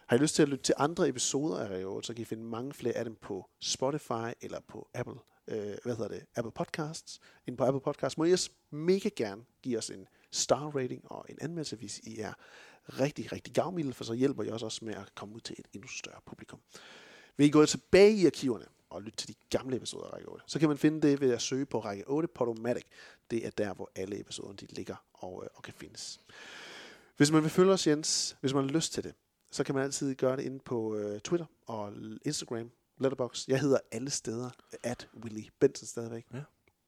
[0.06, 2.44] Har I lyst til at lytte til andre episoder af Reol, så kan I finde
[2.44, 7.20] mange flere af dem på Spotify eller på Apple, øh, hvad hedder det, Apple Podcasts.
[7.48, 11.26] Ind på Apple Podcasts må I også mega gerne give os en star rating og
[11.30, 12.34] en anmeldelse, hvis I er
[12.90, 15.88] rigtig, rigtig gavmilde, for så hjælper I også med at komme ud til et endnu
[15.88, 16.60] større publikum.
[17.38, 20.44] Vil I gå tilbage i arkiverne og lytte til de gamle episoder af Række 8,
[20.48, 22.86] så kan man finde det ved at søge på Række 8 Podomatic.
[23.32, 26.20] Det er der, hvor alle episoderne de ligger og, øh, og kan findes.
[27.18, 29.14] Hvis man vil følge os, Jens, hvis man har lyst til det,
[29.56, 31.94] så kan man altid gøre det inde på øh, Twitter og
[32.26, 33.50] Instagram, Letterboxd.
[33.50, 34.50] Jeg hedder alle steder
[34.84, 36.26] at Willy Benson stadigvæk.
[36.34, 36.42] Ja.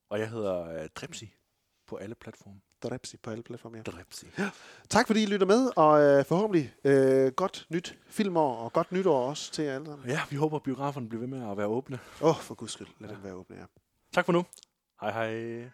[0.09, 1.33] Og jeg hedder uh, Drepsi
[1.87, 2.55] på alle platforme.
[2.83, 3.83] Drepsi på alle platforme, ja.
[3.83, 4.25] Drepsi.
[4.37, 4.49] Ja.
[4.89, 9.29] Tak fordi I lytter med, og øh, forhåbentlig øh, godt nyt filmår, og godt nytår
[9.29, 10.09] også til jer alle sammen.
[10.09, 11.99] Ja, vi håber, at biograferne bliver ved med at være åbne.
[12.21, 13.15] Åh, oh, for guds skyld, lad ja.
[13.15, 13.65] dem være åbne, ja.
[14.13, 14.45] Tak for nu.
[15.01, 15.69] Hej hej.